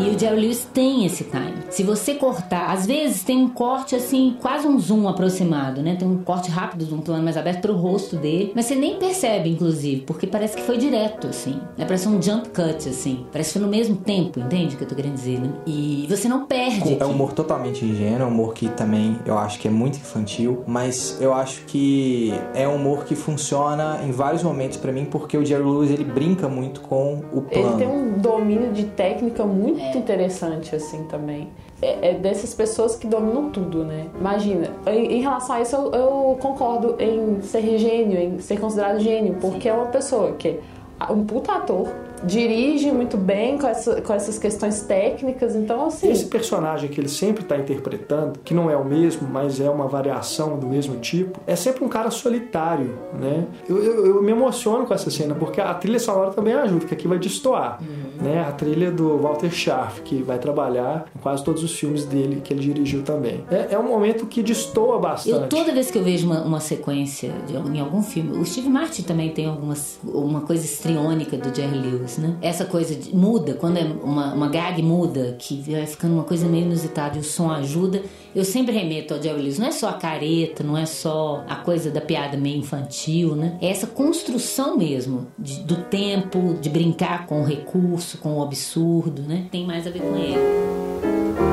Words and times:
E 0.00 0.16
o 0.16 0.18
Jerry 0.18 0.40
Lewis 0.40 0.66
tem 0.72 1.04
esse 1.04 1.24
time. 1.24 1.58
Se 1.68 1.82
você 1.82 2.14
cortar, 2.14 2.70
às 2.70 2.86
vezes 2.86 3.22
tem 3.22 3.36
um 3.36 3.50
corte 3.50 3.94
assim, 3.94 4.34
quase 4.40 4.66
um 4.66 4.78
zoom 4.78 5.06
aproximado, 5.06 5.82
né? 5.82 5.94
Tem 5.94 6.08
um 6.08 6.18
corte 6.18 6.50
rápido 6.50 6.86
de 6.86 6.94
um 6.94 7.00
plano 7.00 7.22
mais 7.22 7.36
aberto 7.36 7.60
pro 7.60 7.74
rosto 7.74 8.16
dele, 8.16 8.52
mas 8.54 8.64
você 8.64 8.74
nem 8.74 8.96
percebe, 8.96 9.50
inclusive, 9.50 10.00
porque 10.02 10.26
parece 10.26 10.56
que 10.56 10.62
foi 10.62 10.78
direto, 10.78 11.26
assim. 11.26 11.60
É 11.76 11.84
parece 11.84 12.08
um 12.08 12.20
jump 12.20 12.48
cut, 12.48 12.88
assim. 12.88 13.26
Parece 13.30 13.52
que 13.52 13.58
foi 13.58 13.66
no 13.66 13.68
mesmo 13.68 13.96
tempo, 13.96 14.40
entende 14.40 14.74
o 14.74 14.78
que 14.78 14.84
eu 14.84 14.88
tô 14.88 14.94
querendo 14.94 15.14
dizer, 15.14 15.38
né? 15.38 15.52
E 15.66 16.06
você 16.08 16.28
não 16.28 16.46
perde. 16.46 16.96
É 16.98 17.04
um 17.04 17.10
humor 17.10 17.34
totalmente 17.34 17.84
ingênuo, 17.84 18.22
é 18.22 18.24
um 18.24 18.28
humor 18.28 18.54
que 18.54 18.70
também 18.70 19.18
eu 19.26 19.36
acho 19.36 19.58
que 19.58 19.68
é 19.68 19.70
muito 19.70 19.96
infantil, 19.96 20.64
mas 20.66 21.18
eu 21.20 21.34
acho 21.34 21.64
que 21.66 22.32
é 22.54 22.66
um 22.66 22.76
humor 22.76 23.04
que 23.04 23.14
funciona 23.14 24.00
em 24.02 24.12
vários 24.12 24.42
momentos 24.42 24.78
para 24.78 24.92
mim, 24.92 25.04
porque 25.04 25.36
o 25.36 25.44
Jerry 25.44 25.62
Lewis 25.62 25.90
ele 25.90 26.04
brinca 26.04 26.48
muito 26.48 26.80
com 26.80 27.20
o 27.32 27.42
plano. 27.42 27.68
Ele 27.68 27.76
tem 27.76 27.88
um 27.88 28.18
domínio 28.18 28.72
de 28.72 28.84
técnica 28.84 29.44
muito 29.44 29.89
é. 29.96 30.00
interessante, 30.00 30.74
assim, 30.74 31.04
também. 31.04 31.48
É, 31.82 32.10
é, 32.10 32.14
dessas 32.14 32.52
pessoas 32.54 32.96
que 32.96 33.06
dominam 33.06 33.50
tudo, 33.50 33.84
né? 33.84 34.06
Imagina, 34.18 34.68
em, 34.86 35.18
em 35.18 35.20
relação 35.20 35.56
a 35.56 35.60
isso, 35.62 35.74
eu, 35.76 35.92
eu, 35.92 36.38
concordo 36.40 36.96
em 36.98 37.40
ser 37.42 37.78
gênio, 37.78 38.18
em 38.18 38.38
ser 38.38 38.60
considerado 38.60 39.00
gênio, 39.00 39.36
porque 39.40 39.62
Sim. 39.62 39.68
é 39.68 39.72
uma 39.72 39.86
pessoa 39.86 40.32
que 40.32 40.48
é 40.48 41.12
um 41.12 41.24
puta 41.24 41.52
ator, 41.52 41.88
dirige 42.22 42.92
muito 42.92 43.16
bem 43.16 43.56
com, 43.56 43.66
essa, 43.66 44.02
com 44.02 44.12
essas 44.12 44.38
questões 44.38 44.82
técnicas, 44.82 45.56
então 45.56 45.86
assim... 45.86 46.10
Esse 46.10 46.26
personagem 46.26 46.90
que 46.90 47.00
ele 47.00 47.08
sempre 47.08 47.42
está 47.42 47.56
interpretando, 47.56 48.38
que 48.40 48.52
não 48.52 48.70
é 48.70 48.76
o 48.76 48.84
mesmo, 48.84 49.26
mas 49.26 49.60
é 49.60 49.70
uma 49.70 49.88
variação 49.88 50.58
do 50.58 50.66
mesmo 50.66 50.96
tipo, 50.96 51.40
é 51.46 51.56
sempre 51.56 51.82
um 51.82 51.88
cara 51.88 52.10
solitário, 52.10 52.98
né? 53.18 53.46
Eu, 53.66 53.82
eu, 53.82 54.06
eu 54.06 54.22
me 54.22 54.32
emociono 54.32 54.84
com 54.84 54.92
essa 54.92 55.10
cena, 55.10 55.34
porque 55.34 55.60
a 55.60 55.72
trilha 55.72 55.98
sonora 55.98 56.30
também 56.30 56.52
ajuda, 56.52 56.84
que 56.84 56.92
aqui 56.92 57.08
vai 57.08 57.18
destoar, 57.18 57.80
uhum. 57.80 58.09
Né? 58.20 58.44
A 58.46 58.52
trilha 58.52 58.90
do 58.90 59.18
Walter 59.18 59.50
Scharf, 59.50 60.02
que 60.02 60.22
vai 60.22 60.38
trabalhar 60.38 61.06
em 61.16 61.18
quase 61.18 61.44
todos 61.44 61.62
os 61.62 61.72
filmes 61.72 62.04
dele, 62.04 62.40
que 62.42 62.52
ele 62.52 62.60
dirigiu 62.60 63.02
também. 63.02 63.44
É, 63.50 63.74
é 63.74 63.78
um 63.78 63.88
momento 63.88 64.26
que 64.26 64.42
destoa 64.42 64.98
bastante. 64.98 65.30
Eu, 65.30 65.48
toda 65.48 65.72
vez 65.72 65.90
que 65.90 65.98
eu 65.98 66.04
vejo 66.04 66.26
uma, 66.26 66.42
uma 66.42 66.60
sequência 66.60 67.32
de, 67.46 67.54
em 67.54 67.80
algum 67.80 68.02
filme, 68.02 68.38
o 68.38 68.44
Steve 68.44 68.68
Martin 68.68 69.02
também 69.02 69.30
tem 69.30 69.46
algumas, 69.46 69.98
uma 70.04 70.40
coisa 70.42 70.64
estriônica 70.64 71.36
do 71.36 71.54
Jerry 71.54 71.78
Lewis, 71.78 72.18
né? 72.18 72.36
Essa 72.42 72.64
coisa 72.64 72.94
de, 72.94 73.14
muda, 73.14 73.54
quando 73.54 73.78
é 73.78 73.84
uma, 74.02 74.34
uma 74.34 74.48
gag 74.48 74.82
muda, 74.82 75.36
que 75.38 75.62
vai 75.70 75.86
ficando 75.86 76.14
uma 76.14 76.24
coisa 76.24 76.46
meio 76.46 76.66
inusitada 76.66 77.16
e 77.16 77.20
o 77.20 77.24
som 77.24 77.50
ajuda, 77.50 78.02
eu 78.34 78.44
sempre 78.44 78.74
remeto 78.74 79.14
ao 79.14 79.20
Lewis. 79.20 79.58
Não 79.58 79.66
é 79.66 79.72
só 79.72 79.88
a 79.88 79.94
careta, 79.94 80.62
não 80.62 80.76
é 80.76 80.86
só 80.86 81.44
a 81.48 81.56
coisa 81.56 81.90
da 81.90 82.00
piada 82.00 82.36
meio 82.36 82.58
infantil, 82.58 83.34
né? 83.34 83.58
É 83.60 83.68
essa 83.68 83.86
construção 83.86 84.76
mesmo 84.76 85.28
de, 85.38 85.60
do 85.60 85.76
tempo, 85.76 86.56
de 86.60 86.68
brincar 86.68 87.26
com 87.26 87.42
o 87.42 87.44
recurso, 87.44 88.18
com 88.18 88.38
o 88.38 88.42
absurdo, 88.42 89.22
né? 89.22 89.46
Tem 89.50 89.66
mais 89.66 89.86
a 89.86 89.90
ver 89.90 90.00
com 90.00 90.16
ele. 90.16 91.49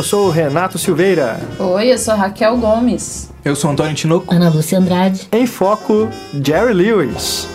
Eu 0.00 0.04
sou 0.04 0.28
o 0.28 0.30
Renato 0.30 0.78
Silveira. 0.78 1.38
Oi, 1.58 1.92
eu 1.92 1.98
sou 1.98 2.14
Raquel 2.14 2.56
Gomes. 2.56 3.30
Eu 3.44 3.54
sou 3.54 3.70
Antônio 3.70 3.94
Tinoco. 3.94 4.34
Ana 4.34 4.48
Lúcia 4.48 4.78
Andrade. 4.78 5.28
Em 5.30 5.46
foco, 5.46 6.08
Jerry 6.42 6.72
Lewis. 6.72 7.46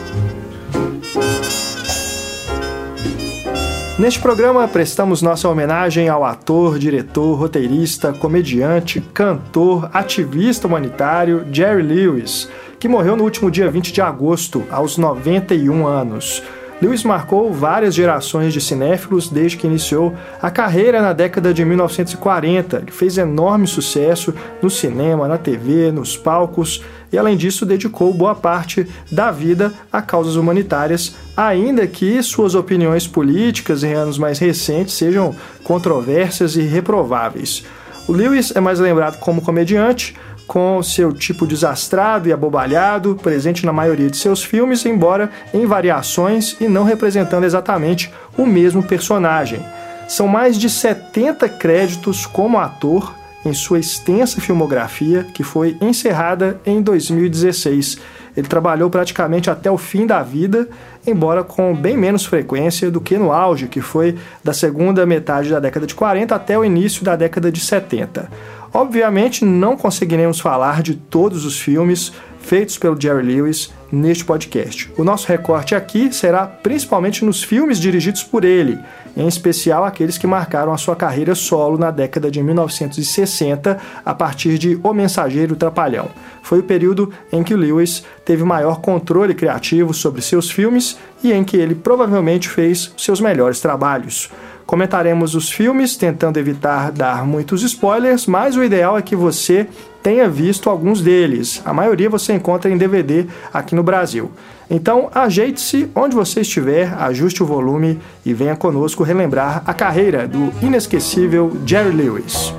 Neste 3.97 4.19
programa, 4.19 4.67
prestamos 4.67 5.23
nossa 5.23 5.49
homenagem 5.49 6.07
ao 6.07 6.23
ator, 6.23 6.77
diretor, 6.77 7.33
roteirista, 7.33 8.13
comediante, 8.13 9.01
cantor, 9.01 9.89
ativista 9.91 10.67
humanitário 10.67 11.47
Jerry 11.51 11.81
Lewis, 11.81 12.47
que 12.79 12.87
morreu 12.87 13.17
no 13.17 13.23
último 13.23 13.49
dia 13.49 13.71
20 13.71 13.91
de 13.91 14.01
agosto, 14.01 14.63
aos 14.69 14.99
91 14.99 15.87
anos. 15.87 16.43
Lewis 16.81 17.03
marcou 17.05 17.53
várias 17.53 17.95
gerações 17.95 18.51
de 18.51 18.59
cinéfilos 18.59 19.29
desde 19.29 19.55
que 19.55 19.65
iniciou 19.65 20.13
a 20.41 20.51
carreira 20.51 21.01
na 21.01 21.13
década 21.13 21.53
de 21.53 21.63
1940. 21.63 22.77
Ele 22.77 22.91
fez 22.91 23.17
enorme 23.17 23.65
sucesso 23.65 24.33
no 24.61 24.69
cinema, 24.69 25.27
na 25.27 25.37
TV, 25.37 25.89
nos 25.91 26.17
palcos 26.17 26.83
e, 27.13 27.17
além 27.17 27.37
disso, 27.37 27.65
dedicou 27.65 28.13
boa 28.13 28.35
parte 28.35 28.85
da 29.09 29.31
vida 29.31 29.73
a 29.91 30.01
causas 30.01 30.35
humanitárias, 30.35 31.15
ainda 31.35 31.87
que 31.87 32.21
suas 32.21 32.55
opiniões 32.55 33.07
políticas 33.07 33.81
em 33.81 33.93
anos 33.93 34.17
mais 34.17 34.37
recentes 34.37 34.95
sejam 34.95 35.33
controversas 35.63 36.57
e 36.57 36.61
reprováveis. 36.63 37.63
O 38.05 38.11
Lewis 38.11 38.53
é 38.53 38.59
mais 38.59 38.79
lembrado 38.79 39.17
como 39.19 39.41
comediante, 39.41 40.13
com 40.47 40.81
seu 40.83 41.11
tipo 41.11 41.47
desastrado 41.47 42.27
e 42.27 42.33
abobalhado, 42.33 43.15
presente 43.15 43.65
na 43.65 43.73
maioria 43.73 44.09
de 44.09 44.17
seus 44.17 44.43
filmes, 44.43 44.85
embora 44.85 45.29
em 45.53 45.65
variações 45.65 46.55
e 46.59 46.67
não 46.67 46.83
representando 46.83 47.43
exatamente 47.43 48.11
o 48.37 48.45
mesmo 48.45 48.83
personagem. 48.83 49.59
São 50.07 50.27
mais 50.27 50.57
de 50.57 50.69
70 50.69 51.49
créditos 51.49 52.25
como 52.25 52.59
ator 52.59 53.13
em 53.43 53.53
sua 53.53 53.79
extensa 53.79 54.41
filmografia, 54.41 55.23
que 55.33 55.43
foi 55.43 55.77
encerrada 55.79 56.59
em 56.65 56.81
2016. 56.81 57.97
Ele 58.35 58.47
trabalhou 58.47 58.89
praticamente 58.89 59.49
até 59.49 59.71
o 59.71 59.77
fim 59.77 60.05
da 60.05 60.21
vida, 60.21 60.67
embora 61.05 61.43
com 61.43 61.73
bem 61.75 61.95
menos 61.95 62.25
frequência 62.25 62.91
do 62.91 62.99
que 62.99 63.17
no 63.17 63.31
auge, 63.31 63.67
que 63.67 63.81
foi 63.81 64.17
da 64.43 64.51
segunda 64.51 65.05
metade 65.05 65.49
da 65.49 65.59
década 65.59 65.87
de 65.87 65.95
40 65.95 66.35
até 66.35 66.57
o 66.57 66.65
início 66.65 67.03
da 67.03 67.15
década 67.15 67.51
de 67.51 67.59
70. 67.59 68.29
Obviamente, 68.75 69.45
não 69.45 69.77
conseguiremos 69.77 70.41
falar 70.41 70.83
de 70.83 70.95
todos 70.95 71.45
os 71.45 71.57
filmes 71.57 72.11
feitos 72.41 72.77
pelo 72.77 72.99
Jerry 72.99 73.23
Lewis 73.23 73.73
neste 73.89 74.25
podcast. 74.25 74.91
O 74.97 75.03
nosso 75.05 75.29
recorte 75.29 75.73
aqui 75.73 76.13
será 76.13 76.45
principalmente 76.45 77.23
nos 77.23 77.41
filmes 77.41 77.79
dirigidos 77.79 78.21
por 78.21 78.43
ele, 78.43 78.77
em 79.15 79.29
especial 79.29 79.85
aqueles 79.85 80.17
que 80.17 80.27
marcaram 80.27 80.73
a 80.73 80.77
sua 80.77 80.93
carreira 80.93 81.33
solo 81.35 81.77
na 81.77 81.89
década 81.89 82.29
de 82.29 82.43
1960, 82.43 83.79
a 84.03 84.13
partir 84.13 84.57
de 84.57 84.77
O 84.83 84.91
Mensageiro 84.91 85.55
Trapalhão. 85.55 86.09
Foi 86.43 86.59
o 86.59 86.63
período 86.63 87.13
em 87.31 87.43
que 87.43 87.55
Lewis 87.55 88.03
teve 88.25 88.43
maior 88.43 88.81
controle 88.81 89.33
criativo 89.33 89.93
sobre 89.93 90.21
seus 90.21 90.51
filmes 90.51 90.97
e 91.23 91.31
em 91.31 91.45
que 91.45 91.55
ele 91.55 91.75
provavelmente 91.75 92.49
fez 92.49 92.93
seus 92.97 93.21
melhores 93.21 93.61
trabalhos. 93.61 94.29
Comentaremos 94.65 95.35
os 95.35 95.51
filmes, 95.51 95.95
tentando 95.95 96.39
evitar 96.39 96.91
dar 96.91 97.25
muitos 97.25 97.61
spoilers, 97.61 98.25
mas 98.25 98.55
o 98.55 98.63
ideal 98.63 98.97
é 98.97 99.01
que 99.01 99.15
você 99.15 99.67
tenha 100.01 100.27
visto 100.27 100.69
alguns 100.69 101.01
deles. 101.01 101.61
A 101.63 101.73
maioria 101.73 102.09
você 102.09 102.33
encontra 102.33 102.71
em 102.71 102.77
DVD 102.77 103.25
aqui 103.53 103.75
no 103.75 103.83
Brasil. 103.83 104.31
Então, 104.69 105.09
ajeite-se 105.13 105.89
onde 105.93 106.15
você 106.15 106.41
estiver, 106.41 106.91
ajuste 106.95 107.43
o 107.43 107.45
volume 107.45 107.99
e 108.25 108.33
venha 108.33 108.55
conosco 108.55 109.03
relembrar 109.03 109.61
a 109.65 109.73
carreira 109.73 110.27
do 110.27 110.51
inesquecível 110.63 111.55
Jerry 111.65 111.91
Lewis. 111.91 112.53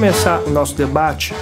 Começar 0.00 0.40
o 0.46 0.50
nosso 0.50 0.74
debate, 0.74 1.34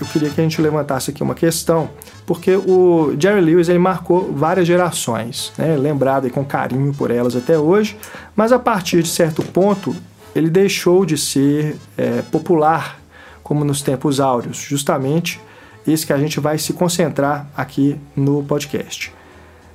eu 0.00 0.06
queria 0.06 0.30
que 0.30 0.40
a 0.40 0.42
gente 0.42 0.58
levantasse 0.58 1.10
aqui 1.10 1.22
uma 1.22 1.34
questão, 1.34 1.90
porque 2.24 2.56
o 2.56 3.14
Jerry 3.20 3.42
Lewis 3.42 3.68
ele 3.68 3.78
marcou 3.78 4.32
várias 4.32 4.66
gerações, 4.66 5.52
né? 5.58 5.76
lembrado 5.76 6.30
com 6.30 6.42
carinho 6.42 6.94
por 6.94 7.10
elas 7.10 7.36
até 7.36 7.58
hoje, 7.58 7.98
mas 8.34 8.52
a 8.52 8.58
partir 8.58 9.02
de 9.02 9.10
certo 9.10 9.42
ponto 9.42 9.94
ele 10.34 10.48
deixou 10.48 11.04
de 11.04 11.18
ser 11.18 11.76
é, 11.98 12.22
popular 12.22 12.98
como 13.42 13.66
nos 13.66 13.82
tempos 13.82 14.18
áureos, 14.18 14.56
justamente 14.56 15.38
esse 15.86 16.06
que 16.06 16.14
a 16.14 16.18
gente 16.18 16.40
vai 16.40 16.56
se 16.56 16.72
concentrar 16.72 17.50
aqui 17.54 18.00
no 18.16 18.42
podcast. 18.44 19.12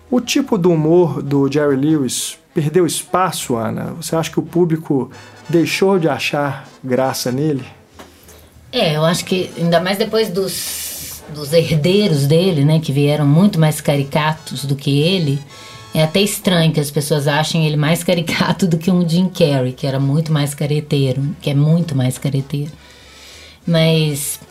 O 0.10 0.20
tipo 0.20 0.58
do 0.58 0.72
humor 0.72 1.22
do 1.22 1.48
Jerry 1.48 1.76
Lewis 1.76 2.40
perdeu 2.56 2.88
espaço, 2.88 3.56
Ana? 3.56 3.94
Você 4.02 4.16
acha 4.16 4.32
que 4.32 4.40
o 4.40 4.44
público 4.44 5.12
deixou 5.48 6.00
de 6.00 6.10
achar 6.10 6.68
graça 6.84 7.32
nele? 7.32 7.64
É, 8.76 8.98
eu 8.98 9.06
acho 9.06 9.24
que 9.24 9.50
ainda 9.58 9.80
mais 9.80 9.98
depois 9.98 10.28
dos, 10.28 11.24
dos 11.34 11.54
herdeiros 11.54 12.28
dele, 12.28 12.66
né, 12.66 12.82
que 12.82 12.92
vieram 12.92 13.26
muito 13.26 13.58
mais 13.58 13.80
caricatos 13.80 14.66
do 14.66 14.76
que 14.76 15.00
ele, 15.00 15.40
é 15.94 16.04
até 16.04 16.20
estranho 16.20 16.74
que 16.74 16.80
as 16.82 16.92
pessoas 16.92 17.26
achem 17.26 17.66
ele 17.66 17.78
mais 17.78 18.04
caricato 18.04 18.68
do 18.68 18.78
que 18.78 18.92
um 18.92 19.08
Jim 19.08 19.30
Carrey, 19.30 19.72
que 19.72 19.88
era 19.88 19.98
muito 19.98 20.30
mais 20.30 20.54
careteiro, 20.54 21.24
que 21.42 21.50
é 21.50 21.54
muito 21.54 21.96
mais 21.96 22.18
careteiro. 22.18 22.72
Mas 23.66 24.42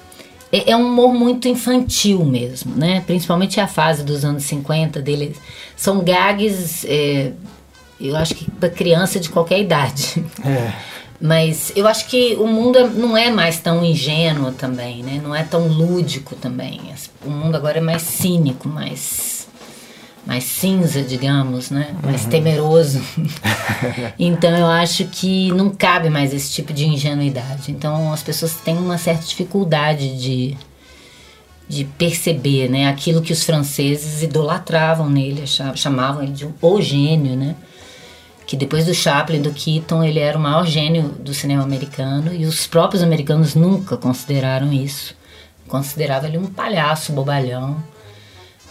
É, 0.51 0.71
é, 0.71 0.77
um 0.77 0.87
humor 0.87 1.13
muito 1.13 1.47
infantil 1.47 2.25
mesmo, 2.25 2.75
né? 2.75 3.03
Principalmente 3.07 3.61
a 3.61 3.67
fase 3.67 4.03
dos 4.03 4.25
anos 4.25 4.45
50 4.45 5.03
dele. 5.03 5.37
São 5.77 6.03
gags, 6.03 6.87
é, 6.89 7.33
eu 8.01 8.17
acho 8.17 8.35
que 8.35 8.51
para 8.53 8.71
criança 8.71 9.21
de 9.21 9.29
qualquer 9.29 9.61
idade. 9.61 10.25
É. 10.43 10.73
Mas 11.25 11.73
eu 11.75 11.89
acho 11.89 12.07
que 12.07 12.35
o 12.35 12.47
mundo 12.47 12.79
é, 12.79 12.87
não 12.87 13.17
é 13.17 13.31
mais 13.31 13.59
tão 13.59 13.83
ingênuo 13.83 14.53
também, 14.53 15.03
né? 15.03 15.23
Não 15.25 15.35
é 15.35 15.43
tão 15.43 15.67
lúdico 15.69 16.37
também. 16.37 16.83
O 17.25 17.31
mundo 17.31 17.57
agora 17.57 17.79
é 17.79 17.81
mais 17.81 18.03
cínico, 18.03 18.69
mais 18.69 19.49
mais 20.27 20.45
cinza, 20.45 21.01
digamos, 21.01 21.71
né? 21.71 21.95
Mais 22.03 22.25
uhum. 22.25 22.31
temeroso. 22.31 23.01
então 24.21 24.55
eu 24.55 24.67
acho 24.67 25.07
que 25.07 25.51
não 25.53 25.71
cabe 25.71 26.11
mais 26.11 26.35
esse 26.35 26.53
tipo 26.53 26.75
de 26.75 26.87
ingenuidade. 26.87 27.73
Então 27.73 28.13
as 28.13 28.23
pessoas 28.23 28.57
têm 28.57 28.77
uma 28.77 28.99
certa 28.99 29.25
dificuldade 29.25 30.21
de, 30.21 30.55
de 31.67 31.87
perceber, 31.87 32.69
né? 32.69 32.87
Aquilo 32.87 33.23
que 33.23 33.33
os 33.33 33.43
franceses 33.45 34.23
idolatravam 34.23 35.09
nele, 35.09 35.45
chamavam 35.75 36.23
ele 36.23 36.33
de 36.33 36.45
um 36.45 36.53
o 36.61 36.83
gênio, 36.83 37.35
né? 37.35 37.57
Que 38.47 38.57
depois 38.57 38.87
do 38.87 38.95
Chaplin, 38.95 39.41
do 39.41 39.53
Keaton, 39.53 40.05
ele 40.05 40.19
era 40.19 40.37
o 40.37 40.41
maior 40.41 40.67
gênio 40.67 41.09
do 41.19 41.33
cinema 41.33 41.63
americano 41.63 42.35
e 42.35 42.45
os 42.45 42.67
próprios 42.67 43.03
americanos 43.03 43.55
nunca 43.55 43.97
consideraram 43.97 44.73
isso. 44.73 45.15
Consideravam 45.67 46.29
ele 46.29 46.39
um 46.39 46.47
palhaço 46.47 47.13
bobalhão 47.13 47.83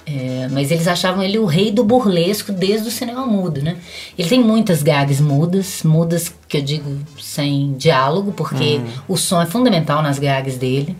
é, 0.05 0.49
mas 0.51 0.69
eles 0.69 0.87
achavam 0.87 1.23
ele 1.23 1.39
o 1.39 1.45
rei 1.45 1.71
do 1.71 1.83
burlesco 1.83 2.51
desde 2.51 2.87
o 2.87 2.91
cinema 2.91 3.25
mudo, 3.25 3.61
né? 3.61 3.77
Ele 4.17 4.27
tem 4.27 4.41
muitas 4.41 4.83
gags 4.83 5.21
mudas, 5.21 5.81
mudas 5.83 6.33
que 6.47 6.57
eu 6.57 6.61
digo 6.61 6.97
sem 7.19 7.73
diálogo, 7.73 8.33
porque 8.33 8.77
uhum. 8.77 8.87
o 9.07 9.17
som 9.17 9.41
é 9.41 9.45
fundamental 9.45 10.01
nas 10.01 10.19
gags 10.19 10.57
dele, 10.57 10.95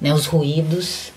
né? 0.00 0.12
Os 0.12 0.26
ruídos. 0.26 1.12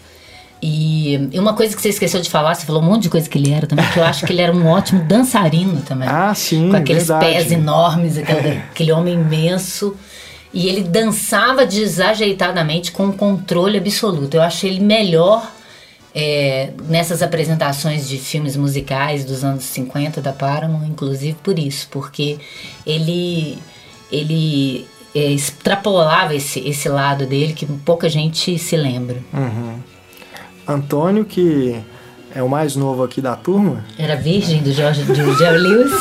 E, 0.62 1.30
e, 1.32 1.40
uma 1.40 1.54
coisa 1.54 1.76
que 1.76 1.82
você 1.82 1.90
esqueceu 1.90 2.22
de 2.22 2.30
falar, 2.30 2.54
você 2.54 2.66
falou 2.66 2.82
um 2.82 2.86
monte 2.86 3.04
de 3.04 3.10
coisa 3.10 3.28
que 3.28 3.38
ele 3.38 3.52
era 3.52 3.66
também, 3.66 3.86
que 3.90 3.98
eu 3.98 4.04
acho 4.04 4.26
que 4.26 4.32
ele 4.32 4.42
era 4.42 4.54
um 4.54 4.68
ótimo 4.68 5.04
dançarino 5.04 5.82
também. 5.82 6.08
Ah, 6.08 6.34
sim, 6.36 6.70
Com 6.70 6.78
aqueles 6.78 7.08
verdade. 7.08 7.34
pés 7.34 7.52
enormes, 7.52 8.18
aquele, 8.18 8.58
aquele 8.58 8.92
homem 8.92 9.16
imenso. 9.16 9.96
E 10.54 10.68
ele 10.68 10.84
dançava 10.84 11.66
desajeitadamente 11.66 12.92
com 12.92 13.12
controle 13.12 13.78
absoluto. 13.78 14.36
Eu 14.36 14.42
acho 14.42 14.68
ele 14.68 14.82
melhor 14.82 15.50
é, 16.14 16.72
nessas 16.88 17.24
apresentações 17.24 18.08
de 18.08 18.18
filmes 18.18 18.56
musicais 18.56 19.24
dos 19.24 19.44
anos 19.44 19.64
50 19.64 20.22
da 20.22 20.34
Paramount, 20.34 20.86
inclusive 20.86 21.38
por 21.42 21.58
isso, 21.58 21.88
porque 21.90 22.38
ele 22.86 23.58
ele 24.12 24.86
é, 25.16 25.32
extrapolava 25.32 26.36
esse, 26.36 26.60
esse 26.68 26.90
lado 26.90 27.26
dele 27.26 27.54
que 27.54 27.66
pouca 27.66 28.10
gente 28.10 28.58
se 28.60 28.76
lembra. 28.76 29.18
Uhum. 29.34 29.80
Antônio, 30.72 31.26
que 31.26 31.76
é 32.34 32.42
o 32.42 32.50
mais 32.50 32.76
novo 32.76 33.04
aqui 33.04 33.22
da 33.22 33.36
turma. 33.36 33.84
Era 33.98 34.16
virgem 34.16 34.62
do, 34.62 34.72
George, 34.72 35.04
do 35.04 35.38
Jerry 35.38 35.58
Lewis. 35.58 35.92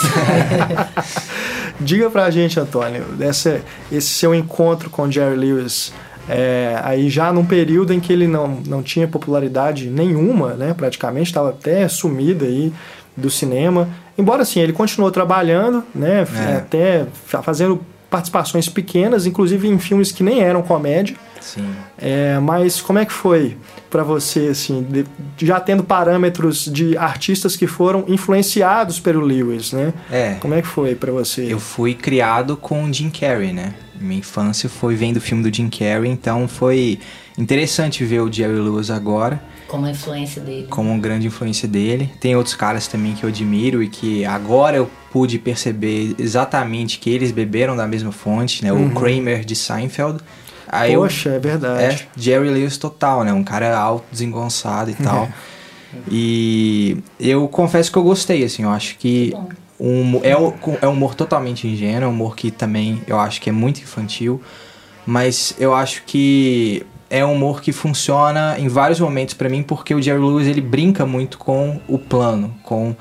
Diga 1.81 2.11
pra 2.11 2.31
gente, 2.31 2.61
Antônio, 2.61 3.05
esse 3.21 3.61
seu 4.09 4.35
encontro 4.35 4.91
com 4.91 5.11
Jerry 5.11 5.37
Lewis 5.37 5.93
é, 6.29 6.79
aí 6.85 7.11
já 7.11 7.33
num 7.33 7.45
período 7.45 7.93
em 7.93 7.99
que 7.99 8.13
ele 8.13 8.29
não, 8.29 8.61
não 8.67 8.83
tinha 8.85 9.09
popularidade 9.09 9.91
nenhuma, 9.91 10.55
né, 10.55 10.73
praticamente, 10.75 11.31
estava 11.31 11.51
até 11.51 11.89
sumido 11.89 12.45
aí 12.45 12.73
do 13.17 13.29
cinema. 13.29 13.89
Embora 14.17 14.43
assim, 14.43 14.61
ele 14.61 14.73
continuou 14.73 15.11
trabalhando, 15.11 15.83
né, 15.93 16.25
é. 16.37 16.57
até 16.57 17.07
fazendo 17.43 17.81
participações 18.09 18.69
pequenas, 18.69 19.27
inclusive 19.27 19.67
em 19.67 19.79
filmes 19.79 20.13
que 20.13 20.23
nem 20.23 20.41
eram 20.41 20.63
comédia. 20.63 21.17
Sim. 21.41 21.69
É, 21.99 22.39
mas 22.39 22.81
como 22.81 22.99
é 22.99 23.05
que 23.05 23.13
foi 23.13 23.57
para 23.89 24.03
você, 24.03 24.49
assim, 24.49 24.83
de, 24.83 25.05
já 25.45 25.59
tendo 25.59 25.83
parâmetros 25.83 26.65
de 26.65 26.97
artistas 26.97 27.57
que 27.57 27.67
foram 27.67 28.05
influenciados 28.07 29.01
pelo 29.01 29.21
Lewis, 29.21 29.73
né? 29.73 29.93
É. 30.11 30.35
Como 30.41 30.55
é 30.55 30.63
que 30.63 30.69
foi 30.69 30.95
para 30.95 31.11
você? 31.11 31.53
Eu 31.53 31.59
fui 31.59 31.95
criado 31.95 32.57
com 32.57 32.93
Jim 32.93 33.11
Carrey, 33.11 33.53
né? 33.53 33.75
Minha 34.01 34.21
infância 34.21 34.69
foi 34.69 34.95
vendo 34.95 35.17
o 35.17 35.21
filme 35.21 35.43
do 35.43 35.55
Jim 35.55 35.69
Carrey, 35.69 36.11
então 36.11 36.47
foi 36.47 36.99
interessante 37.37 38.05
ver 38.05 38.21
o 38.21 38.33
Jerry 38.33 38.55
Lewis 38.55 38.91
agora. 38.91 39.43
Como 39.71 39.87
a 39.87 39.91
influência 39.91 40.43
dele. 40.43 40.67
Como 40.69 40.91
uma 40.91 40.99
grande 40.99 41.29
influência 41.29 41.69
dele. 41.69 42.13
Tem 42.21 42.35
outros 42.35 42.57
caras 42.57 42.89
também 42.89 43.15
que 43.15 43.23
eu 43.23 43.29
admiro 43.29 43.81
e 43.81 43.89
que 43.89 44.25
agora 44.25 44.77
eu 44.77 44.91
pude 45.13 45.39
perceber 45.39 46.17
exatamente 46.19 46.99
que 46.99 47.09
eles 47.09 47.31
beberam 47.31 47.77
da 47.77 47.87
mesma 47.87 48.11
fonte, 48.11 48.65
né? 48.65 48.73
Uhum. 48.73 48.89
O 48.89 48.91
Kramer 48.91 49.45
de 49.45 49.55
Seinfeld. 49.55 50.19
Aí 50.69 50.95
Poxa, 50.95 51.29
eu, 51.29 51.35
é 51.35 51.39
verdade. 51.39 51.85
É, 51.85 52.21
Jerry 52.21 52.51
Lewis 52.51 52.79
total, 52.79 53.23
né? 53.23 53.33
Um 53.33 53.45
cara 53.45 53.79
alto, 53.79 54.07
desengonçado 54.11 54.91
e 54.91 54.95
tal. 55.03 55.29
e 56.11 56.99
eu 57.21 57.47
confesso 57.47 57.93
que 57.93 57.99
eu 57.99 58.03
gostei, 58.03 58.43
assim, 58.43 58.65
eu 58.65 58.71
acho 58.71 58.99
que 58.99 59.33
um, 59.79 60.21
é, 60.25 60.33
é 60.83 60.89
um 60.89 60.93
humor 60.93 61.15
totalmente 61.15 61.69
ingênuo, 61.69 62.05
é 62.05 62.07
um 62.09 62.11
humor 62.11 62.35
que 62.35 62.51
também 62.51 63.03
eu 63.07 63.21
acho 63.21 63.41
que 63.41 63.49
é 63.49 63.53
muito 63.53 63.81
infantil, 63.81 64.43
mas 65.07 65.55
eu 65.59 65.73
acho 65.75 66.03
que 66.05 66.85
é 67.11 67.25
um 67.25 67.33
humor 67.33 67.61
que 67.61 67.73
funciona 67.73 68.57
em 68.57 68.69
vários 68.69 69.01
momentos 69.01 69.35
para 69.35 69.49
mim 69.49 69.65
porque 69.65 69.93
o 69.93 70.01
Jerry 70.01 70.21
Lewis 70.21 70.47
ele 70.47 70.61
brinca 70.61 71.05
muito 71.05 71.37
com 71.37 71.81
o 71.89 71.99
plano, 71.99 72.55
com 72.63 72.87
uhum. 72.87 72.95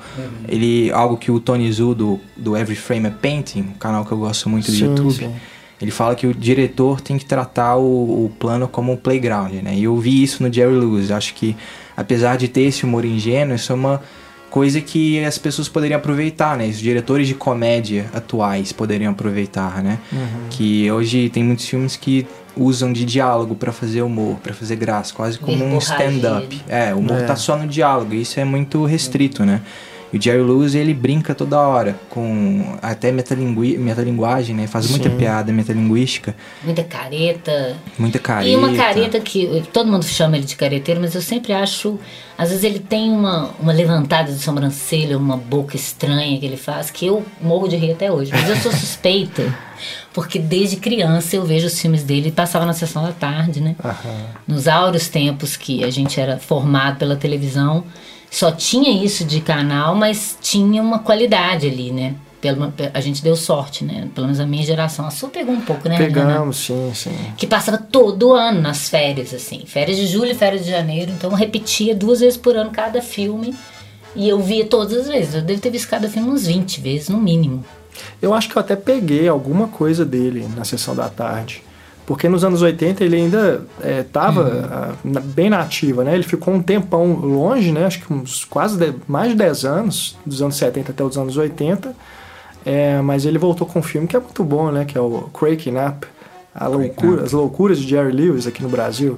ele 0.48 0.90
algo 0.90 1.16
que 1.16 1.30
o 1.30 1.38
Tony 1.38 1.70
Zhu 1.72 1.94
do, 1.94 2.20
do 2.36 2.56
Every 2.56 2.76
Frame 2.76 3.06
a 3.06 3.10
Painting, 3.12 3.60
um 3.60 3.78
canal 3.78 4.04
que 4.04 4.10
eu 4.10 4.18
gosto 4.18 4.48
muito 4.48 4.66
do 4.66 4.76
sim, 4.76 4.84
YouTube. 4.84 5.14
Sim. 5.14 5.32
Ele 5.80 5.90
fala 5.90 6.14
que 6.14 6.26
o 6.26 6.34
diretor 6.34 7.00
tem 7.00 7.16
que 7.16 7.24
tratar 7.24 7.76
o, 7.76 8.26
o, 8.26 8.32
plano 8.38 8.68
como 8.68 8.92
um 8.92 8.96
playground, 8.96 9.52
né? 9.62 9.74
E 9.74 9.84
eu 9.84 9.96
vi 9.96 10.22
isso 10.22 10.42
no 10.42 10.52
Jerry 10.52 10.74
Lewis. 10.74 11.10
Acho 11.10 11.32
que, 11.32 11.56
apesar 11.96 12.36
de 12.36 12.48
ter 12.48 12.62
esse 12.62 12.84
humor 12.84 13.02
ingênuo, 13.02 13.54
isso 13.54 13.72
é 13.72 13.74
uma 13.74 14.02
coisa 14.50 14.80
que 14.80 15.24
as 15.24 15.38
pessoas 15.38 15.68
poderiam 15.68 15.98
aproveitar, 15.98 16.56
né? 16.56 16.66
Os 16.66 16.78
diretores 16.78 17.28
de 17.28 17.34
comédia 17.34 18.10
atuais 18.12 18.72
poderiam 18.72 19.12
aproveitar, 19.12 19.82
né? 19.82 19.98
Uhum. 20.12 20.48
Que 20.50 20.90
hoje 20.90 21.30
tem 21.30 21.44
muitos 21.44 21.66
filmes 21.66 21.96
que 21.96 22.26
usam 22.56 22.92
de 22.92 23.04
diálogo 23.04 23.54
para 23.54 23.72
fazer 23.72 24.02
humor, 24.02 24.36
para 24.42 24.52
fazer 24.52 24.76
graça, 24.76 25.14
quase 25.14 25.38
como 25.38 25.64
um 25.64 25.78
stand-up. 25.78 26.60
É, 26.68 26.92
o 26.92 26.98
humor 26.98 27.20
é. 27.20 27.24
tá 27.24 27.36
só 27.36 27.56
no 27.56 27.66
diálogo, 27.66 28.12
e 28.12 28.22
isso 28.22 28.40
é 28.40 28.44
muito 28.44 28.84
restrito, 28.84 29.44
né? 29.44 29.62
E 30.12 30.18
o 30.18 30.22
Jerry 30.22 30.42
Lewis, 30.42 30.74
ele 30.74 30.92
brinca 30.92 31.34
toda 31.34 31.60
hora 31.60 31.98
com 32.08 32.76
até 32.82 33.12
metalingui 33.12 33.78
metalinguagem, 33.78 34.56
né? 34.56 34.66
Faz 34.66 34.90
muita 34.90 35.08
Sim. 35.08 35.16
piada 35.16 35.52
metalinguística. 35.52 36.34
Muita 36.64 36.82
careta. 36.82 37.76
Muita 37.98 38.18
careta. 38.18 38.50
E 38.50 38.56
uma 38.56 38.74
careta 38.74 39.20
que 39.20 39.62
todo 39.72 39.90
mundo 39.90 40.04
chama 40.04 40.36
ele 40.36 40.44
de 40.44 40.56
careteiro, 40.56 41.00
mas 41.00 41.14
eu 41.14 41.22
sempre 41.22 41.52
acho... 41.52 41.98
Às 42.36 42.48
vezes 42.48 42.64
ele 42.64 42.78
tem 42.78 43.10
uma, 43.10 43.50
uma 43.60 43.72
levantada 43.72 44.32
de 44.32 44.38
sobrancelha, 44.38 45.16
uma 45.16 45.36
boca 45.36 45.76
estranha 45.76 46.38
que 46.40 46.46
ele 46.46 46.56
faz, 46.56 46.90
que 46.90 47.06
eu 47.06 47.24
morro 47.40 47.68
de 47.68 47.76
rir 47.76 47.92
até 47.92 48.10
hoje. 48.10 48.32
Mas 48.32 48.48
eu 48.48 48.56
sou 48.56 48.72
suspeita, 48.72 49.54
porque 50.12 50.38
desde 50.38 50.76
criança 50.76 51.36
eu 51.36 51.44
vejo 51.44 51.66
os 51.66 51.78
filmes 51.78 52.02
dele, 52.02 52.32
passava 52.32 52.64
na 52.64 52.72
sessão 52.72 53.02
da 53.02 53.12
tarde, 53.12 53.60
né? 53.60 53.76
Aham. 53.84 54.26
Nos 54.48 54.66
áureos 54.66 55.08
tempos 55.08 55.56
que 55.56 55.84
a 55.84 55.90
gente 55.90 56.18
era 56.18 56.38
formado 56.38 56.98
pela 56.98 57.14
televisão 57.14 57.84
só 58.30 58.52
tinha 58.52 59.04
isso 59.04 59.24
de 59.24 59.40
canal, 59.40 59.94
mas 59.94 60.38
tinha 60.40 60.80
uma 60.80 61.00
qualidade 61.00 61.66
ali, 61.66 61.90
né? 61.90 62.14
Pelo, 62.40 62.72
a 62.94 63.00
gente 63.00 63.22
deu 63.22 63.36
sorte, 63.36 63.84
né? 63.84 64.08
Pelo 64.14 64.26
menos 64.26 64.40
a 64.40 64.46
minha 64.46 64.62
geração. 64.62 65.06
A 65.06 65.10
sua 65.10 65.28
pegou 65.28 65.54
um 65.54 65.60
pouco, 65.60 65.88
né? 65.88 65.98
Pegamos, 65.98 66.56
sim, 66.56 66.90
sim. 66.94 67.32
Que 67.36 67.46
passava 67.46 67.76
todo 67.76 68.32
ano 68.32 68.62
nas 68.62 68.88
férias, 68.88 69.34
assim. 69.34 69.64
Férias 69.66 69.98
de 69.98 70.06
julho 70.06 70.30
e 70.30 70.34
férias 70.34 70.64
de 70.64 70.70
janeiro. 70.70 71.10
Então 71.10 71.30
repetia 71.34 71.94
duas 71.94 72.20
vezes 72.20 72.38
por 72.38 72.56
ano 72.56 72.70
cada 72.70 73.02
filme. 73.02 73.54
E 74.16 74.28
eu 74.28 74.40
via 74.40 74.64
todas 74.64 74.96
as 74.96 75.08
vezes. 75.08 75.34
Eu 75.34 75.42
devo 75.42 75.60
ter 75.60 75.70
visto 75.70 75.88
cada 75.88 76.08
filme 76.08 76.30
uns 76.30 76.46
20 76.46 76.80
vezes, 76.80 77.08
no 77.10 77.18
mínimo. 77.18 77.62
Eu 78.22 78.32
acho 78.32 78.48
que 78.48 78.56
eu 78.56 78.60
até 78.60 78.76
peguei 78.76 79.28
alguma 79.28 79.68
coisa 79.68 80.04
dele 80.04 80.48
na 80.56 80.64
sessão 80.64 80.94
da 80.96 81.08
tarde. 81.08 81.62
Porque 82.10 82.28
nos 82.28 82.42
anos 82.42 82.60
80 82.60 83.04
ele 83.04 83.14
ainda 83.14 83.62
estava 84.00 84.96
é, 85.04 85.06
uhum. 85.06 85.22
bem 85.26 85.48
na 85.48 85.60
ativa, 85.60 86.02
né? 86.02 86.12
Ele 86.12 86.24
ficou 86.24 86.52
um 86.52 86.60
tempão 86.60 87.12
longe, 87.12 87.70
né? 87.70 87.86
Acho 87.86 88.00
que 88.00 88.12
uns 88.12 88.44
quase 88.44 88.76
de, 88.76 88.92
mais 89.06 89.30
de 89.30 89.36
10 89.36 89.64
anos, 89.64 90.18
dos 90.26 90.42
anos 90.42 90.56
70 90.56 90.90
até 90.90 91.04
os 91.04 91.16
anos 91.16 91.36
80. 91.36 91.94
É, 92.66 93.00
mas 93.00 93.24
ele 93.24 93.38
voltou 93.38 93.64
com 93.64 93.78
um 93.78 93.82
filme 93.82 94.08
que 94.08 94.16
é 94.16 94.18
muito 94.18 94.42
bom, 94.42 94.72
né? 94.72 94.84
Que 94.84 94.98
é 94.98 95.00
o 95.00 95.30
Craking 95.32 95.76
Up, 95.76 96.04
a 96.52 96.66
loucura, 96.66 97.22
As 97.22 97.30
Loucuras 97.30 97.78
de 97.78 97.88
Jerry 97.88 98.10
Lewis 98.10 98.44
aqui 98.44 98.60
no 98.60 98.68
Brasil, 98.68 99.16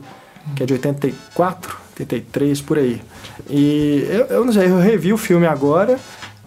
que 0.55 0.63
é 0.63 0.67
de 0.67 0.75
84, 0.75 1.75
83, 1.99 2.61
por 2.61 2.77
aí. 2.77 3.01
E 3.49 4.07
eu, 4.07 4.27
eu 4.27 4.45
não 4.45 4.53
sei, 4.53 4.69
eu 4.69 4.79
revi 4.79 5.15
o 5.15 5.17
filme 5.17 5.47
agora 5.47 5.99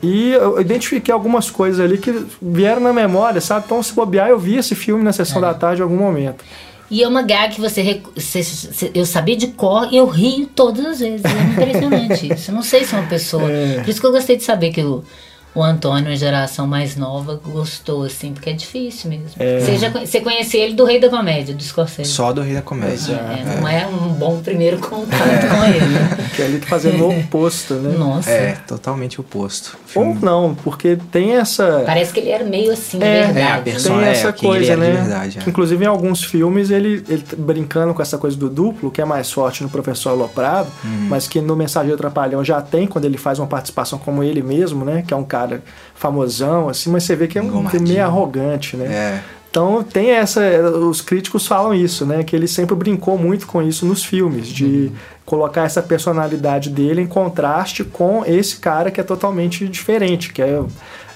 e 0.06 0.34
eu 0.34 0.62
identifiquei 0.62 1.12
algumas 1.12 1.50
coisas 1.50 1.80
ali 1.80 1.98
que 1.98 2.26
vieram 2.42 2.82
na 2.82 2.94
memória, 2.94 3.42
sabe? 3.42 3.66
Então, 3.66 3.82
se 3.82 3.92
bobear, 3.92 4.30
eu 4.30 4.38
vi 4.38 4.56
esse 4.56 4.76
filme 4.76 5.04
na 5.04 5.12
sessão 5.12 5.40
é. 5.40 5.42
da 5.42 5.54
tarde 5.54 5.82
em 5.82 5.84
algum 5.84 5.98
momento. 5.98 6.44
E 6.92 7.02
é 7.02 7.08
uma 7.08 7.24
gag 7.24 7.56
que 7.56 7.60
você, 7.60 8.02
você, 8.16 8.92
Eu 8.94 9.06
sabia 9.08 9.36
de 9.36 9.48
cor 9.48 9.92
e 9.92 9.98
eu 9.98 10.06
rio 10.06 10.46
todas 10.46 10.86
as 10.86 11.00
vezes. 11.00 11.26
É 11.26 11.64
impressionante 11.64 12.30
isso. 12.32 12.52
Eu 12.52 12.56
não 12.56 12.62
sei 12.62 12.86
se 12.86 12.94
é 12.94 13.00
uma 13.00 13.08
pessoa. 13.08 13.50
É. 13.50 13.80
Por 13.80 13.90
isso 13.90 14.00
que 14.00 14.06
eu 14.06 14.12
gostei 14.12 14.38
de 14.38 14.44
saber 14.44 14.70
que 14.72 14.84
o, 14.84 15.04
o 15.56 15.64
Antônio, 15.64 16.12
a 16.12 16.16
geração 16.16 16.68
mais 16.68 16.98
nova, 16.98 17.40
gostou, 17.42 18.04
assim, 18.04 18.34
porque 18.34 18.50
é 18.50 18.54
difícil 18.54 19.10
mesmo. 19.10 19.28
É. 19.40 19.62
Você, 19.62 19.78
já, 19.78 19.90
você 19.90 20.20
conhecia 20.20 20.66
ele 20.66 20.74
do 20.74 20.84
Rei 20.84 21.00
da 21.00 21.10
Comédia, 21.10 21.56
do 21.56 21.64
Scorsese. 21.64 22.12
Só 22.12 22.34
do 22.34 22.42
Rei 22.42 22.54
da 22.54 22.62
Comédia. 22.62 23.14
É, 23.14 23.62
não 23.62 23.68
é 23.68 23.88
um 23.88 24.10
bom 24.14 24.42
primeiro 24.42 24.78
contato 24.80 25.22
é. 25.24 25.48
com 25.48 25.64
ele. 25.64 25.96
Que 26.36 26.42
ele 26.42 26.60
tá 26.60 26.68
fazendo 26.68 27.06
o 27.06 27.18
oposto, 27.18 27.76
né? 27.76 27.98
Nossa. 27.98 28.30
É, 28.30 28.58
totalmente 28.68 29.22
oposto. 29.22 29.78
Ou 29.96 30.14
não, 30.16 30.54
porque 30.54 30.98
tem 31.10 31.38
essa... 31.38 31.84
Parece 31.86 32.12
que 32.12 32.20
ele 32.20 32.30
era 32.30 32.44
meio 32.44 32.74
assim, 32.74 33.00
de 33.00 33.06
é, 33.06 33.24
verdade. 33.28 33.70
É, 33.70 33.76
tem 33.76 34.04
essa 34.04 34.34
coisa, 34.34 34.76
né? 34.76 34.92
Verdade, 34.92 35.40
é. 35.40 35.50
Inclusive, 35.50 35.86
em 35.86 35.88
alguns 35.88 36.26
filmes, 36.26 36.72
ele, 36.72 37.06
ele 37.08 37.22
tá 37.22 37.38
brincando 37.38 37.94
com 37.94 38.02
essa 38.02 38.18
coisa 38.18 38.36
do 38.36 38.50
duplo, 38.50 38.92
que 38.92 39.02
é 39.02 39.06
mais 39.06 39.32
forte 39.32 39.64
no 39.64 39.70
Professor 39.70 40.10
Aloprado, 40.10 40.70
uhum. 40.84 41.08
mas 41.10 41.26
que 41.26 41.40
no 41.40 41.56
Mensageiro 41.56 41.98
Trapalhão 41.98 42.44
já 42.44 42.62
tem, 42.62 42.86
quando 42.86 43.06
ele 43.06 43.18
faz 43.18 43.40
uma 43.40 43.48
participação 43.48 43.98
como 43.98 44.22
ele 44.22 44.42
mesmo, 44.42 44.84
né? 44.84 45.04
Que 45.08 45.14
é 45.14 45.18
um 45.18 45.24
cara 45.24 45.45
famosão, 45.94 46.70
assim, 46.70 46.90
mas 46.90 47.04
você 47.04 47.16
vê 47.16 47.28
que 47.28 47.38
é 47.38 47.42
um 47.42 47.64
meio 47.82 48.04
arrogante, 48.04 48.76
né? 48.76 48.86
É. 48.86 49.22
Então 49.50 49.82
tem 49.84 50.12
essa. 50.12 50.42
Os 50.70 51.00
críticos 51.00 51.48
falam 51.48 51.74
isso, 51.74 52.06
né? 52.06 52.24
Que 52.24 52.36
ele 52.36 52.46
sempre 52.48 52.76
brincou 52.76 53.18
muito 53.18 53.48
com 53.48 53.62
isso 53.62 53.86
nos 53.86 54.04
filmes, 54.04 54.50
de 54.50 54.66
uhum. 54.66 54.92
colocar 55.26 55.64
essa 55.64 55.82
personalidade 55.82 56.70
dele 56.70 57.02
em 57.02 57.08
contraste 57.08 57.86
com 57.86 58.26
esse 58.26 58.58
cara 58.58 58.92
que 58.92 59.00
é 59.00 59.04
totalmente 59.04 59.66
diferente, 59.70 60.34
que 60.34 60.42
é 60.42 60.62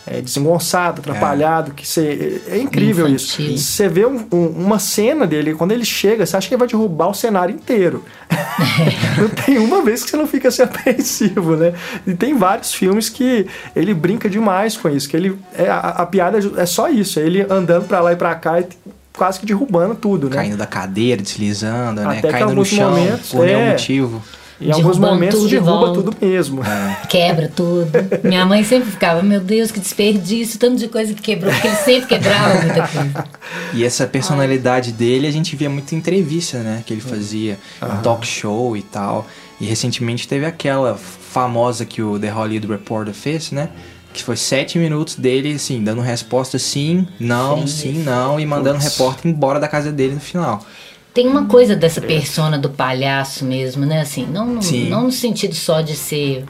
é, 0.10 0.22
desengonçado, 0.22 1.01
atrapalhado, 1.01 1.72
é. 1.72 1.74
que 1.75 1.88
você, 1.88 2.42
é 2.48 2.58
incrível 2.58 3.08
Infantil. 3.08 3.54
isso. 3.54 3.72
Você 3.72 3.88
vê 3.88 4.06
um, 4.08 4.25
um, 4.32 4.48
uma 4.48 4.80
cena 4.80 5.28
dele, 5.28 5.54
quando 5.54 5.72
ele 5.72 5.86
chega, 5.86 6.25
você 6.25 6.36
acha 6.36 6.48
que 6.48 6.56
ele 6.56 6.60
vai 6.60 6.68
derrubar 6.68 7.10
o 7.10 7.13
cenário 7.13 7.54
inteiro. 7.54 8.04
não 9.18 9.30
tem 9.30 9.60
uma 9.60 9.84
vez 9.84 10.04
que 10.04 10.10
você 10.10 10.18
não 10.18 10.25
fica 10.25 10.48
assim 10.48 10.63
apreensivo, 10.63 11.56
né? 11.56 11.74
E 12.08 12.16
tem 12.16 12.36
vários 12.36 12.74
filmes 12.74 13.08
que 13.08 13.46
ele 13.75 13.94
brinca 13.94 14.28
demais 14.28 14.75
com 14.75 14.89
isso, 14.89 15.08
que 15.08 15.16
ele 15.16 15.38
é, 15.54 15.70
a, 15.70 15.78
a 15.78 16.06
piada 16.08 16.39
é 16.58 16.66
só 16.66 16.89
isso, 16.89 17.20
é 17.20 17.24
ele 17.24 17.46
andando 17.48 17.88
para 17.88 18.01
lá 18.01 18.12
e 18.12 18.16
para 18.16 18.34
cá 18.34 18.60
e 18.60 18.68
quase 19.16 19.39
que 19.39 19.46
derrubando 19.46 19.94
tudo, 19.94 20.28
né? 20.30 20.38
Caindo 20.38 20.58
da 20.58 20.66
cadeira, 20.66 21.22
deslizando, 21.22 22.01
né? 22.01 22.18
Até 22.18 22.32
Caindo 22.32 22.56
no 22.56 22.66
chão 22.66 22.92
momentos, 22.92 23.30
por 23.30 23.46
nenhum 23.46 23.60
é, 23.60 23.72
motivo. 23.72 24.24
Em 24.62 24.72
alguns 24.72 24.98
momentos 24.98 25.39
tudo 25.39 25.50
derruba 25.50 25.94
tudo 25.94 26.16
mesmo. 26.22 26.63
É. 26.63 27.08
Quebra 27.08 27.51
tudo. 27.54 27.89
Minha 28.24 28.46
mãe 28.46 28.63
sempre 28.63 28.92
ficava, 28.92 29.22
meu 29.22 29.39
Deus, 29.39 29.72
que 29.72 29.80
desperdício, 29.80 30.60
tanto 30.60 30.75
de 30.78 30.88
coisa 30.89 31.13
que 31.13 31.22
quebrou, 31.22 31.51
porque 31.51 31.68
ele 31.68 31.75
sempre 31.78 32.08
quebrava 32.08 32.62
muita 32.62 32.88
coisa. 32.88 33.25
E 33.74 33.84
essa 33.84 34.06
personalidade 34.06 34.89
Ai. 34.92 34.96
dele 34.96 35.28
a 35.28 35.32
gente 35.32 35.56
via 35.56 35.70
muito 35.70 35.94
em 35.94 35.98
entrevista, 35.98 36.60
né? 36.60 36.84
Que 36.86 36.94
ele 36.94 37.01
fazia 37.01 37.58
ah. 37.82 38.00
talk 38.04 38.25
show 38.25 38.75
e 38.75 38.82
tal. 38.82 39.25
E 39.60 39.66
recentemente 39.66 40.28
teve 40.28 40.46
aquela 40.46 40.96
famosa 40.96 41.86
que 41.86 42.01
o 42.01 42.20
The 42.20 42.30
Hollywood 42.30 42.68
Reporter 42.68 43.13
fez, 43.13 43.51
né? 43.51 43.70
Que 44.13 44.24
foi 44.24 44.36
sete 44.36 44.78
minutos 44.80 45.16
dele, 45.16 45.54
assim, 45.54 45.84
dando 45.84 46.01
resposta 46.01 46.58
sim, 46.58 47.08
não, 47.20 47.68
sim, 47.68 47.94
sim 47.94 48.04
não, 48.04 48.39
e 48.39 48.46
mandando 48.46 48.80
o 48.80 48.82
repórter 48.82 49.32
embora 49.32 49.60
da 49.60 49.68
casa 49.68 49.92
dele 49.92 50.16
no 50.16 50.20
final. 50.20 50.66
Tem 51.13 51.28
uma 51.28 51.46
coisa 51.46 51.75
dessa 51.75 52.00
persona 52.00 52.58
do 52.58 52.70
palhaço 52.70 53.44
mesmo, 53.44 53.86
né? 53.86 54.01
Assim, 54.01 54.25
não, 54.25 54.46
no, 54.46 54.62
não 54.89 55.04
no 55.06 55.12
sentido 55.12 55.56
só 55.56 55.82
de 55.82 55.96
ser 55.96 56.46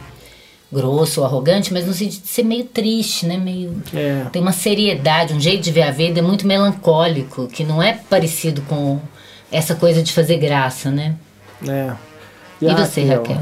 grosso 0.71 1.21
ou 1.21 1.25
arrogante, 1.25 1.73
mas 1.73 1.87
no 1.87 1.93
sentido 1.93 2.21
de 2.21 2.27
ser 2.27 2.43
meio 2.43 2.65
triste, 2.65 3.25
né? 3.25 3.37
Meio 3.37 3.81
é. 3.93 4.25
tem 4.31 4.41
uma 4.41 4.51
seriedade, 4.51 5.33
um 5.33 5.39
jeito 5.39 5.63
de 5.63 5.71
ver 5.71 5.83
a 5.83 5.91
vida 5.91 6.19
é 6.19 6.21
muito 6.21 6.45
melancólico, 6.45 7.47
que 7.47 7.63
não 7.63 7.81
é 7.81 7.93
parecido 7.93 8.61
com 8.63 8.99
essa 9.51 9.75
coisa 9.75 10.03
de 10.03 10.13
fazer 10.13 10.37
graça, 10.37 10.91
né? 10.91 11.15
É. 11.67 11.93
E, 12.61 12.65
e 12.65 12.75
você, 12.75 13.03
Raquel? 13.05 13.41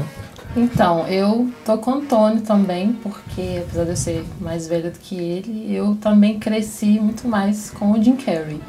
Então, 0.56 1.06
eu 1.06 1.50
tô 1.64 1.76
com 1.78 1.90
o 1.90 1.94
Antônio 1.96 2.40
também, 2.40 2.92
porque 2.94 3.62
apesar 3.62 3.84
de 3.84 3.90
eu 3.90 3.96
ser 3.96 4.24
mais 4.40 4.66
velha 4.66 4.90
do 4.90 4.98
que 4.98 5.14
ele, 5.14 5.74
eu 5.74 5.96
também 5.96 6.38
cresci 6.38 6.98
muito 6.98 7.28
mais 7.28 7.70
com 7.70 7.92
o 7.92 8.02
Jim 8.02 8.16
Carrey. 8.16 8.60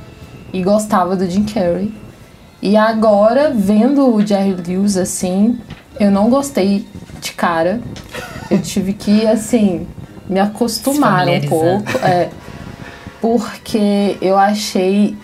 E 0.52 0.62
gostava 0.62 1.16
do 1.16 1.30
Jim 1.30 1.46
Carrey. 1.46 1.92
E 2.62 2.76
agora, 2.76 3.52
vendo 3.52 4.14
o 4.14 4.26
Jerry 4.26 4.56
Lewis 4.68 4.98
assim, 4.98 5.58
eu 6.00 6.12
não 6.12 6.30
gostei 6.30 6.86
de 7.22 7.32
cara. 7.34 7.80
Eu 8.52 8.62
tive 8.62 8.94
que, 8.94 9.26
assim, 9.28 9.88
me 10.28 10.40
acostumar 10.40 11.28
um 11.28 11.42
pouco. 11.42 11.98
É, 12.04 12.30
porque 13.22 14.18
eu 14.22 14.38
achei 14.38 15.18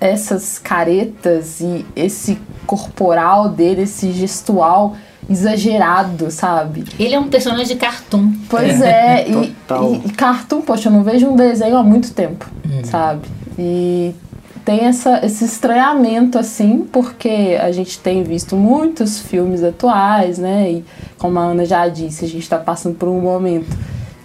essas 0.00 0.58
caretas 0.58 1.60
e 1.60 1.84
esse 1.96 2.38
corporal 2.66 3.48
dele, 3.48 3.82
esse 3.82 4.12
gestual 4.12 4.96
exagerado, 5.28 6.30
sabe? 6.30 6.84
Ele 6.98 7.14
é 7.14 7.18
um 7.18 7.28
personagem 7.28 7.68
de 7.68 7.76
cartoon. 7.76 8.32
Pois 8.48 8.82
é, 8.82 9.22
é 9.22 9.28
e, 9.28 9.56
e, 10.04 10.12
cartoon, 10.12 10.60
poxa, 10.60 10.88
eu 10.88 10.92
não 10.92 11.02
vejo 11.02 11.26
um 11.26 11.36
desenho 11.36 11.76
há 11.76 11.82
muito 11.82 12.12
tempo, 12.12 12.46
hum. 12.66 12.84
sabe? 12.84 13.22
E 13.58 14.14
tem 14.64 14.86
essa, 14.86 15.24
esse 15.24 15.44
estranhamento, 15.44 16.38
assim, 16.38 16.88
porque 16.90 17.58
a 17.60 17.70
gente 17.70 17.98
tem 17.98 18.22
visto 18.22 18.56
muitos 18.56 19.20
filmes 19.20 19.62
atuais, 19.62 20.38
né? 20.38 20.70
E 20.70 20.84
como 21.18 21.38
a 21.38 21.42
Ana 21.42 21.66
já 21.66 21.86
disse, 21.86 22.24
a 22.24 22.28
gente 22.28 22.42
está 22.42 22.58
passando 22.58 22.96
por 22.96 23.08
um 23.08 23.20
momento 23.20 23.76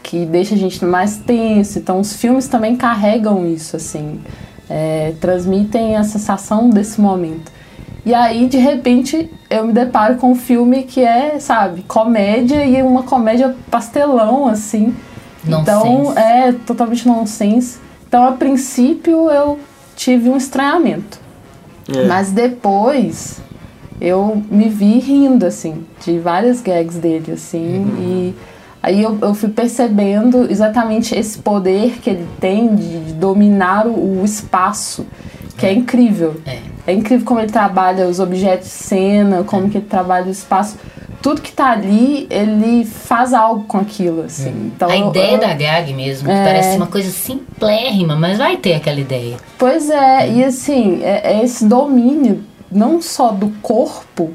que 0.01 0.25
deixa 0.25 0.55
a 0.55 0.57
gente 0.57 0.83
mais 0.85 1.17
tenso. 1.17 1.77
Então, 1.77 1.99
os 1.99 2.13
filmes 2.13 2.47
também 2.47 2.77
carregam 2.77 3.45
isso, 3.45 3.75
assim, 3.75 4.21
é, 4.69 5.13
transmitem 5.19 5.97
a 5.97 6.03
sensação 6.03 6.69
desse 6.69 7.01
momento. 7.01 7.51
E 8.05 8.13
aí, 8.13 8.47
de 8.47 8.57
repente, 8.57 9.29
eu 9.49 9.67
me 9.67 9.73
deparo 9.73 10.15
com 10.15 10.31
um 10.31 10.35
filme 10.35 10.83
que 10.83 11.01
é, 11.03 11.37
sabe, 11.39 11.83
comédia 11.83 12.65
e 12.65 12.81
uma 12.81 13.03
comédia 13.03 13.55
pastelão, 13.69 14.47
assim. 14.47 14.95
Nonsense. 15.43 15.61
Então, 15.61 16.17
é 16.17 16.53
totalmente 16.65 17.05
nonsense. 17.05 17.77
Então, 18.07 18.23
a 18.23 18.31
princípio, 18.31 19.29
eu 19.29 19.59
tive 19.99 20.29
um 20.29 20.37
estranhamento. 20.37 21.19
É. 21.93 22.07
Mas 22.07 22.31
depois 22.31 23.41
eu 23.99 24.41
me 24.49 24.69
vi 24.69 24.97
rindo, 24.99 25.45
assim, 25.45 25.85
de 26.03 26.17
várias 26.19 26.61
gags 26.61 26.97
dele, 26.97 27.33
assim, 27.33 27.79
uhum. 27.79 27.97
e 27.99 28.35
aí 28.81 29.03
eu, 29.03 29.17
eu 29.21 29.33
fui 29.33 29.49
percebendo 29.49 30.49
exatamente 30.49 31.13
esse 31.13 31.39
poder 31.39 31.99
que 32.01 32.09
ele 32.09 32.25
tem 32.39 32.73
de, 32.73 33.05
de 33.07 33.13
dominar 33.13 33.85
o, 33.87 34.21
o, 34.21 34.23
espaço, 34.23 35.05
que 35.57 35.65
é, 35.65 35.69
é 35.69 35.73
incrível. 35.73 36.39
É. 36.45 36.59
é 36.87 36.93
incrível 36.93 37.25
como 37.25 37.41
ele 37.41 37.51
trabalha 37.51 38.07
os 38.07 38.21
objetos 38.21 38.69
de 38.69 38.73
cena, 38.73 39.43
como 39.43 39.67
é. 39.67 39.69
que 39.69 39.77
ele 39.79 39.87
trabalha 39.87 40.27
o 40.27 40.31
espaço 40.31 40.77
tudo 41.21 41.41
que 41.41 41.51
tá 41.51 41.71
ali, 41.71 42.27
ele 42.29 42.85
faz 42.85 43.33
algo 43.33 43.65
com 43.65 43.77
aquilo, 43.77 44.23
assim. 44.23 44.49
Hum. 44.49 44.71
Então, 44.75 44.89
a 44.89 44.95
ideia 44.95 45.33
eu, 45.33 45.39
da 45.39 45.53
gag 45.53 45.93
mesmo, 45.93 46.29
é... 46.29 46.43
parece 46.43 46.77
uma 46.77 46.87
coisa 46.87 47.09
simplérrima, 47.11 48.15
mas 48.15 48.37
vai 48.37 48.57
ter 48.57 48.73
aquela 48.73 48.99
ideia. 48.99 49.37
Pois 49.57 49.89
é, 49.89 50.25
hum. 50.25 50.37
e 50.37 50.43
assim, 50.43 51.03
é, 51.03 51.33
é, 51.33 51.43
esse 51.43 51.65
domínio, 51.65 52.43
não 52.71 53.01
só 53.01 53.31
do 53.31 53.49
corpo, 53.61 54.31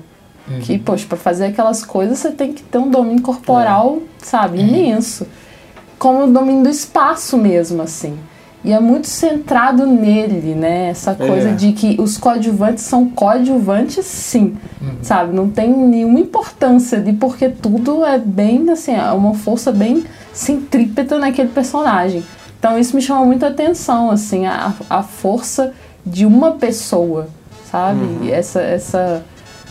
hum. 0.48 0.60
que, 0.60 0.78
poxa, 0.78 1.06
pra 1.06 1.16
fazer 1.16 1.46
aquelas 1.46 1.84
coisas 1.84 2.18
você 2.18 2.30
tem 2.30 2.52
que 2.52 2.62
ter 2.62 2.78
um 2.78 2.90
domínio 2.90 3.22
corporal, 3.22 3.98
é. 3.98 4.24
sabe, 4.24 4.58
é. 4.58 4.62
imenso. 4.62 5.26
Como 5.98 6.24
o 6.24 6.32
domínio 6.32 6.64
do 6.64 6.68
espaço 6.68 7.38
mesmo, 7.38 7.82
assim. 7.82 8.18
E 8.64 8.72
é 8.72 8.80
muito 8.80 9.06
centrado 9.06 9.86
nele, 9.86 10.54
né? 10.54 10.88
Essa 10.88 11.14
coisa 11.14 11.50
é. 11.50 11.52
de 11.52 11.72
que 11.72 12.00
os 12.00 12.16
coadjuvantes 12.16 12.82
são 12.84 13.10
coadjuvantes, 13.10 14.06
sim. 14.06 14.56
Uhum. 14.80 14.96
Sabe? 15.02 15.36
Não 15.36 15.50
tem 15.50 15.70
nenhuma 15.70 16.18
importância 16.18 16.98
de 16.98 17.12
porque 17.12 17.50
tudo 17.50 18.02
é 18.06 18.18
bem, 18.18 18.70
assim, 18.70 18.94
é 18.94 19.10
uma 19.12 19.34
força 19.34 19.70
bem 19.70 20.04
centrípeta 20.32 21.18
naquele 21.18 21.50
personagem. 21.50 22.24
Então 22.58 22.78
isso 22.78 22.96
me 22.96 23.02
chama 23.02 23.26
muita 23.26 23.48
atenção, 23.48 24.10
assim, 24.10 24.46
a, 24.46 24.72
a 24.88 25.02
força 25.02 25.74
de 26.04 26.24
uma 26.24 26.52
pessoa, 26.52 27.28
sabe? 27.70 28.00
Uhum. 28.00 28.28
Essa, 28.30 28.62
essa, 28.62 29.22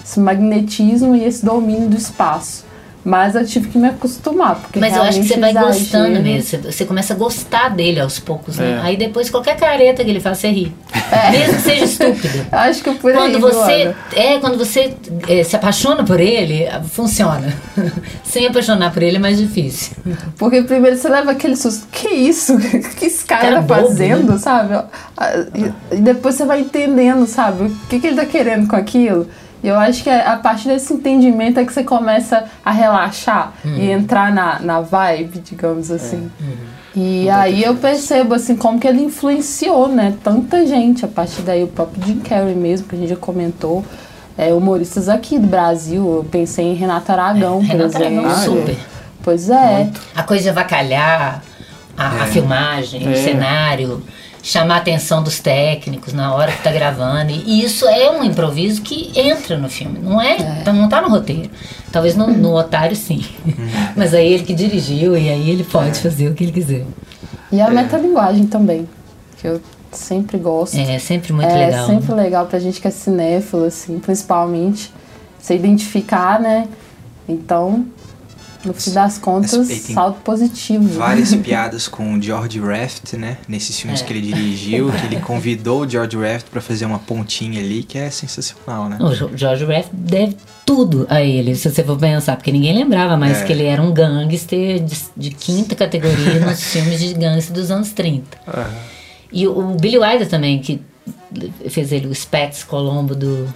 esse 0.05 0.19
magnetismo 0.19 1.15
e 1.15 1.23
esse 1.23 1.43
domínio 1.43 1.89
do 1.89 1.97
espaço. 1.97 2.63
Mas 3.03 3.36
eu 3.36 3.45
tive 3.45 3.67
que 3.67 3.77
me 3.77 3.89
acostumar. 3.89 4.55
Porque 4.55 4.79
Mas 4.79 4.95
eu 4.95 5.03
acho 5.03 5.19
que 5.19 5.27
você 5.27 5.39
vai 5.39 5.53
gostando 5.53 6.22
mesmo. 6.22 6.63
Você 6.63 6.86
começa 6.86 7.13
a 7.13 7.17
gostar 7.17 7.69
dele 7.69 8.00
aos 8.00 8.19
poucos, 8.19 8.57
né? 8.57 8.79
É. 8.79 8.79
Aí 8.81 8.98
depois 8.98 9.29
qualquer 9.29 9.57
careta 9.57 10.03
que 10.03 10.10
ele 10.10 10.22
faz, 10.22 10.38
você 10.38 10.50
ri. 10.50 10.74
É. 11.12 11.31
Mesmo 11.31 11.55
que 11.55 11.62
seja 11.62 11.86
estúpido. 11.86 12.45
acho 12.51 12.83
que 12.83 12.91
por 12.93 13.12
quando 13.12 13.36
aí, 13.36 13.41
você 13.41 13.95
É, 14.15 14.39
quando 14.39 14.57
você 14.57 14.93
é, 15.27 15.43
se 15.43 15.55
apaixona 15.55 16.03
por 16.03 16.19
ele, 16.19 16.65
funciona. 16.91 17.53
Sem 18.24 18.48
apaixonar 18.48 18.93
por 18.93 19.03
ele 19.03 19.17
é 19.17 19.19
mais 19.19 19.38
difícil. 19.38 19.98
Porque 20.38 20.62
primeiro 20.63 20.95
você 20.95 21.10
leva 21.10 21.31
aquele 21.31 21.57
susto. 21.57 21.88
Que 21.91 22.07
isso? 22.10 22.57
que 22.98 23.05
esse 23.05 23.25
cara, 23.25 23.41
cara 23.41 23.55
tá 23.63 23.75
bobo, 23.75 23.88
fazendo, 23.89 24.31
né? 24.33 24.38
sabe? 24.38 24.81
E 25.91 25.98
depois 25.98 26.36
você 26.36 26.45
vai 26.45 26.62
entendendo, 26.62 27.27
sabe? 27.27 27.65
O 27.65 27.88
que, 27.89 28.00
que 28.00 28.07
ele 28.07 28.15
tá 28.15 28.25
querendo 28.25 28.67
com 28.67 28.75
aquilo. 28.75 29.27
E 29.63 29.67
eu 29.70 29.79
acho 29.79 30.03
que 30.03 30.10
a 30.10 30.36
partir 30.36 30.67
desse 30.67 30.93
entendimento 30.93 31.60
é 31.60 31.65
que 31.65 31.72
você 31.72 31.84
começa 31.84 32.43
a 32.65 32.72
relaxar 32.72 33.53
uhum. 33.63 33.77
e 33.77 33.91
entrar 33.91 34.32
na, 34.32 34.60
na 34.60 34.82
vibe, 34.82 35.39
digamos 35.39 35.89
é. 35.89 35.96
assim. 35.96 36.29
É. 36.41 36.43
Uhum. 36.43 36.74
E 36.96 37.29
aí 37.29 37.63
eu 37.63 37.75
percebo 37.75 38.36
assim 38.36 38.55
como 38.55 38.79
que 38.79 38.88
ele 38.88 39.01
influenciou, 39.01 39.88
né, 39.88 40.13
tanta 40.24 40.65
gente. 40.67 41.05
A 41.05 41.08
partir 41.08 41.41
daí 41.41 41.63
o 41.63 41.67
próprio 41.67 42.05
Jim 42.05 42.20
Carrey 42.20 42.53
mesmo, 42.53 42.88
que 42.88 42.96
a 42.96 43.00
gente 43.00 43.10
já 43.10 43.15
comentou, 43.15 43.84
é, 44.38 44.53
humoristas 44.53 45.10
aqui 45.10 45.39
do 45.39 45.48
Brasil. 45.48 46.17
Eu 46.17 46.24
pensei 46.29 46.65
em 46.65 46.75
Renato 46.75 47.12
Aragão, 47.12 47.58
é, 47.58 47.62
por 47.62 47.67
Renato 47.67 47.98
exemplo. 47.98 48.25
Aragão, 48.25 48.43
super. 48.43 48.77
Pois 49.24 49.50
é. 49.50 49.77
Muito. 49.77 50.01
A 50.13 50.24
coisa 50.24 50.43
de 50.43 50.50
avacalhar 50.50 51.41
a, 51.98 52.08
a 52.24 52.25
filmagem, 52.27 53.08
o 53.08 53.12
É. 53.12 53.15
cenário, 53.15 54.03
chamar 54.43 54.75
a 54.75 54.77
atenção 54.79 55.23
dos 55.23 55.39
técnicos 55.39 56.12
na 56.13 56.35
hora 56.35 56.51
que 56.51 56.62
tá 56.62 56.71
gravando. 56.71 57.31
E 57.31 57.63
isso 57.63 57.88
é 57.88 58.12
um 58.12 58.23
improviso 58.23 58.81
que 58.81 59.12
entra 59.17 59.57
no 59.57 59.69
filme, 59.69 59.97
não 60.00 60.21
é? 60.21 60.35
Tá- 60.63 60.73
Não 60.73 60.89
tá 60.89 61.01
no 61.01 61.07
roteiro. 61.07 61.50
Talvez 61.91 62.15
no, 62.15 62.27
no 62.27 62.53
Otário 62.55 62.95
sim. 62.95 63.23
Mas 63.95 64.13
aí 64.13 64.33
ele 64.33 64.43
que 64.43 64.53
dirigiu 64.53 65.17
e 65.17 65.29
aí 65.29 65.50
ele 65.50 65.63
pode 65.63 65.97
fazer 66.00 66.27
o 66.27 66.33
que 66.33 66.43
ele 66.43 66.51
quiser. 66.51 66.85
E 67.51 67.62
a 67.62 67.69
metalinguagem 67.69 68.45
também, 68.47 68.88
que 69.39 69.47
eu 69.47 69.62
sempre 69.91 70.38
gosto. 70.38 70.75
É 70.77 71.00
sempre 71.00 71.31
muito 71.31 71.47
é 71.50 71.67
legal. 71.67 71.88
sempre 71.88 72.13
legal 72.13 72.45
pra 72.45 72.59
gente 72.59 72.81
que 72.81 72.88
é 72.88 72.91
cinéfilo, 72.91 73.63
assim, 73.65 73.97
principalmente. 74.00 74.91
Se 75.39 75.53
identificar, 75.53 76.39
né? 76.39 76.67
Então, 77.29 77.85
no 78.65 78.74
fim 78.74 78.91
das 78.91 79.17
contas, 79.17 79.70
e 79.70 79.79
tem 79.79 79.93
saldo 79.96 80.17
positivo. 80.24 80.88
Várias 80.98 81.34
piadas 81.38 81.88
com 81.88 82.13
o 82.13 82.22
George 82.22 82.60
Raft, 82.60 83.13
né? 83.13 83.38
Nesses 83.48 83.79
filmes 83.79 84.01
É. 84.01 84.05
que 84.05 84.13
ele 84.13 84.22
dirigiu, 84.22 84.91
que 84.91 85.05
ele 85.05 85.17
convidou 85.22 85.82
o 85.82 85.89
George 85.89 86.17
Raft 86.17 86.48
pra 86.50 86.62
fazer 86.62 86.86
uma 86.86 87.00
pontinha 87.00 87.60
ali, 87.60 87.84
que 87.84 87.98
é 87.98 88.10
sensacional, 88.10 88.88
né? 88.89 88.98
O 89.01 89.36
George 89.38 89.65
Raft 89.65 89.89
deve 89.91 90.38
tudo 90.65 91.05
a 91.10 91.22
ele, 91.22 91.55
se 91.55 91.70
você 91.70 91.84
for 91.84 91.98
pensar, 91.98 92.36
porque 92.38 92.51
ninguém 92.51 92.74
lembrava 92.75 93.17
mais 93.17 93.39
É. 93.41 93.43
que 93.46 93.51
ele 93.51 93.63
era 93.65 93.82
um 93.82 93.91
gangster 93.91 94.79
de, 94.84 94.98
de 95.15 95.29
quinta 95.32 95.75
categoria 95.75 96.39
nos 96.39 96.62
filmes 96.72 97.00
de 97.00 97.13
gangster 97.13 97.53
dos 97.53 97.70
anos 97.70 97.91
30. 97.91 98.24
E 99.32 99.48
o, 99.48 99.72
o 99.72 99.75
Billy 99.75 99.98
Wilder 99.98 100.29
também, 100.29 100.60
que 100.60 100.82
fez 101.70 101.91
ele 101.91 102.08
o 102.08 102.13
Spats 102.15 102.63
Colombo 102.63 103.15
do, 103.15 103.48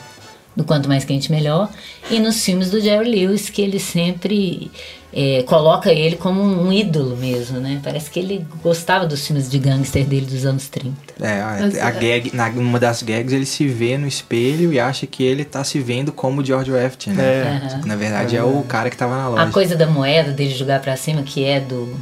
do 0.57 0.63
Quanto 0.63 0.89
Mais 0.89 1.05
Quente 1.05 1.31
Melhor, 1.31 1.69
e 2.09 2.19
nos 2.19 2.43
filmes 2.43 2.71
do 2.71 2.81
Jerry 2.81 3.07
Lewis, 3.07 3.47
que 3.47 3.61
ele 3.61 3.79
sempre 3.79 4.71
é, 5.13 5.43
coloca 5.43 5.93
ele 5.93 6.15
como 6.15 6.41
um 6.41 6.73
ídolo 6.73 7.15
mesmo, 7.15 7.59
né? 7.59 7.79
Parece 7.83 8.09
que 8.09 8.19
ele 8.19 8.43
gostava 8.63 9.05
dos 9.05 9.25
filmes 9.25 9.47
de 9.47 9.59
gangster 9.59 10.03
dele 10.03 10.25
dos 10.25 10.45
anos 10.45 10.67
30. 10.67 10.95
É, 11.21 11.41
a, 11.41 11.85
a 11.85 11.89
é- 11.89 11.91
gag, 11.91 12.35
na, 12.35 12.49
numa 12.49 12.79
das 12.79 13.03
gags 13.03 13.31
ele 13.31 13.45
se 13.45 13.67
vê 13.67 13.99
no 13.99 14.07
espelho 14.07 14.73
e 14.73 14.79
acha 14.79 15.05
que 15.05 15.23
ele 15.23 15.45
tá 15.45 15.63
se 15.63 15.77
vendo 15.79 16.11
como 16.11 16.41
o 16.41 16.45
George 16.45 16.71
Raft, 16.71 17.05
né? 17.07 17.23
É. 17.23 17.61
Aham. 17.75 17.81
Na 17.85 17.95
verdade 17.95 18.35
é 18.35 18.43
o 18.43 18.63
cara 18.63 18.89
que 18.89 18.97
tava 18.97 19.15
na 19.15 19.29
loja. 19.29 19.43
A 19.43 19.51
coisa 19.51 19.75
da 19.75 19.85
moeda 19.85 20.31
dele 20.31 20.55
jogar 20.55 20.81
pra 20.81 20.97
cima, 20.97 21.21
que 21.21 21.43
é 21.43 21.59
do 21.59 21.95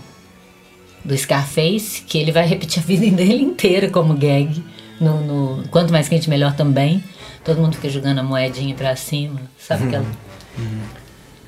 do 1.03 1.15
Scarface, 1.15 2.01
que 2.01 2.17
ele 2.17 2.31
vai 2.31 2.47
repetir 2.47 2.81
a 2.81 2.85
vida 2.85 3.05
dele 3.15 3.43
inteira 3.43 3.89
como 3.89 4.13
gag. 4.13 4.63
No, 4.99 5.19
no 5.57 5.67
Quanto 5.67 5.91
Mais 5.91 6.07
Quente 6.07 6.29
Melhor 6.29 6.55
também. 6.55 7.03
Todo 7.45 7.61
mundo 7.61 7.75
fica 7.75 7.89
jogando 7.89 8.19
a 8.19 8.23
moedinha 8.23 8.75
pra 8.75 8.95
cima. 8.95 9.39
Sabe 9.59 9.85
aquela. 9.87 10.05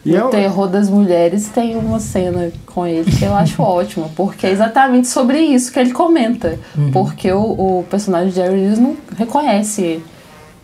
E 0.05 0.15
é 0.15 0.23
O 0.23 0.27
um- 0.27 0.29
Terror 0.29 0.67
das 0.69 0.89
Mulheres 0.89 1.49
tem 1.49 1.75
uma 1.75 1.99
cena 1.99 2.51
com 2.65 2.85
ele 2.87 3.11
que 3.11 3.25
eu 3.25 3.33
acho 3.35 3.61
ótima, 3.63 4.07
porque 4.15 4.45
é 4.47 4.51
exatamente 4.51 5.07
sobre 5.07 5.39
isso 5.39 5.71
que 5.73 5.79
ele 5.79 5.91
comenta. 5.91 6.57
Porque 6.93 7.31
o, 7.31 7.79
o 7.79 7.85
personagem 7.89 8.29
de 8.29 8.35
Jerry 8.35 8.55
Lewis 8.55 8.79
não 8.79 8.95
reconhece 9.17 9.81
ele. 9.81 10.05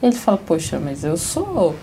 Ele 0.02 0.16
fala, 0.16 0.38
poxa, 0.38 0.80
mas 0.80 1.04
eu 1.04 1.18
sou. 1.18 1.76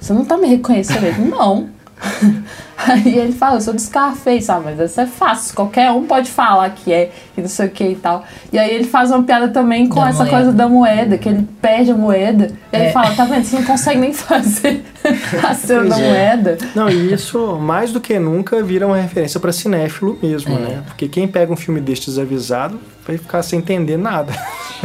Você 0.00 0.12
não 0.12 0.24
tá 0.24 0.36
me 0.36 0.48
reconhecendo? 0.48 1.04
Ele, 1.04 1.24
não. 1.28 1.68
Aí 2.76 3.06
ele 3.18 3.32
fala, 3.32 3.56
eu 3.56 3.60
sou 3.60 3.74
do 3.74 3.80
Scarface, 3.80 4.50
ah, 4.50 4.60
mas 4.62 4.78
isso 4.78 5.00
é 5.00 5.06
fácil, 5.06 5.54
qualquer 5.54 5.90
um 5.90 6.04
pode 6.04 6.30
falar 6.30 6.70
que 6.70 6.92
é, 6.92 7.10
e 7.36 7.40
não 7.40 7.48
sei 7.48 7.66
o 7.66 7.70
que 7.70 7.84
e 7.84 7.96
tal. 7.96 8.24
E 8.52 8.58
aí 8.58 8.74
ele 8.74 8.84
faz 8.84 9.10
uma 9.10 9.22
piada 9.22 9.48
também 9.48 9.88
com 9.88 10.00
Da 10.00 10.08
essa 10.08 10.18
moeda. 10.24 10.30
coisa 10.36 10.52
da 10.52 10.68
moeda, 10.68 11.18
que 11.18 11.28
ele 11.28 11.46
perde 11.60 11.90
a 11.90 11.94
moeda. 11.96 12.50
E 12.72 12.76
ele 12.76 12.84
É. 12.86 12.92
fala, 12.92 13.14
tá 13.14 13.24
vendo, 13.24 13.44
você 13.44 13.56
não 13.56 13.64
consegue 13.64 13.98
nem 14.00 14.12
fazer 14.12 14.84
a 15.48 15.54
cena 15.54 15.84
da 15.84 15.98
é. 16.00 16.08
moeda. 16.08 16.58
Não, 16.74 16.88
e 16.88 17.12
isso, 17.12 17.56
mais 17.58 17.92
do 17.92 18.00
que 18.00 18.18
nunca, 18.18 18.62
vira 18.62 18.86
uma 18.86 18.96
referência 18.96 19.38
pra 19.38 19.52
cinéfilo 19.52 20.18
mesmo, 20.22 20.54
É. 20.54 20.58
né? 20.58 20.82
Porque 20.86 21.08
quem 21.08 21.26
pega 21.28 21.52
um 21.52 21.56
filme 21.56 21.80
deste 21.80 22.06
desavisado 22.06 22.78
vai 23.06 23.18
ficar 23.18 23.42
sem 23.42 23.58
entender 23.58 23.96
nada. 23.96 24.32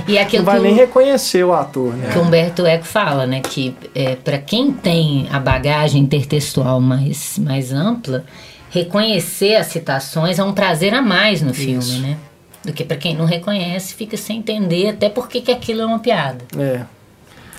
E 0.07 0.15
é 0.17 0.21
Não 0.21 0.27
aquilo 0.27 0.43
vai 0.43 0.57
que 0.57 0.63
nem 0.63 0.73
o, 0.73 0.75
reconhecer 0.75 1.43
o 1.43 1.53
ator, 1.53 1.93
né? 1.93 2.09
que 2.11 2.17
o 2.17 2.21
Humberto 2.23 2.65
Eco 2.65 2.83
fala, 2.85 3.27
né? 3.27 3.41
Que 3.41 3.75
é, 3.93 4.15
para 4.15 4.37
quem 4.39 4.71
tem 4.71 5.27
a 5.31 5.39
bagagem 5.39 6.01
intertextual 6.01 6.79
mais, 6.81 7.37
mais 7.37 7.71
ampla, 7.77 8.25
reconhecer 8.69 9.55
as 9.55 9.67
citações 9.67 10.39
é 10.39 10.43
um 10.43 10.53
prazer 10.53 10.93
a 10.93 11.01
mais 11.01 11.41
no 11.41 11.53
filme, 11.53 11.79
Isso. 11.79 12.01
né? 12.01 12.17
Do 12.63 12.73
que 12.73 12.83
pra 12.83 12.97
quem 12.97 13.15
não 13.15 13.25
reconhece, 13.25 13.93
fica 13.93 14.17
sem 14.17 14.39
entender 14.39 14.89
até 14.89 15.09
porque 15.09 15.41
que 15.41 15.51
aquilo 15.51 15.81
é 15.81 15.85
uma 15.85 15.99
piada. 15.99 16.43
É. 16.57 16.81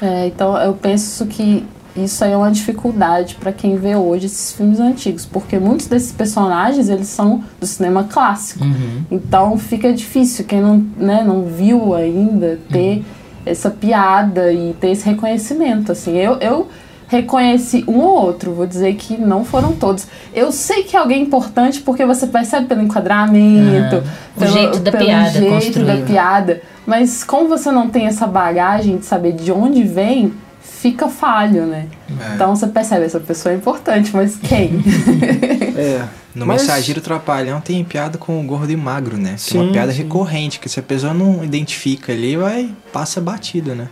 É, 0.01 0.27
então 0.27 0.57
eu 0.59 0.75
penso 0.75 1.27
que 1.27 1.65
isso 1.97 2.23
aí 2.25 2.33
é 2.33 2.37
uma 2.37 2.51
dificuldade 2.51 3.35
para 3.35 3.53
quem 3.53 3.77
vê 3.77 3.97
hoje 3.97 4.27
esses 4.27 4.53
filmes 4.53 4.79
antigos, 4.79 5.27
porque 5.27 5.59
muitos 5.59 5.87
desses 5.87 6.13
personagens 6.13 6.89
eles 6.89 7.09
são 7.09 7.43
do 7.59 7.67
cinema 7.67 8.05
clássico. 8.05 8.65
Então 9.11 9.59
fica 9.59 9.93
difícil 9.93 10.45
quem 10.45 10.61
não, 10.61 10.77
né, 10.97 11.25
não 11.25 11.45
viu 11.45 11.95
ainda 11.95 12.59
ter 12.71 13.05
essa 13.45 13.71
piada 13.71 14.53
e 14.53 14.75
ter 14.75 14.91
esse 14.91 15.05
reconhecimento. 15.07 15.91
Assim, 15.91 16.17
eu, 16.17 16.35
eu 16.37 16.69
reconheci 17.09 17.85
um 17.89 17.99
ou 17.99 18.23
outro, 18.27 18.53
vou 18.53 18.67
dizer 18.67 18.95
que 18.95 19.17
não 19.17 19.45
foram 19.45 19.73
todos. 19.73 20.07
Eu 20.35 20.53
sei 20.53 20.85
que 20.85 20.97
é 20.97 21.01
alguém 21.01 21.23
importante 21.23 21.81
porque 21.81 22.05
você 22.07 22.27
percebe 22.27 22.67
pelo 22.67 22.83
enquadramento, 22.83 23.97
Aham. 23.97 24.05
O 24.37 24.47
jeito 24.47 24.79
da 24.79 24.93
pelo 24.93 25.05
piada 25.05 25.31
jeito 25.31 25.49
da 25.51 25.55
construído. 25.61 26.07
piada. 26.07 26.63
Mas 26.87 27.25
como 27.25 27.49
você 27.49 27.71
não 27.73 27.89
tem 27.89 28.07
essa 28.07 28.27
bagagem 28.27 28.99
de 28.99 29.05
saber 29.07 29.33
de 29.33 29.51
onde 29.51 29.83
vem, 29.83 30.33
fica 30.63 31.09
falho, 31.09 31.67
né? 31.67 31.87
É. 32.31 32.35
Então 32.35 32.55
você 32.55 32.67
percebe, 32.69 33.05
essa 33.05 33.19
pessoa 33.21 33.53
é 33.53 33.57
importante, 33.57 34.11
mas 34.15 34.37
quem? 34.37 34.83
É. 35.79 36.05
No 36.35 36.45
Mas- 36.47 36.63
Mensageiro 36.63 37.01
Trapalhão 37.01 37.61
tem 37.61 37.83
piada 37.85 38.19
com 38.19 38.41
o 38.41 38.43
gordo 38.45 38.71
e 38.71 38.77
magro, 38.77 39.17
né? 39.17 39.37
Que 39.39 39.57
é 39.57 39.61
uma 39.61 39.67
Sim, 39.69 39.73
piada 39.73 39.93
sim. 39.93 39.99
recorrente, 40.03 40.59
que 40.61 40.69
se 40.69 40.79
a 40.79 40.83
pessoa 40.83 41.15
não 41.15 41.43
identifica 41.45 42.13
ali, 42.13 42.37
vai, 42.37 42.71
passa 42.93 43.21
batido, 43.21 43.75
né? 43.75 43.89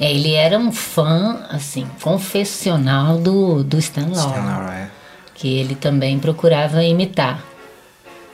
É, 0.00 0.10
ele 0.10 0.32
era 0.32 0.58
um 0.58 0.72
fã, 0.72 1.46
assim, 1.50 1.86
confessional 2.02 3.18
do, 3.18 3.62
do 3.62 3.78
Stan 3.78 4.08
Laurel, 4.08 4.28
Stan 4.28 4.44
Laurel, 4.44 4.70
é. 4.70 4.90
que 5.34 5.58
ele 5.58 5.74
também 5.74 6.18
procurava 6.18 6.82
imitar. 6.82 7.42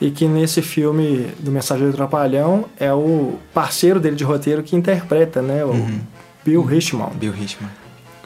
E 0.01 0.11
que 0.11 0.27
nesse 0.27 0.63
filme 0.63 1.29
do 1.41 1.51
Mensageiro 1.51 1.93
Trapalhão 1.93 2.67
é 2.79 2.93
o 2.93 3.39
parceiro 3.53 3.99
dele 3.99 4.15
de 4.15 4.23
roteiro 4.23 4.63
que 4.63 4.77
interpreta, 4.77 5.43
né? 5.43 5.65
O 5.65 5.75
Bill 6.45 6.63
Richmond. 6.63 7.17
Bill 7.17 7.33
Richman. 7.33 7.71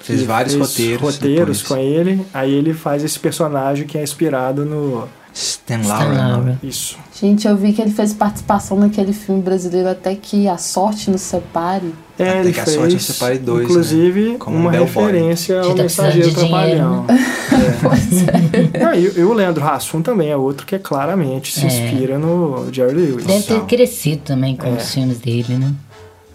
Fez 0.03 0.23
vários 0.23 0.55
fez 0.55 0.68
roteiros. 0.68 1.03
roteiros 1.03 1.62
com 1.62 1.77
ele. 1.77 2.27
Aí 2.35 2.53
ele 2.53 2.75
faz 2.75 3.03
esse 3.03 3.18
personagem 3.18 3.87
que 3.87 3.97
é 3.97 4.03
inspirado 4.03 4.64
no. 4.64 5.09
Stan 5.35 5.81
Stan 5.81 5.88
Laurel. 5.88 6.57
Isso. 6.62 6.99
Gente, 7.18 7.47
eu 7.49 7.57
vi 7.57 7.73
que 7.73 7.81
ele 7.81 7.90
fez 7.90 8.12
participação 8.12 8.79
naquele 8.79 9.12
filme 9.12 9.40
brasileiro 9.40 9.88
até 9.88 10.14
que 10.14 10.47
a 10.49 10.59
sorte 10.59 11.11
nos 11.11 11.21
separe. 11.23 11.95
É, 12.18 12.29
Até 12.29 12.40
ele 12.40 12.53
que 12.53 12.61
a 12.61 12.64
fez, 12.64 12.77
sorte 12.77 12.95
nos 12.95 13.05
separe 13.05 13.38
dois, 13.38 13.64
inclusive, 13.64 14.33
né? 14.33 14.37
Como 14.38 14.57
uma 14.57 14.68
um 14.68 14.73
referência 14.73 15.61
ao 15.62 15.75
tá 15.75 15.83
Mensageiro 15.83 16.29
de 16.29 16.35
dinheiro, 16.35 17.05
Trapalhão. 17.05 17.07
É. 17.53 18.85
Ah, 18.85 18.97
e, 18.97 19.05
e 19.18 19.23
o 19.23 19.33
Leandro 19.33 19.64
Hassum 19.64 20.03
também 20.03 20.31
é 20.31 20.37
outro 20.37 20.66
que 20.66 20.79
claramente 20.79 21.53
se 21.53 21.64
É. 21.64 21.66
inspira 21.66 22.18
no 22.18 22.68
Jerry 22.73 22.95
Lewis. 22.95 23.25
Deve 23.27 23.42
ter 23.45 23.61
crescido 23.64 24.23
também 24.25 24.57
com 24.57 24.66
É. 24.66 24.73
os 24.73 24.92
filmes 24.92 25.18
dele, 25.18 25.55
né? 25.57 25.73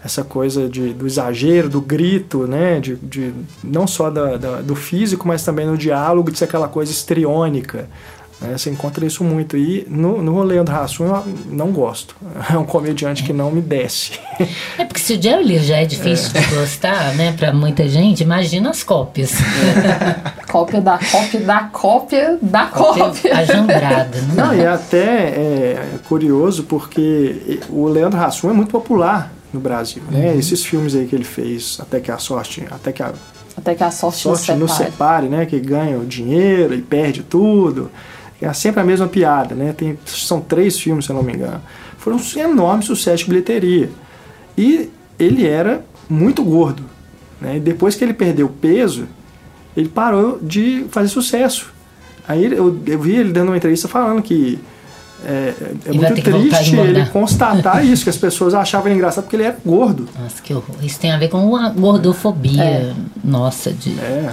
essa 0.04 0.22
coisa 0.22 0.68
de, 0.68 0.94
do 0.94 1.06
exagero, 1.08 1.68
do 1.68 1.80
grito, 1.80 2.46
né? 2.46 2.78
De, 2.80 2.94
de, 2.96 3.32
não 3.64 3.86
só 3.86 4.08
da, 4.08 4.36
da- 4.36 4.60
do 4.62 4.74
físico, 4.76 5.26
mas 5.26 5.42
também 5.44 5.66
no 5.66 5.76
diálogo, 5.76 6.30
de 6.30 6.38
ser 6.38 6.44
aquela 6.44 6.68
coisa 6.68 6.90
estriônica. 6.92 7.88
Né? 8.40 8.56
Você 8.56 8.70
encontra 8.70 9.04
isso 9.04 9.24
muito. 9.24 9.56
E 9.56 9.86
no, 9.88 10.22
no 10.22 10.42
Leandro 10.42 10.74
Hassum 10.74 11.04
eu 11.06 11.24
não 11.50 11.72
gosto. 11.72 12.14
É 12.52 12.56
um 12.56 12.64
comediante 12.64 13.22
que 13.22 13.32
não 13.32 13.50
me 13.50 13.60
desce. 13.60 14.12
É 14.78 14.84
porque 14.84 15.00
se 15.00 15.14
o 15.14 15.22
Jerry 15.22 15.58
já 15.58 15.78
é 15.78 15.84
difícil 15.84 16.32
de 16.32 16.46
gostar, 16.54 17.14
né, 17.14 17.32
pra 17.32 17.52
muita 17.52 17.88
gente, 17.88 18.22
imagina 18.22 18.70
as 18.70 18.82
cópias. 18.82 19.32
Cópia 20.48 20.80
da 20.80 20.98
cópia 20.98 21.40
da 21.40 21.60
cópia 21.64 22.38
da 22.40 22.66
cópia. 22.66 23.36
Ajambrada, 23.36 24.18
né? 24.22 24.34
Não, 24.34 24.54
e 24.54 24.60
é 24.60 24.68
até 24.68 25.04
é, 25.04 25.88
curioso 26.08 26.62
porque 26.64 27.60
o 27.68 27.86
Leandro 27.86 28.18
Hassum 28.18 28.48
é 28.48 28.52
muito 28.54 28.70
popular 28.70 29.30
no 29.52 29.60
Brasil, 29.60 30.02
né? 30.10 30.34
Esses 30.36 30.64
filmes 30.64 30.94
aí 30.94 31.06
que 31.06 31.14
ele 31.14 31.24
fez, 31.24 31.78
até 31.80 32.00
que 32.00 32.10
a 32.10 32.16
sorte, 32.18 32.64
até 32.70 32.92
que 32.92 33.02
a 33.02 33.12
Até 33.56 33.74
que 33.74 33.84
a 33.84 33.90
sorte, 33.90 34.20
sorte 34.20 34.50
nos 34.52 34.60
nos 34.60 34.70
separe. 34.72 34.90
separe, 34.92 35.28
né? 35.28 35.44
Que 35.46 35.60
ganha 35.60 35.98
o 35.98 36.06
dinheiro 36.06 36.74
e 36.74 36.80
perde 36.80 37.22
tudo. 37.22 37.90
É 38.40 38.52
sempre 38.52 38.80
a 38.80 38.84
mesma 38.84 39.08
piada, 39.08 39.54
né? 39.54 39.72
Tem, 39.76 39.98
são 40.06 40.40
três 40.40 40.78
filmes, 40.78 41.04
se 41.06 41.10
eu 41.10 41.16
não 41.16 41.22
me 41.22 41.34
engano. 41.34 41.60
Foram 41.98 42.18
um 42.18 42.38
enorme 42.38 42.84
sucesso 42.84 43.24
de 43.24 43.30
bilheteria. 43.30 43.90
E 44.56 44.90
ele 45.18 45.46
era 45.46 45.84
muito 46.08 46.44
gordo. 46.44 46.84
Né? 47.40 47.56
E 47.56 47.60
depois 47.60 47.94
que 47.94 48.04
ele 48.04 48.14
perdeu 48.14 48.48
peso, 48.48 49.06
ele 49.76 49.88
parou 49.88 50.38
de 50.40 50.86
fazer 50.90 51.08
sucesso. 51.08 51.72
Aí 52.26 52.44
eu, 52.44 52.80
eu 52.86 53.00
vi 53.00 53.16
ele 53.16 53.32
dando 53.32 53.48
uma 53.48 53.56
entrevista 53.56 53.88
falando 53.88 54.22
que 54.22 54.58
é, 55.24 55.54
é 55.86 55.92
muito 55.92 56.22
triste 56.22 56.76
ele 56.76 57.06
constatar 57.06 57.84
isso, 57.84 58.04
que 58.04 58.10
as 58.10 58.16
pessoas 58.16 58.54
achavam 58.54 58.86
ele 58.88 58.96
engraçado 58.96 59.24
porque 59.24 59.36
ele 59.36 59.44
era 59.44 59.56
gordo. 59.64 60.08
Nossa, 60.18 60.40
que 60.40 60.54
horror. 60.54 60.76
Isso 60.82 61.00
tem 61.00 61.10
a 61.10 61.18
ver 61.18 61.28
com 61.28 61.56
a 61.56 61.70
gordofobia 61.70 62.62
É. 62.62 62.94
nossa, 63.24 63.72
de 63.72 63.98
É, 63.98 64.32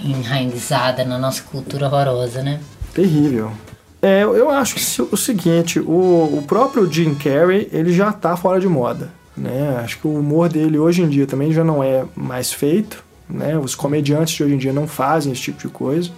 enraizada 0.00 1.04
na 1.04 1.18
nossa 1.18 1.42
cultura 1.42 1.86
horrorosa, 1.86 2.42
né? 2.42 2.60
Terrível. 2.96 3.52
É, 4.00 4.22
eu 4.22 4.50
acho 4.50 4.74
que 4.74 5.02
o 5.02 5.16
seguinte, 5.16 5.78
o, 5.80 6.38
o 6.38 6.44
próprio 6.46 6.90
Jim 6.90 7.14
Carrey, 7.14 7.68
ele 7.70 7.92
já 7.92 8.12
tá 8.12 8.36
fora 8.36 8.58
de 8.58 8.68
moda, 8.68 9.10
né? 9.36 9.80
Acho 9.82 9.98
que 9.98 10.06
o 10.06 10.18
humor 10.18 10.48
dele 10.48 10.78
hoje 10.78 11.02
em 11.02 11.08
dia 11.08 11.26
também 11.26 11.52
já 11.52 11.62
não 11.62 11.82
é 11.82 12.04
mais 12.14 12.52
feito, 12.52 13.04
né? 13.28 13.58
Os 13.58 13.74
comediantes 13.74 14.34
de 14.34 14.44
hoje 14.44 14.54
em 14.54 14.58
dia 14.58 14.72
não 14.72 14.86
fazem 14.86 15.32
esse 15.32 15.42
tipo 15.42 15.58
de 15.58 15.68
coisa. 15.68 16.10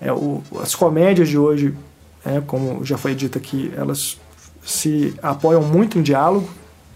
É, 0.00 0.12
o, 0.12 0.42
as 0.60 0.74
comédias 0.74 1.28
de 1.28 1.36
hoje, 1.36 1.74
é, 2.24 2.40
como 2.40 2.84
já 2.84 2.96
foi 2.96 3.14
dito 3.14 3.36
aqui, 3.36 3.72
elas 3.76 4.18
se 4.64 5.14
apoiam 5.22 5.62
muito 5.62 5.98
em 5.98 6.02
diálogo, 6.02 6.48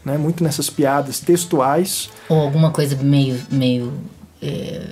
né? 0.04 0.16
Muito 0.16 0.42
nessas 0.42 0.70
piadas 0.70 1.20
textuais. 1.20 2.09
Ou 2.28 2.38
alguma 2.40 2.70
coisa 2.70 2.96
meio... 2.96 3.38
meio 3.50 3.92
é 4.42 4.90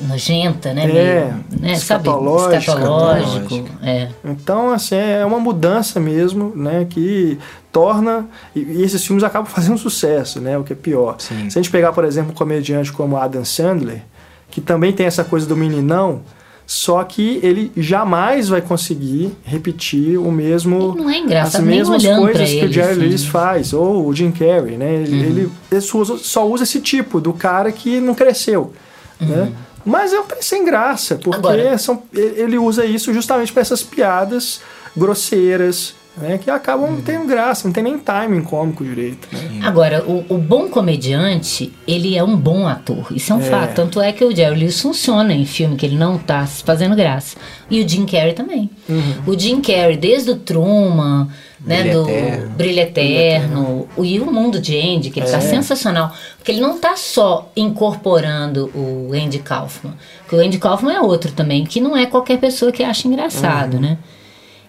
nojenta, 0.00 0.72
né? 0.72 0.84
É, 0.84 1.24
Meio, 1.24 1.44
né? 1.60 1.72
escatológico. 1.72 2.54
escatológico. 2.54 3.68
É. 3.82 4.08
Então, 4.24 4.72
assim, 4.72 4.96
é 4.96 5.24
uma 5.24 5.38
mudança 5.38 6.00
mesmo, 6.00 6.52
né? 6.56 6.86
Que 6.88 7.38
torna... 7.72 8.26
E, 8.54 8.82
esses 8.82 9.04
filmes 9.04 9.22
acabam 9.24 9.46
fazendo 9.52 9.78
sucesso, 9.78 10.40
né? 10.40 10.56
O 10.58 10.64
que 10.64 10.72
é 10.72 10.76
pior. 10.76 11.16
Sim. 11.18 11.50
Se 11.50 11.58
a 11.58 11.62
gente 11.62 11.70
pegar, 11.70 11.92
por 11.92 12.04
exemplo, 12.04 12.32
um 12.32 12.34
comediante 12.34 12.92
como 12.92 13.16
Adam 13.16 13.44
Sandler, 13.44 14.02
que 14.50 14.60
também 14.60 14.92
tem 14.92 15.06
essa 15.06 15.22
coisa 15.24 15.46
do 15.46 15.56
meninão, 15.56 16.22
só 16.66 17.02
que 17.02 17.40
ele 17.42 17.72
jamais 17.76 18.48
vai 18.48 18.60
conseguir 18.60 19.32
repetir 19.42 20.16
o 20.18 20.30
mesmo 20.30 20.92
ele 20.94 21.02
não 21.02 21.10
é 21.10 21.18
engraçado, 21.18 21.62
as 21.62 21.66
mesmas 21.66 22.06
coisas 22.06 22.48
que 22.48 22.56
ele, 22.58 22.66
o 22.66 22.72
Jerry 22.72 22.90
assim. 22.92 23.00
Lewis 23.00 23.24
faz 23.26 23.72
ou 23.72 24.06
o 24.06 24.14
Jim 24.14 24.30
Carrey, 24.30 24.76
né? 24.76 24.94
Ele, 24.94 25.16
Uhum. 25.44 25.50
ele, 25.72 25.80
só, 25.80 25.98
usa, 25.98 26.18
só 26.18 26.48
usa 26.48 26.62
esse 26.62 26.80
tipo 26.80 27.20
do 27.20 27.32
cara 27.32 27.72
que 27.72 27.98
não 28.00 28.14
cresceu, 28.14 28.72
né? 29.20 29.50
Mas 29.84 30.12
é 30.12 30.20
um 30.20 30.24
sem 30.40 30.64
graça, 30.64 31.16
porque. 31.16 31.38
Agora- 31.38 31.78
são, 31.78 32.02
ele 32.12 32.58
usa 32.58 32.84
isso 32.84 33.12
justamente 33.14 33.52
para 33.52 33.62
essas 33.62 33.82
piadas 33.82 34.60
grosseiras, 34.96 35.94
né? 36.16 36.38
Que 36.38 36.50
acabam 36.50 36.88
Uhum. 36.90 36.96
não 36.96 37.02
tendo 37.02 37.26
graça, 37.26 37.66
não 37.66 37.72
tem 37.72 37.82
nem 37.84 37.98
timing 37.98 38.42
cômico 38.42 38.84
direito, 38.84 39.28
né? 39.32 39.60
Agora, 39.62 40.04
o, 40.04 40.24
o 40.28 40.38
bom 40.38 40.68
comediante, 40.68 41.72
ele 41.86 42.16
é 42.16 42.22
um 42.22 42.36
bom 42.36 42.66
ator. 42.66 43.06
Isso 43.14 43.32
é 43.32 43.36
um 43.36 43.40
É. 43.40 43.44
fato. 43.44 43.74
Tanto 43.74 44.00
é 44.00 44.12
que 44.12 44.24
o 44.24 44.34
Jerry 44.34 44.58
Lewis 44.58 44.80
funciona 44.80 45.32
em 45.32 45.44
filme 45.46 45.76
que 45.76 45.86
ele 45.86 45.96
não 45.96 46.18
tá 46.18 46.46
fazendo 46.46 46.94
graça. 46.96 47.36
E 47.70 47.80
o 47.82 47.88
Jim 47.88 48.04
Carrey 48.06 48.32
também. 48.34 48.68
O 49.26 49.38
Jim 49.38 49.60
Carrey, 49.60 49.96
desde 49.96 50.30
o 50.32 50.36
Truman, 50.36 51.28
né, 51.64 51.82
Brilho 51.82 52.02
do 52.02 52.10
Eterno. 52.10 52.50
Brilho 52.56 52.80
Eterno, 52.80 53.88
o, 53.96 54.04
e 54.04 54.20
o 54.20 54.32
Mundo 54.32 54.60
de 54.60 54.76
Andy, 54.76 55.10
que 55.10 55.20
ele 55.20 55.30
tá 55.30 55.38
É. 55.38 55.40
sensacional. 55.40 56.12
Porque 56.36 56.50
ele 56.52 56.60
não 56.60 56.78
tá 56.78 56.96
só 56.96 57.50
incorporando 57.56 58.70
o 58.74 59.10
Andy 59.14 59.38
Kaufman. 59.38 59.94
Porque 60.20 60.36
o 60.36 60.40
Andy 60.40 60.58
Kaufman 60.58 60.94
é 60.94 61.00
outro 61.00 61.32
também, 61.32 61.64
que 61.64 61.80
não 61.80 61.96
é 61.96 62.06
qualquer 62.06 62.38
pessoa 62.38 62.72
que 62.72 62.82
acha 62.82 63.06
engraçado, 63.08 63.78
né? 63.80 63.98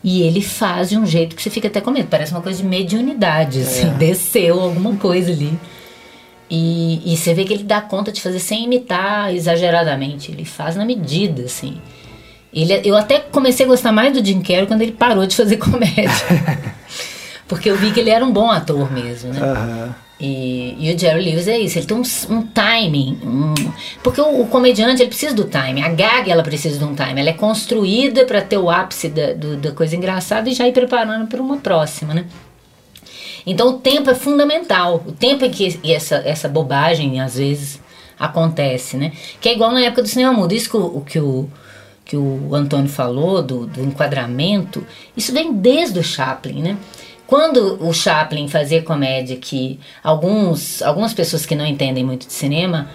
E 0.04 0.24
ele 0.24 0.42
faz 0.42 0.90
de 0.90 0.98
um 0.98 1.06
jeito 1.06 1.36
que 1.36 1.42
você 1.42 1.50
fica 1.50 1.68
até 1.68 1.80
com 1.80 1.92
medo. 1.92 2.08
Parece 2.10 2.32
uma 2.32 2.42
coisa 2.42 2.62
de 2.62 2.68
mediunidade, 2.68 3.62
assim. 3.62 3.90
Desceu 3.98 4.60
alguma 4.60 4.96
coisa 4.96 5.32
ali. 5.32 5.58
E, 6.50 7.14
e 7.14 7.16
você 7.16 7.34
vê 7.34 7.46
que 7.46 7.54
ele 7.54 7.64
dá 7.64 7.80
conta 7.80 8.12
de 8.12 8.22
fazer 8.22 8.40
sem 8.40 8.66
imitar 8.66 9.34
exageradamente. 9.34 10.32
Ele 10.32 10.44
faz 10.44 10.76
na 10.76 10.84
medida, 10.84 11.44
assim. 11.44 11.80
Ele, 12.54 12.82
eu 12.84 12.98
até 12.98 13.20
comecei 13.20 13.66
a 13.66 13.70
gostar 13.70 13.92
mais 13.92 14.12
do 14.12 14.26
Jim 14.26 14.42
Carrey 14.42 14.68
quando 14.68 14.82
ele 14.82 14.92
parou 14.92 15.26
de 15.26 15.36
fazer 15.36 15.56
comédia. 15.58 16.10
Porque 17.48 17.70
eu 17.70 17.78
vi 17.78 17.92
que 17.92 18.00
ele 18.00 18.10
era 18.10 18.26
um 18.26 18.32
bom 18.32 18.50
ator 18.50 18.92
mesmo, 18.92 19.32
né? 19.32 19.40
Aham. 19.40 19.96
E, 20.24 20.76
e 20.80 20.94
o 20.94 21.00
Jerry 21.00 21.32
Lewis 21.32 21.48
é 21.48 21.58
isso, 21.58 21.80
ele 21.80 21.88
tem 21.88 21.98
um, 21.98 22.04
um 22.30 22.42
timing. 22.44 23.18
um- 23.24 23.56
porque 24.04 24.22
o, 24.22 24.42
o 24.42 24.48
comediante 24.48 25.02
ele 25.02 25.10
precisa 25.10 25.34
do 25.34 25.46
timing, 25.46 25.82
a 25.82 25.90
gag 25.90 26.30
ela 26.30 26.44
precisa 26.44 26.78
de 26.78 26.84
um 26.86 26.94
timing. 26.94 27.22
Ela 27.22 27.30
é 27.32 27.34
construída 27.34 28.24
para 28.26 28.40
ter 28.40 28.58
o 28.58 28.70
ápice 28.70 29.10
da, 29.10 29.34
do- 29.34 29.58
da 29.58 29.72
coisa 29.72 29.96
engraçada 29.96 30.48
e 30.48 30.54
já 30.54 30.68
ir 30.68 30.74
preparando 30.74 31.26
para 31.28 31.42
uma 31.42 31.58
próxima, 31.58 32.14
né? 32.14 32.26
Então 33.48 33.70
o 33.70 33.74
tempo 33.80 34.12
é 34.12 34.14
fundamental. 34.16 35.04
O 35.08 35.12
tempo 35.12 35.44
em 35.44 35.50
que 35.50 35.80
essa, 35.92 36.18
essa 36.18 36.48
bobagem 36.48 37.20
às 37.20 37.36
vezes 37.38 37.82
acontece, 38.20 38.98
né? 38.98 39.14
Que 39.40 39.50
é 39.50 39.54
igual 39.54 39.72
na 39.72 39.82
época 39.82 40.04
do 40.04 40.08
cinema 40.08 40.32
mudo. 40.32 40.54
Isso 40.54 40.70
que 40.70 40.78
o, 40.78 40.98
o 40.98 41.02
que 41.02 41.20
o, 41.20 41.50
que 42.06 42.16
o 42.16 42.54
Antônio 42.54 42.90
falou 42.90 43.42
do, 43.42 43.66
do 43.66 43.82
enquadramento, 43.84 44.86
isso 45.18 45.34
vem 45.34 45.52
desde 45.52 45.98
o 45.98 46.04
Chaplin, 46.04 46.62
né? 46.62 46.78
Quando 47.32 47.78
o 47.82 47.94
Chaplin 47.94 48.50
fazia 48.50 48.82
comédia 48.82 49.38
que 49.38 49.80
alguns, 50.04 50.82
algumas 50.82 51.14
pessoas 51.14 51.46
que 51.46 51.56
não 51.56 51.66
entendem 51.66 52.04
muito 52.04 52.28
de 52.28 52.34
cinema 52.34 52.90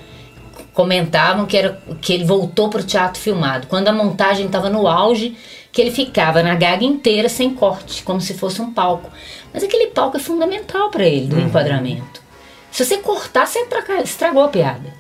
comentavam 0.74 1.46
que, 1.46 1.56
era, 1.56 1.80
que 2.02 2.12
ele 2.12 2.26
voltou 2.26 2.68
para 2.68 2.82
o 2.82 2.84
teatro 2.84 3.18
filmado. 3.18 3.66
Quando 3.66 3.88
a 3.88 3.92
montagem 3.94 4.44
estava 4.44 4.68
no 4.68 4.86
auge, 4.86 5.34
que 5.72 5.80
ele 5.80 5.90
ficava 5.90 6.42
na 6.42 6.54
gaga 6.54 6.84
inteira 6.84 7.30
sem 7.30 7.54
corte, 7.54 8.02
como 8.02 8.20
se 8.20 8.34
fosse 8.34 8.60
um 8.60 8.74
palco. 8.74 9.10
Mas 9.54 9.62
aquele 9.64 9.86
palco 9.86 10.18
é 10.18 10.20
fundamental 10.20 10.90
para 10.90 11.06
ele, 11.06 11.28
do 11.28 11.40
enquadramento. 11.40 12.20
Se 12.70 12.84
você 12.84 12.98
cortar, 12.98 13.46
você 13.46 13.66
estragou 14.04 14.42
a 14.42 14.48
piada. 14.48 14.92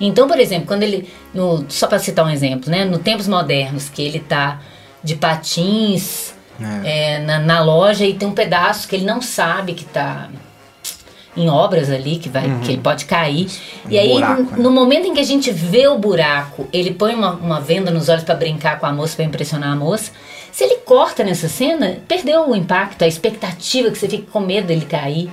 Então, 0.00 0.26
por 0.26 0.40
exemplo, 0.40 0.66
quando 0.66 0.82
ele. 0.82 1.08
no- 1.32 1.64
só 1.68 1.86
para 1.86 2.00
citar 2.00 2.26
um 2.26 2.30
exemplo, 2.30 2.68
né? 2.68 2.84
No 2.84 2.98
Tempos 2.98 3.28
Modernos, 3.28 3.88
que 3.88 4.02
ele 4.02 4.18
tá 4.18 4.60
de 5.00 5.14
patins 5.14 6.33
é, 6.84 7.18
na, 7.20 7.38
na 7.38 7.62
loja 7.62 8.04
e 8.04 8.14
tem 8.14 8.28
um 8.28 8.32
pedaço 8.32 8.86
que 8.88 8.96
ele 8.96 9.04
não 9.04 9.20
sabe 9.20 9.74
que 9.74 9.84
tá 9.84 10.28
em 11.36 11.48
obras 11.48 11.90
ali, 11.90 12.16
que, 12.16 12.28
vai, 12.28 12.44
que 12.64 12.72
ele 12.72 12.80
pode 12.80 13.06
cair. 13.06 13.48
e 13.88 13.98
aí, 13.98 14.12
buraco, 14.12 14.42
no, 14.42 14.50
né? 14.50 14.56
no 14.58 14.70
momento 14.70 15.08
em 15.08 15.14
que 15.14 15.20
a 15.20 15.24
gente 15.24 15.50
vê 15.50 15.88
o 15.88 15.98
buraco, 15.98 16.68
ele 16.72 16.94
põe 16.94 17.14
uma, 17.14 17.32
uma 17.32 17.60
venda 17.60 17.90
nos 17.90 18.08
olhos 18.08 18.22
para 18.22 18.34
brincar 18.34 18.78
com 18.78 18.86
a 18.86 18.92
moça, 18.92 19.16
para 19.16 19.24
impressionar 19.24 19.72
a 19.72 19.76
moça. 19.76 20.12
Se 20.52 20.62
ele 20.62 20.76
corta 20.76 21.24
nessa 21.24 21.48
cena, 21.48 21.98
perdeu 22.06 22.48
o 22.48 22.54
impacto, 22.54 23.02
a 23.02 23.08
expectativa 23.08 23.90
que 23.90 23.98
você 23.98 24.08
fica 24.08 24.30
com 24.30 24.40
medo 24.40 24.68
dele 24.68 24.86
cair, 24.86 25.28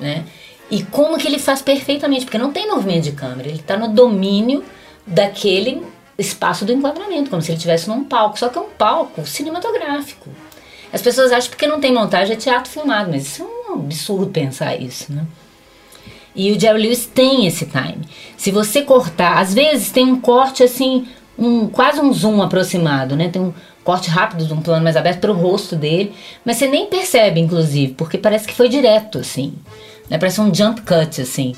né? 0.00 0.24
E 0.68 0.82
como 0.82 1.16
que 1.16 1.28
ele 1.28 1.38
faz 1.38 1.62
perfeitamente, 1.62 2.24
porque 2.24 2.38
não 2.38 2.50
tem 2.50 2.68
movimento 2.68 3.04
de 3.04 3.12
câmera, 3.12 3.48
ele 3.48 3.60
está 3.60 3.76
no 3.76 3.86
domínio 3.86 4.64
daquele 5.06 5.86
espaço 6.18 6.64
do 6.64 6.72
enquadramento, 6.72 7.30
como 7.30 7.40
se 7.40 7.50
ele 7.50 7.58
estivesse 7.58 7.88
num 7.88 8.02
palco, 8.02 8.36
só 8.36 8.48
que 8.48 8.58
é 8.58 8.60
um 8.60 8.70
palco 8.70 9.24
cinematográfico. 9.24 10.28
As 10.96 11.02
pessoas 11.02 11.30
acham 11.30 11.50
que 11.50 11.56
porque 11.56 11.66
não 11.66 11.78
tem 11.78 11.92
montagem 11.92 12.34
é 12.34 12.38
teatro 12.38 12.72
filmado, 12.72 13.10
mas 13.10 13.26
isso 13.26 13.42
é 13.42 13.70
um 13.70 13.74
absurdo 13.74 14.28
pensar 14.28 14.80
isso, 14.80 15.12
né? 15.12 15.26
E 16.34 16.50
o 16.50 16.58
Jerry 16.58 16.80
Lewis 16.80 17.04
tem 17.04 17.46
esse 17.46 17.66
time. 17.66 18.00
Se 18.34 18.50
você 18.50 18.80
cortar, 18.80 19.38
às 19.38 19.52
vezes 19.52 19.90
tem 19.90 20.06
um 20.06 20.18
corte 20.18 20.62
assim, 20.62 21.06
um 21.38 21.68
quase 21.68 22.00
um 22.00 22.10
zoom 22.14 22.40
aproximado, 22.40 23.14
né? 23.14 23.28
Tem 23.28 23.42
um 23.42 23.52
corte 23.84 24.08
rápido 24.08 24.46
de 24.46 24.54
um 24.54 24.62
plano 24.62 24.82
mais 24.82 24.96
aberto 24.96 25.20
para 25.20 25.30
o 25.30 25.34
rosto 25.34 25.76
dele, 25.76 26.14
mas 26.42 26.56
você 26.56 26.66
nem 26.66 26.86
percebe, 26.86 27.40
inclusive, 27.40 27.92
porque 27.92 28.16
parece 28.16 28.48
que 28.48 28.54
foi 28.54 28.70
direto, 28.70 29.18
assim. 29.18 29.52
Né? 30.08 30.16
Parece 30.16 30.40
um 30.40 30.52
jump 30.54 30.80
cut, 30.80 31.20
assim. 31.20 31.54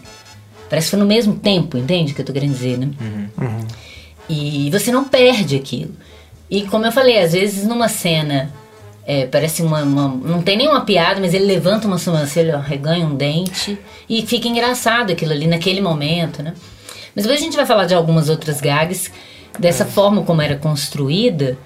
Parece 0.69 0.89
que 0.89 0.91
foi 0.91 0.99
no 0.99 1.07
mesmo 1.07 1.37
tempo, 1.37 1.79
entende 1.79 2.11
o 2.11 2.15
que 2.17 2.23
eu 2.23 2.27
tô 2.27 2.33
querendo 2.33 2.55
dizer, 2.55 2.77
né? 2.77 2.91
E 4.29 4.69
você 4.73 4.91
não 4.91 5.05
perde 5.05 5.55
aquilo. 5.55 5.95
E 6.51 6.63
como 6.63 6.85
eu 6.85 6.91
falei, 6.91 7.21
às 7.21 7.35
vezes 7.35 7.65
numa 7.69 7.89
cena 7.89 8.53
é, 9.11 9.27
parece 9.27 9.63
uma, 9.63 9.83
uma- 9.83 10.09
Não 10.09 10.43
tem 10.43 10.57
nenhuma 10.59 10.83
piada, 10.83 11.19
mas 11.19 11.33
ele 11.33 11.47
levanta 11.47 11.87
uma 11.89 11.97
sobrancelha, 11.97 12.59
reganha 12.59 13.07
um 13.07 13.17
dente 13.17 13.79
e 14.07 14.21
fica 14.27 14.47
engraçado 14.47 15.11
aquilo 15.11 15.33
ali 15.33 15.47
naquele 15.47 15.81
momento, 15.81 16.43
né? 16.43 16.53
Mas 17.17 17.25
depois 17.25 17.41
a 17.41 17.45
gente 17.45 17.57
vai 17.57 17.65
falar 17.65 17.87
de 17.87 17.95
algumas 17.95 18.29
outras 18.29 18.61
gags, 18.61 19.11
dessa 19.59 19.87
forma 19.87 20.23
como 20.23 20.43
era 20.43 20.57
construída, 20.57 21.57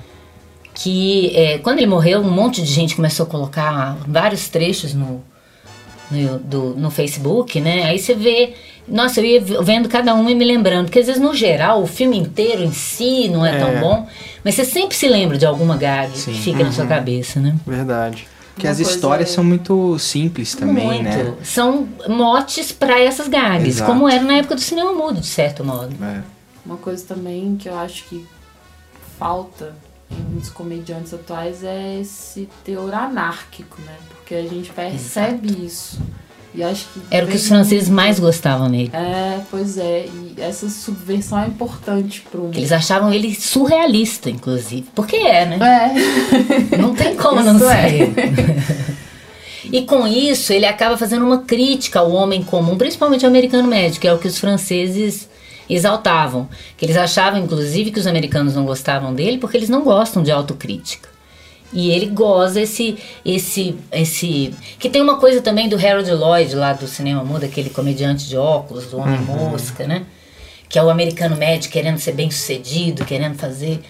que 0.73 1.33
é, 1.37 1.59
quando 1.59 1.79
ele 1.79 1.87
morreu, 1.89 2.21
um 2.21 2.31
monte 2.31 2.63
de 2.63 2.69
gente 2.73 2.95
começou 2.97 3.27
a 3.27 3.29
colocar 3.29 3.99
vários 4.07 4.49
trechos 4.49 4.95
no, 4.95 5.23
no, 6.13 6.39
do- 6.39 6.75
no 6.77 6.91
Facebook, 6.91 7.61
né? 7.61 7.85
Aí 7.85 7.99
você 7.99 8.15
vê. 8.15 8.55
Nossa, 8.87 9.21
eu 9.21 9.25
ia 9.25 9.41
vendo 9.63 9.89
cada 9.89 10.13
um 10.15 10.29
e 10.29 10.35
me 10.35 10.45
lembrando, 10.45 10.87
porque 10.87 10.99
às 10.99 11.07
vezes, 11.07 11.23
no 11.23 11.33
geral, 11.35 11.83
o 11.83 11.87
filme 11.87 12.19
inteiro 12.19 12.63
em 12.65 12.73
si 12.73 13.29
não 13.29 13.47
é, 13.47 13.57
tão 13.59 13.69
É. 13.69 13.81
bom, 13.81 14.07
mas 14.45 14.57
você 14.57 14.65
sempre 14.65 14.97
se 14.97 15.07
lembra 15.09 15.39
de 15.39 15.47
alguma 15.47 15.77
gag 15.77 16.17
Sim. 16.19 16.33
que 16.33 16.39
fica 16.41 16.65
na 16.65 16.73
sua 16.73 16.85
cabeça, 16.87 17.39
né? 17.41 17.55
Verdade. 17.67 18.27
Porque 18.55 18.67
Uma 18.67 18.73
as 18.73 18.81
histórias 18.81 19.31
são 19.31 19.43
muito 19.45 19.99
simples 19.99 20.55
também, 20.55 20.85
Muito. 20.85 21.05
né? 21.05 21.35
São 21.45 21.89
motes 22.09 22.71
para 22.73 23.01
essas 23.01 23.29
gags, 23.29 23.77
Exato. 23.77 23.91
como 23.91 24.09
era 24.09 24.23
na 24.25 24.35
época 24.39 24.57
do 24.57 24.61
cinema 24.61 24.93
mudo, 24.93 25.21
de 25.21 25.27
certo 25.27 25.65
modo. 25.65 25.95
É. 26.05 26.21
Uma 26.67 26.77
coisa 26.77 27.05
também 27.07 27.57
que 27.57 27.69
eu 27.69 27.79
acho 27.79 28.05
que 28.05 28.27
falta 29.19 29.75
em 30.13 30.33
muitos 30.33 30.51
comediantes 30.51 31.13
atuais 31.15 31.65
é 31.65 32.01
esse 32.01 32.49
teor 32.65 32.95
anárquico, 32.95 33.81
né? 33.83 33.97
Porque 34.09 34.35
a 34.35 34.43
gente 34.43 34.71
percebe 34.71 35.65
isso. 35.65 36.01
E 36.55 36.63
acho 36.63 36.87
que. 36.93 37.01
Era 37.11 37.25
o 37.25 37.29
que 37.29 37.37
os 37.37 37.49
franceses 37.49 37.89
mais 37.89 38.21
gostavam 38.21 38.69
nele. 38.69 38.91
É, 38.93 39.41
pois 39.51 39.79
é. 39.79 40.07
E 40.07 40.35
essa 40.37 40.69
subversão 40.69 41.43
é 41.43 41.47
importante 41.47 42.23
pro. 42.31 42.51
Que 42.51 42.59
eles 42.59 42.73
achavam 42.73 43.13
ele 43.13 43.35
surrealista, 43.35 44.29
inclusive. 44.29 44.87
Porque 44.95 45.17
é, 45.17 45.47
né? 45.47 45.59
É. 46.73 46.77
Não 46.77 46.95
tem 46.95 47.17
como 47.17 47.43
não 47.43 47.57
Isso 47.57 47.71
é. 47.71 47.89
ser. 47.89 48.15
e 49.73 49.83
com 49.83 50.07
isso, 50.07 50.53
ele 50.53 50.67
acaba 50.67 50.99
fazendo 50.99 51.25
uma 51.25 51.39
crítica 51.39 52.01
ao 52.01 52.13
homem 52.13 52.43
comum, 52.43 52.77
principalmente 52.77 53.25
ao 53.25 53.31
americano 53.31 53.67
médio, 53.67 54.01
que 54.01 54.07
é 54.07 54.13
o 54.13 54.19
que 54.19 54.29
os 54.29 54.39
franceses 54.39 55.29
exaltavam. 55.69 56.49
Que 56.77 56.85
eles 56.85 56.97
achavam, 56.97 57.41
inclusive, 57.41 57.91
que 57.91 57.99
os 57.99 58.07
americanos 58.07 58.55
não 58.55 58.65
gostavam 58.65 59.15
dele 59.15 59.39
porque 59.39 59.57
eles 59.57 59.69
não 59.69 59.83
gostam 59.83 60.23
de 60.23 60.31
autocrítica. 60.31 61.09
E 61.73 61.91
ele 61.91 62.07
goza 62.07 62.61
esse, 62.61 62.99
esse, 63.25 63.77
esse. 63.91 64.55
Que 64.79 64.91
tem 64.91 65.01
uma 65.01 65.17
coisa 65.17 65.41
também 65.41 65.69
do 65.69 65.77
Harold 65.77 66.11
Lloyd 66.11 66.55
lá 66.55 66.75
do 66.75 66.87
cinema 66.87 67.25
mudo, 67.25 67.47
aquele 67.47 67.71
comediante 67.71 68.29
de 68.29 68.37
óculos, 68.37 68.87
do 68.87 68.99
Homem 68.99 69.19
uhum. 69.21 69.51
Mosca, 69.51 69.87
né? 69.87 70.05
Que 70.69 70.79
é 70.79 70.85
o 70.85 70.91
americano 70.91 71.37
médio 71.37 71.71
querendo 71.71 71.99
ser 71.99 72.13
bem 72.13 72.31
sucedido, 72.31 73.05
querendo 73.05 73.37
fazer 73.37 73.81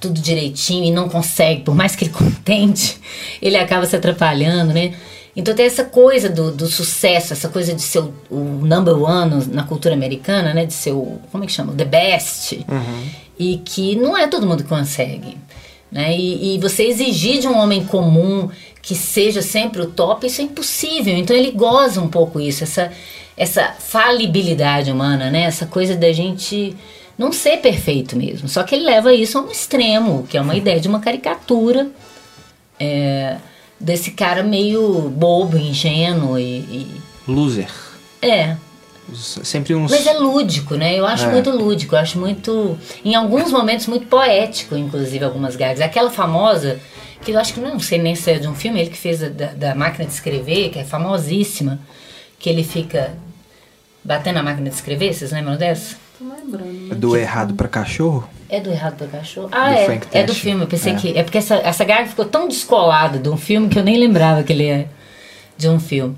tudo 0.00 0.20
direitinho 0.20 0.84
e 0.84 0.90
não 0.90 1.08
consegue, 1.08 1.62
por 1.62 1.74
mais 1.74 1.94
que 1.94 2.04
ele 2.04 2.12
contente, 2.14 2.98
ele 3.40 3.56
acaba 3.56 3.86
se 3.86 3.96
atrapalhando, 3.96 4.72
né? 4.74 4.94
Então 5.34 5.54
tem 5.54 5.66
essa 5.66 5.84
coisa 5.84 6.28
do, 6.28 6.50
do 6.50 6.66
sucesso, 6.66 7.32
essa 7.32 7.48
coisa 7.48 7.72
de 7.72 7.82
ser 7.82 8.00
o, 8.00 8.12
o, 8.30 8.38
number 8.66 9.00
one 9.00 9.46
na 9.46 9.62
cultura 9.62 9.94
americana, 9.94 10.52
né? 10.52 10.66
De 10.66 10.72
ser 10.72 10.92
o, 10.92 11.20
como 11.30 11.44
é 11.44 11.46
que 11.46 11.52
chama? 11.52 11.72
The 11.72 11.84
best. 11.84 12.64
Uhum. 12.68 13.08
E 13.38 13.58
que 13.58 13.94
não 13.96 14.18
é 14.18 14.26
todo 14.26 14.46
mundo 14.46 14.64
que 14.64 14.68
consegue. 14.68 15.38
Né? 15.90 16.16
E, 16.16 16.54
e, 16.54 16.58
você 16.58 16.84
exigir 16.84 17.40
de 17.40 17.48
um 17.48 17.56
homem 17.56 17.84
comum 17.84 18.48
que 18.80 18.94
seja 18.94 19.42
sempre 19.42 19.82
o 19.82 19.86
top, 19.86 20.26
isso 20.26 20.40
é 20.40 20.44
impossível. 20.44 21.16
Então 21.16 21.36
ele 21.36 21.50
goza 21.52 22.00
um 22.00 22.08
pouco 22.08 22.40
isso, 22.40 22.62
essa, 22.64 22.92
essa 23.36 23.74
falibilidade 23.78 24.90
humana, 24.90 25.30
né? 25.30 25.42
Essa 25.42 25.66
coisa 25.66 25.96
da 25.96 26.12
gente 26.12 26.76
não 27.16 27.32
ser 27.32 27.58
perfeito 27.58 28.16
mesmo. 28.16 28.48
Só 28.48 28.62
que 28.62 28.74
ele 28.74 28.84
leva 28.84 29.12
isso 29.12 29.38
a 29.38 29.42
um 29.42 29.50
extremo, 29.50 30.26
que 30.28 30.36
é 30.36 30.40
uma 30.40 30.56
ideia 30.56 30.80
de 30.80 30.88
uma 30.88 31.00
caricatura 31.00 31.88
é, 32.78 33.36
desse 33.80 34.10
cara 34.10 34.42
meio 34.42 35.08
bobo, 35.08 35.56
ingênuo 35.56 36.38
e, 36.38 36.58
e... 36.58 37.00
Loser. 37.26 37.70
É, 38.20 38.56
sempre 39.14 39.74
uns. 39.74 39.90
Mas 39.90 40.06
é 40.06 40.12
lúdico, 40.14 40.74
né? 40.74 40.98
Eu 40.98 41.06
acho 41.06 41.24
é. 41.24 41.30
muito 41.30 41.50
lúdico, 41.50 41.94
eu 41.94 41.98
acho 41.98 42.18
muito. 42.18 42.78
Em 43.04 43.14
alguns 43.14 43.50
momentos, 43.50 43.86
muito 43.86 44.06
poético, 44.06 44.76
inclusive, 44.76 45.24
algumas 45.24 45.56
gags. 45.56 45.82
Aquela 45.82 46.10
famosa, 46.10 46.78
que 47.24 47.30
eu 47.32 47.38
acho 47.38 47.54
que 47.54 47.60
não 47.60 47.80
sei 47.80 47.98
nem 47.98 48.14
se 48.14 48.30
é 48.30 48.38
de 48.38 48.48
um 48.48 48.54
filme, 48.54 48.80
ele 48.80 48.90
que 48.90 48.98
fez 48.98 49.20
da, 49.20 49.46
da 49.46 49.74
máquina 49.74 50.04
de 50.04 50.12
escrever, 50.12 50.70
que 50.70 50.78
é 50.78 50.84
famosíssima, 50.84 51.80
que 52.38 52.48
ele 52.48 52.62
fica 52.62 53.14
batendo 54.04 54.38
a 54.38 54.42
máquina 54.42 54.68
de 54.68 54.76
escrever, 54.76 55.12
vocês 55.12 55.30
lembram 55.30 55.56
dessa? 55.56 55.96
Tô 56.20 56.26
lembrando. 56.26 56.92
É 56.92 56.94
do 56.94 57.16
Errado 57.16 57.54
para 57.54 57.66
Cachorro? 57.66 58.28
É 58.46 58.60
do 58.60 58.70
Errado 58.70 58.96
para 58.98 59.06
Cachorro? 59.06 59.48
Ah, 59.50 59.70
do 59.70 59.76
é. 59.78 60.00
É 60.12 60.22
do 60.22 60.34
filme. 60.34 60.60
Eu 60.60 60.66
pensei 60.66 60.92
é. 60.92 60.96
que. 60.96 61.18
É 61.18 61.22
porque 61.22 61.38
essa, 61.38 61.54
essa 61.54 61.82
gag 61.82 62.10
ficou 62.10 62.26
tão 62.26 62.46
descolada 62.46 63.18
de 63.18 63.26
um 63.30 63.38
filme 63.38 63.70
que 63.70 63.78
eu 63.78 63.82
nem 63.82 63.96
lembrava 63.96 64.42
que 64.42 64.52
ele 64.52 64.66
é 64.66 64.86
de 65.56 65.66
um 65.66 65.80
filme. 65.80 66.14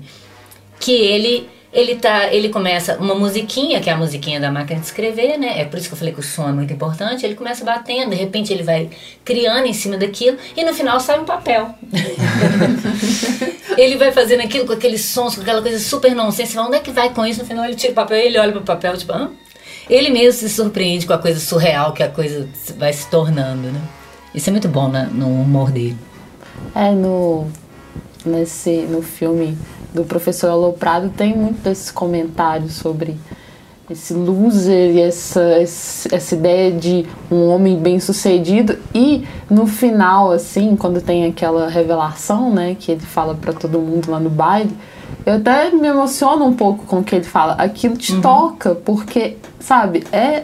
Que 0.77 0.91
ele 0.91 1.49
ele 1.71 1.95
tá, 1.95 2.31
ele 2.33 2.49
começa 2.49 2.97
uma 2.97 3.15
musiquinha, 3.15 3.79
que 3.79 3.89
é 3.89 3.93
a 3.93 3.97
musiquinha 3.97 4.41
da 4.41 4.51
máquina 4.51 4.79
de 4.81 4.85
escrever, 4.85 5.37
né? 5.39 5.61
É 5.61 5.65
por 5.65 5.79
isso 5.79 5.87
que 5.87 5.93
eu 5.93 5.97
falei 5.97 6.13
que 6.13 6.19
o 6.19 6.23
som 6.23 6.49
é 6.49 6.51
muito 6.51 6.73
importante. 6.73 7.25
Ele 7.25 7.33
começa 7.33 7.63
batendo, 7.63 8.09
de 8.09 8.17
repente 8.17 8.51
ele 8.51 8.61
vai 8.61 8.89
criando 9.23 9.65
em 9.67 9.73
cima 9.73 9.95
daquilo 9.95 10.37
e 10.55 10.65
no 10.65 10.73
final 10.73 10.99
sai 10.99 11.17
um 11.17 11.25
papel. 11.25 11.73
ele 13.77 13.95
vai 13.95 14.11
fazendo 14.11 14.41
aquilo 14.41 14.67
com 14.67 14.73
aqueles 14.73 15.05
sons, 15.05 15.35
com 15.35 15.41
aquela 15.41 15.61
coisa 15.61 15.79
super 15.79 16.13
nonsense. 16.13 16.59
Onde 16.59 16.75
é 16.75 16.79
que 16.81 16.91
vai 16.91 17.09
com 17.13 17.25
isso? 17.25 17.39
No 17.39 17.45
final 17.45 17.63
ele 17.63 17.75
tira 17.75 17.93
o 17.93 17.95
papel 17.95 18.17
e 18.17 18.23
ele 18.23 18.37
olha 18.37 18.51
pro 18.51 18.61
papel, 18.61 18.97
tipo, 18.97 19.13
Hã? 19.13 19.31
Ele 19.89 20.09
mesmo 20.09 20.39
se 20.39 20.49
surpreende 20.49 21.05
com 21.05 21.13
a 21.13 21.17
coisa 21.17 21.39
surreal 21.39 21.93
que 21.93 22.03
a 22.03 22.09
coisa 22.09 22.47
vai 22.77 22.93
se 22.93 23.07
tornando, 23.07 23.71
né? 23.71 23.81
Isso 24.33 24.49
é 24.49 24.51
muito 24.51 24.67
bom 24.67 24.87
né? 24.89 25.09
no 25.11 25.27
humor 25.27 25.71
dele. 25.71 25.97
É, 26.73 26.91
no, 26.91 27.47
nesse, 28.25 28.77
no 28.89 29.01
filme 29.01 29.57
do 29.93 30.03
professor 30.03 30.49
Aloprado 30.49 31.09
tem 31.09 31.35
muito 31.35 31.61
desses 31.61 31.91
comentários 31.91 32.73
sobre 32.73 33.15
esse 33.89 34.13
loser 34.13 34.95
e 34.95 35.01
essa, 35.01 35.41
essa 36.11 36.35
ideia 36.35 36.71
de 36.71 37.05
um 37.29 37.49
homem 37.49 37.77
bem 37.77 37.99
sucedido 37.99 38.77
e 38.95 39.27
no 39.49 39.67
final 39.67 40.31
assim 40.31 40.75
quando 40.75 41.01
tem 41.01 41.25
aquela 41.25 41.67
revelação 41.67 42.51
né 42.51 42.75
que 42.79 42.93
ele 42.93 43.01
fala 43.01 43.35
para 43.35 43.51
todo 43.51 43.79
mundo 43.79 44.09
lá 44.09 44.21
no 44.21 44.29
baile 44.29 44.71
eu 45.25 45.35
até 45.35 45.71
me 45.71 45.87
emociono 45.87 46.45
um 46.45 46.53
pouco 46.53 46.85
com 46.85 46.99
o 46.99 47.03
que 47.03 47.15
ele 47.15 47.23
fala 47.23 47.53
aquilo 47.53 47.95
te 47.95 48.13
uhum. 48.13 48.21
toca 48.21 48.75
porque 48.75 49.37
sabe 49.59 50.03
é 50.11 50.43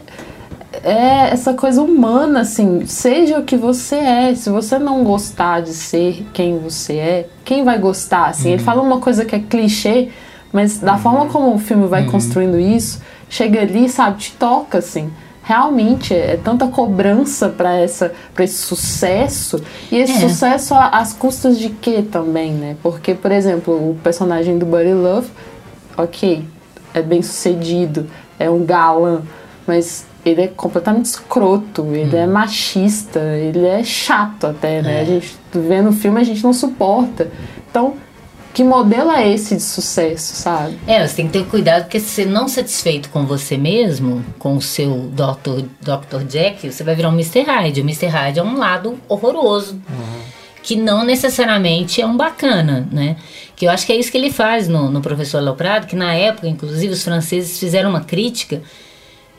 é 0.83 1.31
essa 1.31 1.53
coisa 1.53 1.81
humana, 1.81 2.41
assim, 2.41 2.85
seja 2.85 3.39
o 3.39 3.43
que 3.43 3.57
você 3.57 3.95
é. 3.95 4.35
Se 4.35 4.49
você 4.49 4.77
não 4.77 5.03
gostar 5.03 5.61
de 5.61 5.73
ser 5.73 6.25
quem 6.33 6.59
você 6.59 6.93
é, 6.93 7.29
quem 7.43 7.63
vai 7.63 7.79
gostar? 7.79 8.27
Assim, 8.27 8.49
uhum. 8.49 8.53
ele 8.53 8.63
fala 8.63 8.81
uma 8.81 8.99
coisa 8.99 9.25
que 9.25 9.35
é 9.35 9.39
clichê, 9.39 10.09
mas 10.51 10.79
da 10.79 10.93
uhum. 10.93 10.99
forma 10.99 11.25
como 11.27 11.55
o 11.55 11.59
filme 11.59 11.87
vai 11.87 12.03
uhum. 12.05 12.11
construindo 12.11 12.59
isso, 12.59 13.01
chega 13.29 13.61
ali, 13.61 13.89
sabe, 13.89 14.19
te 14.19 14.31
toca, 14.33 14.77
assim. 14.77 15.09
Realmente 15.49 16.13
é, 16.13 16.37
tanta 16.37 16.67
cobrança 16.67 17.49
para 17.49 17.73
essa 17.75 18.13
para 18.35 18.43
esse 18.43 18.57
sucesso 18.57 19.59
e 19.91 19.97
esse 19.97 20.23
é. 20.23 20.29
sucesso 20.29 20.75
às 20.75 21.11
custas 21.11 21.57
de 21.57 21.69
quê 21.69 22.03
também, 22.03 22.51
né? 22.51 22.77
Porque, 22.83 23.15
por 23.15 23.31
exemplo, 23.31 23.73
o 23.73 23.95
personagem 23.95 24.59
do 24.59 24.65
Buddy 24.67 24.93
Love, 24.93 25.27
ok, 25.97 26.45
é 26.93 27.01
bem 27.01 27.23
sucedido, 27.23 28.05
é 28.37 28.47
um 28.47 28.63
galã, 28.63 29.23
mas 29.65 30.05
ele 30.23 30.43
é 30.43 30.47
completamente 30.47 31.05
escroto, 31.05 31.83
ele 31.95 32.15
é 32.15 32.19
hum. 32.19 32.23
é 32.25 32.27
machista, 32.27 33.19
ele 33.19 33.65
é 33.65 33.83
chato 33.83 34.45
até, 34.45 34.83
né? 34.83 34.99
É. 34.99 35.01
A 35.01 35.05
gente 35.05 35.35
vê 35.51 35.81
no 35.81 35.91
filme 35.91 36.21
a 36.21 36.23
gente 36.23 36.43
não 36.43 36.53
suporta. 36.53 37.27
Então, 37.67 37.95
que 38.59 38.63
modelo 38.65 39.09
é 39.09 39.31
esse 39.31 39.55
de 39.55 39.63
sucesso, 39.63 40.35
sabe? 40.35 40.77
É, 40.85 41.07
você 41.07 41.15
tem 41.15 41.27
que 41.27 41.31
ter 41.31 41.45
cuidado 41.45 41.83
porque 41.83 41.97
se 41.97 42.07
você 42.07 42.25
não 42.25 42.45
satisfeito 42.49 43.09
com 43.09 43.25
você 43.25 43.55
mesmo, 43.55 44.21
com 44.37 44.57
o 44.57 44.61
seu 44.61 45.09
Dr. 45.13 45.63
Dr. 45.79 46.25
Jack, 46.27 46.69
você 46.69 46.83
vai 46.83 46.93
virar 46.93 47.07
um 47.07 47.13
Mr. 47.13 47.43
Hyde. 47.43 47.79
O 47.79 47.85
Mr. 47.85 48.07
Hyde 48.07 48.39
é 48.39 48.43
um 48.43 48.57
lado 48.57 48.99
horroroso. 49.07 49.75
Uhum. 49.75 50.21
Que 50.61 50.75
não 50.75 51.05
necessariamente 51.05 52.01
é 52.01 52.05
um 52.05 52.17
bacana, 52.17 52.85
né? 52.91 53.15
Que 53.55 53.63
eu 53.63 53.71
acho 53.71 53.85
que 53.85 53.93
é 53.93 53.95
isso 53.95 54.11
que 54.11 54.17
ele 54.17 54.29
faz 54.29 54.67
no, 54.67 54.91
no 54.91 54.99
Professor 54.99 55.41
Loprado, 55.41 55.87
que 55.87 55.95
na 55.95 56.13
época, 56.13 56.45
inclusive, 56.45 56.91
os 56.91 57.01
franceses 57.01 57.57
fizeram 57.57 57.89
uma 57.89 58.01
crítica 58.01 58.61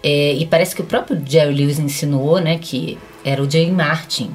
é, 0.02 0.32
e 0.32 0.46
parece 0.46 0.74
que 0.74 0.80
o 0.80 0.86
próprio 0.86 1.20
Jerry 1.26 1.52
Lewis 1.52 1.78
insinuou, 1.78 2.40
né, 2.40 2.56
que 2.56 2.96
era 3.22 3.42
o 3.42 3.50
Jay 3.50 3.70
Martin. 3.70 4.30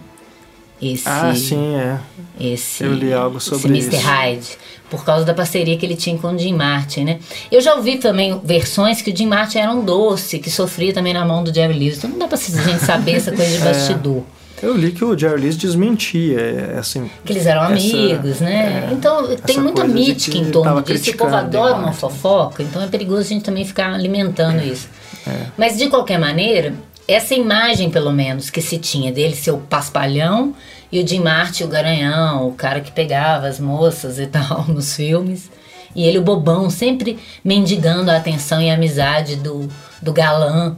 Esse, 0.82 1.08
ah, 1.08 1.34
sim, 1.34 1.76
é. 1.76 2.00
Esse, 2.40 2.84
Eu 2.84 2.94
li 2.94 3.14
algo 3.14 3.40
sobre 3.40 3.78
esse 3.78 3.88
Mr. 3.88 4.04
Hyde. 4.04 4.58
Por 4.90 5.04
causa 5.04 5.26
da 5.26 5.34
parceria 5.34 5.78
que 5.78 5.86
ele 5.86 5.96
tinha 5.96 6.18
com 6.18 6.34
o 6.34 6.38
Jim 6.38 6.54
Martin, 6.54 7.06
né? 7.06 7.20
Eu 7.52 7.62
já 7.62 7.76
ouvi 7.76 7.98
também 7.98 8.40
versões 8.44 9.02
que 9.02 9.12
o 9.12 9.16
Jim 9.16 9.26
Martin 9.26 9.60
era 9.60 9.72
um 9.72 9.84
doce, 9.84 10.38
que 10.38 10.52
sofria 10.52 10.94
também 10.94 11.14
na 11.14 11.26
mão 11.26 11.44
do 11.44 11.54
Jerry 11.54 11.74
Lewis. 11.74 11.98
Então 11.98 12.10
não 12.10 12.20
dá 12.20 12.28
pra 12.28 12.38
gente 12.38 12.86
saber 12.86 13.14
essa 13.14 13.32
coisa 13.32 13.58
de 13.58 13.58
é. 13.64 13.66
bastidor. 13.66 14.24
É. 14.62 14.66
Eu 14.66 14.76
li 14.76 14.92
que 14.92 15.04
o 15.04 15.18
Jerry 15.18 15.42
Lewis 15.42 15.58
desmentia, 15.58 16.40
é, 16.40 16.80
assim... 16.80 17.10
Que 17.26 17.34
eles 17.34 17.46
eram 17.46 17.64
essa, 17.64 17.74
amigos, 17.74 18.40
né? 18.40 18.88
É, 18.90 18.94
então 18.94 19.36
tem 19.38 19.60
muita 19.60 19.84
mítica 19.86 20.38
em 20.38 20.50
torno 20.50 20.82
disso. 20.82 21.12
O 21.12 21.18
povo 21.18 21.36
adora 21.36 21.76
uma 21.76 21.92
fofoca, 21.92 22.64
então 22.64 22.82
é 22.82 22.88
perigoso 22.88 23.22
a 23.22 23.24
gente 23.24 23.44
também 23.44 23.66
ficar 23.66 23.94
alimentando 23.94 24.64
isso. 24.64 24.88
É. 25.28 25.48
Mas 25.58 25.78
de 25.78 25.90
qualquer 25.90 26.18
maneira, 26.18 26.74
essa 27.08 27.36
imagem, 27.36 27.90
pelo 27.90 28.12
menos, 28.12 28.50
que 28.50 28.62
se 28.62 28.78
tinha 28.78 29.12
dele 29.12 29.36
ser 29.36 29.52
o 29.52 29.60
paspalhão 29.60 30.56
e 30.92 31.00
o 31.00 31.08
Jim 31.08 31.20
Martin, 31.20 31.64
o 31.64 31.68
garanhão, 31.68 32.48
o 32.48 32.54
cara 32.54 32.82
que 32.82 32.92
pegava 32.92 33.48
as 33.48 33.60
moças 33.60 34.18
e 34.18 34.26
tal 34.28 34.66
nos 34.68 34.96
filmes. 34.96 35.52
E 35.96 36.04
ele, 36.04 36.18
o 36.18 36.24
bobão, 36.24 36.70
sempre 36.70 37.18
mendigando 37.44 38.12
a 38.12 38.18
atenção 38.18 38.62
e 38.62 38.70
a 38.70 38.74
amizade 38.74 39.38
do, 39.38 39.70
do 40.02 40.12
galã 40.12 40.76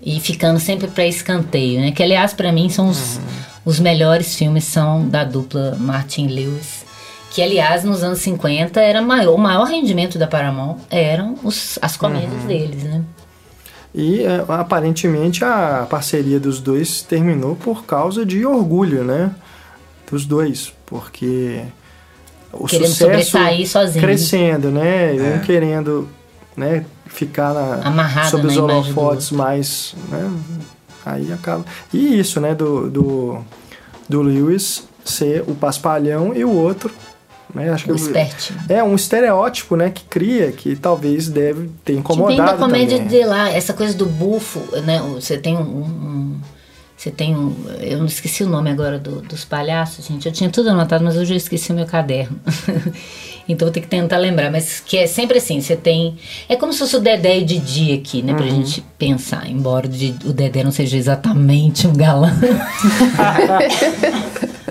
e 0.00 0.18
ficando 0.18 0.58
sempre 0.58 0.88
para 0.88 1.06
escanteio, 1.06 1.80
né? 1.80 1.92
Que, 1.92 2.02
aliás, 2.02 2.32
para 2.32 2.50
mim, 2.50 2.68
são 2.68 2.88
os, 2.88 3.16
uhum. 3.16 3.22
os 3.64 3.78
melhores 3.78 4.34
filmes 4.34 4.64
são 4.64 5.08
da 5.08 5.24
dupla 5.24 5.76
Martin 5.78 6.26
Lewis. 6.26 6.84
Que, 7.30 7.42
aliás, 7.42 7.84
nos 7.84 8.02
anos 8.02 8.18
50, 8.20 8.80
era 8.80 9.00
maior, 9.02 9.34
o 9.34 9.38
maior 9.38 9.64
rendimento 9.64 10.18
da 10.18 10.26
Paramount 10.26 10.78
eram 10.90 11.36
os, 11.44 11.78
as 11.80 11.96
comédias 11.96 12.42
uhum. 12.42 12.46
deles, 12.46 12.82
né? 12.82 13.04
E 13.96 14.22
é, 14.22 14.44
aparentemente 14.46 15.42
a 15.42 15.86
parceria 15.88 16.38
dos 16.38 16.60
dois 16.60 17.00
terminou 17.00 17.56
por 17.56 17.86
causa 17.86 18.26
de 18.26 18.44
orgulho, 18.44 19.02
né? 19.02 19.34
Dos 20.10 20.26
dois, 20.26 20.70
porque 20.84 21.62
o 22.52 22.66
querendo 22.66 22.88
sucesso 22.88 23.38
sozinho. 23.66 24.04
crescendo, 24.04 24.70
né? 24.70 25.16
É. 25.16 25.36
Um 25.36 25.38
querendo 25.40 26.06
né, 26.54 26.84
ficar 27.06 27.54
na, 27.54 27.86
Amarrado 27.86 28.30
sob 28.30 28.46
os 28.46 28.56
holofotes 28.58 29.30
mais. 29.30 29.94
Né? 30.10 30.30
Aí 31.04 31.32
acaba. 31.32 31.64
E 31.90 32.18
isso, 32.18 32.38
né, 32.38 32.54
do, 32.54 32.90
do, 32.90 33.38
do 34.06 34.20
Lewis 34.20 34.86
ser 35.04 35.42
o 35.46 35.54
paspalhão 35.54 36.34
e 36.34 36.44
o 36.44 36.50
outro 36.50 36.90
né? 37.56 37.70
Acho 37.70 37.90
o 37.90 37.96
que 37.96 38.18
é 38.68 38.84
um 38.84 38.94
estereótipo, 38.94 39.76
né, 39.76 39.90
que 39.90 40.04
cria, 40.04 40.52
que 40.52 40.76
talvez 40.76 41.28
deve 41.28 41.70
ter 41.84 41.94
incomodado. 41.94 42.36
Que 42.36 42.42
vem 42.42 42.46
da 42.46 42.56
comédia 42.56 42.98
também. 42.98 43.20
de 43.20 43.24
lá, 43.24 43.50
essa 43.50 43.72
coisa 43.72 43.94
do 43.94 44.06
bufo, 44.06 44.60
né? 44.82 45.00
Você 45.14 45.38
tem 45.38 45.56
um, 45.56 45.60
um 45.60 46.40
você 46.96 47.10
tem 47.10 47.36
um. 47.36 47.54
Eu 47.78 47.98
não 47.98 48.06
esqueci 48.06 48.42
o 48.42 48.48
nome 48.48 48.70
agora 48.70 48.98
do, 48.98 49.20
dos 49.20 49.44
palhaços, 49.44 50.06
gente. 50.06 50.26
Eu 50.26 50.32
tinha 50.32 50.48
tudo 50.48 50.70
anotado, 50.70 51.04
mas 51.04 51.14
eu 51.14 51.26
já 51.26 51.34
esqueci 51.34 51.70
o 51.70 51.74
meu 51.74 51.84
caderno. 51.84 52.40
então 53.46 53.66
vou 53.66 53.72
ter 53.72 53.82
que 53.82 53.86
tentar 53.86 54.16
lembrar. 54.16 54.50
Mas 54.50 54.80
que 54.80 54.96
é 54.96 55.06
sempre 55.06 55.36
assim: 55.36 55.60
você 55.60 55.76
tem. 55.76 56.16
É 56.48 56.56
como 56.56 56.72
se 56.72 56.78
fosse 56.78 56.96
o 56.96 57.00
Dedé 57.00 57.38
e 57.38 57.44
Didi 57.44 57.92
aqui, 57.92 58.22
né? 58.22 58.32
Pra 58.32 58.46
uhum. 58.46 58.50
gente 58.50 58.82
pensar. 58.96 59.46
Embora 59.46 59.86
o, 59.86 60.32
Dedé 60.32 60.64
não 60.64 60.72
seja 60.72 60.96
exatamente 60.96 61.86
um 61.86 61.92
galã. 61.92 62.32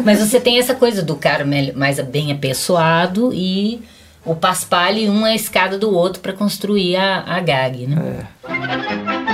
Mas 0.04 0.20
você 0.20 0.40
tem 0.40 0.60
essa 0.60 0.76
coisa 0.76 1.02
do 1.02 1.16
cara 1.16 1.46
mais 1.76 2.00
bem 2.02 2.32
apessoado 2.32 3.32
e 3.34 3.82
o 4.26 4.36
paspalhe 4.36 5.10
um 5.10 5.26
é 5.26 5.32
a 5.32 5.36
escada 5.36 5.78
do 5.78 5.94
outro 5.94 6.22
para 6.22 6.34
construir 6.34 6.96
a, 6.96 7.24
a 7.28 7.40
gag, 7.40 7.88
né? 7.88 8.26
É. 8.32 9.26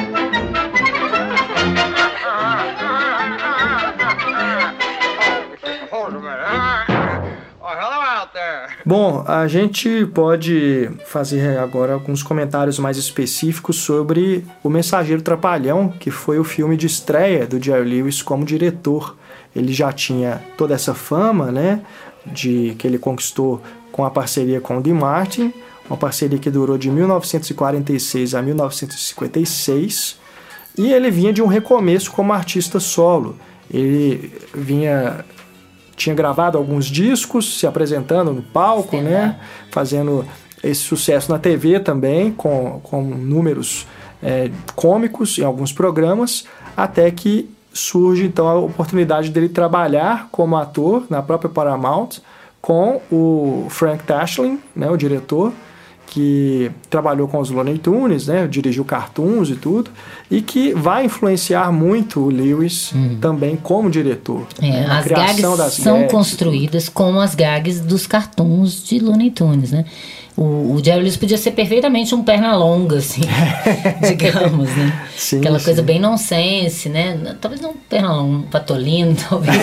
Bom, 8.86 9.24
a 9.28 9.48
gente 9.48 10.06
pode 10.08 10.90
fazer 11.06 11.58
agora 11.60 11.94
alguns 11.94 12.22
comentários 12.24 12.78
mais 12.80 12.98
específicos 12.98 13.78
sobre 13.78 14.44
O 14.64 14.70
Mensageiro 14.70 15.22
Trapalhão, 15.22 15.90
que 15.90 16.12
foi 16.12 16.40
o 16.40 16.44
filme 16.44 16.76
de 16.76 16.88
estreia 16.88 17.46
do 17.46 17.64
Jerry 17.64 17.88
Lewis 17.88 18.22
como 18.22 18.44
diretor. 18.44 19.16
Ele 19.56 19.74
já 19.74 19.92
tinha 19.92 20.42
toda 20.58 20.74
essa 20.74 20.94
fama, 20.94 21.52
né, 21.52 21.82
de 22.26 22.76
que 22.78 22.88
ele 22.88 22.98
conquistou 22.98 23.62
com 23.92 24.06
a 24.06 24.10
parceria 24.10 24.62
com 24.62 24.78
o 24.78 24.82
Dean 24.82 24.96
Martin, 24.96 25.54
uma 25.90 25.98
parceria 25.98 26.40
que 26.40 26.50
durou 26.50 26.78
de 26.78 26.90
1946 26.90 28.34
a 28.34 28.42
1956, 28.42 30.20
e 30.78 30.94
ele 30.94 31.12
vinha 31.12 31.34
de 31.34 31.42
um 31.42 31.48
recomeço 31.48 32.12
como 32.12 32.32
artista 32.32 32.80
solo. 32.80 33.36
Ele 33.70 34.32
vinha 34.54 35.26
tinha 35.96 36.16
gravado 36.16 36.58
alguns 36.58 36.88
discos, 36.88 37.60
se 37.60 37.68
apresentando 37.68 38.34
no 38.34 38.42
palco, 38.42 38.98
Sim, 38.98 39.04
né? 39.04 39.40
Fazendo 39.70 40.26
esse 40.64 40.82
sucesso 40.82 41.32
na 41.32 41.38
TV 41.38 41.80
também, 41.80 42.32
com, 42.32 42.80
com 42.82 43.04
números 43.04 43.86
é, 44.22 44.50
cômicos 44.76 45.38
em 45.38 45.44
alguns 45.44 45.72
programas, 45.72 46.46
até 46.76 47.10
que 47.12 47.50
surge 47.74 48.26
então 48.26 48.48
a 48.48 48.56
oportunidade 48.56 49.30
dele 49.30 49.50
trabalhar 49.50 50.28
como 50.32 50.58
ator 50.58 51.06
na 51.10 51.22
própria 51.22 51.50
Paramount 51.50 52.20
com 52.62 53.02
o 53.12 53.66
Frank 53.70 54.04
Tashlin, 54.04 54.60
né, 54.76 54.90
o 54.90 54.96
diretor, 54.96 55.52
que 56.06 56.70
trabalhou 56.90 57.26
com 57.28 57.40
os 57.40 57.50
Looney 57.50 57.78
Tunes, 57.78 58.28
né, 58.28 58.46
dirigiu 58.46 58.84
cartoons 58.84 59.50
e 59.50 59.56
tudo, 59.56 59.90
e 60.30 60.42
que 60.42 60.74
vai 60.74 61.06
influenciar 61.06 61.72
muito 61.72 62.20
o 62.20 62.30
Lewis 62.30 62.92
uhum. 62.92 63.18
também 63.20 63.56
como 63.56 63.90
diretor. 63.90 64.46
É, 64.62 64.70
né, 64.70 64.88
as 64.88 65.08
gags 65.08 65.74
são 65.82 66.00
gags 66.00 66.12
construídas 66.12 66.90
como 66.90 67.20
as 67.20 67.34
gags 67.34 67.80
dos 67.80 68.06
cartoons 68.06 68.84
de 68.84 69.00
Looney 69.00 69.32
Tunes, 69.32 69.72
né? 69.72 69.86
O, 70.38 70.74
o 70.76 70.82
Jerry 70.84 71.02
Lewis 71.02 71.18
podia 71.18 71.38
ser 71.38 71.52
perfeitamente 71.52 72.16
um 72.16 72.24
perna 72.24 72.56
longa, 72.56 72.98
assim, 72.98 73.22
digamos, 74.08 74.70
né? 74.76 75.08
Sim, 75.16 75.40
Aquela 75.40 75.60
sim. 75.60 75.66
coisa 75.66 75.84
bem 75.84 76.00
nonsense, 76.00 76.88
né? 76.88 77.36
Talvez 77.40 77.62
não 77.62 77.72
um 77.72 77.76
perna 77.90 78.14
longa, 78.14 78.38
um 78.38 78.42
patolino, 78.44 79.16
talvez, 79.30 79.56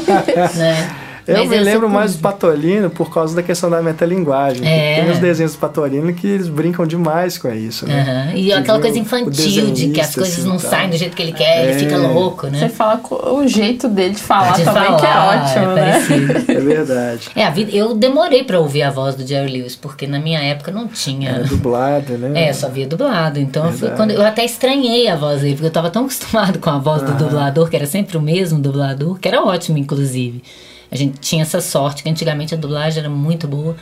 né? 0.56 1.05
Eu 1.26 1.38
Mas 1.38 1.48
me 1.48 1.58
lembro 1.58 1.90
mais 1.90 2.14
do 2.14 2.20
Patolino 2.20 2.88
por 2.88 3.12
causa 3.12 3.34
da 3.34 3.42
questão 3.42 3.68
da 3.68 3.82
metalinguagem. 3.82 4.64
É. 4.64 5.00
Tem 5.00 5.10
os 5.10 5.18
desenhos 5.18 5.54
do 5.54 5.58
Patolino 5.58 6.12
que 6.14 6.24
eles 6.24 6.48
brincam 6.48 6.86
demais 6.86 7.36
com 7.36 7.52
isso, 7.52 7.84
né? 7.84 8.30
Uhum. 8.32 8.38
E 8.38 8.52
aquela 8.52 8.80
coisa 8.80 8.96
infantil 8.96 9.72
de 9.72 9.88
que 9.88 10.00
as 10.00 10.14
coisas 10.14 10.38
assim, 10.38 10.48
não 10.48 10.56
tá. 10.56 10.68
saem 10.68 10.90
do 10.90 10.96
jeito 10.96 11.16
que 11.16 11.22
ele 11.22 11.32
quer, 11.32 11.64
é. 11.66 11.70
ele 11.70 11.80
fica 11.80 11.96
louco, 11.96 12.46
né? 12.46 12.60
Você 12.60 12.68
fala 12.68 13.00
o 13.10 13.46
jeito 13.48 13.88
dele 13.88 14.14
de 14.14 14.22
falar 14.22 14.52
de 14.52 14.64
também, 14.64 14.84
falar, 14.84 15.00
que 15.00 15.06
é 15.06 15.18
ótimo, 15.18 15.72
é 15.72 15.74
né? 15.74 16.44
É 16.56 16.60
verdade. 16.60 17.28
É, 17.34 17.44
a 17.44 17.50
vida, 17.50 17.72
eu 17.72 17.94
demorei 17.94 18.44
pra 18.44 18.60
ouvir 18.60 18.84
a 18.84 18.90
voz 18.90 19.16
do 19.16 19.26
Jerry 19.26 19.50
Lewis, 19.50 19.74
porque 19.74 20.06
na 20.06 20.20
minha 20.20 20.40
época 20.40 20.70
não 20.70 20.86
tinha. 20.86 21.30
Era 21.30 21.44
dublado, 21.44 22.16
né? 22.16 22.48
É, 22.48 22.52
só 22.52 22.68
via 22.68 22.86
dublado. 22.86 23.40
Então 23.40 23.68
eu, 23.82 23.90
quando, 23.96 24.12
eu 24.12 24.24
até 24.24 24.44
estranhei 24.44 25.08
a 25.08 25.16
voz 25.16 25.40
dele, 25.40 25.54
porque 25.54 25.66
eu 25.66 25.72
tava 25.72 25.90
tão 25.90 26.02
acostumado 26.06 26.60
com 26.60 26.70
a 26.70 26.78
voz 26.78 27.02
do 27.02 27.12
dublador, 27.14 27.68
que 27.68 27.74
era 27.74 27.86
sempre 27.86 28.16
o 28.16 28.22
mesmo 28.22 28.60
dublador, 28.60 29.18
que 29.18 29.26
era 29.26 29.42
ótimo, 29.42 29.76
inclusive. 29.76 30.40
A 30.90 30.96
gente 30.96 31.18
tinha 31.18 31.42
essa 31.42 31.60
sorte, 31.60 32.02
que 32.02 32.08
antigamente 32.08 32.54
a 32.54 32.56
dublagem 32.56 33.00
era 33.00 33.10
muito 33.10 33.46
boa. 33.48 33.76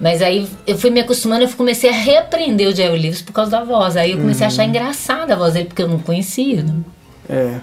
Mas 0.00 0.20
aí 0.20 0.48
eu 0.66 0.76
fui 0.76 0.90
me 0.90 1.00
acostumando, 1.00 1.44
eu 1.44 1.48
comecei 1.50 1.88
a 1.88 1.92
reaprender 1.92 2.68
o 2.68 2.74
Jerry 2.74 2.98
Lewis 2.98 3.22
por 3.22 3.32
causa 3.32 3.50
da 3.50 3.64
voz. 3.64 3.96
Aí 3.96 4.12
eu 4.12 4.18
comecei 4.18 4.42
uhum. 4.42 4.50
a 4.50 4.52
achar 4.52 4.62
uhum. 4.62 4.68
engraçada 4.68 5.34
a 5.34 5.36
voz 5.36 5.54
dele, 5.54 5.66
porque 5.66 5.82
eu 5.82 5.88
não 5.88 5.98
conhecia. 5.98 6.62
Né? 6.62 6.74
É. 7.28 7.60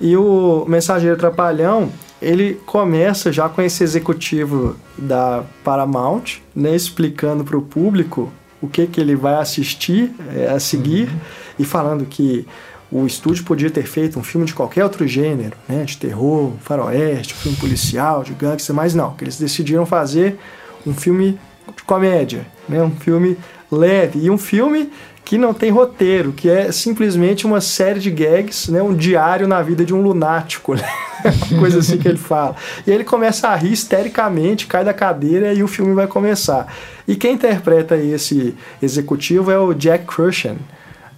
E 0.00 0.16
o 0.16 0.64
Mensageiro 0.68 1.16
Trapalhão, 1.16 1.90
ele 2.20 2.54
começa 2.66 3.32
já 3.32 3.48
com 3.48 3.62
esse 3.62 3.82
executivo 3.82 4.76
da 4.96 5.42
Paramount, 5.64 6.40
né, 6.54 6.74
explicando 6.74 7.44
para 7.44 7.56
o 7.56 7.62
público 7.62 8.32
o 8.60 8.68
que, 8.68 8.86
que 8.86 9.00
ele 9.00 9.16
vai 9.16 9.34
assistir 9.34 10.12
é, 10.34 10.48
a 10.48 10.60
seguir 10.60 11.08
uhum. 11.08 11.18
e 11.58 11.64
falando 11.64 12.04
que 12.04 12.46
o 12.90 13.06
estúdio 13.06 13.44
podia 13.44 13.70
ter 13.70 13.84
feito 13.84 14.18
um 14.18 14.22
filme 14.22 14.46
de 14.46 14.54
qualquer 14.54 14.82
outro 14.84 15.06
gênero, 15.06 15.56
né, 15.68 15.84
de 15.84 15.96
terror, 15.96 16.52
faroeste, 16.60 17.34
filme 17.34 17.56
policial, 17.56 18.24
de 18.24 18.32
gangster, 18.32 18.74
mas 18.74 18.94
não, 18.94 19.14
que 19.14 19.24
eles 19.24 19.38
decidiram 19.38 19.86
fazer 19.86 20.38
um 20.86 20.92
filme 20.92 21.38
de 21.76 21.82
comédia, 21.84 22.46
né, 22.68 22.82
um 22.82 22.90
filme 22.90 23.36
leve 23.70 24.18
e 24.20 24.30
um 24.30 24.38
filme 24.38 24.90
que 25.24 25.38
não 25.38 25.54
tem 25.54 25.70
roteiro, 25.70 26.32
que 26.32 26.50
é 26.50 26.72
simplesmente 26.72 27.46
uma 27.46 27.60
série 27.60 28.00
de 28.00 28.10
gags, 28.10 28.68
né, 28.68 28.82
um 28.82 28.92
diário 28.92 29.46
na 29.46 29.62
vida 29.62 29.84
de 29.84 29.94
um 29.94 30.02
lunático, 30.02 30.74
né? 30.74 30.88
coisa 31.58 31.78
assim 31.78 31.98
que 31.98 32.08
ele 32.08 32.18
fala. 32.18 32.56
E 32.86 32.90
ele 32.90 33.04
começa 33.04 33.48
a 33.48 33.54
rir 33.54 33.72
histericamente, 33.72 34.66
cai 34.66 34.84
da 34.84 34.94
cadeira 34.94 35.52
e 35.52 35.62
o 35.62 35.68
filme 35.68 35.94
vai 35.94 36.06
começar. 36.06 36.66
E 37.06 37.14
quem 37.14 37.34
interpreta 37.34 37.96
esse 37.96 38.56
executivo 38.82 39.50
é 39.50 39.58
o 39.58 39.74
Jack 39.74 40.06
Crushing, 40.06 40.58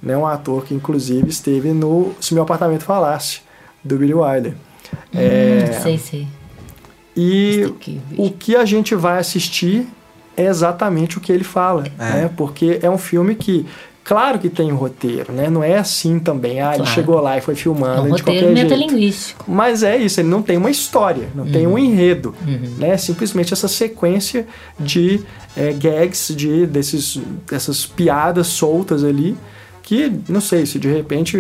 né, 0.03 0.17
um 0.17 0.27
ator 0.27 0.65
que 0.65 0.75
inclusive 0.75 1.29
esteve 1.29 1.73
no 1.73 2.13
Se 2.21 2.35
Meu 2.35 2.43
Apartamento 2.43 2.85
Falasse, 2.85 3.41
do 3.85 3.97
Billy 3.97 4.15
Wilder. 4.15 4.55
Hum, 5.15 5.19
é, 5.19 5.81
sei, 5.81 5.99
sei. 5.99 6.29
E 7.17 7.73
o 8.17 8.31
que 8.31 8.57
a 8.57 8.65
gente 8.65 8.95
vai 8.95 9.19
assistir 9.19 9.87
é 10.37 10.47
exatamente 10.47 11.19
o 11.19 11.21
que 11.21 11.31
ele 11.31 11.45
fala, 11.45 11.85
é. 11.99 12.05
né? 12.05 12.31
Porque 12.37 12.79
é 12.83 12.91
um 12.91 12.99
filme 12.99 13.35
que 13.35 13.67
Claro 14.05 14.41
que 14.41 14.49
tem 14.49 14.73
um 14.73 14.75
roteiro, 14.75 15.33
né? 15.33 15.49
Não 15.49 15.63
é 15.63 15.79
assim 15.79 16.19
também. 16.19 16.61
Ah, 16.61 16.65
claro. 16.65 16.83
ele 16.83 16.87
chegou 16.89 17.21
lá 17.21 17.39
e 17.39 17.41
foi 17.41 17.55
filmando 17.55 18.09
é 18.09 18.13
um 18.13 18.15
de 18.17 18.23
qualquer 18.23 18.51
metalinguístico. 18.51 19.45
Mas 19.47 19.85
é 19.85 19.97
isso, 19.97 20.21
ele 20.21 20.29
não 20.29 20.43
tem 20.43 20.57
uma 20.57 20.71
história, 20.71 21.29
não 21.35 21.45
uhum. 21.45 21.53
tem 21.53 21.67
um 21.69 21.79
enredo, 21.79 22.35
uhum. 22.45 22.75
né? 22.79 22.97
Simplesmente 22.97 23.53
essa 23.53 23.69
sequência 23.69 24.47
de 24.79 25.21
é, 25.57 25.73
gags, 25.73 26.35
de 26.35 26.67
desses, 26.67 27.21
dessas 27.49 27.87
piadas 27.87 28.49
soltas 28.49 29.05
ali 29.05 29.37
que, 29.93 30.33
não 30.33 30.41
sei, 30.41 30.65
se 30.65 30.79
de 30.79 30.91
repente 30.91 31.37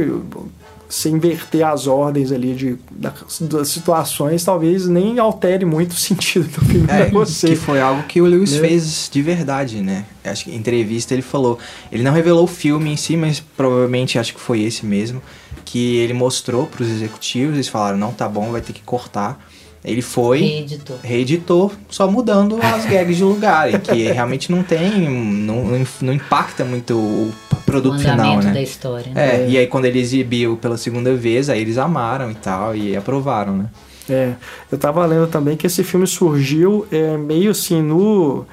se 0.87 1.09
inverter 1.09 1.67
as 1.67 1.87
ordens 1.87 2.31
ali 2.31 2.55
de, 2.55 2.77
das 2.91 3.69
situações, 3.69 4.45
talvez 4.45 4.87
nem 4.87 5.19
altere 5.19 5.65
muito 5.65 5.93
o 5.93 5.97
sentido 5.97 6.47
do 6.47 6.61
filme 6.67 6.87
é, 6.87 7.07
pra 7.07 7.19
você. 7.19 7.49
Que 7.49 7.57
foi 7.57 7.81
algo 7.81 8.03
que 8.03 8.21
o 8.21 8.27
Lewis 8.27 8.53
né? 8.53 8.69
fez 8.69 9.09
de 9.11 9.23
verdade, 9.23 9.81
né? 9.81 10.05
Acho 10.23 10.45
que 10.45 10.51
em 10.51 10.57
entrevista 10.57 11.15
ele 11.15 11.23
falou. 11.23 11.59
Ele 11.91 12.03
não 12.03 12.12
revelou 12.12 12.45
o 12.45 12.47
filme 12.47 12.91
em 12.91 12.97
si, 12.97 13.17
mas 13.17 13.41
provavelmente 13.41 14.19
acho 14.19 14.35
que 14.35 14.41
foi 14.41 14.61
esse 14.61 14.85
mesmo. 14.85 15.23
Que 15.65 15.97
ele 15.97 16.12
mostrou 16.12 16.67
para 16.67 16.83
os 16.83 16.91
executivos, 16.91 17.55
eles 17.55 17.69
falaram, 17.69 17.97
não 17.97 18.12
tá 18.12 18.29
bom, 18.29 18.53
vai 18.53 18.61
ter 18.61 18.75
que 18.75 18.83
cortar. 18.83 19.43
Ele 19.85 20.01
foi, 20.01 20.40
reeditou, 20.40 20.99
reeditou 21.03 21.73
só 21.88 22.09
mudando 22.09 22.57
as 22.62 22.87
gags 22.87 23.16
de 23.16 23.25
lugar, 23.25 23.81
que 23.81 24.05
realmente 24.12 24.53
não 24.53 24.62
tem, 24.62 25.09
não, 25.11 25.85
não 26.01 26.12
impacta 26.12 26.64
muito 26.64 26.97
o 26.97 27.33
produto 27.66 27.97
o 27.97 27.99
final, 27.99 28.38
né? 28.38 28.53
da 28.53 28.62
história. 28.62 29.12
Né? 29.12 29.45
É, 29.45 29.49
e 29.49 29.59
aí 29.59 29.66
quando 29.66 29.87
ele 29.87 29.99
exibiu 29.99 30.57
pela 30.57 30.77
segunda 30.77 31.12
vez, 31.16 31.49
aí 31.49 31.61
eles 31.61 31.79
amaram 31.79 32.31
e 32.31 32.35
tal, 32.37 32.77
e 32.77 32.97
aprovaram, 32.97 33.57
né? 33.57 33.66
É, 34.09 34.33
eu 34.71 34.79
tava 34.79 35.05
lendo 35.05 35.27
também 35.27 35.57
que 35.57 35.66
esse 35.66 35.83
filme 35.83 36.07
surgiu 36.07 36.87
é, 36.90 37.16
meio 37.16 37.51
assim 37.51 37.83
no... 37.83 38.47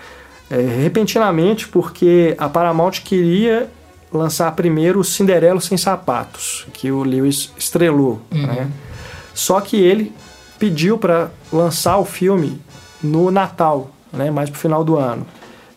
É, 0.49 0.81
repentinamente, 0.81 1.67
porque 1.67 2.33
a 2.39 2.49
Paramount 2.49 3.01
queria 3.03 3.69
lançar 4.11 4.51
primeiro 4.53 4.99
o 4.99 5.03
Cinderelo 5.03 5.61
Sem 5.61 5.77
Sapatos, 5.77 6.65
que 6.73 6.91
o 6.91 7.03
Lewis 7.03 7.51
estrelou, 7.55 8.19
uhum. 8.31 8.47
né? 8.47 8.67
Só 9.35 9.61
que 9.61 9.77
ele 9.77 10.11
pediu 10.59 10.97
para 10.97 11.31
lançar 11.51 11.97
o 11.97 12.05
filme 12.05 12.61
no 13.01 13.31
Natal, 13.31 13.89
né, 14.11 14.29
mais 14.29 14.49
pro 14.49 14.59
final 14.59 14.83
do 14.83 14.97
ano. 14.97 15.25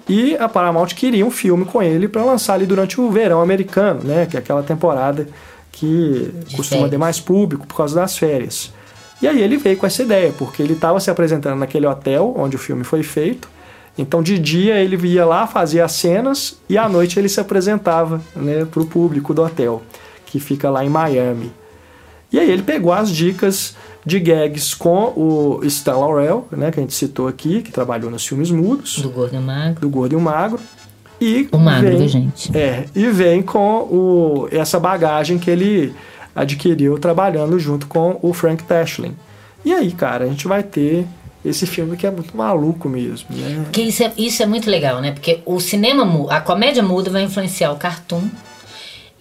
E 0.08 0.36
a 0.36 0.48
Paramount 0.48 0.88
queria 0.88 1.24
um 1.24 1.30
filme 1.30 1.64
com 1.64 1.80
ele 1.82 2.08
para 2.08 2.24
lançar 2.24 2.54
ali 2.54 2.66
durante 2.66 3.00
o 3.00 3.10
verão 3.10 3.40
americano, 3.40 4.00
né, 4.02 4.26
que 4.26 4.36
é 4.36 4.40
aquela 4.40 4.62
temporada 4.62 5.28
que 5.70 6.32
De 6.46 6.56
costuma 6.56 6.80
férias. 6.80 6.90
ter 6.90 6.98
mais 6.98 7.20
público 7.20 7.66
por 7.66 7.76
causa 7.76 7.94
das 7.94 8.18
férias. 8.18 8.72
E 9.22 9.28
aí 9.28 9.40
ele 9.40 9.56
veio 9.56 9.76
com 9.76 9.86
essa 9.86 10.02
ideia, 10.02 10.34
porque 10.36 10.60
ele 10.60 10.72
estava 10.72 10.98
se 10.98 11.08
apresentando 11.10 11.56
naquele 11.58 11.86
hotel 11.86 12.34
onde 12.36 12.56
o 12.56 12.58
filme 12.58 12.82
foi 12.82 13.04
feito. 13.04 13.48
Então 13.96 14.20
de 14.22 14.38
dia 14.38 14.76
ele 14.80 14.96
ia 15.06 15.24
lá, 15.24 15.46
fazia 15.46 15.84
as 15.84 15.92
cenas 15.92 16.58
e 16.68 16.76
à 16.76 16.88
noite 16.88 17.18
ele 17.18 17.28
se 17.28 17.40
apresentava 17.40 18.20
né, 18.34 18.64
para 18.64 18.82
o 18.82 18.86
público 18.86 19.32
do 19.32 19.42
hotel, 19.42 19.82
que 20.26 20.40
fica 20.40 20.68
lá 20.68 20.84
em 20.84 20.88
Miami. 20.88 21.52
E 22.32 22.38
aí 22.38 22.50
ele 22.50 22.62
pegou 22.62 22.92
as 22.92 23.10
dicas 23.10 23.74
de 24.04 24.18
gags 24.18 24.74
com 24.74 25.12
o 25.16 25.60
Stan 25.64 25.96
Laurel, 25.96 26.48
né, 26.50 26.70
que 26.70 26.80
a 26.80 26.82
gente 26.82 26.94
citou 26.94 27.28
aqui, 27.28 27.62
que 27.62 27.70
trabalhou 27.70 28.10
nos 28.10 28.26
filmes 28.26 28.50
mudos. 28.50 28.98
Do 28.98 29.10
Gordo 29.10 29.34
e 29.34 29.38
o 29.38 29.42
Magro. 29.42 29.80
Do 29.80 29.88
Gordo 29.88 30.12
e 30.12 30.16
o 30.16 30.20
Magro. 30.20 30.60
E 31.20 31.48
o 31.52 31.58
Magro, 31.58 31.98
vem, 31.98 32.08
gente? 32.08 32.56
É, 32.56 32.86
e 32.94 33.08
vem 33.10 33.42
com 33.42 33.82
o, 33.82 34.48
essa 34.50 34.80
bagagem 34.80 35.38
que 35.38 35.48
ele 35.48 35.94
adquiriu 36.34 36.98
trabalhando 36.98 37.58
junto 37.60 37.86
com 37.86 38.18
o 38.22 38.32
Frank 38.32 38.64
Tashlin. 38.64 39.14
E 39.64 39.72
aí, 39.72 39.92
cara, 39.92 40.24
a 40.24 40.28
gente 40.28 40.48
vai 40.48 40.64
ter 40.64 41.06
esse 41.44 41.66
filme 41.66 41.96
que 41.96 42.06
é 42.06 42.10
muito 42.10 42.36
maluco 42.36 42.88
mesmo, 42.88 43.28
né? 43.30 43.66
Que 43.70 43.82
isso 43.82 44.02
é, 44.02 44.12
isso 44.16 44.42
é 44.42 44.46
muito 44.46 44.68
legal, 44.68 45.00
né? 45.00 45.12
Porque 45.12 45.40
o 45.44 45.60
cinema, 45.60 46.04
a 46.30 46.40
comédia 46.40 46.82
muda 46.82 47.10
vai 47.10 47.22
influenciar 47.22 47.72
o 47.72 47.76
cartoon. 47.76 48.22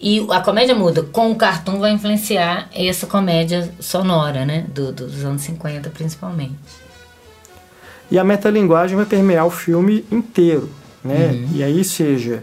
E 0.02 0.26
a 0.30 0.40
comédia 0.40 0.74
muda 0.74 1.04
com 1.04 1.30
o 1.30 1.36
cartoon 1.36 1.78
vai 1.78 1.92
influenciar 1.92 2.68
essa 2.74 3.06
comédia 3.06 3.72
sonora, 3.78 4.44
né? 4.44 4.66
Do, 4.66 4.92
dos 4.92 5.24
anos 5.24 5.42
50, 5.42 5.90
principalmente. 5.90 6.56
E 8.10 8.18
a 8.18 8.24
metalinguagem 8.24 8.96
vai 8.96 9.06
permear 9.06 9.46
o 9.46 9.50
filme 9.50 10.04
inteiro, 10.10 10.68
né? 11.04 11.30
Uhum. 11.32 11.48
E 11.54 11.62
aí 11.62 11.84
seja 11.84 12.42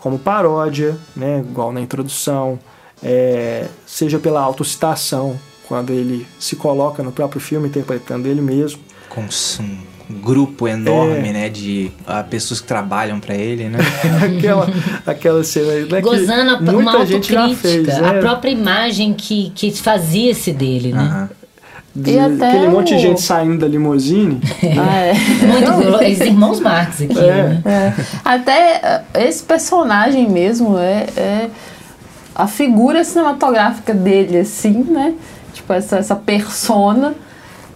como 0.00 0.18
paródia, 0.18 0.96
né? 1.14 1.38
Igual 1.38 1.72
na 1.72 1.80
introdução, 1.80 2.58
é, 3.00 3.68
seja 3.86 4.18
pela 4.18 4.40
autocitação, 4.40 5.38
quando 5.68 5.90
ele 5.90 6.26
se 6.40 6.56
coloca 6.56 7.04
no 7.04 7.12
próprio 7.12 7.40
filme 7.40 7.68
interpretando 7.68 8.26
ele 8.26 8.40
mesmo. 8.40 8.80
Com 9.08 9.22
um 9.22 9.95
grupo 10.08 10.68
enorme, 10.68 11.28
é. 11.28 11.32
né, 11.32 11.48
de 11.48 11.90
uh, 12.02 12.22
pessoas 12.28 12.60
que 12.60 12.66
trabalham 12.66 13.18
para 13.18 13.34
ele, 13.34 13.68
né? 13.68 13.78
aquela, 14.38 14.68
aquela 15.04 15.44
cena 15.44 15.86
né, 15.86 16.00
Gozando 16.00 16.64
que 16.64 16.70
uma 16.70 16.92
autocrítica, 16.92 17.54
fez, 17.54 17.86
né? 17.86 18.08
a 18.08 18.14
própria 18.20 18.50
imagem 18.50 19.12
que, 19.12 19.50
que 19.54 19.72
fazia-se 19.72 20.52
dele, 20.52 20.92
né? 20.92 21.28
Uh 21.30 21.32
-huh. 21.32 21.46
De, 21.96 22.18
aquele 22.18 22.68
monte 22.68 22.94
de 22.94 23.00
gente 23.00 23.22
saindo 23.22 23.60
da 23.60 23.66
limusine. 23.66 24.38
ah, 24.78 24.96
é. 24.98 25.14
Muito, 25.46 25.96
os 25.96 26.20
irmãos 26.20 26.60
Marx 26.60 27.00
aqui, 27.00 27.18
é. 27.18 27.22
né? 27.22 27.62
É. 27.64 27.92
Até 28.22 28.80
eh, 29.14 29.26
esse 29.26 29.42
personagem 29.42 30.28
mesmo 30.28 30.76
é, 30.76 31.06
é 31.16 31.50
a 32.34 32.46
figura 32.46 33.02
cinematográfica 33.02 33.94
dele, 33.94 34.40
assim, 34.40 34.84
né? 34.84 35.14
Tipo, 35.54 35.72
essa, 35.72 35.96
essa 35.96 36.14
persona. 36.14 37.14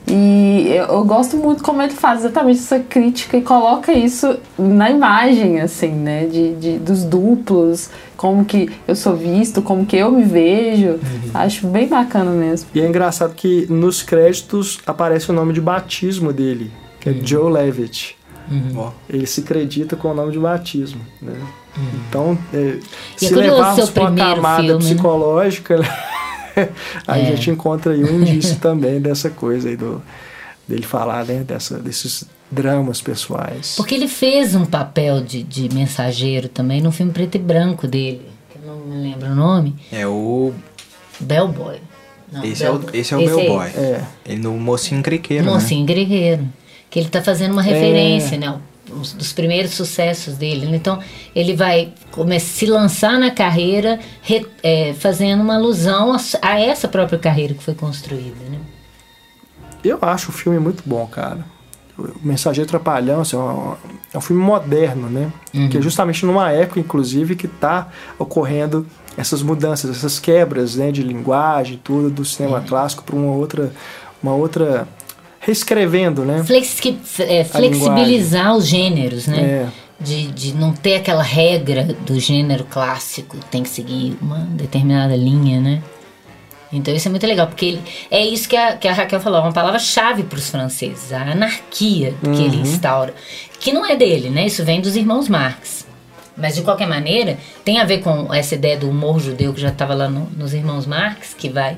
E 0.07 0.66
eu, 0.68 0.86
eu, 0.86 1.05
gosto 1.05 1.36
muito 1.36 1.62
como 1.62 1.82
ele 1.82 1.92
faz 1.92 2.20
exatamente 2.20 2.59
essa 2.59 2.80
crítica 2.80 3.36
e 3.36 3.42
coloca 3.42 3.92
isso 3.92 4.38
na 4.59 4.90
imagem, 4.90 5.61
assim, 5.61 5.92
né? 5.92 6.26
De, 6.26 6.55
de, 6.55 6.78
dos 6.78 7.05
duplos, 7.05 7.90
como 8.16 8.44
que 8.44 8.70
eu 8.88 8.96
sou 8.96 9.16
visto, 9.16 9.62
como 9.62 9.86
que 9.86 9.96
eu 9.96 10.11
me 10.11 10.24
vejo. 10.24 10.92
Uhum. 10.92 11.30
Acho 11.34 11.66
bem 11.66 11.86
bacana 11.86 12.30
mesmo. 12.30 12.68
E 12.74 12.80
é 12.80 12.86
engraçado 12.86 13.34
que 13.34 13.66
nos 13.70 14.03
créditos 14.03 14.80
aparece 14.86 15.30
o 15.30 15.34
nome 15.34 15.53
de 15.53 15.61
batismo 15.61 16.32
dele, 16.32 16.72
que 16.98 17.09
é 17.09 17.12
uhum. 17.12 17.26
Joe 17.26 17.53
Levitt. 17.53 18.16
Uhum. 18.51 18.90
Ele 19.09 19.26
se 19.26 19.40
acredita 19.40 19.94
com 19.94 20.09
o 20.09 20.14
nome 20.14 20.32
de 20.32 20.38
batismo, 20.38 21.01
né? 21.22 21.34
Uhum. 21.76 21.84
Então, 22.09 22.38
é, 22.53 22.78
e 23.20 23.26
se 23.26 23.32
é 23.32 23.36
levarmos 23.36 23.90
para 23.90 24.03
uma 24.03 24.16
camada 24.16 24.62
filme, 24.64 24.72
né? 24.72 24.78
psicológica, 24.90 25.76
né? 25.76 25.88
Aí 27.06 27.22
é. 27.22 27.28
a 27.28 27.30
gente 27.36 27.50
encontra 27.50 27.92
aí 27.92 28.04
um 28.04 28.20
indício 28.20 28.56
também 28.61 29.00
dessa 29.00 29.30
coisa 29.30 29.68
aí 29.68 29.76
do 29.76 30.02
dele 30.66 30.82
falar 30.82 31.24
né, 31.24 31.42
dessa, 31.42 31.78
desses 31.78 32.24
dramas 32.50 33.00
pessoais. 33.00 33.74
Porque 33.76 33.94
ele 33.94 34.06
fez 34.06 34.54
um 34.54 34.64
papel 34.64 35.20
de, 35.20 35.42
de 35.42 35.68
mensageiro 35.74 36.48
também 36.48 36.80
no 36.80 36.92
filme 36.92 37.12
preto 37.12 37.34
e 37.34 37.38
branco 37.38 37.88
dele, 37.88 38.22
que 38.50 38.58
eu 38.58 38.66
não 38.66 38.86
me 38.86 39.02
lembro 39.02 39.28
o 39.28 39.34
nome. 39.34 39.74
É 39.90 40.06
o 40.06 40.52
Bellboy. 41.18 41.78
Não, 42.32 42.44
esse, 42.44 42.62
Bell... 42.62 42.74
é 42.74 42.76
o, 42.76 42.96
esse 42.96 43.14
é 43.14 43.16
o 43.16 43.20
esse 43.20 43.34
Bellboy. 43.34 43.68
É. 43.68 44.04
Ele 44.24 44.40
no 44.40 44.52
Mocinho 44.52 45.02
Criqueiro. 45.02 45.44
Né? 45.44 45.52
Mocinho 45.52 45.86
né? 45.86 45.92
Criqueiro. 45.92 46.48
Que 46.88 47.00
ele 47.00 47.06
está 47.06 47.22
fazendo 47.22 47.52
uma 47.52 47.62
referência, 47.62 48.36
é. 48.36 48.38
né? 48.38 48.54
Dos 48.91 49.32
primeiros 49.32 49.72
sucessos 49.72 50.34
dele. 50.36 50.74
Então, 50.74 50.99
ele 51.34 51.55
vai 51.55 51.93
se 52.41 52.66
lançar 52.66 53.18
na 53.18 53.30
carreira 53.30 53.99
re, 54.22 54.47
é, 54.62 54.93
fazendo 54.95 55.43
uma 55.43 55.57
alusão 55.57 56.12
a, 56.12 56.18
a, 56.43 56.61
essa 56.61 56.88
própria 56.88 57.18
carreira 57.18 57.55
que 57.55 57.62
foi 57.62 57.74
construída. 57.74 58.45
Né? 58.51 58.59
Eu 59.82 59.99
acho 60.03 60.30
o 60.30 60.32
filme 60.32 60.59
muito 60.59 60.82
bom, 60.84 61.07
cara. 61.07 61.45
O 61.99 62.14
Mensageiro 62.22 62.68
Trapalhão 62.68 63.20
assim, 63.20 63.36
é, 63.36 63.38
um, 63.38 63.76
é 64.14 64.18
um 64.18 64.20
filme 64.20 64.43
moderno, 64.43 65.09
né? 65.11 65.30
Uhum. 65.53 65.68
Que 65.68 65.78
é 65.78 65.82
justamente 65.82 66.24
numa 66.24 66.51
época, 66.51 66.80
inclusive, 66.80 67.36
que 67.36 67.47
está 67.47 67.88
ocorrendo 68.18 68.86
essas 69.16 69.43
mudanças, 69.43 69.91
essas 69.91 70.18
quebras 70.18 70.76
né, 70.76 70.91
de 70.91 71.03
linguagem, 71.03 71.78
tudo, 71.82 72.11
do 72.11 72.24
cinema 72.24 72.59
é. 72.59 72.66
clássico 72.68 73.03
para 73.03 73.16
uma 73.16 73.32
outra, 73.32 73.72
uma 74.22 74.34
outra 74.34 74.88
reescrevendo, 75.51 76.24
né? 76.24 76.42
Flexi 76.44 76.98
é, 77.18 77.44
flexibilizar 77.44 78.57
os 78.57 78.66
gêneros, 78.66 79.26
né? 79.26 79.40
É. 79.40 79.68
De, 80.03 80.28
de 80.28 80.55
não 80.55 80.72
ter 80.72 80.94
aquela 80.94 81.22
regra 81.22 81.84
do 82.07 82.18
gênero 82.18 82.64
clássico, 82.64 83.36
tem 83.51 83.62
que 83.62 83.68
seguir 83.68 84.16
uma 84.22 84.38
determinada 84.38 85.14
linha, 85.14 85.61
né? 85.61 85.82
Então 86.72 86.94
isso 86.94 87.09
é 87.09 87.11
muito 87.11 87.26
legal, 87.26 87.48
porque 87.48 87.66
ele, 87.66 87.82
é 88.11 88.24
isso 88.24 88.48
que 88.48 88.57
a, 88.57 88.76
que 88.76 88.88
a 88.88 88.92
Raquel 88.92 89.20
falou, 89.20 89.40
é 89.40 89.42
uma 89.42 89.53
palavra-chave 89.53 90.22
para 90.22 90.38
os 90.38 90.48
franceses, 90.48 91.12
a 91.12 91.20
anarquia 91.20 92.14
uhum. 92.22 92.32
que 92.32 92.42
ele 92.42 92.57
uhum. 92.57 92.62
instaura, 92.62 93.12
que 93.59 93.72
não 93.72 93.84
é 93.84 93.96
dele, 93.96 94.30
né? 94.30 94.46
Isso 94.46 94.64
vem 94.64 94.80
dos 94.80 94.96
irmãos 94.96 95.28
Marx. 95.28 95.86
Mas 96.36 96.55
de 96.55 96.62
qualquer 96.62 96.86
maneira, 96.86 97.36
tem 97.64 97.78
a 97.78 97.84
ver 97.84 97.98
com 97.98 98.32
essa 98.32 98.55
ideia 98.55 98.78
do 98.78 98.88
humor 98.88 99.20
judeu 99.20 99.53
que 99.53 99.61
já 99.61 99.68
estava 99.68 99.92
lá 99.92 100.09
no, 100.09 100.30
nos 100.30 100.55
irmãos 100.55 100.86
Marx, 100.86 101.34
que 101.34 101.51
vai 101.51 101.76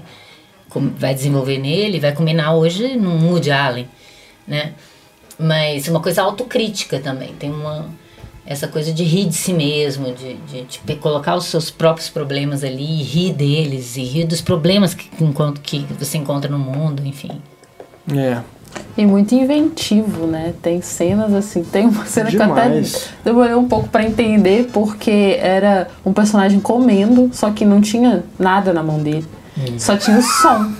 vai 0.80 1.14
desenvolver 1.14 1.58
nele, 1.58 2.00
vai 2.00 2.12
combinar 2.12 2.54
hoje 2.54 2.96
no 2.96 3.28
Woody 3.28 3.50
Allen, 3.50 3.88
né? 4.46 4.72
Mas 5.38 5.88
uma 5.88 6.00
coisa 6.00 6.22
autocrítica 6.22 7.00
também, 7.00 7.34
tem 7.34 7.50
uma 7.50 7.86
essa 8.44 8.66
coisa 8.66 8.92
de 8.92 9.04
rir 9.04 9.26
de 9.26 9.34
si 9.34 9.52
mesmo, 9.52 10.12
de, 10.12 10.34
de, 10.34 10.66
de, 10.84 10.96
colocar 10.96 11.36
os 11.36 11.44
seus 11.44 11.70
próprios 11.70 12.08
problemas 12.08 12.64
ali 12.64 13.00
e 13.00 13.02
rir 13.02 13.32
deles, 13.32 13.96
e 13.96 14.02
rir 14.02 14.24
dos 14.24 14.40
problemas 14.40 14.94
que, 14.94 15.08
que 15.62 15.84
você 15.98 16.18
encontra 16.18 16.50
no 16.50 16.58
mundo, 16.58 17.02
enfim. 17.06 17.40
É. 18.12 18.40
E 18.96 19.06
muito 19.06 19.34
inventivo, 19.34 20.26
né? 20.26 20.54
Tem 20.60 20.82
cenas 20.82 21.32
assim, 21.32 21.62
tem 21.62 21.86
uma 21.86 22.04
cena 22.04 22.30
Demais. 22.30 22.50
que 22.50 22.58
eu 22.58 22.62
até 22.62 23.22
demorei 23.24 23.54
um 23.54 23.68
pouco 23.68 23.88
para 23.88 24.04
entender, 24.04 24.68
porque 24.72 25.38
era 25.40 25.88
um 26.04 26.12
personagem 26.12 26.60
comendo, 26.60 27.30
só 27.32 27.50
que 27.50 27.64
não 27.64 27.80
tinha 27.80 28.24
nada 28.38 28.72
na 28.72 28.82
mão 28.82 28.98
dele. 29.02 29.26
Só 29.78 29.96
tinha 29.96 30.18
o 30.18 30.22
som. 30.22 30.72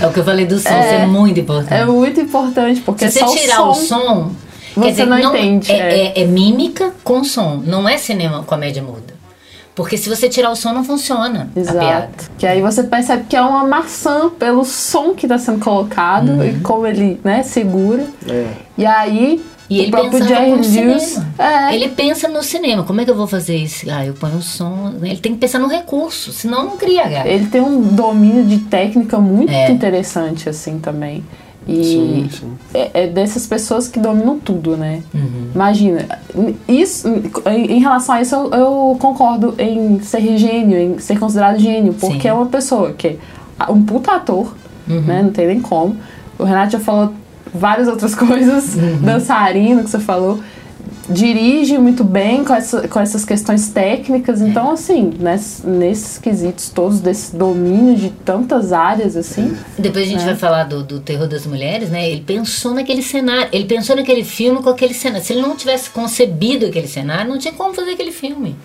é 0.00 0.06
o 0.06 0.12
que 0.12 0.20
eu 0.20 0.24
falei 0.24 0.46
do 0.46 0.58
som, 0.58 0.68
é, 0.68 1.00
ser 1.00 1.06
muito 1.06 1.40
importante. 1.40 1.74
É 1.74 1.84
muito 1.84 2.20
importante, 2.20 2.80
porque 2.80 3.10
Se 3.10 3.20
você 3.20 3.40
tirar 3.40 3.62
o 3.62 3.74
som, 3.74 3.80
o 3.80 3.84
som 3.84 4.30
você 4.76 4.90
dizer, 4.90 5.06
não, 5.06 5.18
não, 5.18 5.36
entende. 5.36 5.72
É, 5.72 5.76
é. 5.76 6.06
é, 6.06 6.22
é 6.22 6.24
mímica 6.26 6.92
com 7.02 7.24
som, 7.24 7.62
não 7.64 7.88
é 7.88 7.96
cinema 7.96 8.42
comédia 8.42 8.82
muda. 8.82 9.16
Porque 9.74 9.98
se 9.98 10.08
você 10.08 10.28
tirar 10.28 10.50
o 10.50 10.56
som, 10.56 10.72
não 10.72 10.82
funciona 10.82 11.50
Exato. 11.54 11.76
a 11.76 11.80
piada. 11.80 12.10
Que 12.38 12.46
aí 12.46 12.62
você 12.62 12.82
percebe 12.82 13.24
que 13.28 13.36
é 13.36 13.42
uma 13.42 13.66
maçã 13.66 14.30
pelo 14.30 14.64
som 14.64 15.12
que 15.12 15.26
está 15.26 15.38
sendo 15.38 15.62
colocado 15.62 16.30
uhum. 16.30 16.46
e 16.46 16.60
como 16.60 16.86
ele 16.86 17.20
né, 17.22 17.42
segura. 17.42 18.06
É. 18.26 18.46
E 18.78 18.86
aí 18.86 19.44
e 19.68 19.80
ele 19.80 19.90
pensa 19.90 20.46
no 20.46 20.64
cinema. 20.64 21.26
É. 21.38 21.74
Ele 21.74 21.88
pensa 21.88 22.28
no 22.28 22.42
cinema. 22.42 22.82
Como 22.84 23.00
é 23.00 23.04
que 23.04 23.10
eu 23.10 23.16
vou 23.16 23.26
fazer 23.26 23.56
isso? 23.56 23.86
Ah, 23.90 24.06
eu 24.06 24.14
ponho 24.14 24.36
o 24.36 24.42
som. 24.42 24.94
Ele 25.02 25.16
tem 25.16 25.32
que 25.32 25.38
pensar 25.38 25.58
no 25.58 25.66
recurso, 25.66 26.32
senão 26.32 26.64
não 26.64 26.76
cria 26.76 27.04
H. 27.04 27.26
Ele 27.26 27.46
tem 27.46 27.60
um 27.60 27.82
domínio 27.82 28.44
de 28.44 28.58
técnica 28.58 29.18
muito 29.18 29.52
é. 29.52 29.70
interessante, 29.70 30.48
assim, 30.48 30.78
também. 30.78 31.24
E 31.68 31.84
sim, 31.84 32.28
sim. 32.30 32.52
É, 32.72 32.90
é, 33.02 33.06
dessas 33.08 33.44
pessoas 33.44 33.88
que 33.88 33.98
dominam 33.98 34.38
tudo, 34.38 34.76
né? 34.76 35.02
Uhum. 35.12 35.50
Imagina, 35.52 36.06
isso, 36.68 37.08
em, 37.44 37.80
relação 37.80 38.14
a 38.14 38.22
isso, 38.22 38.36
eu, 38.36 38.50
eu, 38.52 38.96
concordo 39.00 39.52
em 39.58 40.00
ser 40.00 40.38
gênio, 40.38 40.78
em 40.78 40.98
ser 41.00 41.18
considerado 41.18 41.58
gênio, 41.58 41.92
porque 41.94 42.22
sim. 42.22 42.28
é 42.28 42.32
uma 42.32 42.46
pessoa 42.46 42.92
que 42.92 43.08
é 43.08 43.18
um 43.68 43.82
puta 43.82 44.12
ator, 44.12 44.54
uhum. 44.88 45.00
né? 45.00 45.22
Não 45.24 45.30
tem 45.30 45.48
nem 45.48 45.60
como. 45.60 45.96
O 46.38 46.44
Renato 46.44 46.72
já 46.72 46.78
falou 46.78 47.12
várias 47.56 47.88
outras 47.88 48.14
coisas, 48.16 48.74
uhum. 48.74 48.98
dançarino 49.02 49.84
que 49.84 49.90
você 49.90 49.98
falou, 49.98 50.40
dirige 51.08 51.78
muito 51.78 52.02
bem 52.04 52.44
com, 52.44 52.54
essa, 52.54 52.88
com 52.88 53.00
essas 53.00 53.24
questões 53.24 53.68
técnicas. 53.68 54.40
Então, 54.40 54.72
assim, 54.72 55.12
ness, 55.18 55.62
nesses 55.64 56.18
quesitos 56.18 56.68
todos, 56.68 57.00
desse 57.00 57.34
domínio 57.34 57.96
de 57.96 58.10
tantas 58.10 58.72
áreas, 58.72 59.16
assim. 59.16 59.56
Depois 59.78 60.04
a 60.04 60.08
gente 60.08 60.20
né? 60.20 60.26
vai 60.26 60.36
falar 60.36 60.64
do, 60.64 60.82
do 60.82 61.00
terror 61.00 61.26
das 61.26 61.46
mulheres, 61.46 61.90
né? 61.90 62.08
Ele 62.10 62.22
pensou 62.22 62.74
naquele 62.74 63.02
cenário, 63.02 63.48
ele 63.52 63.64
pensou 63.64 63.96
naquele 63.96 64.24
filme 64.24 64.62
com 64.62 64.70
aquele 64.70 64.94
cenário. 64.94 65.24
Se 65.24 65.32
ele 65.32 65.42
não 65.42 65.56
tivesse 65.56 65.90
concebido 65.90 66.66
aquele 66.66 66.88
cenário, 66.88 67.30
não 67.30 67.38
tinha 67.38 67.54
como 67.54 67.72
fazer 67.74 67.92
aquele 67.92 68.12
filme. 68.12 68.56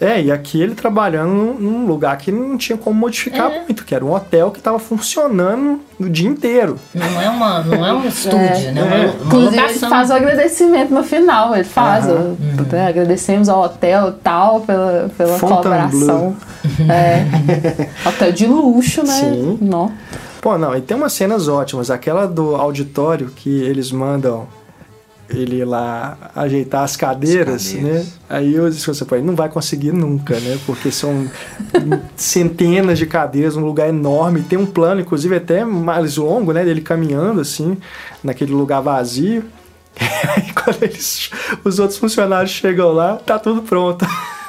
É, 0.00 0.20
e 0.22 0.30
aqui 0.30 0.60
ele 0.60 0.74
trabalhando 0.74 1.56
num 1.58 1.86
lugar 1.86 2.16
que 2.18 2.30
não 2.30 2.56
tinha 2.56 2.76
como 2.76 2.98
modificar 2.98 3.50
é. 3.50 3.64
muito, 3.64 3.84
que 3.84 3.94
era 3.94 4.04
um 4.04 4.12
hotel 4.12 4.50
que 4.50 4.58
estava 4.58 4.78
funcionando 4.78 5.80
o 6.06 6.10
dia 6.10 6.28
inteiro. 6.28 6.78
Não 6.94 7.20
é, 7.20 7.28
uma, 7.28 7.62
não 7.62 7.86
é 7.86 7.92
um 7.92 8.06
estúdio, 8.06 8.38
é, 8.38 8.72
né? 8.72 8.80
É. 8.80 8.84
Uma, 8.84 8.96
uma 8.96 9.26
Inclusive, 9.26 9.62
ele 9.62 9.78
faz 9.78 10.10
o 10.10 10.12
agradecimento 10.12 10.94
no 10.94 11.02
final. 11.02 11.54
Ele 11.54 11.64
faz. 11.64 12.06
Uhum. 12.06 12.36
O, 12.36 12.72
né? 12.72 12.88
Agradecemos 12.88 13.48
ao 13.48 13.62
hotel 13.62 14.12
tal 14.22 14.60
pela, 14.60 15.10
pela 15.16 15.38
colaboração. 15.38 16.36
É. 16.88 17.24
hotel 18.08 18.32
de 18.32 18.46
luxo, 18.46 19.02
né? 19.02 19.12
Sim. 19.12 19.58
Não. 19.60 19.92
Pô, 20.40 20.58
não, 20.58 20.76
e 20.76 20.80
tem 20.80 20.96
umas 20.96 21.12
cenas 21.12 21.46
ótimas. 21.46 21.90
Aquela 21.90 22.26
do 22.26 22.56
auditório 22.56 23.28
que 23.28 23.62
eles 23.62 23.92
mandam 23.92 24.48
ele 25.32 25.56
ir 25.56 25.64
lá 25.64 26.16
ajeitar 26.36 26.82
as 26.82 26.96
cadeiras, 26.96 27.66
As 27.66 27.72
cadeiras. 27.72 28.06
né? 28.06 28.12
Aí 28.28 28.54
eu 28.54 28.68
disse 28.70 28.86
você 28.86 29.04
não 29.22 29.34
vai 29.34 29.48
conseguir 29.48 29.92
nunca, 29.92 30.38
né? 30.40 30.58
Porque 30.66 30.90
são 30.90 31.28
centenas 32.16 32.98
de 32.98 33.06
cadeiras, 33.06 33.56
um 33.56 33.64
lugar 33.64 33.88
enorme, 33.88 34.42
tem 34.42 34.58
um 34.58 34.66
plano, 34.66 35.00
inclusive 35.00 35.34
até 35.36 35.64
mais 35.64 36.16
longo, 36.16 36.52
né? 36.52 36.64
Dele 36.64 36.80
caminhando 36.80 37.40
assim, 37.40 37.76
naquele 38.22 38.52
lugar 38.52 38.80
vazio. 38.80 39.44
Aí 40.00 40.52
quando 40.52 40.82
eles, 40.82 41.30
os 41.64 41.78
outros 41.78 41.98
funcionários 41.98 42.50
chegam 42.50 42.92
lá, 42.92 43.16
tá 43.16 43.38
tudo 43.38 43.62
pronto. 43.62 44.06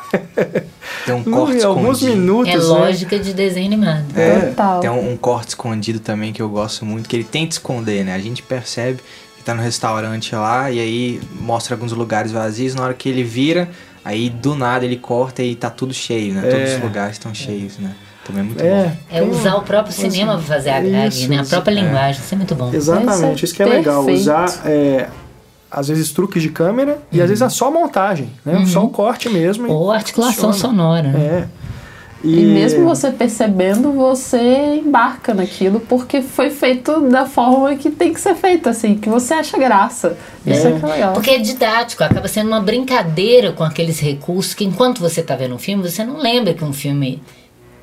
Tem 1.05 1.15
um 1.15 1.23
corte 1.23 1.63
alguns 1.65 1.97
escondido. 1.97 2.17
minutos, 2.21 2.53
É 2.53 2.57
né? 2.57 2.63
lógica 2.63 3.17
de 3.19 3.33
desenho 3.33 3.65
animado. 3.65 4.05
É, 4.15 4.41
Total. 4.41 4.79
tem 4.79 4.89
um, 4.89 5.11
um 5.13 5.17
corte 5.17 5.49
escondido 5.49 5.99
também 5.99 6.31
que 6.31 6.39
eu 6.41 6.47
gosto 6.49 6.85
muito, 6.85 7.09
que 7.09 7.15
ele 7.15 7.23
tenta 7.23 7.53
esconder, 7.53 8.05
né? 8.05 8.13
A 8.13 8.19
gente 8.19 8.43
percebe 8.43 8.99
tá 9.43 9.53
no 9.53 9.61
restaurante 9.61 10.35
lá 10.35 10.71
e 10.71 10.79
aí 10.79 11.21
mostra 11.39 11.75
alguns 11.75 11.91
lugares 11.91 12.31
vazios. 12.31 12.75
Na 12.75 12.83
hora 12.83 12.93
que 12.93 13.07
ele 13.09 13.23
vira, 13.23 13.69
aí 14.03 14.29
do 14.29 14.55
nada 14.55 14.85
ele 14.85 14.97
corta 14.97 15.41
e 15.43 15.55
tá 15.55 15.69
tudo 15.69 15.93
cheio, 15.93 16.33
né? 16.33 16.47
É. 16.47 16.51
Todos 16.51 16.73
os 16.75 16.81
lugares 16.81 17.13
estão 17.15 17.33
cheios, 17.33 17.77
né? 17.77 17.93
Também 18.25 18.41
é 18.41 18.43
muito 18.45 18.63
É, 18.63 18.83
bom. 18.85 18.97
É 19.11 19.19
tem 19.19 19.29
usar 19.29 19.55
o 19.55 19.61
próprio 19.63 19.93
cinema 19.93 20.33
pra 20.35 20.43
fazer 20.43 20.69
a 20.69 20.79
grade, 20.79 21.19
Isso, 21.19 21.29
né? 21.29 21.39
A 21.39 21.43
própria 21.45 21.73
é. 21.73 21.75
linguagem, 21.81 22.21
isso 22.21 22.33
é 22.33 22.37
muito 22.37 22.55
bom. 22.55 22.73
Exatamente, 22.73 23.13
Isso 23.15 23.25
é 23.25 23.33
isso 23.47 23.55
que 23.55 23.63
é 23.63 23.65
legal. 23.65 24.03
perfeito. 24.05 24.21
Usar, 24.21 24.61
é, 24.65 25.09
às 25.69 25.87
vezes, 25.89 26.11
truques 26.11 26.41
de 26.41 26.49
câmera 26.49 26.99
e 27.11 27.19
às 27.21 27.27
vezes 27.27 27.41
é 27.41 27.49
só 27.49 27.69
montagem, 27.69 28.29
né? 28.45 28.65
Só 28.65 28.83
o 28.85 28.89
corte 28.89 29.27
mesmo. 29.27 29.69
Ou 29.69 29.91
articulação 29.91 30.53
funciona. 30.53 30.73
sonora. 30.77 31.09
né? 31.11 31.19
É. 31.59 31.62
E 32.23 32.45
mesmo 32.45 32.85
você 32.85 33.11
percebendo, 33.11 33.91
você 33.91 34.75
embarca 34.75 35.33
naquilo 35.33 35.81
porque 35.81 36.21
foi 36.21 36.49
feito 36.49 37.01
da 37.01 37.25
forma 37.25 37.75
que 37.75 37.91
tem 37.91 38.13
que 38.13 38.21
ser 38.21 38.33
feito, 38.35 38.69
assim, 38.69 38.95
que 38.95 39.09
você 39.09 39.33
acha 39.33 39.57
graça. 39.57 40.17
Isso 40.45 40.67
é, 40.67 40.71
que 40.71 40.85
é 40.85 40.87
legal. 40.87 41.13
Porque 41.13 41.31
é 41.31 41.39
didático, 41.39 42.01
acaba 42.01 42.27
sendo 42.29 42.47
uma 42.47 42.61
brincadeira 42.61 43.51
com 43.51 43.63
aqueles 43.63 43.99
recursos 43.99 44.53
que 44.53 44.63
enquanto 44.63 45.01
você 45.01 45.21
tá 45.21 45.35
vendo 45.35 45.55
um 45.55 45.59
filme, 45.59 45.83
você 45.83 46.05
não 46.05 46.17
lembra 46.17 46.53
que 46.53 46.63
um 46.63 46.71
filme 46.71 47.21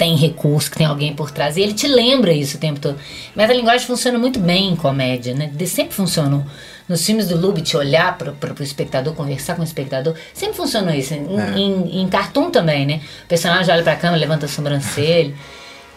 tem 0.00 0.16
recurso, 0.16 0.70
que 0.70 0.78
tem 0.78 0.86
alguém 0.86 1.14
por 1.14 1.30
trás. 1.30 1.58
E 1.58 1.60
ele 1.60 1.74
te 1.74 1.86
lembra 1.86 2.32
isso 2.32 2.56
o 2.56 2.60
tempo 2.60 2.80
todo. 2.80 2.96
Mas 3.36 3.50
a 3.50 3.52
linguagem 3.52 3.86
funciona 3.86 4.18
muito 4.18 4.40
bem 4.40 4.70
em 4.70 4.74
comédia, 4.76 5.34
né? 5.34 5.50
De- 5.54 5.66
Sempre 5.66 5.92
funcionou. 5.94 6.42
Nos 6.88 7.04
filmes 7.04 7.28
do 7.28 7.36
Lubitsch, 7.36 7.74
olhar 7.74 8.16
para 8.16 8.32
o 8.58 8.62
espectador, 8.62 9.12
conversar 9.14 9.56
com 9.56 9.60
o 9.60 9.64
espectador, 9.64 10.14
sempre 10.32 10.56
funcionou 10.56 10.94
isso. 10.94 11.12
Em, 11.12 11.26
em, 11.54 12.00
em 12.00 12.08
cartoon 12.08 12.50
também, 12.50 12.86
né? 12.86 13.02
O 13.24 13.28
personagem 13.28 13.70
olha 13.74 13.82
pra 13.82 13.94
câmera, 13.94 14.18
levanta 14.18 14.46
a 14.46 14.48
sobrancelha. 14.48 15.34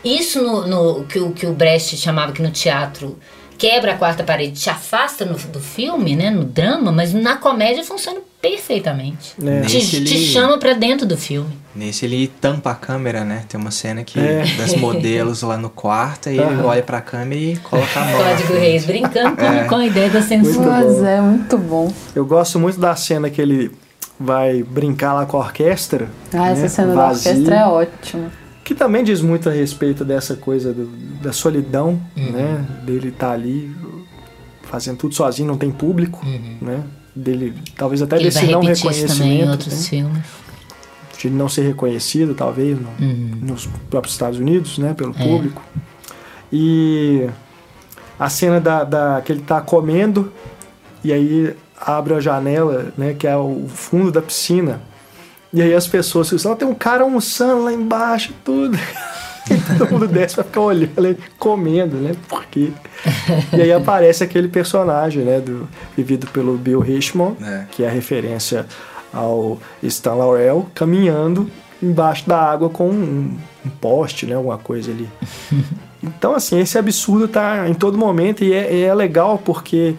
Isso 0.03 0.41
no, 0.41 0.67
no- 0.67 1.05
que, 1.05 1.17
o, 1.19 1.31
que 1.31 1.45
o 1.47 1.53
Brecht 1.53 1.95
chamava 1.95 2.33
que 2.33 2.41
no 2.41 2.51
teatro 2.51 3.17
quebra 3.57 3.93
a 3.93 3.95
quarta 3.97 4.21
parede, 4.21 4.59
te 4.59 4.69
afasta 4.69 5.23
no, 5.23 5.37
do 5.37 5.61
filme, 5.61 6.13
né? 6.13 6.29
No 6.29 6.43
drama, 6.43 6.91
mas 6.91 7.13
na 7.13 7.37
comédia 7.37 7.85
funciona 7.85 8.19
perfeitamente. 8.41 9.33
É. 9.41 9.61
Te, 9.61 9.79
te 10.03 10.17
chama 10.17 10.57
pra 10.57 10.73
dentro 10.73 11.05
do 11.07 11.17
filme. 11.17 11.62
Nesse 11.75 12.05
ele 12.05 12.27
tampa 12.27 12.69
a 12.71 12.75
câmera, 12.75 13.23
né? 13.25 13.43
Tem 13.49 13.59
uma 13.59 13.71
cena 13.71 14.03
que 14.03 14.19
É. 14.19 14.43
das 14.57 14.75
modelos 14.75 15.41
lá 15.41 15.57
no 15.57 15.69
quarto 15.69 16.29
e 16.29 16.37
ele 16.37 16.61
olha 16.61 16.83
pra 16.83 17.01
câmera 17.01 17.41
e 17.41 17.57
coloca 17.57 17.99
a 17.99 18.05
mão. 18.05 18.17
Código 18.23 18.47
frente. 18.47 18.59
Reis, 18.59 18.85
brincando 18.85 19.35
com, 19.35 19.43
É. 19.43 19.63
com 19.65 19.75
a 19.75 19.85
ideia 19.85 20.09
da 20.09 20.21
censura. 20.21 20.81
É 21.09 21.19
muito 21.21 21.57
bom. 21.57 21.91
Eu 22.15 22.25
gosto 22.25 22.59
muito 22.59 22.79
da 22.79 22.95
cena 22.95 23.29
que 23.29 23.41
ele 23.41 23.71
vai 24.19 24.61
brincar 24.61 25.13
lá 25.13 25.25
com 25.25 25.37
a 25.37 25.39
orquestra. 25.39 26.07
Ah, 26.31 26.49
essa 26.51 26.61
né? 26.61 26.67
cena 26.67 26.93
Vazio, 26.93 27.23
da 27.23 27.29
orquestra 27.31 27.55
é 27.55 27.65
ótima. 27.65 28.31
Que 28.63 28.75
também 28.75 29.03
diz 29.03 29.19
muito 29.21 29.49
a 29.49 29.51
respeito 29.51 30.05
dessa 30.05 30.35
coisa 30.35 30.71
do- 30.71 30.85
da 31.21 31.33
solidão, 31.33 31.99
Uhum. 32.15 32.31
né? 32.31 32.65
Dele 32.85 33.09
estar 33.09 33.31
ali 33.31 33.75
fazendo 34.63 34.97
tudo 34.97 35.15
sozinho, 35.15 35.47
não 35.47 35.57
tem 35.57 35.71
público, 35.71 36.23
né? 36.61 36.81
Dele, 37.15 37.53
talvez 37.75 38.01
até 38.01 38.15
Uhum. 38.15 38.21
Ele 38.21 38.29
desse 38.29 38.45
vai 38.45 38.51
não 38.53 38.61
isso 38.71 38.81
também 38.81 38.93
em 38.93 39.01
reconhecimento, 39.01 39.51
outros 39.51 39.73
né? 39.73 39.89
filmes. 39.89 40.23
De 41.29 41.35
não 41.35 41.47
ser 41.49 41.61
reconhecido, 41.63 42.33
talvez, 42.33 42.77
no- 42.79 42.87
Uhum. 42.99 43.31
nos 43.41 43.65
próprios 43.89 44.13
Estados 44.13 44.39
Unidos, 44.39 44.77
né, 44.77 44.93
pelo 44.93 45.13
É. 45.17 45.23
público. 45.23 45.61
E 46.51 47.27
a 48.19 48.29
cena 48.29 48.59
da, 48.59 48.83
da- 48.83 49.21
que 49.23 49.31
ele 49.31 49.41
tá 49.41 49.61
comendo 49.61 50.31
e 51.03 51.11
aí 51.11 51.55
abre 51.79 52.13
a 52.13 52.19
janela, 52.19 52.93
né, 52.97 53.13
que 53.13 53.27
é 53.27 53.35
o 53.35 53.67
fundo 53.67 54.11
da 54.11 54.21
piscina. 54.21 54.81
E 55.51 55.61
aí 55.61 55.73
as 55.73 55.87
pessoas 55.87 56.29
falam, 56.41 56.57
tem 56.57 56.67
um 56.67 56.73
cara 56.75 57.03
almoçando 57.03 57.63
lá 57.65 57.73
embaixo 57.73 58.31
e 58.31 58.35
tudo. 58.43 58.77
E 59.51 59.77
todo 59.77 59.91
mundo 59.91 60.07
desce 60.07 60.35
pra 60.35 60.43
ficar 60.45 60.61
olhando, 60.61 60.91
ele 61.05 61.17
comendo, 61.37 61.97
né? 61.97 62.13
Por 62.29 62.45
quê? 62.45 62.69
E 63.51 63.61
aí 63.61 63.73
aparece 63.73 64.23
aquele 64.23 64.47
personagem, 64.47 65.21
né? 65.25 65.41
Do, 65.41 65.67
vivido 65.97 66.27
pelo 66.27 66.55
Bill 66.57 66.79
Richmond, 66.79 67.43
É. 67.43 67.65
que 67.69 67.83
é 67.83 67.89
a 67.89 67.91
referência 67.91 68.65
ao 69.13 69.59
Stan 69.83 70.15
Laurel, 70.15 70.67
caminhando 70.73 71.49
embaixo 71.81 72.27
da 72.27 72.39
água 72.39 72.69
com 72.69 72.89
um, 72.89 73.37
um 73.65 73.69
poste, 73.69 74.25
né? 74.25 74.35
Alguma 74.35 74.57
coisa 74.57 74.91
ali. 74.91 75.09
Então, 76.05 76.35
assim, 76.35 76.59
esse 76.59 76.77
absurdo 76.77 77.29
tá 77.29 77.65
em 77.69 77.73
todo 77.73 77.97
momento 77.97 78.43
e 78.43 78.51
é, 78.51 78.81
é 78.81 78.93
legal 78.93 79.37
porque 79.37 79.95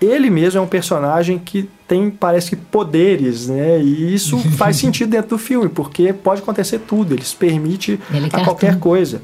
ele 0.00 0.28
mesmo 0.28 0.58
é 0.58 0.60
um 0.60 0.66
personagem 0.66 1.38
que 1.38 1.70
tem, 1.86 2.10
parece 2.10 2.50
que, 2.50 2.56
poderes, 2.56 3.46
né? 3.46 3.80
E 3.80 4.12
isso 4.12 4.38
faz 4.58 4.76
sentido 4.76 5.10
dentro 5.10 5.30
do 5.30 5.38
filme, 5.38 5.68
porque 5.68 6.12
pode 6.12 6.42
acontecer 6.42 6.80
tudo, 6.80 7.14
ele 7.14 7.24
se 7.24 7.36
permite 7.36 8.00
Ele 8.12 8.28
a 8.32 8.42
qualquer 8.42 8.80
coisa. 8.80 9.22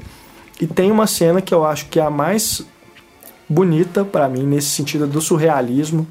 E 0.61 0.65
tem 0.65 0.91
uma 0.91 1.07
cena 1.07 1.41
que 1.41 1.53
eu 1.53 1.65
acho 1.65 1.87
que 1.87 1.99
é 1.99 2.03
a 2.03 2.09
mais 2.09 2.65
bonita 3.49 4.05
pra 4.05 4.29
mim, 4.29 4.43
nesse 4.43 4.67
sentido 4.67 5.05
do 5.05 5.19
surrealismo, 5.19 6.07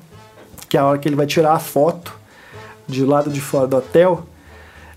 que 0.68 0.76
é 0.76 0.80
a 0.80 0.84
hora 0.84 0.98
que 0.98 1.08
ele 1.08 1.16
vai 1.16 1.26
tirar 1.26 1.54
a 1.54 1.58
foto 1.58 2.20
de 2.86 3.04
lado 3.04 3.30
de 3.30 3.40
fora 3.40 3.66
do 3.66 3.76
hotel 3.76 4.26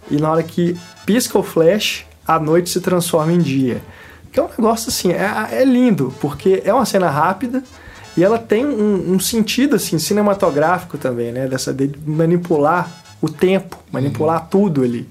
e 0.09 0.17
na 0.17 0.31
hora 0.31 0.43
que 0.43 0.77
pisca 1.05 1.37
o 1.37 1.43
flash, 1.43 2.05
a 2.27 2.39
noite 2.39 2.69
se 2.69 2.79
transforma 2.81 3.33
em 3.33 3.39
dia. 3.39 3.81
Que 4.31 4.39
é 4.39 4.43
um 4.43 4.49
negócio 4.49 4.89
assim, 4.89 5.11
é, 5.11 5.47
é 5.51 5.63
lindo, 5.63 6.13
porque 6.19 6.61
é 6.65 6.73
uma 6.73 6.85
cena 6.85 7.09
rápida 7.09 7.63
e 8.17 8.23
ela 8.23 8.37
tem 8.37 8.65
um, 8.65 9.13
um 9.13 9.19
sentido 9.19 9.75
assim 9.75 9.97
cinematográfico 9.97 10.97
também, 10.97 11.31
né? 11.31 11.47
Dessa 11.47 11.73
de 11.73 11.91
manipular 12.05 12.89
o 13.21 13.29
tempo, 13.29 13.77
manipular 13.91 14.47
tudo 14.49 14.83
ali 14.83 15.07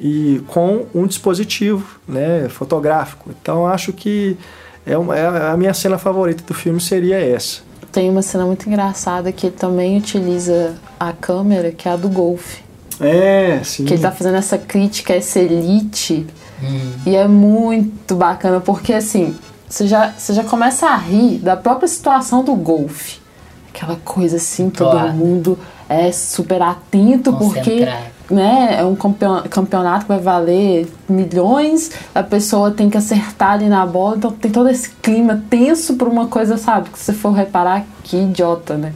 e 0.00 0.42
com 0.48 0.86
um 0.94 1.06
dispositivo, 1.06 1.98
né? 2.06 2.48
Fotográfico. 2.48 3.30
Então 3.40 3.66
acho 3.66 3.92
que 3.92 4.36
é, 4.84 4.98
uma, 4.98 5.16
é 5.16 5.50
a 5.50 5.56
minha 5.56 5.72
cena 5.72 5.98
favorita 5.98 6.44
do 6.44 6.54
filme 6.54 6.80
seria 6.80 7.18
essa. 7.18 7.62
Tem 7.94 8.10
uma 8.10 8.22
cena 8.22 8.44
muito 8.44 8.68
engraçada 8.68 9.30
que 9.30 9.46
ele 9.46 9.54
também 9.56 9.96
utiliza 9.96 10.74
a 10.98 11.12
câmera, 11.12 11.70
que 11.70 11.88
é 11.88 11.92
a 11.92 11.96
do 11.96 12.08
golfe. 12.08 12.60
É, 13.00 13.60
sim. 13.62 13.84
Que 13.84 13.94
ele 13.94 14.02
tá 14.02 14.10
fazendo 14.10 14.34
essa 14.36 14.58
crítica 14.58 15.12
a 15.12 15.16
essa 15.16 15.38
elite. 15.38 16.26
E 17.06 17.14
é 17.14 17.28
muito 17.28 18.16
bacana, 18.16 18.58
porque 18.60 18.92
assim, 18.92 19.36
você 19.68 19.86
já, 19.86 20.10
você 20.10 20.32
já 20.32 20.42
começa 20.42 20.88
a 20.88 20.96
rir 20.96 21.38
da 21.38 21.56
própria 21.56 21.86
situação 21.86 22.42
do 22.42 22.56
golfe. 22.56 23.20
Aquela 23.72 23.96
coisa 24.04 24.38
assim, 24.38 24.70
todo 24.70 24.90
Claro. 24.90 25.12
mundo 25.12 25.56
é 25.88 26.10
super 26.10 26.62
atento, 26.62 27.32
porque. 27.32 27.86
Né, 28.30 28.76
é 28.80 28.84
um 28.84 28.94
campeon- 28.96 29.42
campeonato 29.50 30.02
que 30.02 30.08
vai 30.08 30.18
valer 30.18 30.86
milhões, 31.08 31.90
a 32.14 32.22
pessoa 32.22 32.70
tem 32.70 32.88
que 32.88 32.96
acertar 32.96 33.52
ali 33.52 33.68
na 33.68 33.84
bola, 33.84 34.16
então 34.16 34.30
tem 34.30 34.50
todo 34.50 34.68
esse 34.70 34.90
clima 35.02 35.42
tenso 35.50 35.94
por 35.96 36.08
uma 36.08 36.26
coisa, 36.26 36.56
sabe? 36.56 36.88
Que 36.90 36.98
se 36.98 37.06
você 37.06 37.12
for 37.12 37.32
reparar, 37.32 37.84
que 38.02 38.16
idiota, 38.16 38.76
né? 38.76 38.92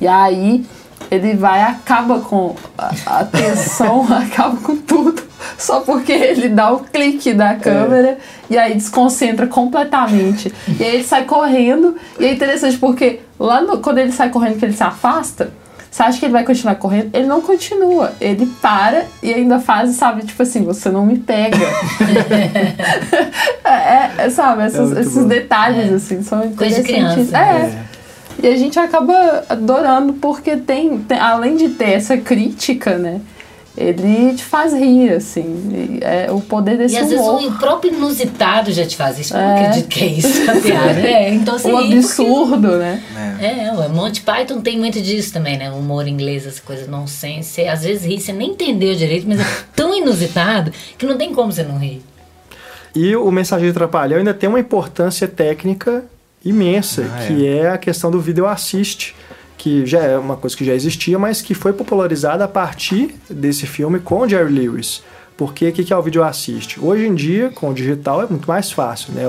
E 0.00 0.06
aí 0.08 0.66
ele 1.10 1.34
vai 1.34 1.62
acaba 1.62 2.20
com 2.20 2.56
a, 2.76 2.92
a 3.06 3.24
tensão, 3.24 4.06
acaba 4.12 4.56
com 4.56 4.76
tudo, 4.76 5.22
só 5.58 5.80
porque 5.80 6.10
ele 6.12 6.48
dá 6.48 6.72
o 6.72 6.80
clique 6.80 7.32
da 7.34 7.54
câmera 7.54 8.18
e 8.50 8.56
aí 8.58 8.74
desconcentra 8.74 9.46
completamente. 9.46 10.52
E 10.78 10.82
aí 10.82 10.94
ele 10.96 11.04
sai 11.04 11.24
correndo, 11.24 11.96
e 12.18 12.24
é 12.26 12.32
interessante 12.32 12.78
porque 12.78 13.20
lá 13.38 13.60
no- 13.60 13.78
quando 13.78 13.98
ele 13.98 14.12
sai 14.12 14.30
correndo, 14.30 14.58
que 14.58 14.64
ele 14.64 14.72
se 14.72 14.82
afasta, 14.82 15.50
você 15.92 16.02
acha 16.04 16.18
que 16.18 16.24
ele 16.24 16.32
vai 16.32 16.42
continuar 16.42 16.74
correndo? 16.76 17.10
Ele 17.14 17.26
não 17.26 17.42
continua. 17.42 18.12
Ele 18.18 18.46
para 18.62 19.04
e 19.22 19.32
ainda 19.32 19.60
faz, 19.60 19.90
sabe, 19.94 20.24
tipo 20.24 20.42
assim, 20.42 20.64
você 20.64 20.90
não 20.90 21.04
me 21.04 21.18
pega. 21.18 21.58
é, 23.64 24.24
é, 24.24 24.30
sabe, 24.30 24.62
essas- 24.62 24.88
muito 24.88 25.00
esses 25.00 25.14
bom. 25.22 25.28
detalhes, 25.28 25.92
assim, 25.92 26.22
são 26.22 26.40
Coisa 26.52 26.80
interessantes. 26.80 27.28
criança, 27.30 27.38
É. 27.38 27.58
né? 27.68 27.84
E 28.42 28.48
a 28.48 28.56
gente 28.56 28.78
acaba 28.78 29.44
adorando 29.48 30.14
porque 30.14 30.56
tem, 30.56 30.98
tem- 30.98 31.18
além 31.18 31.56
de 31.56 31.68
ter 31.68 31.90
essa 31.90 32.16
crítica, 32.16 32.96
né? 32.96 33.20
Ele 33.76 34.34
te 34.34 34.44
faz 34.44 34.74
rir, 34.74 35.10
assim. 35.14 35.98
É 36.02 36.30
o 36.30 36.40
poder 36.42 36.76
desse 36.76 36.94
E 36.94 36.98
às 36.98 37.08
vezes 37.08 37.24
humor. 37.24 37.42
o 37.44 37.52
próprio 37.58 37.94
inusitado 37.94 38.70
já 38.70 38.84
te 38.84 38.94
faz 38.96 39.18
isso. 39.18 39.34
Eu 39.34 39.40
não 39.40 39.48
É. 39.48 39.66
acredito 39.66 39.88
que 39.88 40.04
é 40.04 40.06
isso, 40.08 40.50
a 40.50 40.54
piada. 40.60 41.00
É, 41.00 41.32
então 41.34 41.54
assim, 41.54 41.72
o 41.72 41.76
ri 41.78 41.82
porque- 41.84 41.96
absurdo, 41.96 42.76
né? 42.76 43.02
É. 43.40 43.66
É, 43.68 43.72
o 43.72 43.88
Monty 43.88 44.20
Python 44.20 44.60
tem 44.60 44.78
muito 44.78 45.00
disso 45.00 45.32
também, 45.32 45.56
né? 45.56 45.70
O 45.70 45.76
humor 45.76 46.06
inglês, 46.06 46.46
essa 46.46 46.60
coisa 46.60 46.86
nonsense. 46.86 47.62
Às 47.66 47.82
vezes 47.82 48.04
ri, 48.04 48.20
você 48.20 48.32
nem 48.32 48.50
entendeu 48.50 48.94
direito, 48.94 49.26
mas 49.26 49.40
é 49.40 49.44
tão 49.74 49.94
inusitado 49.96 50.70
que 50.98 51.06
não 51.06 51.16
tem 51.16 51.32
como 51.32 51.50
você 51.50 51.62
não 51.62 51.78
rir. 51.78 52.02
E 52.94 53.16
o 53.16 53.30
Mensageiro 53.30 53.72
Trapalhão 53.72 54.18
ainda 54.18 54.34
tem 54.34 54.50
uma 54.50 54.60
importância 54.60 55.26
técnica 55.26 56.04
imensa, 56.44 57.06
Ah, 57.10 57.26
que 57.26 57.46
é. 57.46 57.70
a 57.70 57.78
questão 57.78 58.10
do 58.10 58.20
video 58.20 58.46
assist, 58.46 59.14
que 59.62 59.86
já 59.86 60.00
é 60.00 60.18
uma 60.18 60.36
coisa 60.36 60.56
que 60.56 60.64
já 60.64 60.74
existia, 60.74 61.16
mas 61.20 61.40
que 61.40 61.54
foi 61.54 61.72
popularizada 61.72 62.42
a 62.42 62.48
partir 62.48 63.14
desse 63.30 63.64
filme 63.64 64.00
com 64.00 64.28
Jerry 64.28 64.52
Lewis. 64.52 65.04
Porque 65.36 65.68
o 65.68 65.72
que, 65.72 65.84
que 65.84 65.92
é 65.92 65.96
o 65.96 66.02
vídeo 66.02 66.24
assiste? 66.24 66.80
Hoje 66.80 67.06
em 67.06 67.14
dia, 67.14 67.48
com 67.50 67.70
o 67.70 67.72
digital, 67.72 68.20
é 68.20 68.26
muito 68.26 68.48
mais 68.48 68.72
fácil, 68.72 69.12
né? 69.12 69.22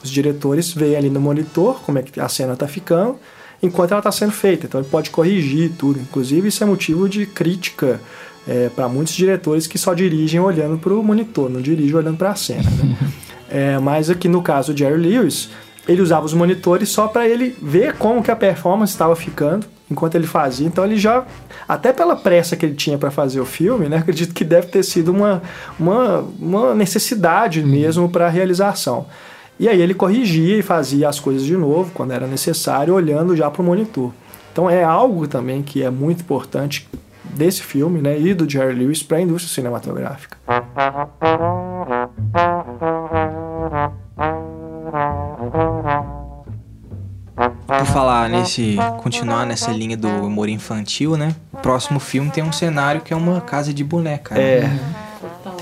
Os 0.00 0.08
diretores 0.08 0.72
veem 0.72 0.94
ali 0.94 1.10
no 1.10 1.20
monitor 1.20 1.80
como 1.80 1.98
é 1.98 2.02
que 2.02 2.20
a 2.20 2.28
cena 2.28 2.52
está 2.52 2.68
ficando, 2.68 3.16
enquanto 3.60 3.90
ela 3.90 3.98
está 3.98 4.12
sendo 4.12 4.30
feita. 4.30 4.66
Então 4.66 4.80
ele 4.80 4.88
pode 4.88 5.10
corrigir 5.10 5.72
tudo. 5.76 5.98
Inclusive, 5.98 6.46
isso 6.46 6.62
é 6.62 6.66
motivo 6.66 7.08
de 7.08 7.26
crítica 7.26 8.00
é, 8.46 8.68
para 8.68 8.88
muitos 8.88 9.14
diretores 9.14 9.66
que 9.66 9.78
só 9.78 9.94
dirigem 9.94 10.38
olhando 10.38 10.78
para 10.78 10.94
o 10.94 11.02
monitor, 11.02 11.50
não 11.50 11.60
dirigem 11.60 11.96
olhando 11.96 12.18
para 12.18 12.30
a 12.30 12.36
cena. 12.36 12.70
Né? 12.70 12.96
é, 13.50 13.78
mas 13.80 14.08
aqui 14.08 14.28
no 14.28 14.42
caso 14.42 14.72
do 14.72 14.78
Jerry 14.78 14.96
Lewis, 14.96 15.50
ele 15.86 16.00
usava 16.00 16.24
os 16.24 16.34
monitores 16.34 16.88
só 16.88 17.08
para 17.08 17.28
ele 17.28 17.56
ver 17.60 17.94
como 17.94 18.22
que 18.22 18.30
a 18.30 18.36
performance 18.36 18.92
estava 18.92 19.16
ficando 19.16 19.66
enquanto 19.90 20.14
ele 20.14 20.26
fazia. 20.26 20.66
Então 20.66 20.84
ele 20.84 20.96
já, 20.96 21.24
até 21.68 21.92
pela 21.92 22.16
pressa 22.16 22.56
que 22.56 22.64
ele 22.64 22.74
tinha 22.74 22.96
para 22.96 23.10
fazer 23.10 23.40
o 23.40 23.44
filme, 23.44 23.88
né, 23.88 23.98
acredito 23.98 24.34
que 24.34 24.44
deve 24.44 24.68
ter 24.68 24.82
sido 24.82 25.10
uma, 25.12 25.42
uma, 25.78 26.24
uma 26.38 26.74
necessidade 26.74 27.60
uhum. 27.60 27.66
mesmo 27.66 28.08
para 28.08 28.26
a 28.26 28.30
realização. 28.30 29.06
E 29.58 29.68
aí 29.68 29.80
ele 29.80 29.94
corrigia 29.94 30.58
e 30.58 30.62
fazia 30.62 31.08
as 31.08 31.20
coisas 31.20 31.44
de 31.44 31.56
novo 31.56 31.90
quando 31.92 32.12
era 32.12 32.26
necessário, 32.26 32.94
olhando 32.94 33.36
já 33.36 33.50
para 33.50 33.62
o 33.62 33.64
monitor. 33.64 34.12
Então 34.52 34.68
é 34.68 34.82
algo 34.82 35.26
também 35.28 35.62
que 35.62 35.82
é 35.82 35.90
muito 35.90 36.20
importante 36.20 36.88
desse 37.24 37.62
filme, 37.62 38.00
né, 38.00 38.18
e 38.18 38.34
do 38.34 38.48
Jerry 38.48 38.74
Lewis 38.74 39.02
para 39.02 39.18
a 39.18 39.20
indústria 39.20 39.54
cinematográfica. 39.54 40.36
Por 47.84 47.92
falar 47.92 48.28
nesse. 48.28 48.76
continuar 49.02 49.46
nessa 49.46 49.70
linha 49.70 49.96
do 49.96 50.08
humor 50.08 50.48
infantil, 50.48 51.16
né? 51.16 51.34
O 51.52 51.56
próximo 51.56 51.98
filme 51.98 52.30
tem 52.30 52.42
um 52.42 52.52
cenário 52.52 53.00
que 53.00 53.12
é 53.12 53.16
uma 53.16 53.40
casa 53.40 53.74
de 53.74 53.82
boneca. 53.82 54.34
Né? 54.34 54.40
É. 54.40 54.78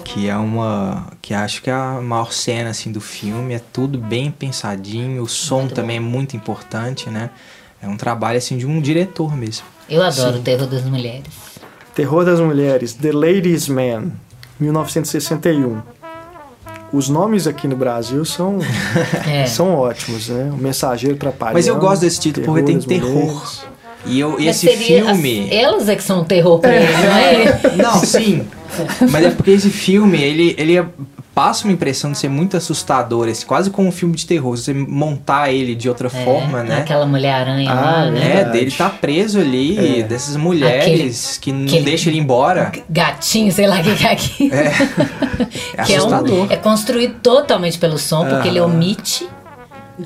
Que 0.05 0.29
é 0.29 0.37
uma. 0.37 1.07
que 1.23 1.33
acho 1.33 1.63
que 1.63 1.71
é 1.71 1.73
a 1.73 2.01
maior 2.03 2.33
cena 2.33 2.71
assim, 2.71 2.93
do 2.93 3.01
filme. 3.01 3.55
É 3.55 3.61
tudo 3.73 3.99
bem 3.99 4.31
pensadinho. 4.31 5.23
O 5.23 5.29
som 5.29 5.61
muito 5.61 5.75
também 5.75 6.01
bom. 6.01 6.07
é 6.07 6.11
muito 6.11 6.37
importante, 6.37 7.09
né? 7.09 7.31
É 7.83 7.89
um 7.89 7.97
trabalho 7.97 8.37
assim 8.39 8.59
de 8.59 8.67
um 8.67 8.81
diretor 8.81 9.35
mesmo. 9.37 9.65
Eu 9.89 10.03
adoro 10.03 10.35
Sim. 10.35 10.41
o 10.41 10.43
Terror 10.43 10.67
das 10.67 10.85
Mulheres. 10.85 11.33
Terror 11.95 12.25
das 12.25 12.39
Mulheres, 12.39 12.93
The 12.93 13.13
Ladies 13.13 13.69
Man, 13.69 14.13
1961. 14.59 16.00
Os 16.93 17.09
nomes 17.09 17.47
aqui 17.47 17.69
no 17.69 17.77
Brasil 17.77 18.25
são, 18.25 18.59
é. 19.29 19.47
são 19.47 19.75
ótimos, 19.75 20.29
né? 20.29 20.51
O 20.53 20.57
Mensageiro 20.57 21.17
Trapalhão. 21.17 21.55
Mas 21.55 21.67
eu 21.67 21.77
gosto 21.77 22.03
desse 22.03 22.21
título 22.21 22.47
porque 22.47 22.63
tem 22.63 22.79
terror. 22.81 23.70
E, 24.07 24.19
eu, 24.19 24.41
esse 24.41 24.69
filme. 24.69 25.49
As, 25.51 25.53
elas 25.53 25.89
é 25.89 25.97
que 25.97 26.03
são 26.03 26.25
terror 26.25 26.59
pra 26.59 26.75
ele, 26.75 26.93
não 26.93 27.17
é? 27.17 27.61
Não, 27.77 27.99
sim. 27.99 28.47
Mas 29.11 29.25
é 29.25 29.31
porque 29.31 29.51
esse 29.51 29.71
filme, 29.71 30.23
ele, 30.23 30.55
ele 30.59 30.77
é 30.77 30.87
passa 31.35 31.65
uma 31.65 31.73
impressão 31.73 32.13
de 32.13 32.19
ser 32.19 32.29
muito 32.29 32.57
assustador, 32.57 33.29
esse, 33.29 33.47
quase 33.47 33.71
como 33.71 33.89
um 33.89 33.93
filme 33.93 34.15
de 34.15 34.27
terror. 34.27 34.57
Você 34.57 34.75
montar 34.75 35.51
ele 35.51 35.75
de 35.75 35.89
outra 35.89 36.09
é, 36.09 36.25
forma, 36.25 36.63
né? 36.63 36.81
Aquela 36.81 37.07
Mulher-Aranha 37.07 37.71
ah, 37.71 37.75
lá, 37.75 38.11
né? 38.11 38.41
É, 38.41 38.45
dele 38.45 38.71
tá 38.71 38.91
preso 38.91 39.41
ali, 39.41 40.01
é. 40.01 40.03
dessas 40.03 40.37
mulheres 40.37 41.39
aquele, 41.39 41.41
que 41.41 41.53
não 41.53 41.65
deixam 41.65 41.85
deixam 41.85 42.13
ele 42.13 42.21
embora. 42.21 42.73
Gatinho, 42.89 43.51
sei 43.53 43.67
lá 43.67 43.81
o 43.81 43.83
que 43.83 44.07
é 44.07 44.13
aqui. 44.13 44.51
É. 44.53 45.81
é 45.81 45.85
que 45.85 45.95
assustador. 45.95 46.39
É, 46.39 46.43
um, 46.43 46.51
é 46.51 46.57
construído 46.57 47.15
totalmente 47.23 47.79
pelo 47.79 47.99
som, 47.99 48.27
porque 48.27 48.49
ele 48.49 48.61
omite 48.61 49.27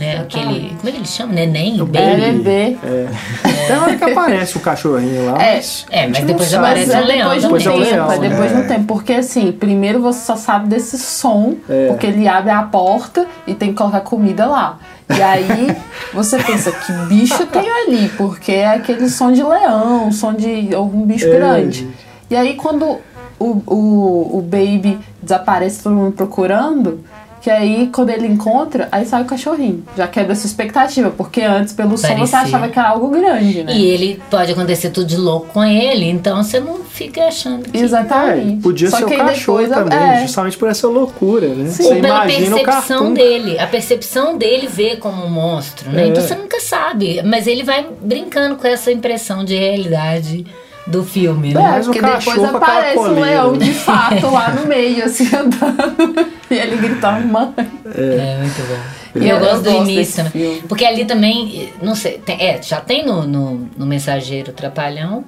é 0.01 0.19
aquele. 0.19 0.75
Como 0.77 0.89
é 0.89 0.93
que 0.93 0.99
ele 0.99 1.07
chama? 1.07 1.33
Neném? 1.33 1.81
O 1.81 1.87
bebê. 1.87 2.77
É. 2.83 3.09
é. 3.45 3.67
Tem 3.67 3.77
hora 3.77 3.97
que 3.97 4.05
aparece 4.05 4.57
o 4.57 4.61
cachorrinho 4.61 5.27
lá. 5.27 5.43
É, 5.43 5.57
mas, 5.57 5.87
é, 5.91 6.07
mas 6.07 6.25
depois 6.25 6.55
aparece 6.55 6.97
o 6.97 7.05
leão. 7.05 7.39
Depois 7.39 7.63
de 7.63 7.69
um 7.69 7.83
tempo, 7.83 8.13
é 8.13 8.19
depois 8.19 8.51
de 8.51 8.57
um 8.57 8.67
tempo. 8.67 8.85
Porque 8.87 9.13
assim, 9.13 9.53
primeiro 9.53 10.01
você 10.01 10.21
só 10.21 10.37
sabe 10.37 10.69
desse 10.69 10.99
som, 10.99 11.57
é. 11.69 11.89
porque 11.89 12.07
ele 12.07 12.27
abre 12.29 12.51
a 12.51 12.63
porta 12.63 13.27
e 13.47 13.55
tem 13.55 13.71
que 13.71 13.77
colocar 13.77 14.01
comida 14.01 14.47
lá. 14.47 14.79
E 15.09 15.23
aí 15.23 15.77
você 16.13 16.39
pensa, 16.39 16.73
que 16.73 16.93
bicho 17.07 17.47
tem 17.47 17.69
ali? 17.69 18.09
Porque 18.17 18.53
é 18.53 18.69
aquele 18.69 19.09
som 19.09 19.33
de 19.33 19.43
leão, 19.43 20.11
som 20.13 20.33
de 20.33 20.75
algum 20.75 21.05
bicho 21.07 21.27
é. 21.27 21.31
grande. 21.31 21.89
E 22.31 22.37
aí 22.37 22.55
quando 22.55 22.99
o, 23.39 23.63
o, 23.67 24.39
o 24.39 24.43
baby 24.43 24.99
desaparece, 25.23 25.83
todo 25.83 25.95
mundo 25.95 26.13
procurando 26.13 27.05
que 27.45 27.51
aí, 27.51 27.91
quando 27.93 28.09
ele 28.09 28.27
encontra, 28.27 28.89
aí 28.91 29.05
sai 29.05 29.21
o 29.21 29.27
cachorrinho. 29.27 29.85
Já 29.95 30.09
quebra 30.09 30.33
essa 30.33 30.47
expectativa, 30.47 31.11
porque 31.11 31.43
antes, 31.43 31.75
pelo 31.75 31.91
Parecia. 31.91 32.17
som, 32.17 32.27
você 32.27 32.37
achava 32.37 32.69
que 32.71 32.79
era 32.79 32.89
algo 32.89 33.11
grande, 33.11 33.63
né? 33.63 33.77
E 33.77 33.85
ele 33.85 34.19
pode 34.31 34.53
acontecer 34.53 34.89
tudo 34.89 35.07
de 35.07 35.19
louco 35.19 35.49
com 35.49 35.63
ele, 35.63 36.09
então 36.09 36.43
você 36.43 36.59
não 36.59 36.79
fica 36.79 37.27
achando 37.27 37.69
que. 37.69 37.77
Exatamente. 37.77 38.61
É, 38.61 38.63
podia 38.63 38.89
Só 38.89 38.97
ser 38.97 39.05
o 39.05 39.09
cachorro 39.19 39.59
depois, 39.59 39.79
também, 39.79 39.99
é. 39.99 40.23
justamente 40.23 40.57
por 40.57 40.71
essa 40.71 40.89
loucura, 40.89 41.49
né? 41.49 41.69
Sim. 41.69 41.83
Você 41.83 41.95
Ou 41.97 42.01
pela 42.01 42.25
percepção 42.25 43.13
dele. 43.13 43.59
A 43.59 43.67
percepção 43.67 44.39
dele 44.39 44.67
vê 44.67 44.97
como 44.97 45.23
um 45.23 45.29
monstro, 45.29 45.91
né? 45.91 46.05
É. 46.05 46.07
Então 46.07 46.23
você 46.23 46.35
nunca 46.37 46.59
sabe. 46.61 47.21
Mas 47.23 47.47
ele 47.47 47.63
vai 47.63 47.87
brincando 48.01 48.57
com 48.57 48.67
essa 48.67 48.91
impressão 48.91 49.45
de 49.45 49.55
realidade 49.55 50.47
do 50.87 51.03
filme, 51.03 51.55
né? 51.55 51.79
É, 51.79 51.83
porque 51.83 52.01
depois 52.01 52.45
aparece 52.45 52.99
um 52.99 53.21
leão 53.21 53.57
de 53.57 53.73
fato 53.73 54.31
lá 54.31 54.51
no 54.51 54.67
meio, 54.67 55.05
assim, 55.07 55.29
andando. 55.35 56.27
e 56.51 56.55
ele 56.55 56.77
gritando, 56.77 57.27
mãe. 57.27 57.55
É, 57.87 58.35
é 58.35 58.39
muito 58.39 58.63
bom. 58.69 59.21
E 59.21 59.29
eu, 59.29 59.37
eu 59.37 59.41
gosto 59.41 59.63
do 59.63 59.71
início 59.71 60.25
também. 60.25 60.61
Porque 60.63 60.85
ali 60.85 61.05
também, 61.05 61.73
não 61.81 61.95
sei, 61.95 62.19
tem, 62.19 62.41
é, 62.41 62.61
já 62.61 62.81
tem 62.81 63.05
no, 63.05 63.27
no, 63.27 63.69
no 63.77 63.87
Mensageiro 63.87 64.53
Trapalhão, 64.53 65.25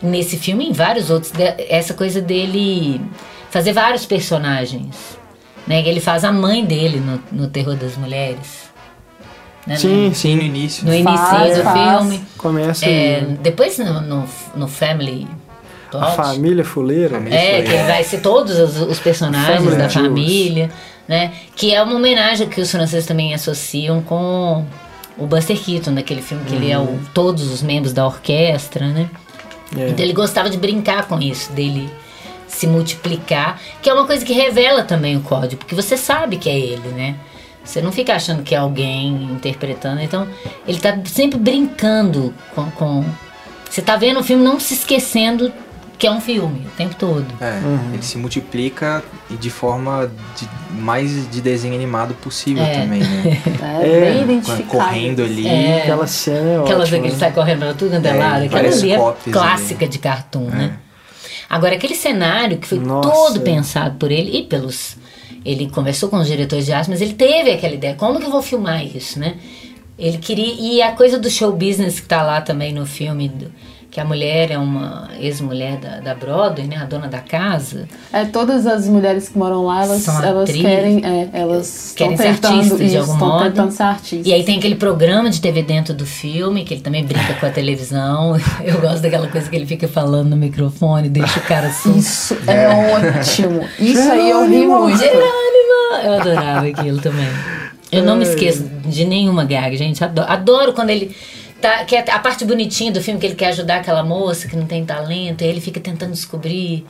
nesse 0.00 0.36
filme 0.36 0.64
e 0.64 0.70
em 0.70 0.72
vários 0.72 1.10
outros, 1.10 1.32
essa 1.68 1.92
coisa 1.92 2.20
dele 2.20 3.00
fazer 3.50 3.72
vários 3.72 4.06
personagens. 4.06 5.18
Né? 5.66 5.86
Ele 5.86 6.00
faz 6.00 6.24
a 6.24 6.32
mãe 6.32 6.64
dele 6.64 7.00
no, 7.00 7.20
no 7.32 7.48
Terror 7.48 7.74
das 7.74 7.96
Mulheres. 7.96 8.65
Né? 9.66 9.76
Sim, 9.76 10.08
no, 10.08 10.14
sim, 10.14 10.36
no 10.36 10.42
início. 10.42 10.86
No 10.86 10.94
início 10.94 11.12
do 11.12 11.62
faz. 11.62 11.98
filme. 11.98 12.24
Começa 12.38 12.86
é, 12.86 13.26
Depois 13.40 13.76
no, 13.78 14.00
no, 14.00 14.24
no 14.54 14.68
Family 14.68 15.26
Plot. 15.90 16.04
A 16.04 16.10
família 16.10 16.64
fuleira. 16.64 17.22
É, 17.28 17.62
que 17.62 17.76
vai 17.84 18.04
ser 18.04 18.20
todos 18.20 18.58
os, 18.58 18.80
os 18.80 18.98
personagens 19.00 19.58
family 19.58 19.76
da 19.76 19.88
família, 19.88 20.70
né? 21.08 21.32
Que 21.54 21.74
é 21.74 21.82
uma 21.82 21.94
homenagem 21.94 22.48
que 22.48 22.60
os 22.60 22.70
franceses 22.70 23.06
também 23.06 23.34
associam 23.34 24.02
com 24.02 24.64
o 25.18 25.26
Buster 25.26 25.58
Keaton, 25.58 25.94
daquele 25.94 26.22
filme 26.22 26.44
que 26.44 26.54
uhum. 26.54 26.62
ele 26.62 26.70
é 26.70 26.78
o, 26.78 26.82
uhum. 26.82 27.00
todos 27.14 27.50
os 27.50 27.62
membros 27.62 27.92
da 27.92 28.06
orquestra, 28.06 28.86
né? 28.86 29.08
É. 29.76 29.88
Então 29.88 30.04
ele 30.04 30.12
gostava 30.12 30.48
de 30.50 30.56
brincar 30.56 31.08
com 31.08 31.20
isso, 31.20 31.50
dele 31.52 31.88
se 32.46 32.66
multiplicar, 32.66 33.60
que 33.82 33.90
é 33.90 33.92
uma 33.92 34.06
coisa 34.06 34.24
que 34.24 34.32
revela 34.32 34.82
também 34.82 35.16
o 35.16 35.20
código, 35.20 35.56
porque 35.56 35.74
você 35.74 35.96
sabe 35.96 36.36
que 36.36 36.48
é 36.48 36.58
ele, 36.58 36.88
né? 36.88 37.16
Você 37.66 37.82
não 37.82 37.90
fica 37.92 38.14
achando 38.14 38.42
que 38.42 38.54
é 38.54 38.58
alguém 38.58 39.24
interpretando. 39.24 40.00
Então, 40.00 40.26
ele 40.66 40.78
tá 40.78 40.96
sempre 41.04 41.38
brincando 41.38 42.32
com. 42.54 42.70
com... 42.70 43.04
Você 43.68 43.82
tá 43.82 43.96
vendo 43.96 44.20
o 44.20 44.24
filme 44.24 44.42
não 44.42 44.58
se 44.58 44.74
esquecendo 44.74 45.52
que 45.98 46.06
é 46.06 46.10
um 46.10 46.20
filme 46.20 46.66
o 46.66 46.70
tempo 46.76 46.94
todo. 46.94 47.26
É, 47.40 47.58
uhum. 47.64 47.94
ele 47.94 48.02
se 48.02 48.18
multiplica 48.18 49.02
de 49.30 49.50
forma 49.50 50.10
de, 50.36 50.48
mais 50.78 51.30
de 51.30 51.40
desenho 51.40 51.74
animado 51.74 52.14
possível 52.14 52.62
é. 52.62 52.80
também, 52.80 53.00
né? 53.00 53.42
É, 53.82 53.88
é 53.88 54.00
bem 54.00 54.22
identificado. 54.22 54.68
Correndo 54.68 55.22
ali. 55.22 55.46
É. 55.46 55.82
Aquela 55.82 56.06
cena 56.06 56.50
é 56.50 56.58
Aquela 56.58 56.82
ótima, 56.82 57.00
que 57.00 57.06
ele 57.08 57.16
sai 57.16 57.32
correndo 57.32 57.60
pra 57.60 57.74
tudo 57.74 57.94
andar 57.94 58.14
é, 58.14 58.18
lá. 58.18 58.36
Aquela 58.36 58.68
ali 58.68 58.92
é 58.92 58.98
clássica 59.32 59.84
ali. 59.84 59.92
de 59.92 59.98
cartoon, 59.98 60.50
né? 60.50 60.78
É. 60.82 60.86
Agora, 61.48 61.76
aquele 61.76 61.94
cenário 61.94 62.58
que 62.58 62.66
foi 62.66 62.78
Nossa, 62.78 63.08
todo 63.08 63.40
pensado 63.40 63.96
por 63.96 64.10
ele 64.10 64.38
e 64.38 64.42
pelos 64.42 64.96
ele 65.46 65.70
conversou 65.70 66.08
com 66.08 66.16
os 66.16 66.26
diretores 66.26 66.66
de 66.66 66.72
arte, 66.72 66.90
mas 66.90 67.00
ele 67.00 67.14
teve 67.14 67.52
aquela 67.52 67.74
ideia, 67.74 67.94
como 67.94 68.18
que 68.18 68.26
eu 68.26 68.30
vou 68.30 68.42
filmar 68.42 68.84
isso, 68.84 69.18
né? 69.18 69.36
Ele 69.98 70.18
queria 70.18 70.54
e 70.58 70.82
a 70.82 70.92
coisa 70.92 71.18
do 71.18 71.30
show 71.30 71.52
business 71.52 72.00
que 72.00 72.08
tá 72.08 72.22
lá 72.22 72.40
também 72.40 72.72
no 72.72 72.84
filme 72.84 73.28
do, 73.28 73.52
que 73.96 74.00
a 74.02 74.04
mulher 74.04 74.50
é 74.50 74.58
uma 74.58 75.08
ex-mulher 75.18 75.78
da, 75.78 76.00
da 76.00 76.14
Broadway, 76.14 76.66
né, 76.66 76.76
a 76.76 76.84
dona 76.84 77.08
da 77.08 77.20
casa. 77.20 77.88
É, 78.12 78.26
todas 78.26 78.66
as 78.66 78.86
mulheres 78.86 79.30
que 79.30 79.38
moram 79.38 79.64
lá, 79.64 79.84
elas, 79.84 80.06
elas 80.22 80.52
querem, 80.52 81.02
é, 81.02 81.30
elas 81.32 81.94
querem 81.96 82.14
ser 82.14 82.26
artistas 82.26 82.90
de 82.90 82.98
algum 82.98 83.16
modo. 83.16 83.44
tentando 83.44 83.70
ser 83.70 83.84
artistas. 83.84 84.26
E 84.26 84.34
aí 84.34 84.44
tem 84.44 84.58
aquele 84.58 84.74
programa 84.74 85.30
de 85.30 85.40
TV 85.40 85.62
dentro 85.62 85.94
do 85.94 86.04
filme, 86.04 86.62
que 86.62 86.74
ele 86.74 86.82
também 86.82 87.06
brinca 87.06 87.32
com 87.40 87.46
a 87.46 87.48
televisão. 87.48 88.36
Eu 88.62 88.82
gosto 88.82 89.00
daquela 89.00 89.28
coisa 89.28 89.48
que 89.48 89.56
ele 89.56 89.64
fica 89.64 89.88
falando 89.88 90.28
no 90.28 90.36
microfone, 90.36 91.08
deixa 91.08 91.40
o 91.40 91.42
cara 91.44 91.68
assim. 91.68 91.96
Isso 91.96 92.36
é 92.46 92.68
ótimo. 92.68 93.66
Isso 93.78 94.12
aí 94.12 94.28
eu 94.28 94.46
ri 94.46 94.66
muito. 94.66 94.98
Jerônimo! 94.98 96.04
Eu 96.04 96.12
adorava 96.20 96.66
aquilo 96.66 97.00
também. 97.00 97.30
Eu 97.90 98.02
não 98.02 98.16
me 98.16 98.24
esqueço 98.24 98.62
de 98.84 99.06
nenhuma 99.06 99.46
gag, 99.46 99.74
gente. 99.74 100.04
Adoro, 100.04 100.30
adoro 100.30 100.72
quando 100.74 100.90
ele 100.90 101.16
Tá, 101.60 101.84
que 101.84 101.96
é 101.96 102.04
a 102.10 102.18
parte 102.18 102.44
bonitinha 102.44 102.92
do 102.92 103.00
filme 103.00 103.18
que 103.18 103.26
ele 103.26 103.34
quer 103.34 103.48
ajudar 103.48 103.76
aquela 103.76 104.02
moça 104.02 104.46
que 104.46 104.54
não 104.56 104.66
tem 104.66 104.84
talento, 104.84 105.42
e 105.42 105.46
ele 105.46 105.60
fica 105.60 105.80
tentando 105.80 106.12
descobrir 106.12 106.86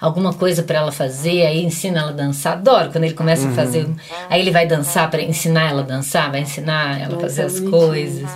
alguma 0.00 0.32
coisa 0.32 0.62
para 0.62 0.78
ela 0.78 0.92
fazer, 0.92 1.44
aí 1.46 1.64
ensina 1.64 2.00
ela 2.00 2.10
a 2.10 2.14
dançar. 2.14 2.54
Adoro 2.54 2.90
quando 2.90 3.04
ele 3.04 3.14
começa 3.14 3.48
a 3.48 3.52
fazer. 3.52 3.86
Aí 4.28 4.40
ele 4.40 4.50
vai 4.50 4.66
dançar 4.66 5.10
para 5.10 5.22
ensinar 5.22 5.70
ela 5.70 5.82
a 5.82 5.84
dançar, 5.84 6.30
vai 6.30 6.40
ensinar 6.40 7.00
ela 7.00 7.16
a 7.16 7.20
fazer 7.20 7.42
as 7.42 7.60
coisas. 7.60 8.30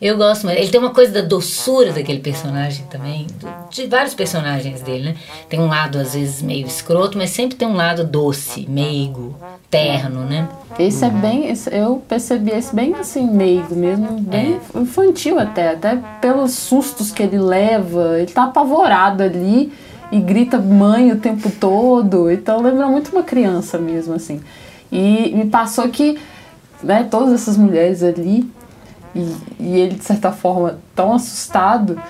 Eu 0.00 0.16
gosto, 0.18 0.44
mas 0.46 0.58
ele 0.58 0.68
tem 0.68 0.78
uma 0.78 0.90
coisa 0.90 1.10
da 1.10 1.22
doçura 1.22 1.90
daquele 1.92 2.20
personagem 2.20 2.84
também, 2.90 3.26
de 3.70 3.86
vários 3.86 4.14
personagens 4.14 4.82
dele, 4.82 5.04
né? 5.10 5.16
Tem 5.48 5.58
um 5.58 5.68
lado 5.68 5.98
às 5.98 6.12
vezes 6.12 6.42
meio 6.42 6.66
escroto, 6.66 7.16
mas 7.16 7.30
sempre 7.30 7.56
tem 7.56 7.66
um 7.66 7.74
lado 7.76 8.04
doce, 8.04 8.66
meigo, 8.68 9.34
terno, 9.70 10.20
né? 10.26 10.48
Esse 10.78 11.06
é 11.06 11.08
bem, 11.10 11.48
esse- 11.48 11.74
eu 11.74 12.02
percebi 12.06 12.50
esse 12.50 12.74
bem 12.76 12.94
assim, 13.00 13.26
meigo 13.26 13.74
mesmo, 13.74 14.20
bem 14.20 14.60
infantil 14.74 15.38
até, 15.38 15.70
até 15.70 15.98
pelos 16.20 16.52
sustos 16.52 17.10
que 17.10 17.22
ele 17.22 17.38
leva, 17.38 18.18
ele 18.18 18.30
tá 18.30 18.44
apavorado 18.44 19.22
ali 19.22 19.72
e 20.12 20.20
grita 20.20 20.58
mãe 20.58 21.10
o 21.10 21.16
tempo 21.16 21.50
todo, 21.50 22.30
então 22.30 22.60
lembra 22.60 22.86
muito 22.86 23.10
uma 23.12 23.22
criança 23.22 23.78
mesmo, 23.78 24.12
assim. 24.12 24.42
E 24.92 25.32
me 25.34 25.46
passou 25.46 25.88
que, 25.88 26.18
né, 26.82 27.08
todas 27.10 27.32
essas 27.32 27.56
mulheres 27.56 28.02
ali, 28.02 28.46
e, 29.14 29.36
e 29.58 29.76
ele 29.78 29.94
de 29.94 30.04
certa 30.04 30.32
forma 30.32 30.78
tão 30.94 31.14
assustado, 31.14 32.00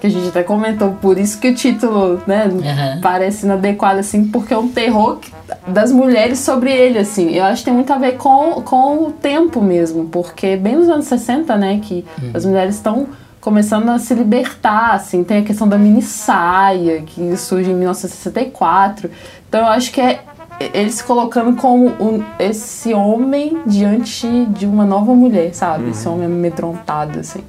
que 0.00 0.06
a 0.06 0.10
gente 0.10 0.28
até 0.28 0.42
comentou, 0.42 0.92
por 1.00 1.18
isso 1.18 1.38
que 1.38 1.48
o 1.48 1.54
título, 1.54 2.20
né, 2.26 2.44
Aham. 2.44 3.00
parece 3.00 3.46
inadequado, 3.46 3.98
assim, 3.98 4.26
porque 4.28 4.52
é 4.52 4.58
um 4.58 4.68
terror 4.68 5.18
das 5.66 5.90
mulheres 5.90 6.38
sobre 6.40 6.70
ele, 6.70 6.98
assim. 6.98 7.30
Eu 7.30 7.44
acho 7.44 7.60
que 7.60 7.66
tem 7.66 7.74
muito 7.74 7.92
a 7.92 7.98
ver 7.98 8.12
com, 8.12 8.60
com 8.62 9.06
o 9.06 9.12
tempo 9.12 9.62
mesmo, 9.62 10.06
porque 10.08 10.56
bem 10.56 10.76
nos 10.76 10.88
anos 10.88 11.06
60, 11.06 11.56
né, 11.56 11.80
que 11.82 12.04
as 12.34 12.44
mulheres 12.44 12.74
estão 12.74 13.08
começando 13.40 13.88
a 13.90 13.98
se 13.98 14.12
libertar, 14.12 14.94
assim, 14.94 15.22
tem 15.22 15.38
a 15.38 15.42
questão 15.42 15.68
da 15.68 15.78
mini 15.78 16.02
saia, 16.02 17.02
que 17.02 17.36
surge 17.36 17.70
em 17.70 17.74
1964. 17.74 19.10
Então 19.48 19.60
eu 19.60 19.68
acho 19.68 19.92
que 19.92 20.00
é 20.00 20.20
ele 20.60 20.90
se 20.90 21.02
colocando 21.04 21.54
como 21.56 21.86
um- 22.00 22.22
esse 22.38 22.94
homem 22.94 23.58
diante 23.66 24.46
de 24.46 24.66
uma 24.66 24.84
nova 24.84 25.14
mulher, 25.14 25.54
sabe? 25.54 25.90
Esse 25.90 26.08
homem 26.08 26.26
amedrontado, 26.26 27.18
assim. 27.20 27.40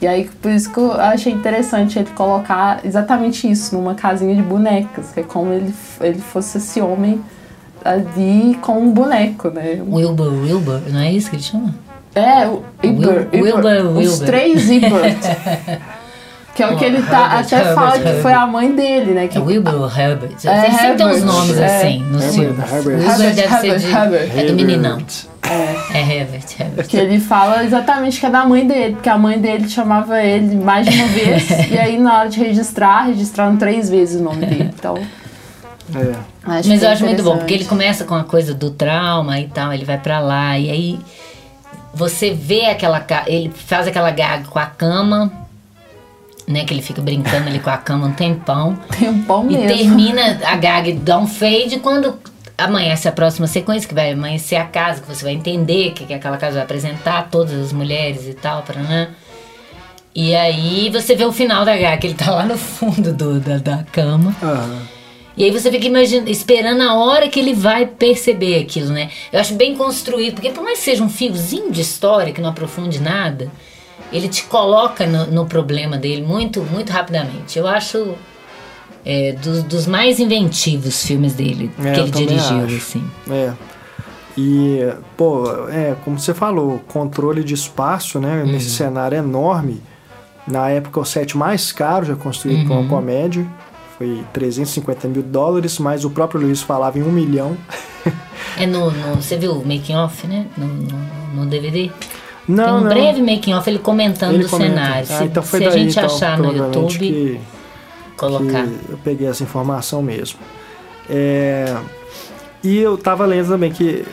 E 0.00 0.06
aí, 0.06 0.30
por 0.40 0.50
isso 0.50 0.72
que 0.72 0.78
eu 0.78 0.92
achei 0.92 1.32
interessante 1.32 1.98
ele 1.98 2.08
colocar 2.16 2.80
exatamente 2.84 3.50
isso 3.50 3.76
numa 3.76 3.94
casinha 3.94 4.34
de 4.34 4.40
bonecas, 4.42 5.10
que 5.12 5.20
é 5.20 5.22
como 5.22 5.52
ele, 5.52 5.74
ele 6.00 6.18
fosse 6.18 6.56
esse 6.58 6.80
homem 6.80 7.20
ali 7.84 8.58
com 8.62 8.78
um 8.80 8.90
boneco, 8.90 9.48
né? 9.50 9.82
Wilbur 9.86 10.32
Wilbur, 10.42 10.80
não 10.90 11.00
é 11.00 11.12
isso 11.12 11.28
que 11.30 11.36
ele 11.36 11.42
chama? 11.42 11.74
É, 12.14 12.48
o 12.48 12.62
Ibert, 12.82 13.28
Wil- 13.30 13.42
Wilbur 13.44 13.90
os 13.90 13.96
Wilbur. 13.98 14.26
três 14.26 14.70
Ibert. 14.70 15.18
que 16.56 16.62
é 16.62 16.66
o 16.68 16.76
que 16.76 16.84
ele 16.86 17.02
tá, 17.02 17.24
Herbert, 17.24 17.38
até 17.40 17.56
Herbert, 17.56 17.74
fala 17.74 17.92
que 17.92 17.98
Herbert. 17.98 18.22
foi 18.22 18.32
a 18.32 18.46
mãe 18.46 18.74
dele, 18.74 19.12
né? 19.12 19.28
Que 19.28 19.36
É 19.36 19.40
Wilbur 19.40 19.98
Herbert. 20.00 20.32
É, 20.44 20.66
Ele 20.66 20.74
sempre 20.76 20.96
tem 20.96 21.06
uns 21.06 21.16
Herbert, 21.18 21.24
nomes 21.26 21.58
é. 21.58 21.76
assim 21.76 22.02
nos 22.04 22.22
Herbert, 22.24 22.32
filmes. 22.32 22.72
Herbert. 22.72 22.86
Wilbur 22.86 23.10
Herbert, 23.10 23.34
deve 23.34 23.48
ser 23.48 23.66
Herbert, 23.66 23.78
de, 23.78 23.90
Herbert. 23.92 24.38
é 24.38 24.44
do 24.46 24.54
meninão. 24.54 24.98
É. 25.42 25.98
É 25.98 26.00
Herbert, 26.00 26.44
Herbert. 26.58 26.86
Que 26.86 26.96
ele 26.96 27.20
fala 27.20 27.62
exatamente 27.62 28.18
que 28.18 28.24
é 28.26 28.30
da 28.30 28.44
mãe 28.46 28.66
dele, 28.66 28.94
porque 28.94 29.08
a 29.08 29.18
mãe 29.18 29.38
dele 29.38 29.68
chamava 29.68 30.20
ele 30.22 30.56
mais 30.56 30.86
de 30.88 30.96
uma 30.96 31.06
vez, 31.08 31.48
e 31.70 31.78
aí 31.78 31.98
na 31.98 32.20
hora 32.20 32.28
de 32.30 32.40
registrar, 32.40 33.02
registraram 33.06 33.56
três 33.58 33.90
vezes 33.90 34.18
o 34.18 34.24
nome 34.24 34.46
dele. 34.46 34.70
Então, 34.74 34.96
É. 35.94 36.12
Mas 36.44 36.66
que 36.66 36.72
eu 36.72 36.88
é 36.88 36.92
acho 36.92 37.04
muito 37.04 37.22
bom, 37.22 37.36
porque 37.36 37.52
ele 37.54 37.64
começa 37.64 38.04
com 38.04 38.14
a 38.14 38.24
coisa 38.24 38.54
do 38.54 38.70
trauma 38.70 39.38
e 39.38 39.46
tal, 39.48 39.72
ele 39.72 39.84
vai 39.84 39.98
pra 39.98 40.20
lá, 40.20 40.58
e 40.58 40.70
aí 40.70 40.98
você 41.94 42.32
vê 42.32 42.66
aquela. 42.66 43.04
Ele 43.26 43.50
faz 43.54 43.86
aquela 43.86 44.10
gag 44.10 44.44
com 44.48 44.58
a 44.58 44.66
cama, 44.66 45.30
né? 46.46 46.64
Que 46.64 46.74
ele 46.74 46.82
fica 46.82 47.00
brincando 47.02 47.48
ali 47.48 47.58
com 47.58 47.70
a 47.70 47.76
cama 47.76 48.06
um 48.06 48.12
tempão. 48.12 48.78
Tem 48.98 49.08
um 49.08 49.22
pão 49.22 49.50
E 49.50 49.56
mesmo. 49.56 49.68
termina 49.68 50.40
a 50.44 50.56
gag, 50.56 50.92
dá 50.94 51.18
um 51.18 51.26
fade 51.26 51.78
quando 51.80 52.18
amanhece 52.58 53.06
a 53.08 53.12
próxima 53.12 53.46
sequência, 53.46 53.88
que 53.88 53.94
vai 53.94 54.12
amanhecer 54.12 54.56
a 54.56 54.64
casa, 54.64 55.02
que 55.02 55.08
você 55.08 55.22
vai 55.24 55.34
entender 55.34 55.92
que, 55.92 56.06
que 56.06 56.14
aquela 56.14 56.38
casa 56.38 56.54
vai 56.54 56.62
apresentar 56.64 57.28
todas 57.30 57.52
as 57.52 57.72
mulheres 57.72 58.26
e 58.26 58.32
tal, 58.34 58.62
para 58.62 58.80
né? 58.80 59.08
E 60.14 60.34
aí 60.34 60.88
você 60.90 61.14
vê 61.14 61.24
o 61.26 61.32
final 61.32 61.64
da 61.64 61.76
gag, 61.76 62.00
que 62.00 62.06
ele 62.06 62.14
tá 62.14 62.30
lá 62.30 62.46
no 62.46 62.56
fundo 62.56 63.12
do, 63.12 63.38
da, 63.38 63.58
da 63.58 63.84
cama. 63.92 64.34
Aham. 64.42 64.96
E 65.36 65.44
aí 65.44 65.50
você 65.50 65.70
fica 65.70 65.84
imagina, 65.86 66.30
esperando 66.30 66.80
a 66.80 66.94
hora 66.94 67.28
que 67.28 67.38
ele 67.38 67.52
vai 67.52 67.84
perceber 67.84 68.58
aquilo, 68.58 68.88
né? 68.88 69.10
Eu 69.30 69.38
acho 69.38 69.52
bem 69.52 69.76
construído, 69.76 70.36
porque 70.36 70.48
por 70.50 70.64
mais 70.64 70.78
que 70.78 70.86
seja 70.86 71.04
um 71.04 71.10
fiozinho 71.10 71.70
de 71.70 71.82
história 71.82 72.32
que 72.32 72.40
não 72.40 72.48
aprofunde 72.48 72.98
nada, 72.98 73.50
ele 74.12 74.28
te 74.28 74.44
coloca 74.44 75.06
no, 75.06 75.26
no 75.26 75.46
problema 75.46 75.96
dele 75.98 76.22
muito, 76.22 76.62
muito 76.62 76.90
rapidamente. 76.92 77.58
Eu 77.58 77.66
acho 77.66 78.14
é, 79.04 79.32
dos, 79.32 79.62
dos 79.62 79.86
mais 79.86 80.18
inventivos 80.20 81.04
filmes 81.04 81.34
dele 81.34 81.70
É, 81.78 81.92
que 81.92 82.00
ele 82.00 82.10
dirigiu, 82.10 82.64
acho. 82.64 82.76
assim. 82.76 83.04
É. 83.30 83.52
E, 84.38 84.80
pô, 85.16 85.44
é, 85.70 85.94
como 86.04 86.18
você 86.18 86.34
falou, 86.34 86.80
controle 86.88 87.42
de 87.42 87.54
espaço, 87.54 88.20
né? 88.20 88.42
Uhum. 88.42 88.52
Nesse 88.52 88.70
cenário 88.70 89.16
enorme. 89.16 89.80
Na 90.46 90.68
época, 90.68 91.00
o 91.00 91.04
set 91.04 91.36
mais 91.36 91.72
caro 91.72 92.04
já 92.06 92.14
construído 92.16 92.58
Uhum. 92.60 92.66
para 92.66 92.76
uma 92.76 92.88
comédia. 92.88 93.46
Foi 93.96 94.22
350 94.34 95.08
mil 95.08 95.22
dólares, 95.22 95.78
mas 95.78 96.04
o 96.04 96.10
próprio 96.10 96.40
Luiz 96.40 96.60
falava 96.60 96.98
em 96.98 97.02
um 97.02 97.10
milhão. 97.10 97.56
É 98.58 98.66
no, 98.66 98.90
no- 98.90 99.14
você 99.16 99.36
viu 99.38 99.52
o 99.52 99.66
making 99.66 99.94
off, 99.96 100.26
né? 100.26 100.46
No, 100.56 100.66
no, 100.66 100.98
no 101.36 101.46
DVD? 101.46 101.90
Não, 102.48 102.64
Tem 102.64 102.72
um 102.74 102.80
não. 102.80 102.88
breve 102.88 103.20
making 103.22 103.54
off 103.54 103.68
ele 103.68 103.78
comentando 103.80 104.34
Ele 104.34 104.44
o 104.44 104.48
comenta. 104.48 104.74
cenário. 104.74 105.06
Ah, 105.10 105.18
se 105.18 105.24
então 105.24 105.42
foi 105.42 105.58
se 105.60 105.66
a 105.66 105.70
daí, 105.70 105.78
gente 105.80 105.98
então, 105.98 106.04
achar 106.04 106.38
no 106.38 106.52
YouTube, 106.56 106.98
que- 106.98 107.40
colocar. 108.16 108.64
que 108.66 108.78
eu 108.90 108.98
peguei 109.02 109.26
essa 109.26 109.42
informação 109.42 110.00
mesmo. 110.02 110.38
É, 111.10 111.76
e 112.62 112.78
eu 112.78 112.96
tava 112.96 113.26
lendo 113.26 113.48
também 113.48 113.72
que, 113.72 114.04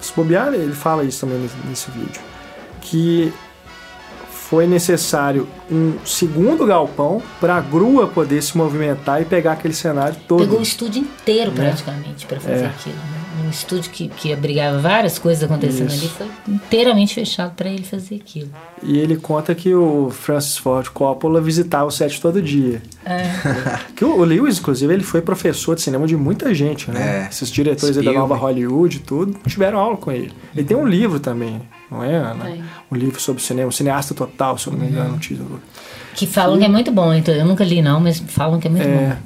se 0.00 0.12
bobear, 0.14 0.52
ele 0.54 0.72
fala 0.72 1.02
isso 1.04 1.20
também 1.26 1.48
nesse, 1.68 1.90
vídeo, 1.90 2.20
que 2.80 3.32
foi 4.30 4.66
necessário 4.66 5.48
um 5.70 5.94
segundo 6.04 6.66
galpão 6.66 7.22
para 7.40 7.56
a 7.56 7.60
grua 7.60 8.06
poder 8.06 8.42
se 8.42 8.56
movimentar 8.56 9.22
e 9.22 9.24
pegar 9.24 9.52
aquele 9.52 9.72
cenário 9.74 10.16
todo. 10.28 10.40
Pegou 10.40 10.58
o 10.58 10.62
estúdio 10.62 11.00
inteiro 11.00 11.52
praticamente 11.52 12.26
pra 12.26 12.38
fazer 12.38 12.64
É. 12.64 12.66
aquilo. 12.66 12.94
Né? 12.96 13.21
Estúdio 13.52 13.90
que, 13.90 14.08
que 14.08 14.32
abrigava 14.32 14.78
várias 14.78 15.18
coisas 15.18 15.42
acontecendo 15.44 15.90
Isso. 15.90 16.22
ali 16.22 16.30
foi 16.46 16.54
inteiramente 16.54 17.14
fechado 17.14 17.54
pra 17.54 17.68
ele 17.68 17.84
fazer 17.84 18.16
aquilo. 18.16 18.48
E 18.82 18.98
ele 18.98 19.16
conta 19.16 19.54
que 19.54 19.74
o 19.74 20.10
Francis 20.10 20.56
Ford 20.56 20.88
Coppola 20.88 21.40
visitava 21.40 21.84
o 21.86 21.90
set 21.90 22.20
todo 22.20 22.40
dia. 22.42 22.82
É. 23.04 23.22
Que 23.94 24.04
o 24.04 24.12
o 24.22 24.24
Lewis, 24.24 24.58
inclusive, 24.58 24.92
ele 24.92 25.02
foi 25.02 25.20
professor 25.20 25.74
de 25.74 25.82
cinema 25.82 26.06
de 26.06 26.16
muita 26.16 26.54
gente, 26.54 26.90
né? 26.90 27.24
É. 27.24 27.28
Esses 27.28 27.50
diretores 27.50 27.96
aí 27.98 28.04
da 28.04 28.12
nova 28.12 28.34
Hollywood 28.36 28.96
e 28.96 29.00
tudo, 29.00 29.36
tiveram 29.46 29.78
aula 29.78 29.96
com 29.96 30.10
ele. 30.12 30.32
Ele 30.54 30.64
tem 30.66 30.76
um 30.76 30.86
livro 30.86 31.18
também, 31.18 31.60
não 31.90 32.02
é, 32.04 32.14
Ana? 32.16 32.44
Tem. 32.44 32.62
Um 32.90 32.96
livro 32.96 33.20
sobre 33.20 33.42
cinema, 33.42 33.68
um 33.68 33.72
cineasta 33.72 34.14
total, 34.14 34.56
se 34.58 34.66
eu 34.68 34.72
não 34.72 34.80
me 34.80 34.86
engano, 34.86 35.16
o 35.16 35.18
título. 35.18 35.60
Que 36.14 36.26
falam 36.26 36.58
que 36.58 36.64
é 36.64 36.68
muito 36.68 36.92
bom, 36.92 37.12
então 37.12 37.34
eu 37.34 37.44
nunca 37.44 37.64
li 37.64 37.80
não, 37.82 38.00
mas 38.00 38.18
falam 38.18 38.60
que 38.60 38.68
é 38.68 38.70
muito 38.70 38.86
É, 38.86 39.08
bom. 39.08 39.16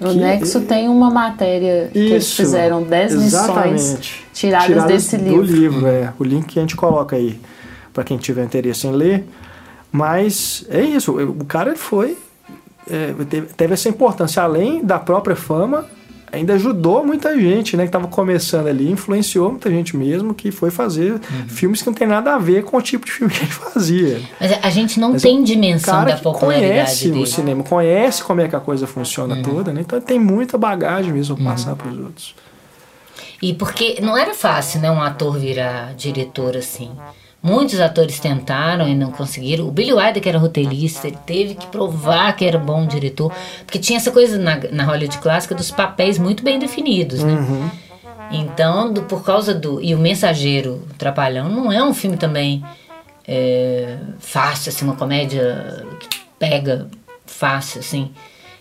No 0.00 0.10
que- 0.10 0.16
Nexo 0.18 0.60
tem 0.60 0.88
uma 0.88 1.10
matéria 1.10 1.88
que 1.92 1.98
eles 1.98 2.24
Isso, 2.24 2.36
fizeram 2.36 2.82
10 2.82 3.12
lições 3.14 3.34
exatamente. 3.34 4.26
tiradas, 4.32 4.84
desse 4.84 5.16
livro. 5.16 5.42
Do 5.44 5.52
livro, 5.52 5.86
é. 5.88 6.12
O 6.18 6.24
link 6.24 6.46
que 6.46 6.58
a 6.58 6.62
gente 6.62 6.76
coloca 6.76 7.16
aí, 7.16 7.40
para 7.92 8.04
quem 8.04 8.16
tiver 8.16 8.44
interesse 8.44 8.86
em 8.86 8.92
ler. 8.92 9.24
Mas 9.90 10.64
é 10.68 10.82
isso, 10.82 11.12
o 11.18 11.44
cara 11.44 11.74
foi. 11.76 12.16
é, 12.90 13.12
teve 13.56 13.74
essa 13.74 13.88
importância, 13.88 14.42
além 14.42 14.82
da 14.84 14.98
própria 14.98 15.36
fama, 15.36 15.84
ainda 16.32 16.54
ajudou 16.54 17.04
muita 17.04 17.38
gente, 17.38 17.76
né? 17.76 17.86
Que 17.86 17.92
tava 17.92 18.06
começando 18.08 18.66
ali, 18.66 18.90
influenciou 18.90 19.50
muita 19.50 19.70
gente 19.70 19.96
mesmo 19.96 20.34
que 20.34 20.50
foi 20.50 20.70
fazer 20.70 21.12
Uhum. 21.12 21.48
filmes 21.48 21.80
que 21.82 21.86
não 21.86 21.94
tem 21.94 22.06
nada 22.06 22.34
a 22.34 22.38
ver 22.38 22.64
com 22.64 22.76
o 22.76 22.82
tipo 22.82 23.06
de 23.06 23.12
filme 23.12 23.32
que 23.32 23.40
ele 23.40 23.50
fazia. 23.52 24.20
Mas 24.40 24.52
a 24.62 24.70
gente 24.70 24.98
não 25.00 25.12
Mas 25.12 25.22
tem 25.22 25.40
o 25.40 25.44
dimensão 25.44 25.94
cara 25.94 26.10
da 26.10 26.16
que 26.16 26.22
popularidade 26.22 26.72
conhece 26.72 27.08
dele. 27.10 27.22
o 27.22 27.26
cinema, 27.26 27.62
conhece 27.64 28.22
como 28.22 28.40
é 28.40 28.48
que 28.48 28.56
a 28.56 28.60
coisa 28.60 28.86
funciona 28.86 29.34
Uhum. 29.36 29.42
toda, 29.42 29.72
né? 29.72 29.80
Então 29.80 30.00
tem 30.00 30.18
muita 30.18 30.56
bagagem 30.58 31.12
mesmo 31.12 31.36
pra 31.36 31.46
passar 31.52 31.74
pros 31.76 31.98
outros. 31.98 32.34
E 33.40 33.54
porque 33.54 33.98
não 34.02 34.16
era 34.16 34.34
fácil, 34.34 34.80
né, 34.80 34.90
um 34.90 35.00
ator 35.00 35.38
virar 35.38 35.94
diretor 35.94 36.56
assim. 36.56 36.90
Muitos 37.40 37.78
atores 37.80 38.18
tentaram 38.18 38.88
e 38.88 38.94
não 38.96 39.12
conseguiram. 39.12 39.68
O 39.68 39.70
Billy 39.70 39.92
Wilder, 39.92 40.20
que 40.20 40.28
era 40.28 40.38
roteirista, 40.38 41.06
ele 41.06 41.18
teve 41.24 41.54
que 41.54 41.66
provar 41.68 42.34
que 42.34 42.44
era 42.44 42.58
bom 42.58 42.84
diretor. 42.84 43.32
Porque 43.64 43.78
tinha 43.78 43.96
essa 43.96 44.10
coisa 44.10 44.36
na, 44.36 44.56
na 44.72 44.84
Hollywood 44.84 45.18
clássica 45.18 45.54
dos 45.54 45.70
papéis 45.70 46.18
muito 46.18 46.42
bem 46.42 46.58
definidos, 46.58 47.22
né? 47.22 47.32
Uhum. 47.34 47.70
Então, 48.32 48.92
do- 48.92 49.02
por 49.02 49.22
causa 49.24 49.54
do... 49.54 49.80
E 49.80 49.94
o 49.94 49.98
Mensageiro 49.98 50.82
Trapalhão 50.98 51.48
não 51.48 51.70
é 51.70 51.82
um 51.82 51.94
filme 51.94 52.16
também 52.16 52.62
é, 53.26 53.98
fácil, 54.18 54.70
assim, 54.70 54.84
uma 54.84 54.96
comédia 54.96 55.86
que 56.00 56.08
pega 56.40 56.88
fácil, 57.24 57.78
assim. 57.80 58.10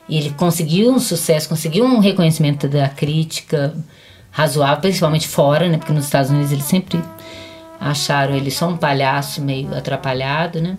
E 0.07 0.17
ele 0.17 0.29
conseguiu 0.37 0.91
um 0.91 0.99
sucesso, 0.99 1.49
conseguiu 1.49 1.83
um 1.83 1.97
reconhecimento 1.99 2.67
da 2.67 2.87
crítica 2.87 3.73
razoável, 4.31 4.81
principalmente 4.81 5.27
fora, 5.27 5.67
né? 5.67 5.77
Porque 5.77 5.91
nos 5.91 6.05
Estados 6.05 6.29
Unidos 6.29 6.51
eles 6.51 6.63
sempre 6.65 7.01
acharam 7.79 8.35
ele 8.35 8.51
só 8.51 8.67
um 8.67 8.77
palhaço 8.77 9.41
meio 9.41 9.75
atrapalhado, 9.75 10.61
né? 10.61 10.77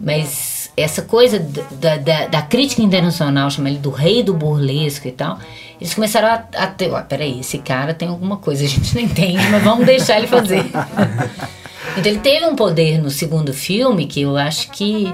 Mas 0.00 0.70
essa 0.76 1.02
coisa 1.02 1.38
da, 1.38 1.96
da, 1.96 2.26
da, 2.26 2.42
crítica 2.42 2.82
internacional, 2.82 3.50
chama 3.50 3.70
ele 3.70 3.78
do 3.78 3.90
rei 3.90 4.22
do 4.22 4.34
burlesco 4.34 5.08
e 5.08 5.12
tal, 5.12 5.38
eles 5.80 5.94
começaram 5.94 6.28
a, 6.28 6.64
a 6.64 6.66
ter, 6.66 6.90
ó, 6.90 7.00
peraí, 7.02 7.40
esse 7.40 7.58
cara 7.58 7.94
tem 7.94 8.08
alguma 8.08 8.36
coisa, 8.36 8.64
a 8.64 8.68
gente 8.68 8.94
não 8.94 9.02
entende, 9.02 9.42
mas 9.48 9.62
vamos 9.62 9.86
deixar 9.86 10.18
ele 10.18 10.26
fazer. 10.26 10.64
então 11.96 12.12
ele 12.12 12.18
teve 12.18 12.44
um 12.44 12.56
poder 12.56 12.98
no 13.00 13.10
segundo 13.10 13.54
filme 13.54 14.06
que 14.06 14.22
eu 14.22 14.36
acho 14.36 14.70
que, 14.70 15.10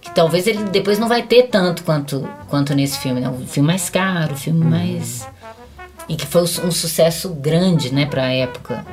que 0.00 0.10
talvez 0.14 0.46
ele 0.46 0.64
depois 0.64 0.98
não 0.98 1.08
vai 1.08 1.22
ter 1.22 1.44
tanto 1.44 1.82
quanto, 1.84 2.28
quanto 2.48 2.74
nesse 2.74 2.98
filme, 2.98 3.20
né? 3.20 3.30
O 3.30 3.46
filme 3.46 3.66
mais 3.66 3.88
caro, 3.88 4.34
o 4.34 4.36
filme 4.36 4.64
mais... 4.64 5.26
E 6.08 6.16
que 6.16 6.26
foi 6.26 6.42
um 6.42 6.70
sucesso 6.70 7.30
grande, 7.30 7.94
né, 7.94 8.04
pra 8.04 8.26
época. 8.26 8.84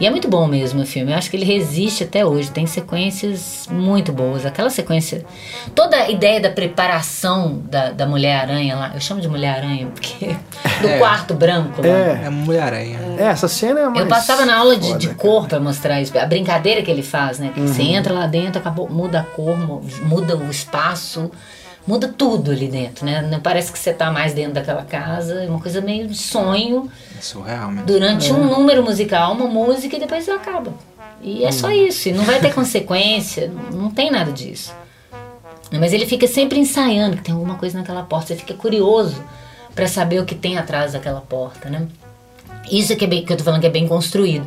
E 0.00 0.06
é 0.06 0.10
muito 0.10 0.28
bom 0.28 0.46
mesmo 0.46 0.80
o 0.80 0.86
filme. 0.86 1.12
Eu 1.12 1.18
acho 1.18 1.28
que 1.28 1.36
ele 1.36 1.44
resiste 1.44 2.04
até 2.04 2.24
hoje. 2.24 2.50
Tem 2.50 2.66
sequências 2.66 3.68
muito 3.70 4.10
boas. 4.10 4.46
Aquela 4.46 4.70
sequência. 4.70 5.26
Toda 5.74 5.94
a 5.94 6.10
ideia 6.10 6.40
da 6.40 6.48
preparação 6.48 7.60
da, 7.68 7.90
da 7.90 8.06
Mulher-Aranha 8.06 8.76
lá. 8.76 8.92
Eu 8.94 9.00
chamo 9.00 9.20
de 9.20 9.28
Mulher-Aranha 9.28 9.88
porque. 9.88 10.34
Do 10.80 10.88
é. 10.88 10.98
quarto 10.98 11.34
branco 11.34 11.82
lá. 11.82 11.88
É, 11.88 12.22
é 12.24 12.30
Mulher-Aranha. 12.30 12.98
É, 13.18 13.24
essa 13.24 13.46
cena 13.46 13.80
é 13.80 13.88
mais. 13.88 14.00
Eu 14.00 14.06
passava 14.06 14.46
na 14.46 14.56
aula 14.56 14.74
de, 14.78 14.96
de 14.96 15.08
cor 15.10 15.46
pra 15.46 15.60
mostrar 15.60 16.00
isso. 16.00 16.16
A 16.18 16.24
brincadeira 16.24 16.80
que 16.80 16.90
ele 16.90 17.02
faz, 17.02 17.38
né? 17.38 17.50
Que 17.52 17.60
uhum. 17.60 17.66
você 17.66 17.82
entra 17.82 18.14
lá 18.14 18.26
dentro, 18.26 18.58
acabou, 18.58 18.88
muda 18.88 19.20
a 19.20 19.22
cor, 19.22 19.58
muda 20.02 20.34
o 20.34 20.50
espaço 20.50 21.30
muda 21.90 22.06
tudo 22.06 22.52
ali 22.52 22.68
dentro, 22.68 23.04
né? 23.04 23.20
Não 23.20 23.40
parece 23.40 23.72
que 23.72 23.78
você 23.78 23.92
tá 23.92 24.12
mais 24.12 24.32
dentro 24.32 24.54
daquela 24.54 24.84
casa, 24.84 25.42
é 25.42 25.48
uma 25.48 25.60
coisa 25.60 25.80
meio 25.80 26.06
de 26.06 26.16
sonho. 26.16 26.88
É 27.18 27.20
surreal 27.20 27.68
mesmo. 27.70 27.86
Durante 27.86 28.30
é. 28.30 28.32
um 28.32 28.44
número 28.44 28.82
musical, 28.82 29.32
uma 29.32 29.46
música 29.46 29.96
e 29.96 30.00
depois 30.00 30.28
acaba. 30.28 30.72
E 31.20 31.44
é 31.44 31.50
só 31.50 31.66
hum. 31.66 31.72
isso, 31.72 32.08
e 32.08 32.12
não 32.12 32.24
vai 32.24 32.40
ter 32.40 32.54
consequência, 32.54 33.52
não 33.72 33.90
tem 33.90 34.10
nada 34.10 34.30
disso. 34.30 34.72
Mas 35.72 35.92
ele 35.92 36.06
fica 36.06 36.26
sempre 36.26 36.58
ensaiando 36.58 37.16
que 37.16 37.24
tem 37.24 37.34
alguma 37.34 37.56
coisa 37.56 37.78
naquela 37.78 38.02
porta, 38.02 38.28
você 38.28 38.36
fica 38.36 38.54
curioso 38.54 39.22
para 39.74 39.86
saber 39.86 40.20
o 40.20 40.24
que 40.24 40.34
tem 40.34 40.58
atrás 40.58 40.92
daquela 40.92 41.20
porta, 41.20 41.68
né? 41.68 41.86
Isso 42.70 42.92
é 42.92 42.96
que, 42.96 43.04
é 43.04 43.08
bem, 43.08 43.24
que 43.24 43.32
eu 43.32 43.36
tô 43.36 43.42
falando 43.42 43.60
que 43.60 43.66
é 43.66 43.70
bem 43.70 43.88
construído 43.88 44.46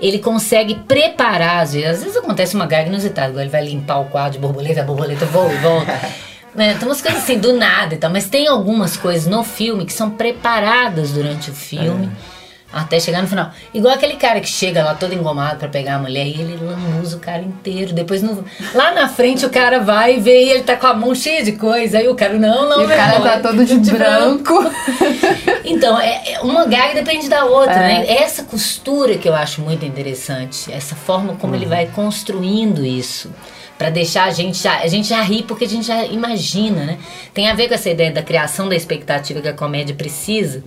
ele 0.00 0.18
consegue 0.18 0.76
preparar, 0.76 1.62
às 1.62 1.74
vezes, 1.74 1.90
às 1.90 2.02
vezes 2.02 2.16
acontece 2.16 2.54
uma 2.54 2.64
gaga 2.64 2.88
inusitada, 2.88 3.38
ele 3.38 3.50
vai 3.50 3.62
limpar 3.62 3.98
o 3.98 4.06
quadro 4.06 4.32
de 4.32 4.38
borboleta, 4.38 4.80
a 4.80 4.84
borboleta 4.84 5.26
voa 5.26 5.52
e 5.52 5.58
volta. 5.58 6.00
Né? 6.54 6.74
Tem 6.74 6.86
umas 6.86 7.00
coisas 7.00 7.22
assim, 7.22 7.38
do 7.38 7.52
nada 7.52 7.94
e 7.94 7.98
tal. 7.98 8.10
Mas 8.10 8.28
tem 8.28 8.46
algumas 8.46 8.96
coisas 8.96 9.26
no 9.26 9.44
filme 9.44 9.84
que 9.86 9.92
são 9.92 10.10
preparadas 10.10 11.12
durante 11.12 11.50
o 11.50 11.54
filme. 11.54 12.10
É. 12.36 12.40
Até 12.72 13.00
chegar 13.00 13.20
no 13.20 13.26
final. 13.26 13.50
Igual 13.74 13.94
aquele 13.94 14.14
cara 14.14 14.40
que 14.40 14.48
chega 14.48 14.84
lá 14.84 14.94
todo 14.94 15.12
engomado 15.12 15.58
para 15.58 15.68
pegar 15.68 15.96
a 15.96 15.98
mulher 15.98 16.24
e 16.24 16.40
ele 16.40 16.56
lamusa 16.56 17.16
o 17.16 17.20
cara 17.20 17.42
inteiro. 17.42 17.92
Depois, 17.92 18.22
no, 18.22 18.44
lá 18.72 18.92
na 18.92 19.08
frente, 19.08 19.44
o 19.44 19.50
cara 19.50 19.80
vai 19.80 20.16
e 20.16 20.20
vê 20.20 20.44
e 20.44 20.50
ele 20.50 20.62
tá 20.62 20.76
com 20.76 20.86
a 20.86 20.94
mão 20.94 21.12
cheia 21.12 21.42
de 21.42 21.52
coisa. 21.52 21.98
Aí 21.98 22.08
o 22.08 22.14
cara, 22.14 22.34
não, 22.34 22.68
não, 22.68 22.82
E 22.82 22.84
o 22.84 22.88
cara 22.88 23.20
tá 23.20 23.40
todo 23.40 23.64
de, 23.64 23.76
de 23.76 23.90
branco. 23.90 24.62
branco. 24.62 24.74
então, 25.64 25.98
é, 25.98 26.34
é, 26.34 26.40
uma 26.42 26.64
gag 26.64 26.94
depende 26.94 27.28
da 27.28 27.44
outra, 27.44 27.74
é. 27.74 27.88
né? 27.88 28.06
Essa 28.06 28.44
costura 28.44 29.18
que 29.18 29.28
eu 29.28 29.34
acho 29.34 29.60
muito 29.62 29.84
interessante. 29.84 30.72
Essa 30.72 30.94
forma 30.94 31.34
como 31.34 31.54
uhum. 31.54 31.58
ele 31.58 31.66
vai 31.66 31.86
construindo 31.86 32.86
isso 32.86 33.32
para 33.80 33.88
deixar 33.88 34.24
a 34.24 34.30
gente 34.30 34.62
já, 34.62 34.80
a 34.80 34.86
gente 34.88 35.08
já 35.08 35.22
ri 35.22 35.42
porque 35.42 35.64
a 35.64 35.68
gente 35.68 35.86
já 35.86 36.04
imagina, 36.04 36.84
né? 36.84 36.98
Tem 37.32 37.48
a 37.48 37.54
ver 37.54 37.66
com 37.66 37.72
essa 37.72 37.88
ideia 37.88 38.12
da 38.12 38.22
criação 38.22 38.68
da 38.68 38.76
expectativa 38.76 39.40
que 39.40 39.48
a 39.48 39.54
comédia 39.54 39.94
precisa 39.94 40.62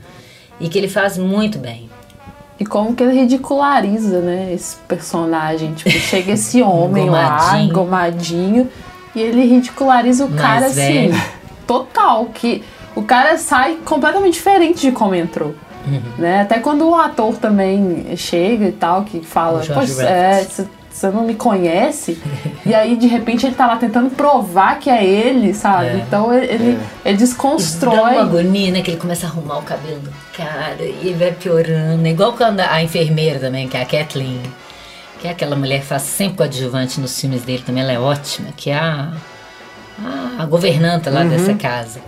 e 0.60 0.68
que 0.68 0.80
ele 0.80 0.88
faz 0.88 1.16
muito 1.16 1.60
bem. 1.60 1.88
E 2.60 2.66
como 2.66 2.96
que 2.96 3.04
ele 3.04 3.14
ridiculariza, 3.14 4.20
né, 4.20 4.52
esse 4.52 4.78
personagem, 4.88 5.76
tipo, 5.76 5.92
chega 5.92 6.32
esse 6.32 6.60
homem 6.66 7.08
lá, 7.08 7.60
engomadinho, 7.60 8.68
e 9.14 9.22
ele 9.22 9.46
ridiculariza 9.46 10.26
o 10.26 10.30
Mais 10.32 10.42
cara 10.42 10.66
assim, 10.66 10.82
velho. 10.82 11.14
assim, 11.14 11.24
total, 11.68 12.26
que 12.34 12.64
o 12.96 13.04
cara 13.04 13.38
sai 13.38 13.78
completamente 13.86 14.34
diferente 14.34 14.82
de 14.82 14.92
como 14.92 15.14
entrou. 15.14 15.54
Uhum. 15.86 16.02
Né? 16.18 16.42
Até 16.42 16.58
quando 16.58 16.90
o 16.90 16.96
ator 16.96 17.38
também 17.38 18.18
chega 18.18 18.70
e 18.70 18.72
tal, 18.72 19.04
que 19.04 19.22
fala, 19.22 19.62
pois 19.72 20.00
é, 20.00 20.44
você 20.44 20.66
não 21.12 21.24
me 21.26 21.36
conhece. 21.36 22.22
e 22.66 22.74
aí, 22.74 22.96
de 22.96 23.08
repente, 23.08 23.46
ele 23.46 23.56
tá 23.56 23.66
lá 23.66 23.78
tentando 23.78 24.10
provar 24.12 24.80
que 24.80 24.90
é 24.90 25.04
ele, 25.04 25.54
sabe? 25.54 25.88
É, 25.88 25.96
então 25.96 26.34
ele, 26.34 26.78
é. 27.04 27.10
ele 27.10 27.18
desconstrói. 27.18 27.96
Dá 27.96 28.04
uma 28.04 28.22
agonia, 28.22 28.72
né? 28.72 28.82
Que 28.82 28.92
ele 28.92 29.00
começa 29.00 29.26
a 29.26 29.30
arrumar 29.30 29.58
o 29.58 29.64
cabelo 29.64 30.00
do 30.00 30.14
cara 30.36 30.84
e 30.84 31.08
ele 31.08 31.16
vai 31.16 31.32
piorando. 31.32 32.08
Igual 32.08 32.34
quando 32.34 32.60
a 32.60 32.82
enfermeira 32.82 33.40
também, 33.40 33.68
que 33.68 33.76
é 33.76 33.82
a 33.82 33.86
Kathleen. 33.86 34.42
Que 35.20 35.28
é 35.28 35.32
aquela 35.32 35.56
mulher 35.56 35.80
que 35.80 35.86
faz 35.86 36.04
sempre 36.04 36.38
coadjuvante 36.38 37.00
nos 37.00 37.20
filmes 37.20 37.44
dele 37.44 37.64
também, 37.66 37.82
ela 37.82 37.94
é 37.94 38.00
ótima, 38.00 38.50
que 38.58 38.70
é 38.70 38.76
a, 38.76 39.14
a, 39.98 40.44
a 40.44 40.46
governanta 40.46 41.10
lá 41.10 41.22
uhum. 41.22 41.30
dessa 41.30 41.54
casa 41.54 42.02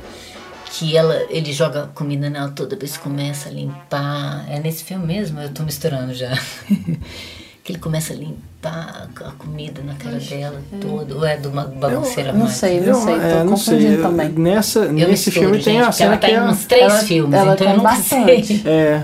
que 0.78 0.98
ela, 0.98 1.26
ele 1.30 1.54
joga 1.54 1.90
comida 1.96 2.30
nela 2.30 2.50
toda 2.50 2.76
vez 2.76 2.98
começa 2.98 3.48
a 3.48 3.52
limpar. 3.52 4.46
É 4.50 4.60
nesse 4.60 4.84
filme 4.84 5.06
mesmo? 5.06 5.40
Eu 5.40 5.50
tô 5.50 5.64
misturando 5.64 6.14
já. 6.14 6.38
que 7.66 7.72
ele 7.72 7.80
começa 7.80 8.14
a 8.14 8.16
limpar 8.16 9.10
a 9.22 9.32
comida 9.32 9.82
na 9.82 9.96
cara 9.96 10.20
dela 10.20 10.62
é. 10.72 10.78
toda, 10.78 11.16
ou 11.16 11.26
é 11.26 11.36
de 11.36 11.48
uma 11.48 11.64
bagunceira 11.64 12.30
eu, 12.30 12.36
não 12.36 12.48
sei, 12.48 12.80
não 12.80 12.94
sei, 12.94 13.16
tô 13.16 13.22
é, 13.22 13.44
não 13.44 13.58
sei. 13.58 13.98
também. 13.98 14.30
Nessa, 14.30 14.80
eu 14.82 14.94
nesse 14.94 15.10
misturo, 15.10 15.34
filme 15.34 15.56
gente, 15.56 15.66
tem 15.66 15.82
a 15.82 15.92
cena 15.92 16.12
ela 16.12 16.18
tá 16.20 16.28
que 16.28 16.34
em 16.36 16.42
uns 16.42 16.66
três 16.66 16.84
ela, 16.84 17.02
filmes, 17.02 17.34
ela 17.34 17.54
então 17.56 17.68
eu 17.68 17.78
não 17.78 17.84
bastante. 17.84 18.46
sei. 18.46 18.62
É, 18.72 19.04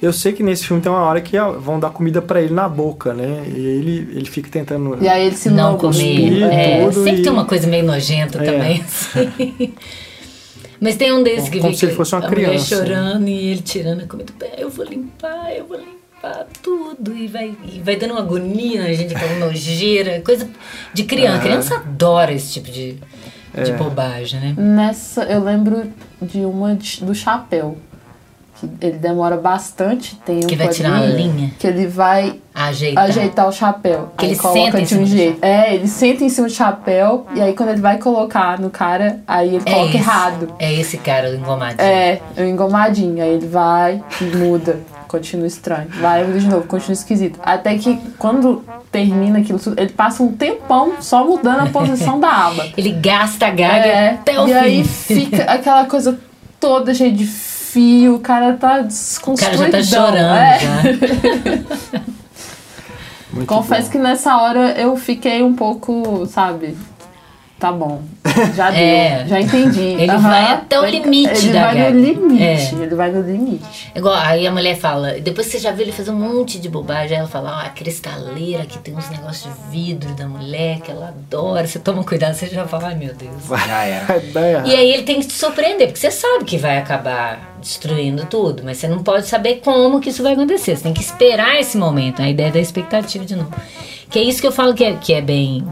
eu 0.00 0.10
sei 0.10 0.32
que 0.32 0.42
nesse 0.42 0.64
filme 0.64 0.80
tem 0.80 0.90
uma 0.90 1.02
hora 1.02 1.20
que 1.20 1.36
vão 1.60 1.78
dar 1.78 1.90
comida 1.90 2.22
para 2.22 2.40
ele 2.40 2.54
na 2.54 2.66
boca, 2.66 3.12
né? 3.12 3.42
E 3.46 3.58
ele, 3.58 4.08
ele 4.14 4.24
fica 4.24 4.48
tentando. 4.48 4.96
E 5.02 5.06
aí 5.06 5.26
ele 5.26 5.36
se 5.36 5.50
não 5.50 5.76
comer. 5.76 6.44
É, 6.44 6.84
tudo 6.86 7.04
sempre 7.04 7.20
e... 7.20 7.22
tem 7.24 7.32
uma 7.32 7.44
coisa 7.44 7.66
meio 7.66 7.84
nojenta 7.84 8.42
é. 8.42 8.52
também, 8.52 8.80
assim. 8.88 9.74
Mas 10.80 10.96
tem 10.96 11.12
um 11.12 11.22
desses 11.22 11.50
que 11.50 11.60
Como 11.60 11.74
se 11.74 11.84
ele 11.84 11.94
fosse 11.94 12.14
uma 12.14 12.24
a 12.24 12.28
criança. 12.30 12.76
mulher 12.76 12.86
chorando 12.86 13.28
e 13.28 13.48
ele 13.48 13.60
tirando 13.60 14.00
a 14.00 14.06
comida. 14.06 14.32
Eu 14.56 14.70
vou 14.70 14.86
limpar, 14.86 15.52
eu 15.52 15.66
vou 15.66 15.76
limpar 15.76 15.97
tudo 16.62 17.16
e 17.16 17.26
vai, 17.26 17.56
e 17.64 17.80
vai 17.80 17.96
dando 17.96 18.12
uma 18.12 18.20
agonia 18.20 18.82
na 18.82 18.92
gente, 18.92 19.14
aquela 19.14 19.34
nojeira, 19.46 20.20
coisa 20.20 20.48
de 20.92 21.04
criança. 21.04 21.42
Criança 21.42 21.74
adora 21.76 22.32
esse 22.32 22.52
tipo 22.52 22.70
de, 22.70 22.98
de 23.64 23.70
é. 23.70 23.76
bobagem, 23.76 24.40
né? 24.40 24.54
Nessa, 24.56 25.24
eu 25.24 25.42
lembro 25.42 25.90
de 26.20 26.40
uma 26.40 26.74
de, 26.74 27.04
do 27.04 27.14
chapéu. 27.14 27.78
Que 28.60 28.68
ele 28.84 28.98
demora 28.98 29.36
bastante 29.36 30.16
tempo. 30.16 30.48
Que 30.48 30.56
vai 30.56 30.66
tirar 30.66 30.96
ali, 30.96 31.12
uma 31.12 31.16
linha. 31.16 31.52
Que 31.56 31.68
ele 31.68 31.86
vai 31.86 32.40
ajeitar, 32.52 33.04
ajeitar 33.04 33.46
o 33.46 33.52
chapéu. 33.52 34.12
Que 34.18 34.26
ele 34.26 34.36
coloca 34.36 34.82
de 34.82 34.98
um 34.98 35.06
jeito. 35.06 35.38
É, 35.44 35.76
ele 35.76 35.86
senta 35.86 36.24
em 36.24 36.28
cima 36.28 36.48
do 36.48 36.52
chapéu 36.52 37.24
e 37.36 37.40
aí 37.40 37.54
quando 37.54 37.68
ele 37.68 37.80
vai 37.80 37.98
colocar 37.98 38.58
no 38.58 38.68
cara, 38.68 39.20
aí 39.28 39.54
ele 39.54 39.62
é 39.64 39.72
coloca 39.72 39.90
esse, 39.90 39.96
errado. 39.98 40.54
É 40.58 40.74
esse 40.74 40.98
cara, 40.98 41.30
o 41.30 41.34
engomadinho. 41.36 41.80
É, 41.80 42.20
o 42.36 42.42
engomadinho. 42.42 43.22
Aí 43.22 43.30
ele 43.30 43.46
vai 43.46 44.02
e 44.20 44.24
muda 44.24 44.80
continua 45.08 45.46
estranho. 45.46 45.88
Vai 46.00 46.24
de 46.24 46.46
novo, 46.46 46.66
continua 46.68 46.92
esquisito. 46.92 47.40
Até 47.42 47.76
que 47.78 47.98
quando 48.18 48.62
termina 48.92 49.38
aquilo 49.40 49.58
tudo, 49.58 49.80
ele 49.80 49.92
passa 49.92 50.22
um 50.22 50.32
tempão 50.32 51.00
só 51.00 51.24
mudando 51.24 51.60
a 51.60 51.66
posição 51.66 52.20
da 52.20 52.28
aba. 52.28 52.66
Ele 52.76 52.92
gasta 52.92 53.46
a 53.46 53.50
gaga 53.50 53.86
é, 53.86 54.10
até 54.10 54.40
o 54.40 54.44
e 54.44 54.46
fim. 54.46 54.52
E 54.52 54.54
aí 54.54 54.84
fica 54.84 55.42
aquela 55.44 55.86
coisa 55.86 56.18
toda 56.60 56.94
cheia 56.94 57.10
de 57.12 57.26
fio, 57.26 58.16
o 58.16 58.20
cara 58.20 58.54
tá 58.54 58.80
desconstruído. 58.82 59.56
O 59.56 59.70
cara 59.70 59.82
já 59.82 59.96
tá 59.96 60.06
chorando. 60.06 60.36
É. 60.36 60.58
Confesso 63.46 63.84
bom. 63.84 63.92
que 63.92 63.98
nessa 63.98 64.36
hora 64.38 64.72
eu 64.72 64.96
fiquei 64.96 65.42
um 65.42 65.54
pouco, 65.54 66.26
sabe, 66.26 66.76
tá 67.58 67.72
bom. 67.72 68.02
Já 68.54 68.70
deu, 68.70 68.80
é. 68.80 69.26
já 69.26 69.40
entendi. 69.40 69.80
Ele 69.80 70.12
uhum. 70.12 70.20
vai 70.20 70.52
até 70.52 70.80
o 70.80 70.86
limite 70.86 71.46
ele 71.46 71.52
da 71.52 71.72
vai 71.72 71.92
no 71.92 72.00
limite, 72.00 72.42
é. 72.42 72.82
ele 72.82 72.94
vai 72.94 73.10
no 73.10 73.22
limite. 73.22 73.90
Igual, 73.94 74.14
aí 74.14 74.46
a 74.46 74.52
mulher 74.52 74.76
fala, 74.76 75.14
depois 75.20 75.48
você 75.48 75.58
já 75.58 75.72
viu 75.72 75.82
ele 75.82 75.92
fazer 75.92 76.10
um 76.10 76.16
monte 76.16 76.58
de 76.58 76.68
bobagem, 76.68 77.16
aí 77.16 77.20
ela 77.20 77.28
fala, 77.28 77.58
ó, 77.58 77.66
a 77.66 77.70
cristaleira 77.70 78.64
que 78.64 78.78
tem 78.78 78.94
uns 78.94 79.08
negócios 79.10 79.52
de 79.52 79.70
vidro 79.70 80.14
da 80.14 80.26
mulher 80.26 80.80
que 80.80 80.90
ela 80.90 81.08
adora, 81.08 81.66
você 81.66 81.78
toma 81.78 82.04
cuidado, 82.04 82.34
você 82.34 82.46
já 82.46 82.66
fala, 82.66 82.88
ai 82.88 82.94
meu 82.94 83.14
Deus. 83.14 83.32
Já 83.66 83.84
era. 83.84 84.22
e 84.64 84.74
aí 84.74 84.92
ele 84.92 85.02
tem 85.02 85.20
que 85.20 85.26
te 85.26 85.32
surpreender, 85.32 85.88
porque 85.88 86.00
você 86.00 86.10
sabe 86.10 86.44
que 86.44 86.56
vai 86.56 86.78
acabar 86.78 87.56
destruindo 87.60 88.24
tudo, 88.26 88.62
mas 88.64 88.76
você 88.76 88.86
não 88.86 89.02
pode 89.02 89.26
saber 89.26 89.60
como 89.64 90.00
que 90.00 90.10
isso 90.10 90.22
vai 90.22 90.34
acontecer, 90.34 90.76
você 90.76 90.82
tem 90.84 90.94
que 90.94 91.00
esperar 91.00 91.58
esse 91.58 91.76
momento, 91.76 92.22
a 92.22 92.28
ideia 92.28 92.52
da 92.52 92.60
expectativa 92.60 93.24
de 93.24 93.34
novo. 93.34 93.52
Que 94.08 94.20
é 94.20 94.22
isso 94.22 94.40
que 94.40 94.46
eu 94.46 94.52
falo 94.52 94.74
que 94.74 94.84
é, 94.84 94.94
que 94.94 95.12
é 95.12 95.20
bem 95.20 95.66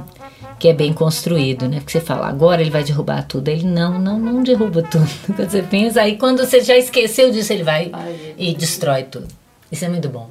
que 0.59 0.69
é 0.69 0.73
bem 0.73 0.93
construído, 0.93 1.69
né? 1.69 1.79
Porque 1.81 1.93
você 1.93 2.01
fala, 2.01 2.29
agora 2.29 2.61
ele 2.61 2.71
vai 2.71 2.83
derrubar 2.83 3.23
tudo. 3.27 3.49
Ele 3.49 3.65
não, 3.65 3.99
não, 3.99 4.19
não 4.19 4.43
derruba 4.43 4.83
tudo. 4.83 5.09
Quando 5.37 5.51
você 5.51 5.63
pensa, 5.63 6.01
aí 6.01 6.17
quando 6.17 6.39
você 6.39 6.61
já 6.61 6.77
esqueceu 6.77 7.31
disso, 7.31 7.53
ele 7.53 7.63
vai 7.63 7.91
Ai, 7.93 8.35
e 8.39 8.55
destrói 8.55 9.05
tudo. 9.05 9.27
Isso 9.71 9.85
é 9.85 9.89
muito 9.89 10.09
bom. 10.09 10.31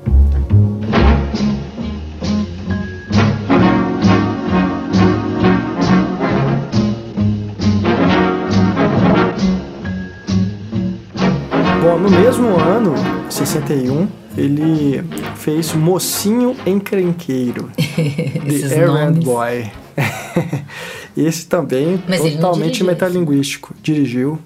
Bom, 11.82 12.00
no 12.00 12.10
mesmo 12.10 12.48
ano, 12.56 12.96
61, 13.30 14.08
ele 14.36 15.04
fez 15.36 15.74
Mocinho 15.74 16.56
Encrenqueiro, 16.66 17.70
The 17.78 18.76
Errand 18.76 19.20
Boy. 19.24 19.85
Esse 21.16 21.46
também 21.48 22.02
Mas 22.08 22.22
ele 22.22 22.36
totalmente 22.36 22.66
dirigiu 22.74 22.86
metalinguístico. 22.88 23.74
Dirigiu, 23.82 24.40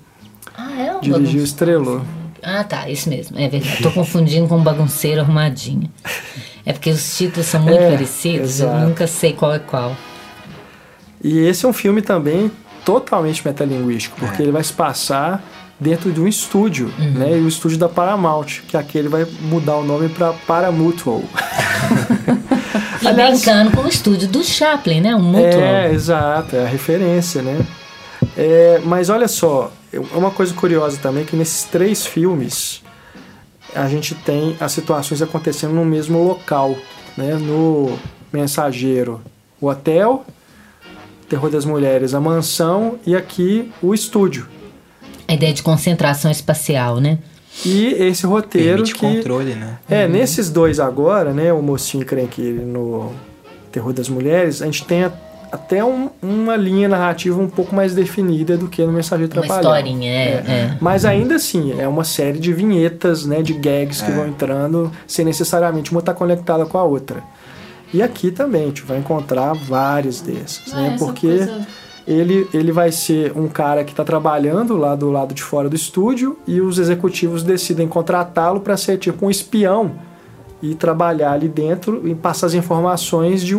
Ah, 0.55 0.71
é 0.81 0.91
um 0.95 0.99
dirigiu, 0.99 1.11
bagunceiro. 1.13 1.43
estrelou. 1.43 2.01
Ah, 2.41 2.63
tá, 2.63 2.89
isso 2.89 3.09
mesmo, 3.09 3.37
é 3.37 3.49
verdade. 3.49 3.81
Tô 3.83 3.91
confundindo 3.91 4.47
com 4.47 4.57
bagunceiro 4.61 5.21
arrumadinho. 5.21 5.89
É 6.65 6.71
porque 6.71 6.89
os 6.89 7.17
títulos 7.17 7.47
são 7.47 7.61
muito 7.61 7.79
É, 7.81 7.91
parecidos, 7.91 8.59
eu 8.59 8.67
exato. 8.69 8.87
nunca 8.87 9.07
sei 9.07 9.33
qual 9.33 9.53
é 9.53 9.59
qual. 9.59 9.95
E 11.23 11.39
esse 11.39 11.65
é 11.65 11.67
um 11.67 11.73
filme 11.73 12.01
também 12.01 12.49
totalmente 12.85 13.45
metalinguístico, 13.45 14.23
É. 14.23 14.27
porque 14.27 14.41
ele 14.41 14.51
vai 14.51 14.63
se 14.63 14.71
passar 14.71 15.43
dentro 15.79 16.11
de 16.11 16.21
um 16.21 16.27
estúdio, 16.27 16.93
Uhum. 16.97 17.11
né? 17.11 17.37
E 17.37 17.41
o 17.41 17.47
estúdio 17.47 17.77
da 17.77 17.89
Paramount, 17.89 18.61
que 18.67 18.77
aqui 18.77 18.97
ele 18.97 19.09
vai 19.09 19.25
mudar 19.41 19.75
o 19.77 19.83
nome 19.83 20.07
para 20.09 20.31
Paramutual. 20.33 21.23
E 23.01 23.07
Aliás- 23.07 23.41
brincando 23.41 23.71
com 23.75 23.81
o 23.83 23.87
estúdio 23.87 24.27
do 24.27 24.43
Chaplin, 24.43 25.01
né? 25.01 25.15
Um 25.15 25.21
mutual. 25.21 25.43
É, 25.61 25.91
exato, 25.93 26.55
é 26.55 26.63
a 26.63 26.67
referência, 26.67 27.41
né? 27.41 27.65
É, 28.37 28.81
mas 28.83 29.09
olha 29.09 29.27
só, 29.27 29.71
eu- 29.91 30.07
uma 30.13 30.31
coisa 30.31 30.53
curiosa 30.53 30.97
também 30.97 31.23
é 31.23 31.25
que 31.25 31.35
nesses 31.35 31.63
três 31.63 32.05
filmes 32.05 32.81
a 33.75 33.87
gente 33.87 34.15
tem 34.15 34.57
as 34.59 34.71
situações 34.71 35.21
acontecendo 35.21 35.73
no 35.73 35.85
mesmo 35.85 36.21
local, 36.23 36.75
né? 37.17 37.35
No 37.35 37.97
Mensageiro, 38.33 39.21
o 39.61 39.67
hotel, 39.67 40.25
Terror 41.29 41.49
das 41.49 41.63
Mulheres, 41.65 42.13
a 42.13 42.19
mansão 42.19 42.99
e 43.05 43.15
aqui 43.15 43.71
o 43.81 43.93
estúdio. 43.93 44.47
A 45.27 45.33
ideia 45.33 45.53
de 45.53 45.61
concentração 45.61 46.29
espacial, 46.31 46.99
né? 46.99 47.19
E 47.65 47.87
esse 47.87 48.25
roteiro 48.25 48.83
Permite 48.83 48.93
que 48.93 48.99
controle, 48.99 49.53
né? 49.55 49.79
É, 49.89 50.07
nesses 50.07 50.49
dois 50.49 50.79
agora, 50.79 51.33
né, 51.33 51.51
o 51.51 51.61
mocinho 51.61 52.03
encrenqueiro 52.03 52.65
no 52.65 53.11
Terror 53.71 53.91
das 53.91 54.07
Mulheres, 54.07 54.61
a 54.61 54.65
gente 54.65 54.85
tem 54.85 55.03
a- 55.03 55.11
até 55.51 55.83
um- 55.83 56.09
uma 56.21 56.55
linha 56.55 56.87
narrativa 56.87 57.41
um 57.41 57.49
pouco 57.49 57.75
mais 57.75 57.93
definida 57.95 58.55
do 58.55 58.67
que 58.67 58.81
no 58.85 58.91
Mensageiro 58.93 59.33
Uma 59.33 59.41
Trapalhão. 59.41 59.71
historinha, 59.71 60.09
é, 60.11 60.31
é. 60.47 60.77
Mas 60.79 61.05
ainda 61.05 61.35
assim, 61.35 61.73
é 61.79 61.87
uma 61.87 62.03
série 62.03 62.37
de 62.39 62.53
vinhetas, 62.53 63.25
né, 63.25 63.41
de 63.41 63.53
gags 63.53 64.01
que 64.01 64.11
vão 64.11 64.27
entrando, 64.27 64.91
sem 65.07 65.25
necessariamente 65.25 65.91
uma 65.91 65.99
estar 65.99 66.13
conectada 66.13 66.65
com 66.65 66.77
a 66.77 66.83
outra. 66.83 67.21
E 67.91 68.03
aqui 68.03 68.29
também, 68.29 68.63
a 68.63 68.67
gente 68.67 68.83
vai 68.83 68.99
encontrar 68.99 69.53
várias 69.53 70.21
dessas, 70.21 70.71
né, 70.71 70.95
porque 70.99 71.47
ele, 72.11 72.47
ele 72.53 72.71
vai 72.71 72.91
ser 72.91 73.31
um 73.37 73.47
cara 73.47 73.83
que 73.83 73.91
está 73.91 74.03
trabalhando 74.03 74.75
lá 74.75 74.95
do 74.95 75.11
lado 75.11 75.33
de 75.33 75.43
fora 75.43 75.69
do 75.69 75.75
estúdio 75.75 76.37
e 76.47 76.59
os 76.59 76.79
executivos 76.79 77.43
decidem 77.43 77.87
contratá-lo 77.87 78.59
para 78.61 78.75
ser 78.75 78.97
tipo 78.97 79.25
um 79.25 79.29
espião 79.29 79.91
e 80.61 80.73
trabalhar 80.75 81.33
ali 81.33 81.47
dentro 81.47 82.07
e 82.07 82.15
passar 82.15 82.47
as 82.47 82.53
informações 82.53 83.41
de, 83.45 83.57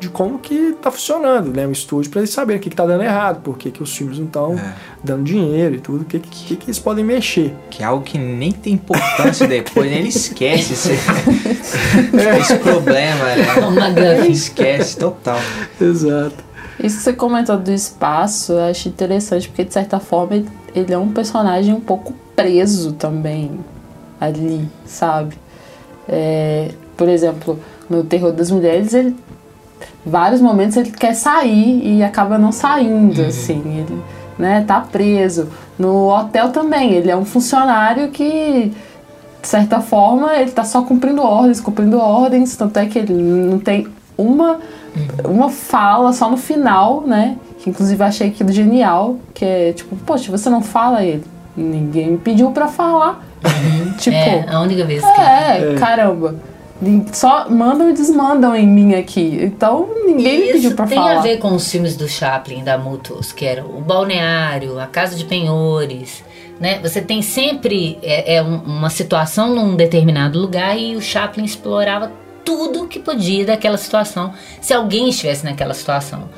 de 0.00 0.08
como 0.08 0.38
que 0.38 0.54
está 0.54 0.90
funcionando 0.90 1.54
né, 1.54 1.66
o 1.66 1.72
estúdio 1.72 2.10
para 2.10 2.20
eles 2.20 2.30
saberem 2.30 2.58
o 2.60 2.62
que 2.62 2.68
está 2.68 2.86
dando 2.86 3.02
errado, 3.02 3.42
por 3.42 3.58
que, 3.58 3.70
que 3.70 3.82
os 3.82 3.94
filmes 3.94 4.18
não 4.18 4.26
estão 4.26 4.54
É. 4.54 4.74
dando 5.02 5.24
dinheiro 5.24 5.74
e 5.74 5.80
tudo, 5.80 6.02
o 6.02 6.04
que, 6.04 6.18
que, 6.20 6.56
que 6.56 6.66
eles 6.66 6.78
podem 6.78 7.04
mexer. 7.04 7.54
Que 7.68 7.82
é 7.82 7.86
algo 7.86 8.02
que 8.04 8.16
nem 8.16 8.52
tem 8.52 8.74
importância 8.74 9.44
depois, 9.48 9.90
nem 9.90 9.98
ele 10.00 10.08
esquece 10.08 10.72
esse, 10.72 10.92
esse 12.40 12.58
problema, 12.58 13.24
né? 13.24 14.20
Ele 14.20 14.32
esquece 14.32 14.96
total. 14.96 15.38
Exato. 15.80 16.47
Isso 16.80 16.98
que 16.98 17.02
você 17.02 17.12
comentou 17.12 17.58
do 17.58 17.72
espaço, 17.72 18.52
eu 18.52 18.64
acho 18.64 18.88
interessante, 18.88 19.48
porque 19.48 19.64
de 19.64 19.72
certa 19.72 19.98
forma 19.98 20.36
ele, 20.74 20.92
é 20.92 20.98
um 20.98 21.10
personagem 21.10 21.74
um 21.74 21.80
pouco 21.80 22.14
preso 22.36 22.92
também 22.92 23.58
ali, 24.20 24.68
sabe? 24.86 25.36
É, 26.08 26.70
por 26.96 27.08
exemplo, 27.08 27.58
no 27.90 28.04
Terror 28.04 28.32
das 28.32 28.50
Mulheres, 28.50 28.94
ele 28.94 29.16
vários 30.04 30.40
momentos 30.40 30.76
ele 30.76 30.90
quer 30.90 31.14
sair 31.14 31.96
e 31.96 32.02
acaba 32.02 32.38
não 32.38 32.50
saindo, 32.52 33.20
assim, 33.22 33.62
ele 33.78 34.02
né, 34.38 34.64
tá 34.66 34.80
preso. 34.80 35.48
No 35.78 36.08
hotel 36.08 36.50
também, 36.50 36.92
ele 36.92 37.10
é 37.10 37.16
um 37.16 37.24
funcionário 37.24 38.08
que, 38.08 38.72
de 39.42 39.48
certa 39.48 39.80
forma, 39.80 40.34
ele 40.36 40.50
tá 40.50 40.64
só 40.64 40.82
cumprindo 40.82 41.22
ordens, 41.22 41.60
cumprindo 41.60 41.98
ordens, 41.98 42.56
tanto 42.56 42.78
é 42.78 42.86
que 42.86 42.98
ele 42.98 43.12
não 43.14 43.58
tem 43.58 43.86
uma, 44.16 44.58
uma 45.24 45.48
fala 45.50 46.12
só 46.12 46.30
no 46.30 46.36
final, 46.36 47.02
né? 47.06 47.36
Que 47.58 47.70
inclusive 47.70 48.02
eu 48.02 48.06
achei 48.06 48.28
aquilo 48.28 48.52
genial, 48.52 49.16
que 49.34 49.44
é 49.44 49.72
tipo, 49.72 49.96
poxa, 49.96 50.30
você 50.30 50.48
não 50.48 50.62
fala 50.62 51.04
ele. 51.04 51.24
Ninguém 51.56 52.12
me 52.12 52.18
pediu 52.18 52.50
pra 52.52 52.68
falar. 52.68 53.24
tipo, 53.98 54.16
É, 54.16 54.46
a 54.48 54.60
única 54.60 54.84
vez 54.84 55.02
que. 55.04 55.20
é, 55.20 55.74
caramba. 55.78 56.36
Nin- 56.80 57.06
Só 57.12 57.48
mandam 57.50 57.90
e 57.90 57.92
desmandam 57.92 58.54
em 58.54 58.66
mim 58.66 58.94
aqui. 58.94 59.38
Então 59.42 59.88
ninguém 60.06 60.38
me 60.46 60.52
pediu 60.52 60.74
pra 60.76 60.86
tem 60.86 60.96
falar. 60.96 61.18
a 61.18 61.20
ver 61.20 61.38
com 61.38 61.52
os 61.54 61.68
filmes 61.68 61.96
do 61.96 62.06
Chaplin, 62.08 62.62
da 62.62 62.78
Mutus, 62.78 63.32
que 63.32 63.44
era 63.44 63.64
o 63.64 63.80
Balneário, 63.80 64.78
a 64.78 64.86
Casa 64.86 65.16
de 65.16 65.24
Penhores, 65.24 66.22
né? 66.60 66.78
Você 66.80 67.00
tem 67.02 67.20
sempre 67.22 67.98
é, 68.00 68.36
é 68.36 68.42
um- 68.42 68.62
uma 68.62 68.90
situação 68.90 69.52
num 69.52 69.74
determinado 69.74 70.38
lugar 70.38 70.78
e 70.78 70.94
o 70.94 71.02
Chaplin 71.02 71.44
explorava 71.44 72.12
tudo 72.48 72.86
que 72.88 72.98
podia 72.98 73.44
daquela 73.44 73.76
situação, 73.76 74.32
se 74.62 74.72
alguém 74.72 75.10
estivesse 75.10 75.44
naquela 75.44 75.74
situação, 75.74 76.30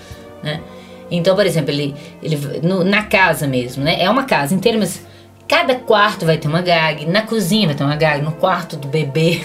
né? 0.42 0.60
Então, 1.08 1.36
por 1.36 1.46
exemplo, 1.46 1.70
ele, 1.70 1.94
ele 2.20 2.36
no- 2.64 2.82
na 2.82 3.04
casa 3.04 3.46
mesmo, 3.46 3.84
né? 3.84 3.96
É 4.02 4.10
uma 4.10 4.24
casa 4.24 4.52
inteira, 4.52 4.76
mas 4.76 5.00
cada 5.46 5.76
quarto 5.76 6.26
vai 6.26 6.36
ter 6.36 6.48
uma 6.48 6.62
gag, 6.62 7.06
na 7.06 7.22
cozinha 7.22 7.66
vai 7.68 7.76
ter 7.76 7.84
uma 7.84 7.94
gag, 7.94 8.22
no 8.22 8.32
quarto 8.32 8.76
do 8.76 8.88
bebê, 8.88 9.40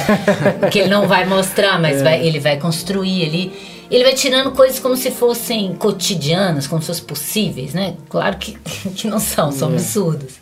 que 0.72 0.78
ele 0.78 0.88
não 0.88 1.06
vai 1.06 1.26
mostrar, 1.26 1.78
mas 1.78 2.00
vai- 2.02 2.24
ele 2.26 2.40
vai 2.40 2.56
construir 2.58 3.24
ali. 3.26 3.52
Ele 3.90 4.04
vai 4.04 4.12
tirando 4.14 4.50
coisas 4.52 4.78
como 4.78 4.96
se 4.96 5.10
fossem 5.10 5.74
cotidianas, 5.74 6.66
como 6.66 6.80
se 6.82 6.88
fossem 6.88 7.04
possíveis, 7.04 7.72
né? 7.74 7.94
Claro 8.08 8.36
que, 8.36 8.58
que 8.96 9.06
não 9.08 9.18
são, 9.18 9.50
são 9.52 9.68
absurdos. 9.68 10.34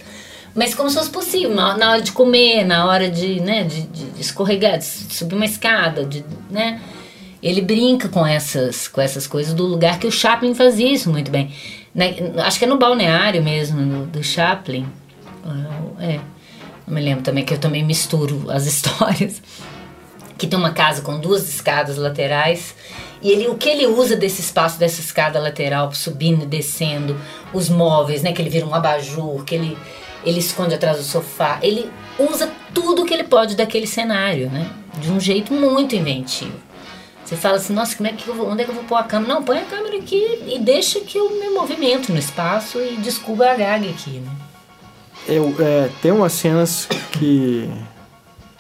Mas 0.57 0.75
como 0.75 0.89
se 0.89 0.97
fosse 0.97 1.11
possível, 1.11 1.55
na, 1.55 1.91
hora 1.91 2.01
de 2.03 2.13
comer, 2.13 2.65
na 2.65 2.87
hora 2.87 3.11
de, 3.11 3.41
né, 3.41 3.63
de, 3.65 3.83
de- 3.83 4.21
escorregar, 4.21 4.79
de 4.79 4.85
subir 4.85 5.35
uma 5.35 5.45
escada, 5.45 6.05
de, 6.05 6.25
né? 6.51 6.81
Ele 7.43 7.61
brinca 7.61 8.09
com 8.09 8.27
essas, 8.27 8.89
com 8.89 9.01
essas 9.01 9.27
coisas 9.27 9.53
do 9.53 9.65
lugar 9.67 9.99
que 9.99 10.07
o 10.07 10.11
Chaplin 10.11 10.55
fazia 10.55 10.91
isso 10.91 11.11
muito 11.11 11.31
bem. 11.31 11.53
Né, 11.95 12.17
acho 12.39 12.59
que 12.59 12.65
é 12.65 12.69
no 12.69 12.79
balneário 12.79 13.43
mesmo, 13.43 13.81
no- 13.81 14.07
do 14.07 14.25
Chaplin. 14.25 14.87
É, 16.01 16.19
não 16.87 16.95
me 16.95 17.01
lembro 17.01 17.23
também, 17.23 17.45
que 17.45 17.55
eu 17.55 17.59
também 17.59 17.85
misturo 17.85 18.51
as 18.51 18.65
histórias. 18.67 19.43
Que 20.39 20.47
tem 20.47 20.59
uma 20.59 20.71
casa 20.73 21.03
com 21.03 21.19
duas 21.19 21.49
escadas 21.49 21.97
laterais. 21.99 22.75
E 23.23 23.31
ele, 23.31 23.47
o 23.49 23.55
que 23.57 23.69
ele 23.69 23.87
usa 23.87 24.17
desse 24.17 24.41
espaço, 24.41 24.79
dessa 24.79 25.01
escada 25.01 25.39
lateral, 25.39 25.93
subindo 25.95 26.43
e 26.45 26.47
descendo, 26.47 27.17
os 27.53 27.69
móveis, 27.69 28.23
né? 28.23 28.33
Que 28.33 28.43
ele 28.43 28.51
vira 28.51 28.67
um 28.67 28.75
abajur, 28.75 29.45
que 29.45 29.55
ele, 29.55 29.77
ele 30.27 30.41
esconde 30.41 30.75
atrás 30.75 30.99
do 30.99 31.05
sofá. 31.05 31.59
Ele 31.63 31.89
usa 32.19 32.51
tudo 32.75 33.05
que 33.05 33.15
ele 33.15 33.25
pode 33.25 33.55
daquele 33.55 33.87
cenário, 33.87 34.51
né? 34.51 34.69
De 34.99 35.11
um 35.11 35.21
jeito 35.21 35.55
muito 35.55 35.95
inventivo. 35.95 36.67
Você 37.25 37.37
fala 37.37 37.57
assim, 37.57 37.73
nossa, 37.73 37.97
como 37.97 38.09
é 38.09 38.13
que 38.13 38.27
eu 38.27 38.35
vou, 38.35 38.51
onde 38.51 38.63
é 38.63 38.65
que 38.65 38.71
eu 38.71 38.75
vou 38.75 38.85
pôr 38.85 38.97
a 38.97 39.05
câmera? 39.05 39.35
Não, 39.35 39.43
põe 39.43 39.59
a 39.59 39.65
câmera 39.65 39.97
aqui 39.97 40.43
e 40.47 40.59
deixa 40.59 41.01
que 41.01 41.17
eu 41.17 41.31
me 41.31 41.49
movimento 41.51 42.13
no 42.13 42.19
espaço 42.19 42.79
e 42.81 42.97
descubra 42.97 43.53
a 43.53 43.57
gag 43.57 43.89
aqui, 43.89 44.19
né? 44.19 44.31
Eu, 45.29 45.55
é, 45.59 45.91
tem 46.03 46.13
umas 46.13 46.33
cenas 46.33 46.89
que 47.13 47.69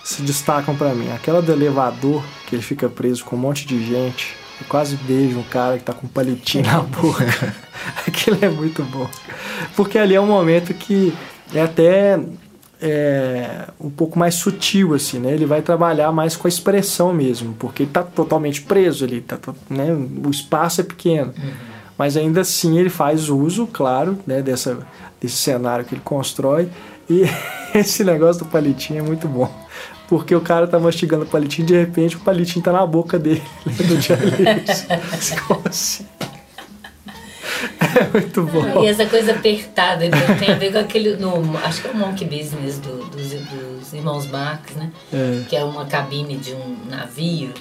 se 0.03 0.23
destacam 0.23 0.75
pra 0.77 0.95
mim. 0.95 1.13
Aquela 1.13 1.43
do 1.43 1.53
elevador, 1.53 2.25
que 2.47 2.55
ele 2.55 2.63
fica 2.63 2.89
preso 2.89 3.25
com 3.25 3.37
um 3.37 3.39
monte 3.39 3.67
de 3.67 3.85
gente 3.85 4.37
e 4.61 4.65
quase 4.65 4.97
beija 4.97 5.37
um 5.39 5.45
cara 5.45 5.79
que 5.79 5.85
tá 5.85 5.93
com 5.93 6.07
um 6.07 6.11
palitinho 6.11 6.65
na 6.65 6.81
boca. 6.81 7.25
Aquilo 8.07 8.39
é 8.41 8.49
muito 8.49 8.83
bom. 8.85 9.09
Porque 9.77 9.99
ali 9.99 10.15
é 10.15 10.21
um 10.21 10.27
momento 10.27 10.75
que 10.75 11.13
é 11.55 11.63
até 11.63 12.19
é, 12.81 13.69
um 13.81 13.91
pouco 13.91 14.19
mais 14.19 14.35
sutil, 14.35 14.95
assim, 14.95 15.19
né? 15.19 15.33
Ele 15.33 15.47
vai 15.47 15.63
trabalhar 15.63 16.13
mais 16.13 16.37
com 16.37 16.47
a 16.47 16.51
expressão 16.51 17.13
mesmo, 17.13 17.55
porque 17.59 17.85
ele 17.85 17.91
tá 17.91 18.03
totalmente 18.03 18.63
preso 18.63 19.05
ali, 19.05 19.21
tá, 19.21 19.39
né? 19.71 19.93
o 19.93 20.31
espaço 20.31 20.81
é 20.81 20.85
pequeno. 20.85 21.33
Mas 21.97 22.17
ainda 22.17 22.43
assim 22.43 22.79
ele 22.79 22.91
faz 22.91 23.31
uso, 23.31 23.67
claro, 23.67 24.19
né, 24.27 24.43
dessa, 24.43 24.79
desse 25.21 25.37
cenário 25.37 25.85
que 25.85 25.95
ele 25.95 26.03
constrói. 26.05 26.69
E 27.09 27.23
esse 27.75 28.05
negócio 28.05 28.45
do 28.45 28.51
palitinho 28.51 28.99
é 28.99 29.03
muito 29.03 29.27
bom. 29.27 29.51
Porque 30.09 30.35
o 30.35 30.41
cara 30.41 30.69
tá 30.69 30.79
mastigando 30.79 31.25
o 31.25 31.27
palitinho 31.27 31.65
e 31.65 31.69
de 31.69 31.77
repente 31.77 32.17
o 32.17 32.21
palitinho 32.21 32.65
tá 32.65 32.73
na 32.73 32.87
boca 32.87 33.19
dele, 33.19 33.43
do 33.67 34.01
Jerry 34.01 34.31
Lewis. 34.31 34.87
Como 35.47 35.63
assim? 35.65 36.07
É 37.99 38.05
muito 38.13 38.43
bom. 38.45 38.85
E 38.85 38.89
essa 38.89 39.07
coisa 39.07 39.33
apertada 39.33 40.05
então, 40.05 40.21
tem 40.39 40.51
a 40.53 40.55
ver 40.57 40.73
com 40.73 40.79
aquele. 40.79 41.17
No, 41.17 41.57
acho 41.59 41.83
que 41.83 41.89
é 41.89 41.91
o 41.91 41.97
Monkey 41.97 42.25
Business 42.27 42.79
do- 42.79 43.05
dos, 43.07 43.31
dos 43.31 43.93
irmãos 43.93 44.27
Marx, 44.27 44.75
né? 44.77 44.91
É. 45.13 45.43
Que 45.49 45.57
é 45.57 45.65
uma 45.65 45.85
cabine 45.87 46.37
de 46.37 46.53
um 46.55 46.77
navio. 46.91 47.53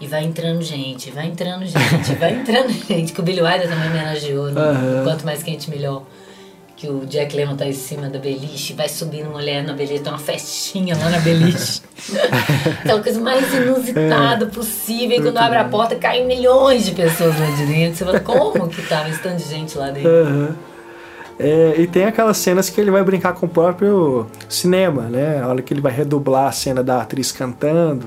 E 0.00 0.06
vai 0.06 0.22
entrando 0.24 0.62
gente, 0.62 1.10
vai 1.10 1.26
entrando 1.26 1.66
gente, 1.66 2.14
vai 2.20 2.32
entrando 2.34 2.70
gente. 2.86 3.12
Que 3.12 3.20
o 3.20 3.22
Billy 3.24 3.40
Wilder 3.42 3.68
também 3.68 3.88
homenageou 3.90 4.50
no 4.52 4.60
Aham. 4.60 5.00
Quanto 5.04 5.24
Mais 5.26 5.42
Quente 5.42 5.68
Melhor. 5.70 6.02
Que 6.78 6.88
o 6.88 7.04
Jack 7.06 7.36
Lemmon 7.36 7.56
tá 7.56 7.66
em 7.66 7.72
cima 7.72 8.08
da 8.08 8.20
beliche, 8.20 8.72
vai 8.72 8.88
subindo 8.88 9.28
mulher 9.28 9.64
na 9.64 9.72
beliche, 9.72 9.98
tem 9.98 10.12
uma 10.12 10.18
festinha 10.18 10.96
lá 10.96 11.10
na 11.10 11.18
beliche. 11.18 11.82
Aquela 12.84 13.02
coisa 13.02 13.20
mais 13.20 13.52
inusitada 13.52 14.44
é. 14.44 14.48
possível. 14.48 15.18
E 15.18 15.20
quando 15.20 15.38
abre 15.38 15.58
a 15.58 15.64
porta, 15.64 15.96
caem 15.96 16.24
milhões 16.24 16.84
de 16.84 16.92
pessoas 16.92 17.36
lá 17.36 17.46
de 17.46 17.66
dentro. 17.66 17.98
Você 17.98 18.04
fala, 18.04 18.20
como 18.20 18.68
que 18.68 18.80
tava 18.82 19.08
esse 19.08 19.20
tanto 19.20 19.38
de 19.38 19.48
gente 19.48 19.76
lá 19.76 19.90
dentro? 19.90 20.08
Uhum. 20.08 20.54
É, 21.36 21.74
e 21.78 21.86
tem 21.88 22.04
aquelas 22.04 22.36
cenas 22.36 22.70
que 22.70 22.80
ele 22.80 22.92
vai 22.92 23.02
brincar 23.02 23.32
com 23.32 23.46
o 23.46 23.48
próprio 23.48 24.28
cinema, 24.48 25.02
né? 25.02 25.42
A 25.42 25.48
hora 25.48 25.60
que 25.60 25.74
ele 25.74 25.80
vai 25.80 25.92
redublar 25.92 26.46
a 26.46 26.52
cena 26.52 26.80
da 26.80 27.02
atriz 27.02 27.32
cantando, 27.32 28.06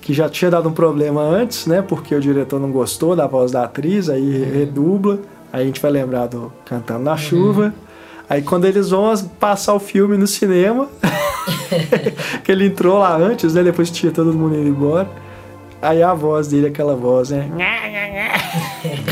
que 0.00 0.14
já 0.14 0.28
tinha 0.28 0.48
dado 0.48 0.68
um 0.68 0.72
problema 0.72 1.22
antes, 1.22 1.66
né? 1.66 1.82
Porque 1.82 2.14
o 2.14 2.20
diretor 2.20 2.60
não 2.60 2.70
gostou 2.70 3.16
da 3.16 3.26
voz 3.26 3.50
da 3.50 3.64
atriz, 3.64 4.08
aí 4.08 4.22
uhum. 4.22 4.58
redubla. 4.58 5.18
Aí 5.52 5.62
a 5.62 5.66
gente 5.66 5.82
vai 5.82 5.90
lembrar 5.90 6.28
do 6.28 6.52
Cantando 6.64 7.02
na 7.02 7.12
uhum. 7.12 7.18
Chuva. 7.18 7.74
Aí 8.28 8.42
quando 8.42 8.64
eles 8.64 8.90
vão 8.90 9.16
passar 9.38 9.74
o 9.74 9.78
filme 9.78 10.16
no 10.16 10.26
cinema, 10.26 10.88
que 12.42 12.50
ele 12.50 12.66
entrou 12.66 12.98
lá 12.98 13.16
antes, 13.16 13.54
né? 13.54 13.62
Depois 13.62 13.90
tinha 13.90 14.10
todo 14.10 14.32
mundo 14.32 14.56
indo 14.56 14.68
embora. 14.68 15.08
Aí 15.80 16.02
a 16.02 16.12
voz 16.12 16.48
dele, 16.48 16.66
aquela 16.66 16.96
voz, 16.96 17.30
né? 17.30 17.48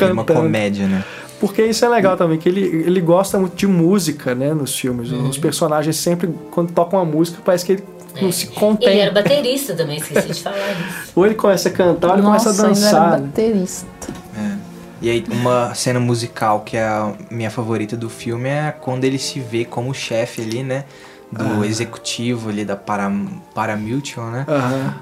É 0.01 0.13
uma 0.13 0.25
comédia, 0.25 0.87
né? 0.87 1.05
Porque 1.41 1.63
isso 1.63 1.85
é 1.85 1.89
legal 1.89 2.17
também, 2.17 2.39
que 2.39 2.49
ele, 2.49 2.61
ele 2.87 3.01
gosta 3.01 3.39
muito 3.39 3.55
de 3.55 3.67
música, 3.67 4.35
né, 4.35 4.55
nos 4.55 4.79
filmes. 4.79 5.11
Uhum. 5.11 5.29
Os 5.29 5.37
personagens 5.37 5.97
sempre, 5.97 6.31
quando 6.51 6.73
tocam 6.73 6.99
uma 6.99 7.05
música, 7.05 7.39
parece 7.45 7.67
que 7.67 7.73
ele 7.73 7.85
é. 8.17 8.23
não 8.23 8.33
se 8.33 8.47
contém. 8.47 8.89
Ele 8.89 9.01
era 9.01 9.11
baterista 9.11 9.75
também, 9.75 9.99
esqueci 9.99 10.29
de 10.29 10.43
falar 10.43 10.57
isso. 10.57 11.13
Ou 11.15 11.27
ele 11.27 11.35
começa 11.35 11.69
a 11.69 11.73
cantar, 11.73 12.09
ou 12.09 12.15
ele 12.15 12.23
Nossa, 12.23 12.45
começa 12.45 12.65
a 12.65 12.69
dançar. 12.69 12.91
Ele 12.91 13.15
era 13.15 13.23
baterista. 13.23 13.87
E 15.05 15.11
aí, 15.11 15.25
uma 15.31 15.75
cena 15.75 16.01
musical 16.01 16.61
que 16.61 16.79
é 16.79 16.83
a 16.83 17.13
minha 17.31 17.51
favorita 17.51 17.95
do 17.95 18.09
filme 18.09 18.49
é 18.49 18.73
quando 18.73 19.05
ele 19.05 19.19
se 19.19 19.39
vê 19.39 19.63
como 19.63 19.93
chefe 19.93 20.41
ali, 20.41 20.63
né? 20.63 20.87
Do 21.31 21.63
ah. 21.63 21.67
executivo 21.67 22.49
ali 22.49 22.65
da 22.65 22.75
para, 22.75 23.13
Paramutual, 23.55 24.31
né? 24.31 24.47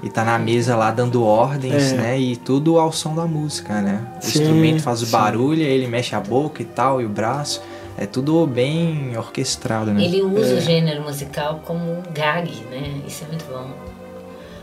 E 0.03 0.09
tá 0.09 0.25
na 0.25 0.37
mesa 0.37 0.75
lá 0.75 0.91
dando 0.91 1.23
ordens, 1.23 1.93
é. 1.93 1.95
né? 1.95 2.19
E 2.19 2.35
tudo 2.35 2.77
ao 2.77 2.91
som 2.91 3.15
da 3.15 3.25
música, 3.25 3.81
né? 3.81 4.05
O 4.21 4.25
sim, 4.25 4.39
instrumento 4.39 4.83
faz 4.83 5.01
o 5.01 5.05
sim. 5.05 5.11
barulho, 5.13 5.61
ele 5.61 5.87
mexe 5.87 6.13
a 6.13 6.19
boca 6.19 6.61
e 6.61 6.65
tal, 6.65 7.01
e 7.01 7.05
o 7.05 7.09
braço. 7.09 7.61
É 7.97 8.05
tudo 8.05 8.45
bem 8.45 9.17
orquestrado, 9.17 9.93
né? 9.93 10.03
Ele 10.03 10.21
usa 10.21 10.55
é. 10.55 10.57
o 10.57 10.59
gênero 10.59 11.01
musical 11.01 11.61
como 11.63 11.79
um 11.79 12.01
gag, 12.13 12.51
né? 12.69 12.99
Isso 13.07 13.23
é 13.23 13.27
muito 13.27 13.45
bom. 13.45 13.71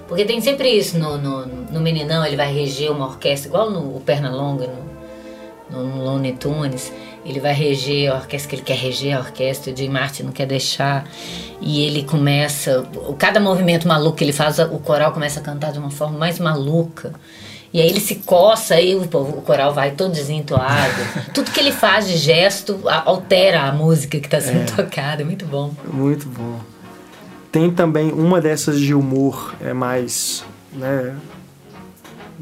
Porque 0.07 0.26
tem 0.26 0.38
sempre 0.43 0.68
isso 0.68 0.99
no, 0.99 1.16
no, 1.16 1.47
no 1.47 1.80
Meninão, 1.80 2.26
ele 2.26 2.36
vai 2.36 2.53
reger 2.53 2.93
uma 2.93 3.07
orquestra, 3.07 3.49
igual 3.49 3.70
no 3.70 4.01
Pernalonga, 4.01 4.66
no 4.66 4.89
no 5.70 6.04
Looney 6.04 6.32
Tunes, 6.32 6.92
ele 7.24 7.40
vai 7.40 7.52
reger 7.52 8.10
a 8.10 8.16
orquestra 8.16 8.48
que 8.48 8.56
ele 8.56 8.62
quer 8.62 8.76
reger 8.76 9.16
a 9.16 9.20
orquestra, 9.20 9.72
o 9.72 9.76
Jim 9.76 9.88
Martin 9.88 10.24
não 10.24 10.32
quer 10.32 10.46
deixar, 10.46 11.06
e 11.60 11.84
ele 11.84 12.02
começa, 12.04 12.86
cada 13.18 13.38
movimento 13.38 13.86
maluco 13.86 14.16
que 14.16 14.24
ele 14.24 14.32
faz, 14.32 14.58
o 14.58 14.78
coral 14.78 15.12
começa 15.12 15.40
a 15.40 15.42
cantar 15.42 15.72
de 15.72 15.78
uma 15.78 15.90
forma 15.90 16.18
mais 16.18 16.38
maluca. 16.38 17.12
E 17.72 17.80
aí 17.80 17.88
ele 17.88 18.00
se 18.00 18.16
coça 18.16 18.80
e 18.80 18.96
o, 18.96 19.02
o 19.02 19.42
coral 19.42 19.72
vai 19.72 19.92
todo 19.92 20.12
desentoado. 20.12 20.92
Tudo 21.32 21.52
que 21.52 21.60
ele 21.60 21.70
faz 21.70 22.08
de 22.08 22.16
gesto 22.16 22.80
altera 22.88 23.62
a 23.62 23.72
música 23.72 24.18
que 24.18 24.26
está 24.26 24.40
sendo 24.40 24.62
é. 24.62 24.64
tocada. 24.74 25.22
É 25.22 25.24
muito 25.24 25.46
bom. 25.46 25.72
Muito 25.84 26.26
bom. 26.28 26.58
Tem 27.52 27.70
também 27.70 28.10
uma 28.10 28.40
dessas 28.40 28.80
de 28.80 28.92
humor 28.92 29.54
é 29.60 29.72
mais 29.72 30.44
né, 30.72 31.14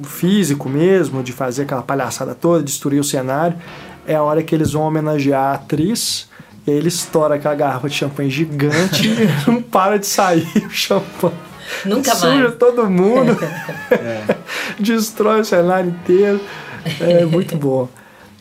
físico 0.02 0.68
mesmo, 0.68 1.22
de 1.22 1.32
fazer 1.32 1.62
aquela 1.62 1.82
palhaçada 1.82 2.34
toda, 2.34 2.62
destruir 2.62 3.00
o 3.00 3.04
cenário, 3.04 3.56
é 4.06 4.14
a 4.14 4.22
hora 4.22 4.42
que 4.42 4.54
eles 4.54 4.72
vão 4.72 4.82
homenagear 4.82 5.42
a 5.42 5.54
atriz. 5.54 6.28
E 6.66 6.70
aí 6.70 6.76
ele 6.76 6.88
estoura 6.88 7.36
aquela 7.36 7.54
garrafa 7.54 7.88
de 7.88 7.94
champanhe 7.94 8.30
gigante 8.30 9.08
e 9.08 9.50
não 9.50 9.62
para 9.62 9.98
de 9.98 10.06
sair 10.06 10.66
o 10.66 10.70
champanhe. 10.70 11.34
Nunca 11.84 12.14
Suja 12.14 12.44
mais. 12.44 12.54
todo 12.56 12.88
mundo. 12.88 13.36
é. 13.90 14.36
Destrói 14.78 15.40
o 15.40 15.44
cenário 15.44 15.90
inteiro. 15.90 16.40
É 17.00 17.24
muito 17.24 17.56
bom. 17.56 17.88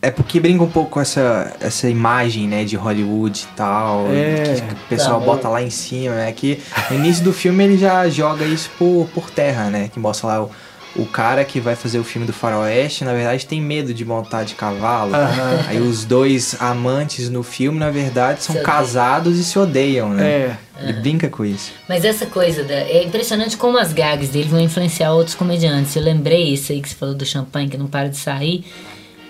É 0.02 0.12
porque 0.12 0.40
brinca 0.40 0.64
um 0.64 0.70
pouco 0.70 0.92
com 0.92 1.02
essa, 1.02 1.56
essa 1.60 1.90
imagem, 1.90 2.48
né, 2.48 2.64
de 2.64 2.76
Hollywood 2.76 3.48
e 3.52 3.56
tal. 3.56 4.08
É, 4.12 4.62
que 4.62 4.74
o 4.74 4.88
pessoal 4.90 5.20
tá, 5.20 5.26
bota 5.26 5.50
lá 5.50 5.62
em 5.62 5.72
cima, 5.72 6.14
né? 6.16 6.32
Que 6.32 6.62
no 6.90 6.98
início 6.98 7.24
do 7.24 7.34
filme 7.34 7.64
ele 7.64 7.78
já 7.78 8.08
joga 8.08 8.46
isso 8.46 8.70
por, 8.78 9.10
por 9.14 9.30
terra, 9.32 9.70
né? 9.70 9.90
Que 9.92 10.00
mostra 10.00 10.28
lá 10.28 10.44
o, 10.44 10.52
o 10.98 11.06
cara 11.06 11.46
que 11.46 11.60
vai 11.60 11.76
fazer 11.76 12.00
o 12.00 12.04
filme 12.04 12.26
do 12.26 12.34
faroeste, 12.34 13.06
na 13.06 13.14
verdade, 13.14 13.46
tem 13.46 13.62
medo 13.62 13.94
de 13.94 14.04
montar 14.04 14.44
de 14.44 14.56
cavalo. 14.56 15.12
Uhum. 15.12 15.68
Aí 15.68 15.80
os 15.80 16.04
dois 16.04 16.56
amantes 16.60 17.30
no 17.30 17.44
filme, 17.44 17.80
na 17.80 17.92
verdade, 17.92 18.44
são 18.44 18.56
casados 18.64 19.38
e 19.38 19.44
se 19.44 19.58
odeiam, 19.60 20.10
né? 20.10 20.28
É. 20.28 20.58
Ele 20.80 20.94
uhum. 20.94 21.02
brinca 21.02 21.30
com 21.30 21.46
isso. 21.46 21.72
Mas 21.88 22.04
essa 22.04 22.26
coisa, 22.26 22.64
da, 22.64 22.74
é 22.74 23.04
impressionante 23.04 23.58
como 23.58 23.78
as 23.78 23.94
gags 23.94 24.30
dele 24.30 24.50
vão 24.50 24.60
influenciar 24.60 25.14
outros 25.14 25.36
comediantes. 25.36 25.96
Eu 25.96 26.04
lembrei 26.04 26.54
isso 26.54 26.72
aí 26.72 26.82
que 26.82 26.90
você 26.90 26.96
falou 26.96 27.16
do 27.16 27.26
champanhe 27.26 27.70
que 27.70 27.78
não 27.78 27.88
para 27.88 28.10
de 28.10 28.18
sair. 28.18 28.66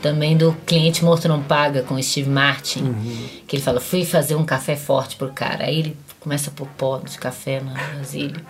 Também 0.01 0.37
do 0.37 0.55
cliente 0.65 1.03
morto 1.03 1.27
não 1.27 1.41
paga 1.41 1.83
com 1.83 1.95
o 1.95 2.03
Steve 2.03 2.29
Martin. 2.29 2.83
Uhum. 2.83 3.27
Que 3.47 3.55
ele 3.57 3.63
fala, 3.63 3.79
fui 3.79 4.05
fazer 4.05 4.35
um 4.35 4.45
café 4.45 4.75
forte 4.75 5.15
pro 5.15 5.29
cara. 5.29 5.65
Aí 5.65 5.79
ele 5.79 5.97
começa 6.19 6.49
a 6.49 6.53
pôr 6.53 6.67
pó 6.77 6.99
de 6.99 7.17
café 7.17 7.61
na 7.61 7.73
vasilha. 7.97 8.41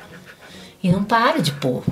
E 0.84 0.90
não 0.90 1.04
para 1.04 1.42
de 1.42 1.52
pôr. 1.52 1.84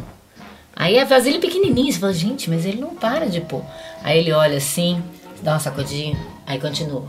Aí 0.75 0.99
a 0.99 1.05
vasilha 1.05 1.39
pequenininha, 1.39 1.91
você 1.91 1.99
fala, 1.99 2.13
gente, 2.13 2.49
mas 2.49 2.65
ele 2.65 2.81
não 2.81 2.95
para 2.95 3.27
de 3.27 3.39
pôr. 3.39 3.63
Aí 4.03 4.19
ele 4.19 4.31
olha 4.33 4.57
assim, 4.57 5.01
dá 5.41 5.53
uma 5.53 5.59
sacudinha, 5.59 6.17
aí 6.45 6.59
continua, 6.59 7.05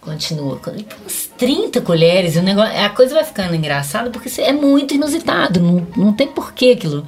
continua. 0.00 0.58
Ele 0.68 0.84
põe 0.84 0.98
umas 1.02 1.30
30 1.36 1.80
colheres, 1.82 2.36
o 2.36 2.42
negócio, 2.42 2.74
a 2.78 2.88
coisa 2.88 3.14
vai 3.14 3.24
ficando 3.24 3.54
engraçada 3.54 4.08
porque 4.10 4.40
é 4.40 4.52
muito 4.52 4.94
inusitado, 4.94 5.60
não, 5.60 5.86
não 5.96 6.12
tem 6.12 6.28
porquê 6.28 6.74
aquilo 6.76 7.06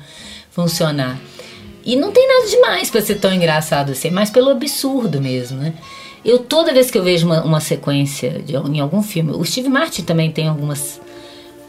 funcionar. 0.50 1.18
E 1.84 1.96
não 1.96 2.12
tem 2.12 2.28
nada 2.28 2.48
demais 2.48 2.90
para 2.90 3.00
ser 3.00 3.16
tão 3.16 3.32
engraçado 3.32 3.92
assim, 3.92 4.08
é 4.08 4.10
mais 4.10 4.30
pelo 4.30 4.50
absurdo 4.50 5.20
mesmo, 5.20 5.58
né? 5.58 5.72
Eu, 6.24 6.38
toda 6.38 6.72
vez 6.72 6.90
que 6.90 6.96
eu 6.96 7.02
vejo 7.02 7.26
uma, 7.26 7.42
uma 7.42 7.58
sequência 7.58 8.40
de, 8.42 8.54
em 8.54 8.78
algum 8.78 9.02
filme, 9.02 9.32
o 9.32 9.44
Steve 9.44 9.68
Martin 9.68 10.02
também 10.02 10.30
tem 10.30 10.46
algumas. 10.46 11.00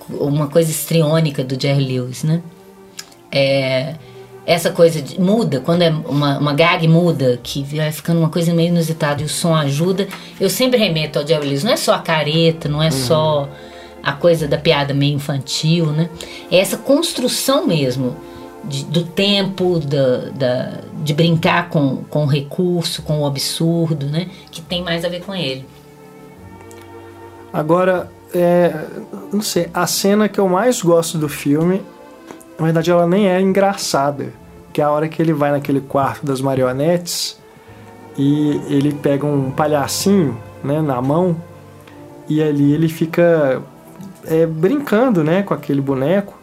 uma 0.10 0.48
coisa 0.48 0.70
estriônica 0.70 1.44
do 1.44 1.60
Jerry 1.60 1.84
Lewis, 1.84 2.24
né? 2.24 2.42
É, 3.32 3.96
essa 4.46 4.72
coisa 4.72 5.02
de, 5.02 5.20
muda, 5.20 5.62
quando 5.62 5.84
é 5.84 5.90
uma, 5.90 6.38
uma 6.38 6.54
gag 6.54 6.88
muda, 6.88 7.40
que 7.42 7.64
vai 7.64 7.92
ficando 7.92 8.20
uma 8.20 8.30
coisa 8.30 8.54
meio 8.54 8.70
inusitada 8.70 9.22
e 9.22 9.26
o 9.26 9.30
som 9.30 9.56
ajuda, 9.56 10.08
eu 10.40 10.50
sempre 10.50 10.78
remeto 10.78 11.20
ao 11.20 11.26
Jerry 11.26 11.48
Lewis. 11.48 11.64
Não 11.64 11.72
é 11.72 11.78
só 11.78 11.94
a 11.94 12.00
careta, 12.00 12.68
não 12.68 12.82
é 12.82 12.88
uhum. 12.88 12.92
só 12.92 13.50
a 14.02 14.12
coisa 14.12 14.48
da 14.48 14.58
piada 14.58 14.94
meio 14.94 15.16
infantil, 15.16 15.88
né? 15.88 16.10
É 16.52 16.58
essa 16.58 16.76
construção 16.76 17.66
mesmo 17.66 18.18
de, 18.66 18.84
do 18.84 19.04
tempo, 19.04 19.80
da, 19.80 20.30
da, 20.32 20.80
de 21.02 21.14
brincar 21.14 21.70
com, 21.70 22.04
com 22.10 22.24
o 22.24 22.28
recurso, 22.28 23.02
com 23.02 23.22
o 23.22 23.26
absurdo, 23.26 24.08
né? 24.08 24.30
Que 24.52 24.62
tem 24.62 24.84
mais 24.84 25.06
a 25.06 25.10
ver 25.10 25.22
com 25.22 25.34
ele. 25.34 25.66
Agora, 27.54 28.12
é, 28.34 28.74
não 29.32 29.42
sei, 29.42 29.70
a 29.74 29.88
cena 29.88 30.28
que 30.28 30.40
eu 30.40 30.50
mais 30.50 30.82
gosto 30.82 31.18
do 31.18 31.30
filme 31.30 31.82
na 32.58 32.66
verdade 32.66 32.92
ela 32.92 33.08
nem 33.08 33.28
é 33.28 33.42
engraçada, 33.42 34.34
que 34.72 34.82
é 34.82 34.84
a 34.84 34.92
hora 34.92 35.08
que 35.08 35.22
ele 35.22 35.34
vai 35.34 35.52
naquele 35.52 35.82
quarto 35.82 36.26
das 36.26 36.42
marionetes 36.42 37.38
e 38.18 38.62
ele 38.68 38.94
pega 38.94 39.26
um 39.26 39.52
palhacinho, 39.52 40.38
né, 40.64 40.82
na 40.82 41.02
mão 41.02 41.36
e 42.28 42.42
ali 42.42 42.74
ele 42.74 42.88
fica 42.88 43.62
é, 44.26 44.46
brincando, 44.46 45.24
né, 45.24 45.44
com 45.44 45.54
aquele 45.54 45.82
boneco 45.82 46.38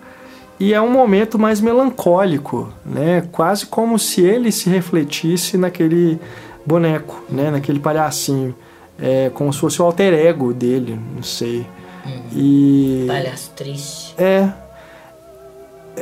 e 0.58 0.74
é 0.74 0.80
um 0.80 0.90
momento 0.90 1.38
mais 1.38 1.60
melancólico, 1.60 2.72
né, 2.84 3.26
quase 3.32 3.64
como 3.66 3.98
se 3.98 4.20
ele 4.20 4.52
se 4.52 4.68
refletisse 4.68 5.56
naquele 5.56 6.20
boneco, 6.66 7.24
né, 7.30 7.50
naquele 7.50 7.80
palhacinho, 7.80 8.54
é 9.00 9.30
como 9.32 9.52
se 9.52 9.58
fosse 9.58 9.80
o 9.80 9.84
alter 9.84 10.12
ego 10.12 10.52
dele, 10.52 11.00
não 11.14 11.22
sei. 11.22 11.66
Uhum. 12.04 12.22
E 12.34 13.04
palhaço 13.08 13.50
triste. 13.56 14.14
É, 14.18 14.50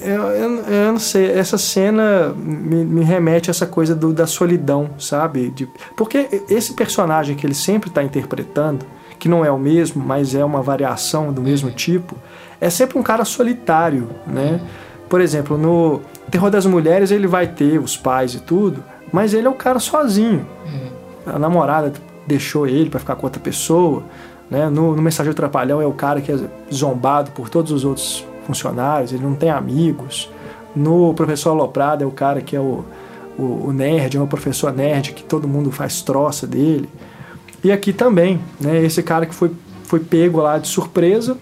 eu, 0.02 0.22
eu, 0.22 0.50
eu, 0.64 0.92
não 0.92 0.98
sei, 0.98 1.30
essa 1.32 1.58
cena 1.58 2.34
me, 2.36 2.84
me 2.84 3.04
remete 3.04 3.50
a 3.50 3.52
essa 3.52 3.66
coisa 3.66 3.94
do, 3.94 4.12
da 4.12 4.26
solidão, 4.26 4.90
sabe? 4.98 5.50
De, 5.50 5.68
porque 5.96 6.42
esse 6.48 6.74
personagem 6.74 7.36
que 7.36 7.46
ele 7.46 7.54
sempre 7.54 7.88
está 7.88 8.02
interpretando, 8.02 8.84
que 9.18 9.28
não 9.28 9.44
é 9.44 9.50
o 9.50 9.58
mesmo, 9.58 10.02
mas 10.04 10.34
é 10.34 10.44
uma 10.44 10.62
variação 10.62 11.32
do 11.32 11.42
mesmo 11.42 11.70
tipo, 11.70 12.16
é 12.60 12.70
sempre 12.70 12.98
um 12.98 13.02
cara 13.02 13.24
solitário, 13.24 14.08
né? 14.26 14.60
Por 15.08 15.20
exemplo, 15.20 15.56
no 15.56 16.02
Terror 16.30 16.50
das 16.50 16.66
Mulheres 16.66 17.10
ele 17.10 17.26
vai 17.26 17.46
ter 17.46 17.78
os 17.78 17.96
pais 17.96 18.34
e 18.34 18.40
tudo, 18.40 18.84
mas 19.12 19.32
ele 19.32 19.46
é 19.46 19.50
um 19.50 19.56
cara 19.56 19.78
sozinho. 19.78 20.46
A 21.26 21.38
namorada 21.38 21.92
deixou 22.26 22.66
ele 22.66 22.90
para 22.90 23.00
ficar 23.00 23.16
com 23.16 23.26
outra 23.26 23.40
pessoa, 23.40 24.02
né? 24.50 24.68
No, 24.68 24.94
no 24.94 25.02
Mensageiro 25.02 25.34
Trapalhão 25.34 25.80
é 25.80 25.86
o 25.86 25.92
cara 25.92 26.20
que 26.20 26.32
é 26.32 26.38
zombado 26.72 27.30
por 27.32 27.48
todos 27.48 27.72
os 27.72 27.84
outros 27.84 28.24
funcionários, 28.48 29.12
ele 29.12 29.22
não 29.22 29.34
tem 29.34 29.50
amigos. 29.50 30.28
No 30.74 31.14
professor 31.14 31.50
Aloprado 31.50 32.02
é 32.02 32.06
o 32.06 32.10
cara 32.10 32.40
que 32.40 32.56
é 32.56 32.60
o, 32.60 32.84
o, 33.38 33.68
o 33.68 33.72
nerd, 33.72 34.16
é 34.16 34.20
o 34.20 34.26
professor 34.26 34.72
nerd 34.72 35.12
que 35.12 35.22
todo 35.22 35.46
mundo 35.46 35.70
faz 35.70 36.02
troça 36.02 36.46
dele. 36.46 36.88
E 37.62 37.70
aqui 37.70 37.92
também, 37.92 38.40
né, 38.60 38.82
esse 38.82 39.02
cara 39.02 39.24
que 39.24 39.34
foi 39.34 39.52
foi 39.88 40.00
pego 40.00 40.42
lá 40.42 40.58
de 40.58 40.68
surpresa 40.68 41.38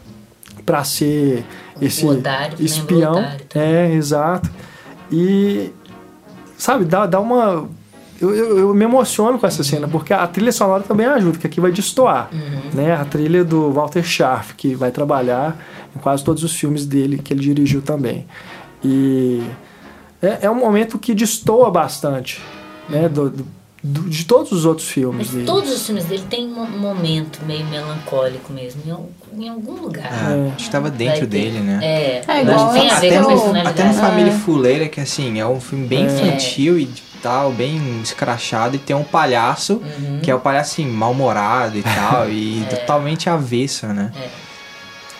para 0.64 0.84
ser 0.84 1.44
esse 1.80 2.06
otário, 2.06 2.56
espião. 2.64 3.18
É, 3.52 3.92
exato. 3.92 4.48
E 5.10 5.72
sabe, 6.56 6.84
dá, 6.84 7.06
dá 7.06 7.18
uma 7.18 7.68
eu, 8.20 8.34
eu, 8.34 8.58
eu, 8.58 8.74
me 8.74 8.84
emociono 8.84 9.38
com 9.38 9.46
essa 9.46 9.62
cena, 9.62 9.86
porque 9.86 10.12
a 10.12 10.26
trilha 10.26 10.52
sonora 10.52 10.82
também 10.82 11.06
ajuda, 11.06 11.38
que 11.38 11.46
aqui 11.46 11.60
vai 11.60 11.70
destoar. 11.72 12.28
Uhum. 12.32 12.70
Né? 12.74 12.94
A 12.94 13.04
trilha 13.04 13.44
do 13.44 13.70
Walter 13.72 14.02
Scharf, 14.02 14.54
que 14.54 14.74
vai 14.74 14.90
trabalhar 14.90 15.56
em 15.94 15.98
quase 15.98 16.24
todos 16.24 16.42
os 16.42 16.52
filmes 16.54 16.86
dele, 16.86 17.18
que 17.18 17.32
ele 17.32 17.40
dirigiu 17.40 17.82
também. 17.82 18.26
E 18.84 19.42
é, 20.22 20.38
é 20.42 20.50
um 20.50 20.54
momento 20.54 20.98
que 20.98 21.14
destoa 21.14 21.70
bastante 21.70 22.40
né? 22.88 23.08
do, 23.08 23.30
do, 23.30 23.46
do 23.82 24.00
de 24.08 24.24
todos 24.24 24.52
os 24.52 24.64
outros 24.64 24.88
filmes 24.88 25.26
Mas 25.26 25.34
dele. 25.34 25.46
todos 25.46 25.70
os 25.70 25.84
filmes 25.84 26.04
dele 26.04 26.24
tem 26.28 26.46
um 26.46 26.78
momento 26.78 27.40
meio 27.46 27.64
melancólico 27.66 28.52
mesmo, 28.52 28.82
em, 29.34 29.44
em 29.44 29.48
algum 29.48 29.74
lugar. 29.80 30.06
É, 30.06 30.46
acho 30.48 30.56
que 30.56 30.62
estava 30.62 30.90
dentro 30.90 31.26
dele, 31.26 31.60
né? 31.60 31.80
É, 31.82 32.22
É 32.26 32.42
igual 32.42 32.70
até, 32.70 33.20
no, 33.20 33.56
até 33.68 33.84
no 33.84 33.94
Família 33.94 34.32
É. 34.32 34.36
Fuleira, 34.38 34.88
que 34.88 35.00
assim, 35.00 35.38
é 35.38 35.46
um 35.46 35.60
filme 35.60 35.86
bem 35.86 36.06
É. 36.06 36.06
infantil 36.06 36.78
e 36.78 36.88
tal, 37.26 37.50
bem 37.52 38.00
escrachado, 38.02 38.76
e 38.76 38.78
tem 38.78 38.94
um 38.94 39.02
palhaço, 39.02 39.82
Uhum. 39.98 40.20
que 40.22 40.30
é 40.30 40.34
o 40.34 40.38
palhaço 40.38 40.72
assim, 40.74 40.86
mal-humorado 40.88 41.76
e 41.76 41.82
tal, 42.22 42.30
e 42.30 42.64
totalmente 42.70 43.28
avesso, 43.28 43.86
né? 43.88 44.12
É. 44.16 44.28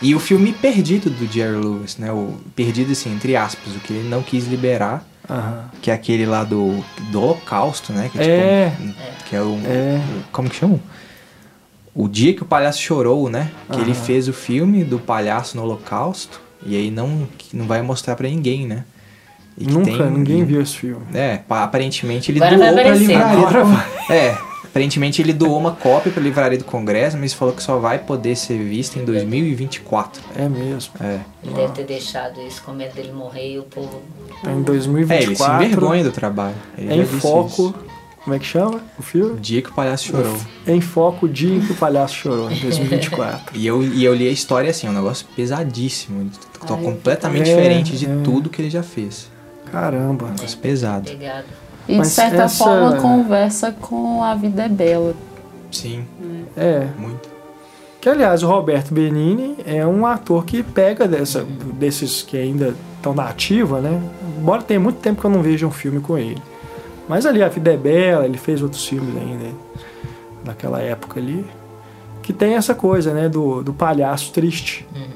E 0.03 0.15
o 0.15 0.21
filme 0.21 0.53
Perdido 0.53 1.11
do 1.11 1.27
Jerry 1.27 1.57
Lewis, 1.57 1.97
né? 1.97 2.13
O 2.13 2.35
Perdido, 2.55 2.93
assim, 2.93 3.13
entre 3.13 3.35
aspas, 3.35 3.75
o 3.75 3.81
que 3.81 3.93
ele 3.93 4.09
não 4.09 4.23
quis 4.23 4.47
liberar, 4.47 5.03
Aham. 5.29 5.65
que 5.83 5.91
é 5.91 5.95
aquele 5.95 6.27
lá 6.27 6.45
do, 6.45 6.85
do 7.11 7.21
Holocausto, 7.21 7.93
né? 7.93 8.09
Que 8.13 8.21
É. 8.21 8.71
tipo, 8.71 8.95
que 9.29 9.35
é 9.35 9.41
o, 9.43 9.55
É. 9.65 9.99
o- 9.99 10.23
Como 10.31 10.49
que 10.49 10.57
chama? 10.57 10.79
O 11.95 12.07
dia 12.09 12.35
que 12.35 12.43
o 12.43 12.47
palhaço 12.47 12.81
chorou, 12.83 13.29
né? 13.31 13.51
Que 13.73 13.81
ele 13.81 13.93
Aham. 13.93 14.01
fez 14.05 14.29
o 14.29 14.33
filme 14.33 14.85
do 14.85 14.99
palhaço 15.01 15.57
no 15.57 15.63
Holocausto, 15.65 16.41
e 16.65 16.77
aí 16.77 16.91
não, 16.91 17.27
que 17.39 17.57
não 17.57 17.67
vai 17.67 17.81
mostrar 17.83 18.15
pra 18.17 18.29
ninguém, 18.29 18.67
né? 18.67 18.85
E 19.59 19.65
que 19.65 19.73
Nunca, 19.73 19.91
tem- 20.05 20.11
ninguém 20.11 20.45
viu 20.45 20.61
esse 20.61 20.77
filme. 20.77 21.05
É, 21.15 21.39
pa- 21.39 21.63
aparentemente 21.65 22.31
ele 22.31 22.43
Agora 22.43 22.57
doou 22.59 22.75
vai 22.75 22.85
pra 22.85 22.95
livraria. 22.95 23.27
Agora 23.27 23.65
do... 23.65 24.13
É, 24.13 24.39
aparentemente 24.65 25.23
ele 25.23 25.33
doou 25.33 25.59
uma 25.59 25.73
cópia 25.73 26.13
pra 26.13 26.23
livraria 26.23 26.59
do 26.59 26.65
Congresso, 26.65 27.17
mas 27.17 27.33
falou 27.33 27.55
que 27.55 27.63
só 27.63 27.79
vai 27.79 27.99
poder 27.99 28.37
ser 28.37 28.59
vista 28.59 28.99
em 28.99 29.05
2024. 29.05 30.23
É 30.37 30.49
mesmo. 30.49 30.93
É. 31.01 31.21
Ele 31.43 31.55
deve 31.55 31.73
ter 31.73 31.85
deixado 31.85 32.41
isso 32.43 32.63
com 32.63 32.73
medo 32.73 32.95
dele 32.95 33.13
morrer 33.13 33.55
e 33.55 33.59
o 33.59 33.63
povo. 33.63 34.03
Tá 34.43 34.53
em 34.53 34.61
É, 34.61 34.63
2024. 34.63 35.25
ele 35.25 35.37
se 35.37 35.65
envergonha 35.73 36.05
do 36.05 36.13
trabalho. 36.13 36.55
Ele 36.77 37.03
Em 37.03 37.07
foco. 37.07 37.49
isso. 37.49 37.75
Como 38.23 38.35
é 38.35 38.41
que 38.41 38.45
chama 38.45 38.81
o 38.99 39.03
filme? 39.05 39.39
Dia 39.39 39.63
que 39.63 39.71
o 39.71 39.73
palhaço 39.73 40.07
chorou. 40.07 40.37
Em 40.67 40.81
foco, 40.81 41.27
o 41.27 41.29
dia 41.29 41.61
que 41.61 41.71
o 41.71 41.77
palhaço 41.77 42.17
chorou, 42.17 42.51
em 42.51 42.57
2024. 42.59 43.57
E 43.57 43.65
eu, 43.65 43.83
e 43.85 44.05
eu 44.05 44.13
li 44.13 44.27
a 44.29 44.33
história 44.33 44.69
assim, 44.69 44.89
é 44.89 44.91
um 44.91 44.93
negócio 44.93 45.25
pesadíssimo. 45.37 46.29
Tô 46.67 46.75
Ai, 46.75 46.83
completamente 46.83 47.49
é, 47.49 47.55
diferente 47.55 47.97
de 47.97 48.07
é. 48.07 48.17
tudo 48.25 48.51
que 48.51 48.61
ele 48.61 48.69
já 48.69 48.83
fez. 48.83 49.29
Caramba. 49.81 50.27
Negócio 50.29 50.59
pesado. 50.59 51.11
Pegado. 51.11 51.45
E 51.89 51.93
de 51.93 51.99
Mas 51.99 52.09
certa 52.09 52.45
essa- 52.45 52.65
forma 52.65 52.97
conversa 52.97 53.71
com 53.73 54.23
A 54.25 54.35
Vida 54.35 54.65
é 54.65 54.69
Bela. 54.69 55.15
Sim, 55.71 56.05
É. 56.57 56.87
muito. 56.99 57.29
Que 58.01 58.09
aliás, 58.09 58.43
o 58.43 58.47
Roberto 58.49 58.95
Benini 58.95 59.57
é 59.67 59.85
um 59.87 60.07
ator 60.07 60.45
que 60.45 60.63
pega 60.63 61.07
dessa, 61.09 61.45
desses 61.75 62.23
que 62.23 62.37
ainda 62.39 62.75
estão 62.97 63.13
na 63.15 63.29
ativa, 63.29 63.81
né? 63.81 64.01
Embora 64.39 64.63
tenha 64.63 64.81
muito 64.81 64.99
tempo 65.01 65.21
que 65.21 65.27
eu 65.27 65.31
não 65.31 65.43
vejo 65.43 65.67
um 65.67 65.71
filme 65.73 66.01
com 66.01 66.17
ele. 66.17 66.41
Mas 67.09 67.27
ali, 67.27 67.43
A 67.43 67.49
Vida 67.49 67.73
é 67.73 67.77
Bela, 67.77 68.25
ele 68.25 68.39
fez 68.39 68.63
outros 68.63 68.85
filmes 68.87 69.15
ainda, 69.17 69.51
naquela 70.45 70.81
época 70.81 71.21
ali. 71.21 71.45
Que 72.23 72.33
tem 72.33 72.55
essa 72.55 72.75
coisa, 72.75 73.13
né? 73.13 73.29
Do, 73.29 73.63
do 73.63 73.73
palhaço 73.73 74.33
triste. 74.33 74.87
Ele 74.95 75.09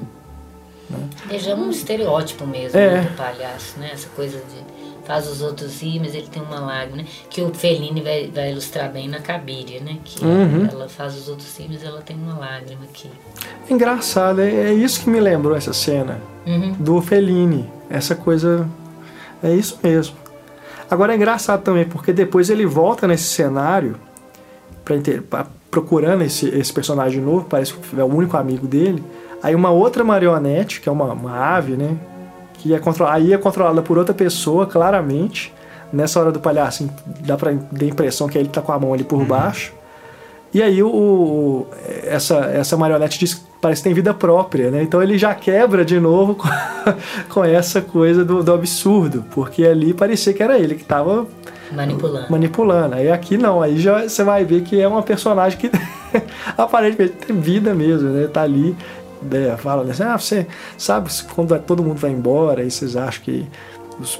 já 1.39 1.51
é 1.51 1.55
um 1.55 1.69
estereótipo 1.69 2.45
mesmo 2.45 2.77
É. 2.79 2.95
né, 2.95 3.01
do 3.01 3.15
palhaço, 3.15 3.79
né? 3.79 3.91
Essa 3.93 4.07
coisa 4.15 4.37
de 4.37 4.71
faz 5.05 5.27
os 5.27 5.41
outros 5.41 5.81
rir, 5.81 5.99
mas 5.99 6.13
ele 6.13 6.27
tem 6.27 6.41
uma 6.43 6.59
lágrima, 6.59 6.97
né? 6.97 7.05
Que 7.29 7.41
o 7.41 7.53
Fellini 7.53 8.01
vai, 8.01 8.29
vai 8.33 8.51
ilustrar 8.51 8.91
bem 8.91 9.07
na 9.09 9.19
Cabiria, 9.19 9.79
né? 9.81 9.97
Que 10.05 10.23
Uhum. 10.23 10.67
ela 10.71 10.87
faz 10.87 11.15
os 11.17 11.27
outros 11.27 11.57
rir, 11.57 11.67
mas 11.71 11.83
ela 11.83 12.01
tem 12.01 12.15
uma 12.15 12.37
lágrima 12.37 12.83
aqui. 12.83 13.09
Engraçado, 13.69 14.41
é, 14.41 14.49
é 14.69 14.73
isso 14.73 15.01
que 15.03 15.09
me 15.09 15.19
lembrou 15.19 15.55
essa 15.55 15.73
cena. 15.73 16.19
Uhum. 16.45 16.71
do 16.79 16.99
Fellini. 17.01 17.69
Essa 17.89 18.15
coisa. 18.15 18.67
É 19.43 19.53
isso 19.53 19.77
mesmo. 19.83 20.15
Agora 20.89 21.13
é 21.13 21.15
engraçado 21.15 21.61
também, 21.63 21.85
porque 21.85 22.11
depois 22.11 22.49
ele 22.49 22.65
volta 22.65 23.07
nesse 23.07 23.23
cenário 23.25 23.95
pra 24.83 24.95
pra- 25.29 25.47
procurando 25.69 26.21
esse, 26.23 26.47
esse 26.49 26.73
personagem 26.73 27.21
novo, 27.21 27.45
parece 27.45 27.73
que 27.73 27.99
é 27.99 28.03
o 28.03 28.07
único 28.07 28.35
amigo 28.37 28.67
dele. 28.67 29.01
Aí 29.43 29.55
uma 29.55 29.69
outra 29.71 30.03
marionete, 30.03 30.81
que 30.81 30.87
é 30.87 30.91
uma, 30.91 31.05
uma 31.13 31.37
ave, 31.55 31.73
né? 31.75 31.95
Que 32.53 32.73
é 32.75 32.79
aí 33.09 33.33
é 33.33 33.37
controlada 33.37 33.81
por 33.81 33.97
outra 33.97 34.13
pessoa, 34.13 34.65
claramente. 34.65 35.53
Nessa 35.91 36.19
hora 36.21 36.31
do 36.31 36.39
palhaço, 36.39 36.89
dá 37.19 37.35
pra 37.35 37.51
dar 37.51 37.83
a 37.85 37.87
impressão 37.87 38.27
que 38.29 38.37
ele 38.37 38.47
tá 38.47 38.61
com 38.61 38.71
a 38.71 38.79
mão 38.79 38.93
ali 38.93 39.03
por 39.03 39.25
baixo. 39.25 39.73
E 40.53 40.61
aí 40.61 40.81
o, 40.81 40.87
o- 40.89 41.67
essa, 42.05 42.35
essa 42.53 42.77
marionete 42.77 43.19
diz 43.19 43.45
parece 43.61 43.81
que 43.81 43.89
tem 43.89 43.93
vida 43.93 44.13
própria, 44.13 44.71
né? 44.71 44.83
Então 44.83 45.01
ele 45.03 45.17
já 45.17 45.33
quebra 45.35 45.83
de 45.83 45.99
novo 45.99 46.35
com, 46.35 46.47
com 47.29 47.43
essa 47.43 47.81
coisa 47.81 48.23
do, 48.23 48.41
do 48.43 48.53
absurdo, 48.53 49.25
porque 49.31 49.65
ali 49.65 49.93
parecia 49.93 50.33
que 50.33 50.41
era 50.41 50.57
ele 50.57 50.75
que 50.75 50.81
estava 50.83 51.27
Manipulando. 51.71 52.31
manipulando. 52.31 52.95
Aí 52.95 53.09
aqui 53.11 53.37
não, 53.37 53.61
aí 53.61 53.77
já 53.79 54.03
você 54.07 54.23
vai 54.23 54.43
ver 54.45 54.61
que 54.63 54.79
é 54.81 54.87
uma 54.87 55.03
personagem 55.03 55.57
que 55.59 55.69
aparentemente 56.57 57.13
tem 57.27 57.35
vida 57.39 57.73
mesmo, 57.73 58.09
né? 58.09 58.27
Tá 58.27 58.41
ali, 58.41 58.75
né? 59.21 59.57
fala 59.57 59.89
assim, 59.89 60.03
ah, 60.03 60.17
você 60.17 60.47
sabe 60.77 61.09
quando 61.33 61.57
todo 61.59 61.83
mundo 61.83 61.97
vai 61.97 62.11
embora, 62.11 62.61
aí 62.61 62.71
vocês 62.71 62.95
acham 62.95 63.23
que 63.23 63.47
os, 63.99 64.19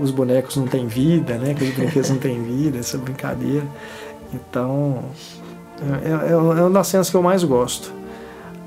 os 0.00 0.10
bonecos 0.10 0.56
não 0.56 0.66
têm 0.66 0.86
vida, 0.86 1.36
né? 1.36 1.54
Que 1.54 1.64
os 1.64 1.70
brinquedos 1.70 2.10
não 2.10 2.18
têm 2.18 2.42
vida, 2.42 2.78
essa 2.78 2.96
brincadeira. 2.98 3.66
Então, 4.32 5.02
é, 6.04 6.28
é, 6.28 6.32
é 6.32 6.36
uma 6.36 6.70
das 6.70 6.86
cenas 6.86 7.10
que 7.10 7.16
eu 7.16 7.22
mais 7.22 7.42
gosto. 7.42 7.92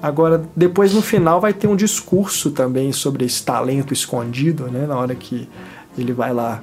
Agora, 0.02 0.44
depois 0.56 0.94
no 0.94 1.02
final 1.02 1.40
vai 1.40 1.54
ter 1.54 1.68
um 1.68 1.76
discurso 1.76 2.52
também 2.52 2.92
sobre 2.92 3.24
esse 3.24 3.44
talento 3.44 3.94
escondido, 3.94 4.68
né? 4.70 4.86
Na 4.86 4.98
hora 4.98 5.16
que 5.16 5.48
ele 5.98 6.12
vai 6.12 6.34
lá 6.34 6.62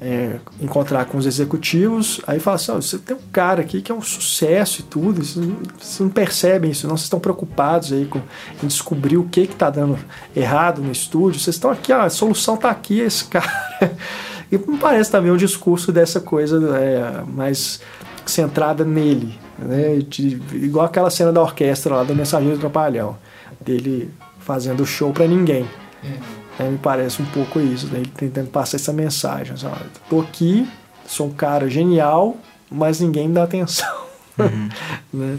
é, 0.00 0.36
encontrar 0.60 1.04
com 1.06 1.18
os 1.18 1.26
executivos, 1.26 2.20
aí 2.26 2.38
fala 2.40 2.56
assim, 2.56 2.72
"Ó, 2.72 2.76
você 2.76 2.98
tem 2.98 3.16
um 3.16 3.20
cara 3.32 3.62
aqui 3.62 3.80
que 3.82 3.90
é 3.90 3.94
um 3.94 4.02
sucesso 4.02 4.80
e 4.80 4.84
tudo, 4.84 5.24
vocês 5.24 5.36
não, 5.46 5.56
vocês 5.78 6.00
não 6.00 6.08
percebem 6.08 6.70
isso, 6.70 6.86
não, 6.86 6.96
vocês 6.96 7.04
estão 7.06 7.20
preocupados 7.20 7.92
aí 7.92 8.04
com, 8.06 8.20
em 8.62 8.66
descobrir 8.66 9.16
o 9.16 9.24
que 9.24 9.46
que 9.46 9.54
tá 9.56 9.70
dando 9.70 9.98
errado 10.34 10.82
no 10.82 10.92
estúdio, 10.92 11.40
vocês 11.40 11.56
estão 11.56 11.70
aqui, 11.70 11.92
ó, 11.92 12.02
a 12.02 12.10
solução 12.10 12.56
tá 12.56 12.70
aqui, 12.70 13.00
esse 13.00 13.24
cara. 13.30 13.50
E 14.52 14.58
me 14.58 14.78
parece 14.78 15.10
também 15.10 15.30
um 15.30 15.36
discurso 15.36 15.92
dessa 15.92 16.20
coisa 16.20 16.58
é, 16.76 17.22
mais 17.24 17.80
centrada 18.26 18.84
nele, 18.84 19.38
né? 19.58 19.98
De- 19.98 20.40
igual 20.52 20.86
aquela 20.86 21.08
cena 21.10 21.32
da 21.32 21.40
orquestra 21.40 21.94
lá 21.94 22.02
do 22.04 22.14
Mensageiro 22.14 22.56
do 22.56 22.60
Trapalhão, 22.60 23.16
dele 23.60 24.10
fazendo 24.40 24.84
show 24.84 25.12
pra 25.12 25.26
ninguém. 25.26 25.66
Né, 26.60 26.68
me 26.68 26.76
parece 26.78 27.22
um 27.22 27.24
pouco 27.24 27.58
isso, 27.58 27.86
né? 27.86 28.00
ele 28.00 28.12
tentando 28.14 28.50
passar 28.50 28.76
essa 28.76 28.92
mensagem. 28.92 29.54
Assim, 29.54 29.66
tô 30.10 30.20
aqui, 30.20 30.68
sou 31.06 31.28
um 31.28 31.32
cara 31.32 31.70
genial, 31.70 32.36
mas 32.70 33.00
ninguém 33.00 33.28
me 33.28 33.34
dá 33.34 33.44
atenção. 33.44 33.88
né? 35.10 35.38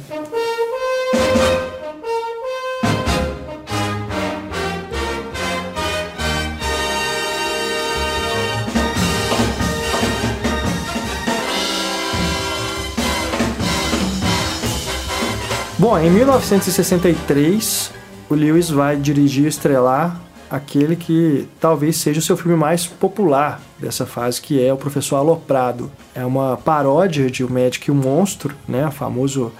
Bom, 15.77 15.99
em 15.99 16.09
1963, 16.09 17.91
o 18.27 18.33
Lewis 18.33 18.71
vai 18.71 18.95
dirigir 18.95 19.45
e 19.45 19.47
estrelar 19.47 20.30
aquele 20.51 20.97
que 20.97 21.47
talvez 21.61 21.95
seja 21.95 22.19
o 22.19 22.21
seu 22.21 22.35
filme 22.35 22.57
mais 22.57 22.85
popular 22.85 23.61
dessa 23.79 24.05
fase, 24.05 24.41
que 24.41 24.63
é 24.63 24.73
O 24.73 24.77
Professor 24.77 25.15
Aloprado. 25.15 25.89
É 26.13 26.25
uma 26.25 26.57
paródia 26.57 27.31
de 27.31 27.41
O 27.41 27.49
Médico 27.49 27.89
e 27.89 27.91
o 27.91 27.95
Monstro, 27.95 28.53
né? 28.67 28.91
famoso, 28.91 29.53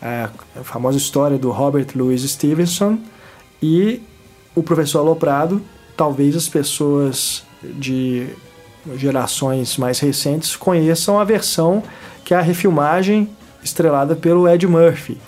é, 0.00 0.26
a 0.58 0.64
famosa 0.64 0.96
história 0.96 1.36
do 1.36 1.50
Robert 1.50 1.88
Louis 1.94 2.22
Stevenson. 2.22 2.98
E 3.62 4.02
O 4.54 4.62
Professor 4.62 5.00
Aloprado, 5.00 5.60
talvez 5.94 6.34
as 6.34 6.48
pessoas 6.48 7.44
de 7.62 8.28
gerações 8.96 9.76
mais 9.76 9.98
recentes 9.98 10.56
conheçam 10.56 11.20
a 11.20 11.24
versão 11.24 11.82
que 12.24 12.32
é 12.32 12.38
a 12.38 12.40
refilmagem 12.40 13.28
estrelada 13.62 14.16
pelo 14.16 14.48
Ed 14.48 14.66
Murphy 14.66 15.18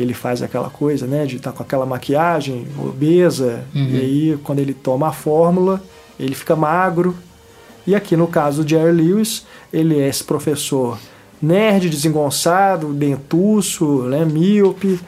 que 0.00 0.02
ele 0.02 0.14
faz 0.14 0.40
aquela 0.40 0.70
coisa, 0.70 1.06
né, 1.06 1.26
de 1.26 1.36
estar 1.36 1.52
com 1.52 1.62
aquela 1.62 1.84
maquiagem 1.84 2.66
obesa, 2.78 3.64
e 3.74 3.96
aí 3.96 4.38
quando 4.42 4.58
ele 4.58 4.72
toma 4.72 5.08
a 5.08 5.12
fórmula, 5.12 5.82
ele 6.18 6.34
fica 6.34 6.56
magro. 6.56 7.14
E 7.86 7.94
aqui 7.94 8.16
no 8.16 8.26
caso 8.26 8.64
do 8.64 8.68
Jerry 8.68 8.92
Lewis, 8.92 9.44
ele 9.70 9.98
é 9.98 10.08
esse 10.08 10.24
professor 10.24 10.98
nerd, 11.40 11.90
desengonçado, 11.90 12.94
dentuço, 12.94 14.04
né, 14.04 14.24
míope, 14.24 14.98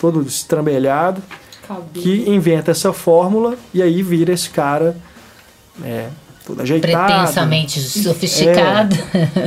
todo 0.00 0.22
estrambelhado, 0.22 1.22
Cabelo. 1.66 1.90
que 1.92 2.30
inventa 2.30 2.70
essa 2.70 2.90
fórmula 2.94 3.54
e 3.74 3.82
aí 3.82 4.02
vira 4.02 4.32
esse 4.32 4.48
cara 4.48 4.96
é, 5.84 6.08
ajeitado. 6.58 7.06
Pretensamente 7.06 7.80
sofisticado. 7.80 8.96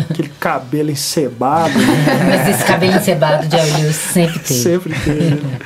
Aquele 0.10 0.30
cabelo 0.40 0.92
encebado. 0.92 1.78
né? 1.78 1.86
Mas 2.46 2.56
esse 2.56 2.64
cabelo 2.66 2.96
encebado 2.98 3.48
de 3.48 3.56
Lewis 3.56 3.96
sempre 3.96 4.40
teve. 4.40 4.60
Sempre 4.60 4.94
teve. 5.00 5.36
né? 5.36 5.60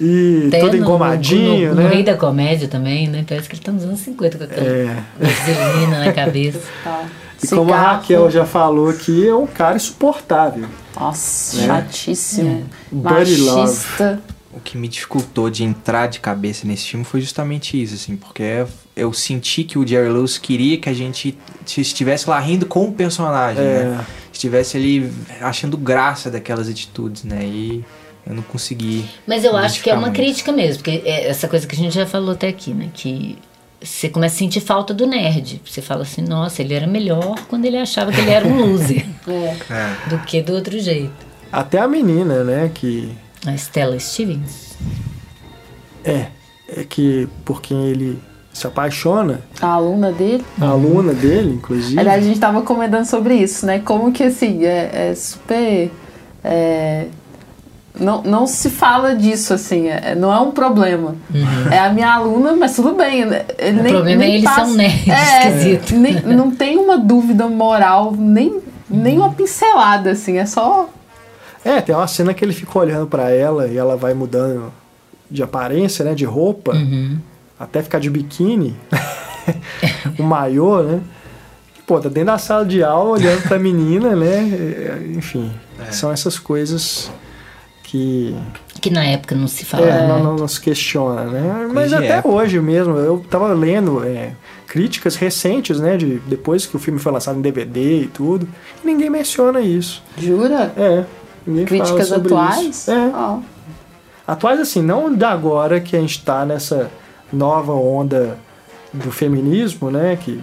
E 0.00 0.44
Até 0.48 0.60
todo 0.60 0.72
no- 0.72 0.78
engomadinho, 0.78 1.70
no, 1.70 1.74
no, 1.76 1.82
né? 1.82 1.94
Rei 1.94 2.02
da 2.02 2.14
Comédia 2.16 2.68
também, 2.68 3.06
né? 3.08 3.24
Parece 3.28 3.48
que 3.48 3.54
ele 3.56 3.62
tá 3.62 3.70
nos 3.72 3.84
anos 3.84 4.00
50 4.00 4.38
com 4.38 4.44
aquela 4.44 4.66
É. 4.66 4.96
vaselina 5.18 6.04
na 6.04 6.12
cabeça. 6.12 6.60
Tá. 6.84 7.04
E 7.42 7.48
como 7.48 7.72
a 7.72 7.76
Cigarro. 7.78 7.96
Raquel 7.96 8.30
já 8.30 8.44
falou 8.44 8.90
aqui, 8.90 9.26
é 9.26 9.34
um 9.34 9.46
cara 9.46 9.74
insuportável. 9.76 10.66
Nossa, 10.94 11.56
Né? 11.56 11.66
chatíssimo. 11.66 12.64
Buddy 12.92 13.36
love. 13.38 13.78
O 14.52 14.60
que 14.60 14.76
me 14.76 14.86
dificultou 14.88 15.48
de 15.48 15.64
entrar 15.64 16.06
de 16.08 16.20
cabeça 16.20 16.66
nesse 16.66 16.88
filme 16.88 17.02
foi 17.02 17.22
justamente 17.22 17.80
isso, 17.82 17.94
assim, 17.94 18.14
porque 18.14 18.66
eu 19.00 19.12
senti 19.12 19.64
que 19.64 19.78
o 19.78 19.86
Jerry 19.86 20.08
Lewis 20.10 20.38
queria 20.38 20.76
que 20.78 20.88
a 20.88 20.92
gente 20.92 21.36
estivesse 21.76 22.28
lá 22.28 22.38
rindo 22.40 22.66
com 22.66 22.84
o 22.84 22.92
personagem, 22.92 23.62
É. 23.62 23.84
né? 23.84 24.06
Estivesse 24.32 24.76
ali 24.76 25.12
achando 25.40 25.76
graça 25.76 26.30
daquelas 26.30 26.68
atitudes, 26.68 27.24
né? 27.24 27.44
E 27.44 27.84
eu 28.26 28.34
não 28.34 28.42
consegui. 28.42 29.04
Mas 29.26 29.44
eu 29.44 29.56
acho 29.56 29.82
que 29.82 29.90
é 29.90 29.92
uma 29.94 30.02
muito. 30.02 30.14
crítica 30.16 30.50
mesmo, 30.52 30.82
porque 30.82 31.02
é 31.04 31.28
essa 31.28 31.46
coisa 31.48 31.66
que 31.66 31.74
a 31.74 31.78
gente 31.78 31.94
já 31.94 32.06
falou 32.06 32.32
até 32.32 32.48
aqui, 32.48 32.72
né? 32.72 32.88
Que 32.94 33.36
você 33.82 34.08
começa 34.08 34.34
a 34.36 34.38
sentir 34.38 34.60
falta 34.60 34.92
do 34.94 35.06
nerd. 35.06 35.60
Você 35.64 35.80
fala 35.82 36.02
assim, 36.02 36.22
nossa, 36.22 36.62
ele 36.62 36.74
era 36.74 36.86
melhor 36.86 37.34
quando 37.48 37.64
ele 37.66 37.76
achava 37.76 38.12
que 38.12 38.20
ele 38.20 38.30
era 38.30 38.46
um 38.46 38.56
loser 38.72 39.04
É. 39.28 39.56
É. 39.72 39.96
do 40.08 40.18
que 40.24 40.40
do 40.42 40.54
outro 40.54 40.78
jeito. 40.78 41.12
Até 41.52 41.78
a 41.78 41.88
menina, 41.88 42.42
né? 42.44 42.70
Que 42.72 43.10
A 43.46 43.52
Stella 43.54 43.98
Stevens. 43.98 44.76
é, 46.04 46.26
é 46.68 46.84
que 46.84 47.28
por 47.44 47.60
quem 47.60 47.88
ele 47.88 48.18
se 48.52 48.66
apaixona, 48.66 49.40
A 49.60 49.68
aluna 49.68 50.10
dele. 50.12 50.44
a 50.60 50.66
aluna 50.66 51.12
dele, 51.14 51.54
inclusive. 51.54 51.98
Aliás, 51.98 52.22
a 52.24 52.26
gente 52.26 52.40
tava 52.40 52.62
comentando 52.62 53.04
sobre 53.04 53.34
isso, 53.34 53.64
né? 53.66 53.78
Como 53.84 54.10
que 54.12 54.24
assim, 54.24 54.64
é, 54.64 55.10
é 55.10 55.14
super. 55.14 55.90
é, 56.42 57.06
não, 57.98 58.22
não 58.22 58.46
se 58.46 58.70
fala 58.70 59.14
disso, 59.14 59.52
assim, 59.52 59.88
é- 59.88 60.14
não 60.14 60.32
é 60.32 60.40
um 60.40 60.52
problema. 60.52 61.14
É 61.70 61.78
a 61.78 61.92
minha 61.92 62.12
aluna, 62.14 62.54
mas 62.56 62.74
tudo 62.74 62.94
bem. 62.94 63.24
né? 63.26 63.44
Ele 63.58 63.80
O 63.80 63.82
nem, 63.82 63.92
problema 63.92 64.22
é 64.22 64.26
nem 64.26 64.36
ele 64.36 64.48
ser 64.48 64.60
um 64.62 64.74
nerd 64.74 65.10
esquisito. 65.10 65.94
nem- 65.96 66.20
não 66.22 66.50
tem 66.50 66.78
uma 66.78 66.96
dúvida 66.98 67.46
moral, 67.46 68.12
nem, 68.16 68.58
nem 68.88 69.18
uma 69.18 69.32
pincelada, 69.32 70.10
assim, 70.12 70.38
é 70.38 70.46
só. 70.46 70.88
É, 71.64 71.80
tem 71.80 71.94
uma 71.94 72.06
cena 72.08 72.32
que 72.32 72.44
ele 72.44 72.52
fica 72.54 72.78
olhando 72.78 73.06
pra 73.06 73.30
ela 73.30 73.66
e 73.68 73.76
ela 73.76 73.96
vai 73.96 74.14
mudando 74.14 74.72
de 75.30 75.42
aparência, 75.42 76.04
né? 76.04 76.14
De 76.14 76.24
roupa, 76.24 76.72
Uhum. 76.72 77.18
Até 77.60 77.82
ficar 77.82 78.00
de 78.00 78.08
biquíni, 78.10 78.74
o 80.18 80.22
maiô, 80.22 80.82
né? 80.82 81.00
Pô, 81.86 82.00
tá 82.00 82.08
dentro 82.08 82.26
da 82.32 82.38
sala 82.38 82.64
de 82.64 82.82
aula 82.82 83.10
olhando 83.10 83.42
pra 83.42 83.58
menina, 83.58 84.16
né? 84.16 84.38
É, 84.48 85.12
Enfim, 85.16 85.52
É. 85.78 85.90
são 85.92 86.10
essas 86.10 86.38
coisas 86.38 87.10
que 87.82 88.34
Que 88.80 88.88
na 88.90 89.04
época 89.04 89.34
não 89.34 89.46
se 89.48 89.64
fala. 89.64 89.86
é, 89.86 90.06
não, 90.06 90.22
não, 90.22 90.36
não 90.36 90.48
se 90.48 90.60
questiona, 90.60 91.24
né? 91.24 91.68
Mas 91.72 91.88
de 91.90 91.96
até 91.96 92.06
época. 92.18 92.28
hoje 92.34 92.60
mesmo, 92.60 92.96
eu 92.96 93.24
tava 93.28 93.52
lendo 93.52 94.04
é, 94.04 94.34
críticas 94.68 95.16
recentes, 95.16 95.80
né? 95.80 95.96
De, 95.96 96.18
depois 96.26 96.64
que 96.64 96.76
o 96.76 96.78
filme 96.78 96.98
foi 97.00 97.10
lançado 97.12 97.38
em 97.38 97.42
DVD 97.42 98.02
e 98.02 98.06
tudo, 98.06 98.48
e 98.82 98.86
ninguém 98.86 99.10
menciona 99.10 99.60
isso. 99.60 100.00
Jura? 100.16 100.72
É, 100.76 101.04
ninguém 101.44 101.66
Críticas 101.66 102.06
sobre 102.08 102.32
atuais? 102.32 102.60
Isso. 102.66 102.90
É, 102.92 103.10
Ó. 103.12 103.40
atuais 104.26 104.60
assim, 104.60 104.80
não 104.80 105.12
da 105.12 105.30
agora 105.32 105.80
que 105.80 105.96
a 105.96 106.00
gente 106.00 106.24
tá 106.24 106.46
nessa 106.46 106.88
nova 107.32 107.72
onda 107.72 108.38
do 108.92 109.10
feminismo, 109.10 109.90
né? 109.90 110.16
Que 110.16 110.40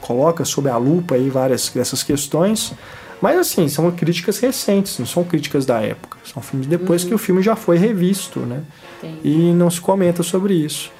coloca 0.00 0.44
sob 0.44 0.68
a 0.68 0.76
lupa 0.76 1.14
aí 1.14 1.28
várias 1.28 1.68
dessas 1.68 2.02
questões. 2.02 2.72
Mas 3.20 3.38
assim, 3.38 3.68
são 3.68 3.90
críticas 3.90 4.38
recentes, 4.38 4.98
não 4.98 5.06
são 5.06 5.24
críticas 5.24 5.64
da 5.64 5.80
época. 5.80 6.18
São 6.24 6.42
filmes 6.42 6.66
depois 6.66 7.02
que 7.02 7.14
o 7.14 7.18
filme 7.18 7.42
já 7.42 7.56
foi 7.56 7.78
revisto, 7.78 8.40
né? 8.40 8.62
Entendi. 9.02 9.20
E 9.24 9.52
não 9.52 9.70
se 9.70 9.80
comenta 9.80 10.22
sobre 10.22 10.54
isso. 10.54 10.92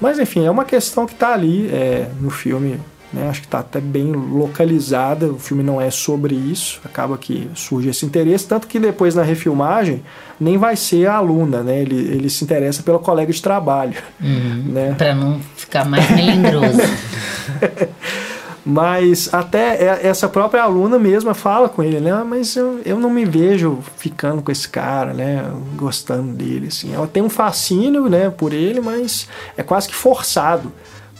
Mas 0.00 0.18
enfim, 0.18 0.44
é 0.44 0.50
uma 0.50 0.64
questão 0.64 1.06
que 1.06 1.14
está 1.14 1.32
ali 1.32 1.68
é, 1.68 2.10
no 2.20 2.30
filme. 2.30 2.80
Né? 3.14 3.28
Acho 3.28 3.40
que 3.40 3.46
está 3.46 3.60
até 3.60 3.80
bem 3.80 4.12
localizada. 4.12 5.26
O 5.26 5.38
filme 5.38 5.62
não 5.62 5.80
é 5.80 5.90
sobre 5.90 6.34
isso. 6.34 6.80
Acaba 6.84 7.16
que 7.16 7.48
surge 7.54 7.88
esse 7.88 8.04
interesse. 8.04 8.46
Tanto 8.46 8.66
que 8.66 8.78
depois 8.78 9.14
na 9.14 9.22
refilmagem 9.22 10.02
nem 10.40 10.58
vai 10.58 10.74
ser 10.76 11.06
a 11.06 11.14
aluna, 11.14 11.62
né? 11.62 11.80
Ele, 11.80 11.94
ele 11.94 12.28
se 12.28 12.42
interessa 12.44 12.82
pelo 12.82 12.98
colega 12.98 13.32
de 13.32 13.40
trabalho. 13.40 13.94
Uhum. 14.20 14.64
Né? 14.72 14.94
Pra 14.98 15.14
não 15.14 15.40
ficar 15.56 15.84
mais 15.84 16.10
melindroso. 16.10 16.80
Mas 18.66 19.28
até 19.32 19.74
é- 19.84 20.06
essa 20.06 20.26
própria 20.26 20.62
aluna 20.62 20.98
mesma 20.98 21.34
fala 21.34 21.68
com 21.68 21.82
ele, 21.82 22.00
né? 22.00 22.10
Ah, 22.12 22.24
mas 22.24 22.56
eu, 22.56 22.80
eu 22.84 22.98
não 22.98 23.10
me 23.10 23.26
vejo 23.26 23.80
ficando 23.98 24.40
com 24.40 24.50
esse 24.50 24.66
cara, 24.66 25.12
né? 25.12 25.44
Gostando 25.76 26.32
dele, 26.32 26.68
assim. 26.68 26.94
Ela 26.94 27.06
tem 27.06 27.22
um 27.22 27.28
fascínio, 27.28 28.08
né, 28.08 28.30
por 28.30 28.54
ele, 28.54 28.80
mas 28.80 29.28
é 29.54 29.62
quase 29.62 29.86
que 29.88 29.94
forçado. 29.94 30.72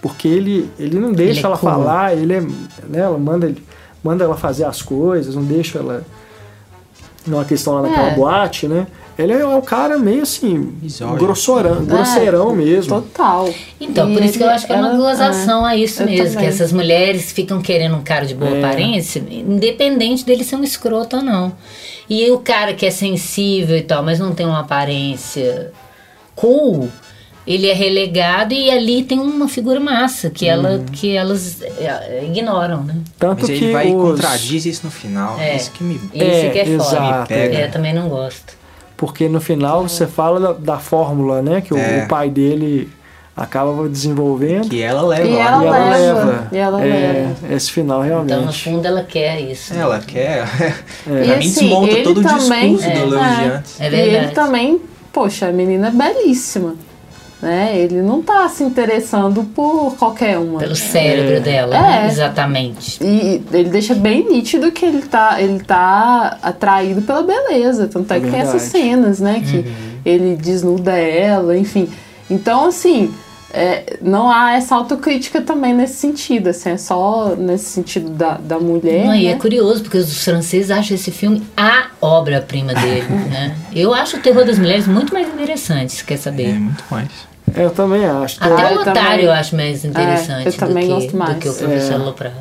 Porque 0.05 0.29
ele, 0.29 0.69
ele 0.79 0.99
não 1.01 1.15
deixa 1.15 1.39
Ele 1.41 1.47
é 1.47 1.47
ela 1.47 1.57
cool. 1.57 1.71
falar, 1.71 2.15
ele 2.15 2.35
é, 2.35 2.41
né, 2.43 2.99
ela 2.99 3.17
manda, 3.17 3.47
ele- 3.47 3.63
manda 4.03 4.23
ela 4.23 4.37
fazer 4.37 4.65
as 4.65 4.83
coisas, 4.83 5.35
não 5.35 5.43
deixa 5.43 5.79
ela 5.79 6.05
numa 7.27 7.43
questão 7.43 7.73
lá 7.73 7.81
naquela 7.89 8.09
É. 8.09 8.15
boate, 8.15 8.69
né? 8.69 8.87
Ele 9.17 9.33
é 9.33 9.47
um 9.47 9.63
cara 9.63 9.97
meio 9.99 10.21
assim, 10.25 10.75
grossorão, 11.17 11.87
grosseirão 11.87 12.55
mesmo. 12.55 13.01
Total. 13.01 13.49
Então, 13.81 14.11
E 14.11 14.15
por 14.15 14.23
isso 14.25 14.37
que 14.37 14.45
eu 14.45 14.51
acho 14.51 14.67
que 14.67 14.73
é 14.75 14.77
uma 14.77 14.89
ela- 14.89 14.97
gozação 14.99 15.65
a 15.65 15.75
isso 15.75 16.05
mesmo. 16.05 16.27
também. 16.27 16.39
Que 16.43 16.47
essas 16.47 16.71
mulheres 16.71 17.33
ficam 17.33 17.63
querendo 17.63 17.97
um 17.97 18.03
cara 18.03 18.27
de 18.27 18.35
boa 18.35 18.51
É. 18.55 18.63
aparência, 18.63 19.25
independente 19.31 20.27
dele 20.27 20.45
ser 20.45 20.57
um 20.57 20.65
escroto 20.65 21.17
ou 21.17 21.23
não. 21.23 21.51
E 22.11 22.31
o 22.31 22.41
cara 22.41 22.75
que 22.75 22.85
é 22.85 22.91
sensível 22.91 23.75
e 23.79 23.83
tal, 23.83 24.03
mas 24.03 24.19
não 24.19 24.35
tem 24.35 24.45
uma 24.45 24.61
aparência 24.61 25.73
cool, 26.37 26.91
ele 27.47 27.67
é 27.69 27.75
relegado 27.75 28.55
e 28.55 28.71
ali 28.71 29.03
tem 29.03 29.19
uma 29.19 29.49
figura 29.49 29.79
massa 29.79 30.31
que, 30.31 30.47
ela, 30.47 30.71
Uhum. 30.71 30.85
que 30.87 31.15
elas 31.17 31.61
é, 31.63 32.25
ignoram, 32.25 32.83
né? 32.85 32.97
Tanto 33.19 33.47
Mas 33.47 33.59
que 33.59 33.65
ele 33.65 33.73
vai 33.73 33.89
e 33.91 33.95
os... 33.95 34.03
contradiz 34.13 34.65
isso 34.67 34.81
no 34.85 34.91
final. 34.91 35.39
É. 35.39 35.57
Isso 35.57 35.71
que 35.73 35.85
me. 35.85 36.01
É, 36.15 36.49
que 36.51 36.59
é 36.59 36.65
foda. 36.65 36.75
exato, 36.85 37.33
é. 37.33 37.47
É, 37.55 37.65
eu 37.67 37.71
também 37.71 37.93
não 37.93 38.09
gosto. 38.09 38.55
Porque 38.97 39.29
no 39.29 39.41
final 39.41 39.87
você 39.89 40.07
fala 40.07 40.41
da, 40.41 40.53
da 40.53 40.79
fórmula, 40.79 41.43
né? 41.43 41.61
Que 41.61 41.75
o, 41.75 41.77
É. 41.79 42.05
o 42.05 42.09
pai 42.09 42.31
dele 42.31 42.89
acaba 43.37 43.89
desenvolvendo. 43.89 44.69
Que 44.69 44.81
ela 44.81 45.03
leva 45.03 45.27
E 45.27 45.33
ela 45.37 45.63
e 45.63 45.67
ela 45.67 45.79
leva, 45.91 46.25
leva. 46.25 46.49
e 46.53 46.57
ela 46.57 46.85
é, 46.85 47.13
leva. 47.43 47.55
Esse 47.55 47.73
final 47.73 48.05
Então, 48.05 48.21
no 48.23 48.27
realmente. 48.29 48.63
fundo, 48.63 48.87
ela 48.87 49.03
quer 49.03 49.41
isso. 49.41 49.75
Ela 49.75 49.99
quer. 49.99 50.45
E 51.05 51.27
pra 51.27 51.37
mim 51.37 51.47
assim, 51.49 51.61
desmonta 51.69 51.93
ele 51.93 52.03
todo 52.05 52.21
o 52.21 52.23
também- 52.23 52.77
discurso 52.77 53.01
do 53.01 53.07
Lewis 53.11 53.21
é. 53.81 53.85
É 53.85 53.91
E 53.91 53.95
ele 54.01 54.11
verdade. 54.13 54.35
também, 54.35 54.81
poxa, 55.13 55.49
a 55.49 55.53
menina 55.53 55.89
é 55.89 55.91
belíssima. 55.91 56.77
Né? 57.45 57.77
Ele 57.79 58.01
não 58.01 58.23
tá 58.23 58.49
se 58.49 58.65
interessando 58.65 59.45
por 59.55 59.97
qualquer 59.99 60.39
uma. 60.39 60.59
Pelo 60.61 60.75
cérebro 60.75 61.35
É. 61.37 61.41
dela, 61.41 61.79
né? 61.79 62.05
É. 62.05 62.07
exatamente. 62.11 63.05
E 63.05 63.43
ele 63.53 63.69
deixa 63.69 63.95
bem 63.95 64.27
nítido 64.27 64.73
que 64.73 64.83
ele 64.83 65.03
tá, 65.03 65.37
ele 65.43 65.61
tá 65.63 66.39
atraído 66.43 67.03
pela 67.03 67.23
beleza. 67.23 67.87
Tanto 67.87 68.11
é, 68.15 68.17
É 68.17 68.21
que 68.21 68.31
tem 68.31 68.41
essas 68.41 68.63
cenas, 68.63 69.21
né? 69.21 69.43
Que 69.47 69.59
Uhum. 69.59 69.75
ele 70.07 70.37
desnuda 70.37 70.93
ela, 70.93 71.55
enfim. 71.55 71.87
Então, 72.31 72.65
assim, 72.67 73.13
é, 73.53 73.99
não 74.01 74.31
há 74.31 74.55
essa 74.55 74.75
autocrítica 74.75 75.43
também 75.43 75.75
nesse 75.75 75.97
sentido. 75.97 76.49
Assim, 76.49 76.71
é 76.71 76.79
só 76.79 77.35
nesse 77.37 77.67
sentido 77.67 78.09
da, 78.09 78.39
da 78.39 78.59
mulher. 78.59 79.05
Não, 79.05 79.15
e 79.15 79.27
né? 79.27 79.33
é 79.33 79.35
curioso, 79.35 79.83
porque 79.83 79.99
os 79.99 80.25
franceses 80.25 80.71
acham 80.71 80.95
esse 80.95 81.11
filme 81.11 81.43
a 81.59 81.89
obra-prima 82.01 82.73
dele, 82.73 83.05
né? 83.31 83.55
Eu 83.75 83.93
acho 83.93 84.17
o 84.17 84.21
Terror 84.21 84.47
das 84.47 84.59
Mulheres 84.59 84.87
muito 84.87 85.13
mais 85.13 85.29
interessante, 85.29 85.93
se 85.93 86.05
quer 86.05 86.15
É, 86.15 86.17
saber. 86.17 86.55
muito 86.55 86.83
mais. 86.91 87.34
Eu 87.55 87.71
também 87.71 88.05
acho. 88.05 88.43
Até 88.43 88.53
Ah, 88.63 88.69
o 88.69 88.75
eu 88.75 88.81
Otário 88.81 88.95
também. 89.03 89.25
eu 89.25 89.33
acho 89.33 89.57
mais 89.57 89.85
interessante 89.85 90.47
eu 90.47 90.53
também 90.55 90.89
do, 90.89 90.95
gosto 90.95 91.11
que, 91.11 91.17
mais. 91.17 91.35
do 91.35 91.41
que 91.41 91.49
o 91.49 91.55
Professor 91.55 91.93
É. 91.93 91.95
Aloprado. 91.97 92.35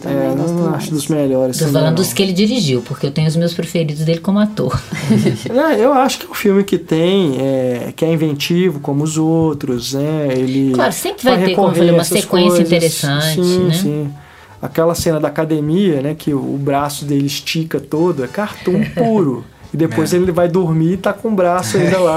Também 0.00 0.18
é, 0.18 0.34
gosto 0.34 0.52
não 0.54 0.62
mais. 0.64 0.74
acho 0.76 0.90
dos 0.90 1.08
melhores. 1.08 1.58
Tô 1.58 1.64
falando 1.68 1.86
não. 1.86 1.94
dos 1.94 2.12
que 2.12 2.22
ele 2.22 2.32
dirigiu, 2.32 2.82
porque 2.82 3.06
eu 3.06 3.10
tenho 3.10 3.28
os 3.28 3.36
meus 3.36 3.54
preferidos 3.54 4.04
dele 4.04 4.20
como 4.20 4.38
ator. 4.38 4.78
É, 5.50 5.82
eu 5.84 5.92
acho 5.92 6.18
que 6.18 6.26
é 6.26 6.30
um 6.30 6.34
filme 6.34 6.64
que 6.64 6.76
tem, 6.78 7.36
é, 7.40 7.92
que 7.96 8.04
é 8.04 8.12
inventivo 8.12 8.80
como 8.80 9.02
os 9.04 9.16
outros, 9.16 9.94
né? 9.94 10.28
Ele 10.32 10.72
Claro, 10.74 10.92
sempre 10.92 11.24
vai 11.24 11.44
ter, 11.44 11.54
como 11.54 11.68
eu 11.68 11.74
falei, 11.74 11.90
uma 11.92 12.04
sequência 12.04 12.60
interessante, 12.62 13.42
sim, 13.42 13.58
né? 13.64 13.74
Sim, 13.74 14.14
Aquela 14.60 14.94
cena 14.94 15.20
da 15.20 15.28
academia, 15.28 16.00
né? 16.02 16.14
Que 16.18 16.32
o, 16.34 16.38
o 16.38 16.58
braço 16.58 17.04
dele 17.04 17.26
estica 17.26 17.78
todo, 17.80 18.24
é 18.24 18.26
cartoon 18.26 18.84
puro. 18.94 19.44
E 19.72 19.76
depois 19.76 20.12
É. 20.12 20.16
ele 20.16 20.32
vai 20.32 20.48
dormir 20.48 20.92
e 20.92 20.96
tá 20.96 21.12
com 21.12 21.28
o 21.28 21.34
braço 21.34 21.76
ainda 21.76 21.98
lá, 21.98 22.16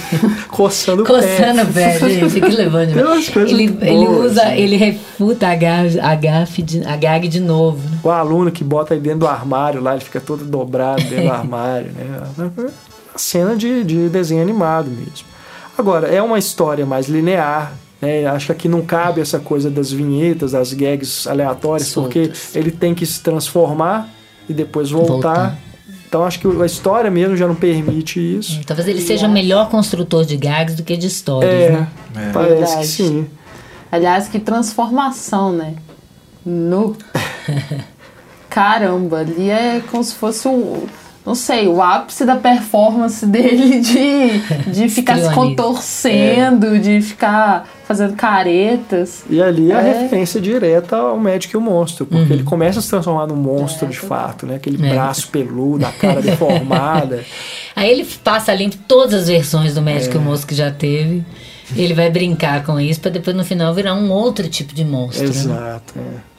coçando 0.48 1.02
o 1.02 1.06
pé. 1.06 1.12
Coçando 1.12 1.62
o 1.62 1.72
pé, 1.72 1.98
gente, 1.98 2.40
que 2.40 2.48
levando 2.48 2.90
ele, 3.36 3.78
ele 3.80 4.06
boas, 4.06 4.32
usa, 4.32 4.42
assim. 4.42 4.56
ele 4.60 4.76
refuta 4.76 5.48
a, 5.48 5.54
gag, 5.54 6.00
a, 6.00 6.14
gafe 6.14 6.62
de, 6.62 6.84
a 6.84 6.96
gag 6.96 7.28
de 7.28 7.40
novo. 7.40 7.78
Né? 7.88 7.98
O 8.02 8.10
aluno 8.10 8.50
que 8.50 8.64
bota 8.64 8.94
aí 8.94 9.00
dentro 9.00 9.20
do 9.20 9.26
armário 9.26 9.80
lá, 9.80 9.92
ele 9.94 10.04
fica 10.04 10.20
todo 10.20 10.44
dobrado 10.44 11.02
dentro 11.04 11.24
do 11.24 11.30
armário, 11.32 11.90
né? 11.92 12.22
Uma 12.38 12.52
cena 13.16 13.56
de, 13.56 13.84
de 13.84 14.08
desenho 14.08 14.42
animado 14.42 14.88
mesmo. 14.90 15.26
Agora, 15.76 16.08
é 16.08 16.22
uma 16.22 16.38
história 16.38 16.86
mais 16.86 17.08
linear, 17.08 17.72
né? 18.00 18.26
Acho 18.26 18.46
que 18.46 18.52
aqui 18.52 18.68
não 18.68 18.82
cabe 18.82 19.20
essa 19.20 19.38
coisa 19.38 19.70
das 19.70 19.90
vinhetas, 19.92 20.52
das 20.52 20.72
gags 20.72 21.26
aleatórias, 21.26 21.92
porque 21.92 22.24
Soltas. 22.24 22.56
ele 22.56 22.70
tem 22.70 22.94
que 22.94 23.04
se 23.04 23.20
transformar 23.22 24.08
e 24.48 24.54
depois 24.54 24.90
voltar. 24.90 25.12
Voltar. 25.12 25.58
Então 26.08 26.24
acho 26.24 26.38
que 26.38 26.46
a 26.62 26.66
história 26.66 27.10
mesmo 27.10 27.36
já 27.36 27.46
não 27.46 27.54
permite 27.54 28.20
isso. 28.20 28.60
Talvez 28.64 28.88
ele 28.88 29.00
seja 29.00 29.26
melhor 29.26 29.68
construtor 29.68 30.24
de 30.24 30.36
gags 30.36 30.76
do 30.76 30.82
que 30.82 30.96
de 30.96 31.06
histórias. 31.06 31.52
É, 31.52 31.70
Né? 31.70 31.88
É. 32.16 32.32
parece 32.32 32.54
Verdade. 32.54 32.80
que 32.80 32.86
sim. 32.86 33.26
Aliás, 33.90 34.28
que 34.28 34.38
transformação, 34.38 35.52
né? 35.52 35.74
No. 36.44 36.96
Caramba, 38.48 39.18
ali 39.18 39.50
é 39.50 39.82
como 39.90 40.02
se 40.02 40.14
fosse 40.14 40.48
um. 40.48 40.86
Não 41.26 41.34
sei, 41.34 41.66
o 41.66 41.82
ápice 41.82 42.24
da 42.24 42.36
performance 42.36 43.26
dele 43.26 43.80
de, 43.80 44.70
de 44.70 44.88
ficar 44.88 45.18
se 45.18 45.34
contorcendo, 45.34 46.78
de 46.78 47.00
ficar 47.02 47.66
fazendo 47.86 48.14
caretas. 48.14 49.24
E 49.28 49.42
ali 49.42 49.72
a 49.72 49.80
É. 49.80 50.02
referência 50.02 50.40
direta 50.40 50.96
ao 50.96 51.18
médico 51.18 51.56
e 51.56 51.58
o 51.58 51.60
monstro, 51.60 52.06
porque 52.06 52.32
ele 52.32 52.42
começa 52.44 52.78
a 52.78 52.82
se 52.82 52.88
transformar 52.88 53.26
num 53.26 53.36
monstro 53.36 53.88
de 53.88 53.98
fato, 53.98 54.46
né? 54.46 54.54
Aquele 54.56 54.84
É. 54.86 54.90
braço 54.90 55.28
peludo, 55.28 55.84
a 55.84 55.90
cara 55.92 56.22
deformada. 56.22 57.24
Aí 57.74 57.90
ele 57.90 58.04
passa 58.24 58.54
limpo 58.54 58.76
todas 58.88 59.22
as 59.22 59.28
versões 59.28 59.74
do 59.74 59.80
É. 59.80 59.82
Médico 59.82 60.14
e 60.14 60.18
o 60.18 60.20
Monstro 60.22 60.48
que 60.48 60.54
já 60.54 60.70
teve. 60.70 61.24
Ele 61.74 61.92
vai 61.94 62.08
brincar 62.08 62.64
com 62.64 62.78
isso 62.78 63.00
pra 63.00 63.10
depois 63.10 63.36
no 63.36 63.44
final 63.44 63.74
virar 63.74 63.94
um 63.94 64.10
outro 64.12 64.48
tipo 64.48 64.72
de 64.72 64.84
monstro. 64.84 65.24
né? 65.24 65.30
Exato. 65.30 65.94
é. 65.98 66.35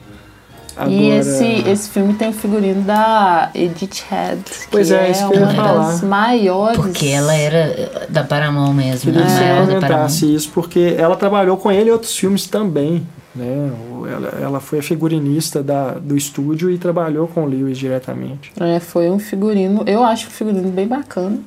Agora, 0.78 0.90
E 0.90 1.10
esse, 1.10 1.68
esse 1.68 1.90
filme 1.90 2.14
tem 2.14 2.28
o 2.28 2.32
figurino 2.32 2.82
da 2.82 3.50
Edith 3.52 4.04
Head, 4.08 4.42
que 4.44 4.68
Pois 4.70 4.90
é, 4.92 5.08
é, 5.08 5.10
isso 5.10 5.28
que 5.28 5.34
eu 5.36 5.40
ia 5.40 5.46
uma 5.46 5.54
falar. 5.54 5.86
das 5.90 6.02
maiores. 6.02 6.76
Porque 6.76 7.06
ela 7.08 7.34
era 7.34 8.06
da 8.08 8.22
Paramount 8.22 8.72
mesmo. 8.74 9.12
queria 9.12 9.24
né? 9.24 9.66
da 9.66 9.74
comentasse 9.74 10.32
isso, 10.32 10.50
porque 10.54 10.94
ela 10.96 11.16
trabalhou 11.16 11.56
com 11.56 11.72
ele 11.72 11.90
em 11.90 11.92
outros 11.92 12.16
filmes 12.16 12.46
também. 12.46 13.04
Né? 13.34 13.70
Ela, 14.10 14.28
ela 14.40 14.60
foi 14.60 14.78
a 14.78 14.82
figurinista 14.82 15.62
da, 15.62 15.92
do 15.94 16.16
estúdio 16.16 16.70
e 16.70 16.78
trabalhou 16.78 17.26
com 17.26 17.42
o 17.42 17.46
Lewis 17.46 17.76
diretamente. 17.76 18.52
É, 18.60 18.78
foi 18.78 19.10
um 19.10 19.18
figurino, 19.18 19.82
eu 19.86 20.04
acho 20.04 20.28
um 20.28 20.30
figurino 20.30 20.70
bem 20.70 20.86
bacana. 20.86 21.38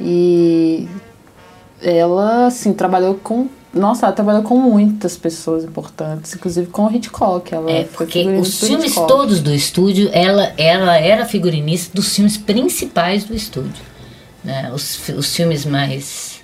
E 0.00 0.88
ela, 1.82 2.46
assim, 2.46 2.72
trabalhou 2.72 3.14
com. 3.22 3.48
Nossa, 3.72 4.06
ela 4.06 4.14
trabalhou 4.14 4.42
com 4.42 4.56
muitas 4.56 5.16
pessoas 5.16 5.62
importantes, 5.64 6.34
inclusive 6.34 6.68
com 6.68 6.86
o 6.86 6.90
Hitchcock. 6.94 7.54
Ela 7.54 7.70
É, 7.70 7.84
porque 7.84 8.26
os 8.26 8.58
filmes 8.60 8.86
Hitchcock. 8.92 9.08
todos 9.08 9.40
do 9.40 9.54
estúdio, 9.54 10.08
ela, 10.12 10.52
ela 10.56 10.96
era 10.96 11.26
figurinista 11.26 11.94
dos 11.94 12.14
filmes 12.14 12.36
principais 12.38 13.24
do 13.24 13.34
estúdio. 13.34 13.82
né? 14.42 14.70
Os, 14.72 14.98
os 15.10 15.34
filmes 15.36 15.66
mais 15.66 16.40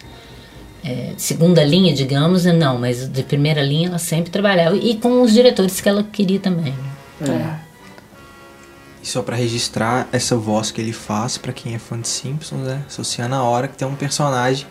é, 0.85 1.13
de 1.17 1.23
segunda 1.23 1.65
linha, 1.65 1.95
digamos, 1.95 2.45
não, 2.45 2.79
mas 2.79 3.09
de 3.09 3.23
primeira 3.23 3.63
linha 3.63 3.89
ela 3.89 3.99
sempre 3.99 4.31
trabalhava. 4.31 4.77
E 4.77 4.97
com 4.97 5.23
os 5.23 5.33
diretores 5.33 5.81
que 5.81 5.89
ela 5.89 6.03
queria 6.03 6.39
também. 6.39 6.75
É. 7.23 7.65
E 9.03 9.07
só 9.07 9.23
pra 9.23 9.35
registrar 9.37 10.09
essa 10.13 10.37
voz 10.37 10.71
que 10.71 10.81
ele 10.81 10.93
faz, 10.93 11.39
pra 11.39 11.53
quem 11.53 11.75
é 11.75 11.79
fã 11.79 11.99
de 11.99 12.09
Simpsons, 12.09 12.61
né? 12.63 12.83
Associando 12.87 13.35
a 13.35 13.43
hora 13.43 13.67
que 13.69 13.77
tem 13.77 13.89
um 13.89 13.95
personagem 13.95 14.67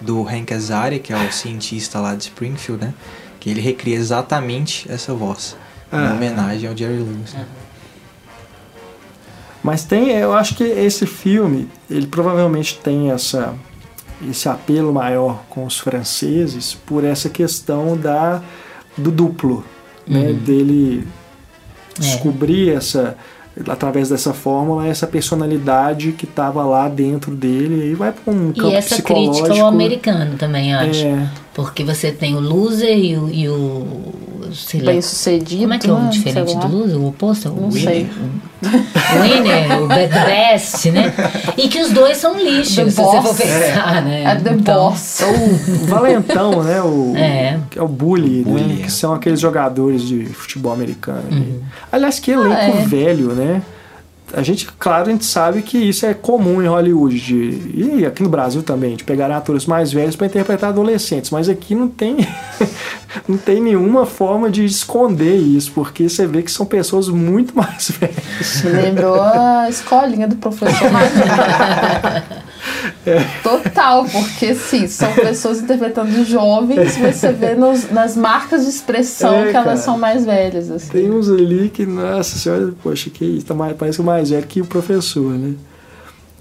do 0.00 0.22
Hank 0.28 0.52
Azaria, 0.52 0.98
que 0.98 1.12
é 1.12 1.16
o 1.16 1.32
cientista 1.32 2.00
lá 2.00 2.14
de 2.14 2.24
Springfield, 2.24 2.84
né? 2.84 2.94
Que 3.40 3.50
ele 3.50 3.60
recria 3.60 3.96
exatamente 3.96 4.90
essa 4.90 5.14
voz. 5.14 5.56
Em 5.92 5.96
Ah. 5.96 6.12
homenagem 6.14 6.68
ao 6.68 6.76
Jerry 6.76 6.98
Lewis. 6.98 7.32
né? 7.32 7.46
Mas 9.62 9.84
tem, 9.84 10.10
eu 10.10 10.32
acho 10.34 10.54
que 10.54 10.64
esse 10.64 11.06
filme, 11.06 11.68
ele 11.90 12.06
provavelmente 12.06 12.78
tem 12.78 13.10
essa, 13.10 13.54
esse 14.28 14.48
apelo 14.48 14.92
maior 14.92 15.42
com 15.48 15.64
os 15.64 15.78
franceses 15.78 16.74
por 16.86 17.02
essa 17.04 17.28
questão 17.28 17.96
da, 17.96 18.42
do 18.96 19.10
duplo, 19.10 19.64
né? 20.06 20.32
Dele 20.32 21.06
descobrir 21.98 22.70
essa 22.70 23.16
através 23.68 24.08
dessa 24.08 24.34
fórmula 24.34 24.86
essa 24.86 25.06
personalidade 25.06 26.12
que 26.12 26.24
estava 26.24 26.64
lá 26.64 26.88
dentro 26.88 27.34
dele 27.34 27.90
e 27.90 27.94
vai 27.94 28.12
para 28.12 28.32
um 28.32 28.52
campo 28.52 28.68
E 28.68 28.74
essa 28.74 28.96
psicológico 28.96 29.44
crítica 29.44 29.62
ao 29.62 29.68
americano 29.68 30.36
também, 30.36 30.72
eu 30.72 30.78
acho. 30.78 31.04
é, 31.04 31.28
Porque 31.56 31.82
você 31.82 32.12
tem 32.12 32.34
o 32.36 32.40
loser 32.40 32.96
e 32.96 33.16
o. 33.16 33.28
E 33.32 33.48
o 33.48 33.86
sei 34.54 34.80
lá, 34.80 34.92
Bem 34.92 35.00
sucedido. 35.02 35.62
como 35.62 35.74
é 35.74 35.78
que 35.78 35.88
é 35.88 35.92
o 35.92 35.98
né? 35.98 36.08
diferente 36.10 36.54
do 36.56 36.68
loser? 36.68 36.96
O 36.98 37.08
oposto? 37.08 37.48
O 37.48 37.62
Não 37.62 37.70
winner? 37.70 37.90
sei. 37.90 38.10
O 39.16 39.22
winner, 39.22 39.82
o 39.82 39.86
be- 39.86 40.06
best, 40.08 40.90
né? 40.90 41.12
E 41.56 41.68
que 41.68 41.80
os 41.80 41.90
dois 41.92 42.16
são 42.18 42.36
lixo, 42.38 42.76
The 42.84 42.90
se 42.90 42.96
você 42.96 43.16
for 43.16 43.22
boss. 43.22 43.36
pensar, 43.36 44.02
né? 44.04 44.22
É 44.24 44.34
The 44.36 44.50
Então, 44.52 44.88
Boss. 44.90 45.20
o 45.82 45.86
valentão 45.86 46.62
né 46.62 46.80
o 46.82 47.12
É. 47.16 47.58
que 47.70 47.78
é 47.78 47.82
o 47.82 47.88
bully, 47.88 48.40
O 48.42 48.44
bully, 48.50 48.64
né? 48.64 48.76
é. 48.80 48.82
que 48.84 48.92
são 48.92 49.12
aqueles 49.14 49.40
jogadores 49.40 50.02
de 50.02 50.24
futebol 50.26 50.72
americano 50.72 51.22
ali. 51.30 51.62
aliás 51.92 52.18
que 52.18 52.30
elenco 52.32 52.52
Ah, 52.54 52.64
é. 52.80 52.84
velho 52.86 53.28
né 53.34 53.62
a 54.32 54.42
gente, 54.42 54.66
claro, 54.78 55.08
a 55.08 55.12
gente 55.12 55.24
sabe 55.24 55.62
que 55.62 55.78
isso 55.78 56.04
é 56.04 56.12
comum 56.12 56.62
em 56.62 56.66
Hollywood 56.66 57.18
de, 57.20 57.98
e 58.00 58.04
aqui 58.04 58.22
no 58.22 58.28
Brasil 58.28 58.62
também, 58.62 58.96
de 58.96 59.04
pegar 59.04 59.30
atores 59.30 59.66
mais 59.66 59.92
velhos 59.92 60.16
para 60.16 60.26
interpretar 60.26 60.70
adolescentes, 60.70 61.30
mas 61.30 61.48
aqui 61.48 61.74
não 61.74 61.88
tem 61.88 62.16
não 63.28 63.36
tem 63.36 63.60
nenhuma 63.60 64.04
forma 64.04 64.50
de 64.50 64.64
esconder 64.64 65.36
isso, 65.36 65.70
porque 65.72 66.08
você 66.08 66.26
vê 66.26 66.42
que 66.42 66.50
são 66.50 66.66
pessoas 66.66 67.08
muito 67.08 67.54
mais 67.56 67.90
velhas. 67.90 68.62
Me 68.64 68.70
lembrou 68.70 69.20
a 69.20 69.68
escolinha 69.68 70.26
do 70.26 70.36
professor 70.36 70.88
Raimundo. 73.04 73.26
Total, 73.42 74.04
porque 74.06 74.54
sim, 74.54 74.86
são 74.86 75.12
pessoas 75.14 75.60
interpretando 75.60 76.24
jovens, 76.24 76.96
você 76.96 77.32
vê 77.32 77.54
nos- 77.54 77.90
nas 77.90 78.16
marcas 78.16 78.64
de 78.64 78.70
expressão 78.70 79.34
É, 79.34 79.50
que 79.50 79.56
elas 79.56 79.64
cara. 79.64 79.76
são 79.76 79.98
mais 79.98 80.24
velhas. 80.24 80.70
Assim. 80.70 80.90
Tem 80.90 81.10
uns 81.10 81.28
ali 81.30 81.68
que, 81.68 81.84
nossa 81.86 82.38
senhora, 82.38 82.72
poxa, 82.82 83.10
que 83.10 83.24
isso, 83.24 83.46
tá 83.46 83.54
mais, 83.54 83.76
parece 83.76 83.98
que 83.98 84.04
mais 84.04 84.30
velho 84.30 84.46
que 84.46 84.60
o 84.60 84.66
professor, 84.66 85.32
né? 85.32 85.54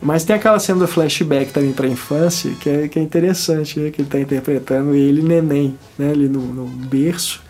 Mas 0.01 0.23
tem 0.23 0.35
aquela 0.35 0.59
cena 0.59 0.79
do 0.79 0.87
flashback 0.87 1.51
também 1.53 1.71
pra 1.71 1.87
infância, 1.87 2.51
que 2.59 2.69
é, 2.69 2.87
que 2.87 2.99
é 2.99 3.01
interessante, 3.01 3.79
né? 3.79 3.89
Que 3.89 4.01
ele 4.01 4.09
tá 4.09 4.19
interpretando 4.19 4.93
ele 4.93 5.21
neném, 5.21 5.75
né? 5.97 6.11
Ali 6.11 6.27
no, 6.27 6.41
no 6.41 6.65
berço, 6.65 7.41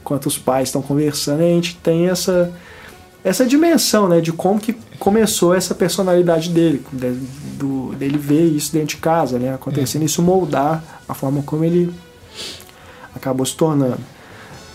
enquanto 0.00 0.26
os 0.26 0.38
pais 0.38 0.68
estão 0.68 0.80
conversando, 0.82 1.40
a 1.42 1.46
gente 1.46 1.76
tem 1.76 2.08
essa, 2.08 2.50
essa 3.24 3.44
dimensão, 3.46 4.08
né? 4.08 4.20
De 4.20 4.32
como 4.32 4.58
que 4.60 4.74
começou 4.98 5.54
essa 5.54 5.74
personalidade 5.74 6.48
dele, 6.50 6.84
de- 6.92 7.18
do, 7.58 7.94
dele 7.94 8.18
ver 8.18 8.46
isso 8.46 8.72
dentro 8.72 8.88
de 8.88 8.96
casa, 8.98 9.38
né? 9.38 9.52
Acontecendo, 9.54 10.04
isso 10.04 10.22
moldar 10.22 10.82
a 11.08 11.14
forma 11.14 11.42
como 11.42 11.64
ele 11.64 11.92
acabou 13.14 13.44
se 13.44 13.54
tornando. 13.56 13.98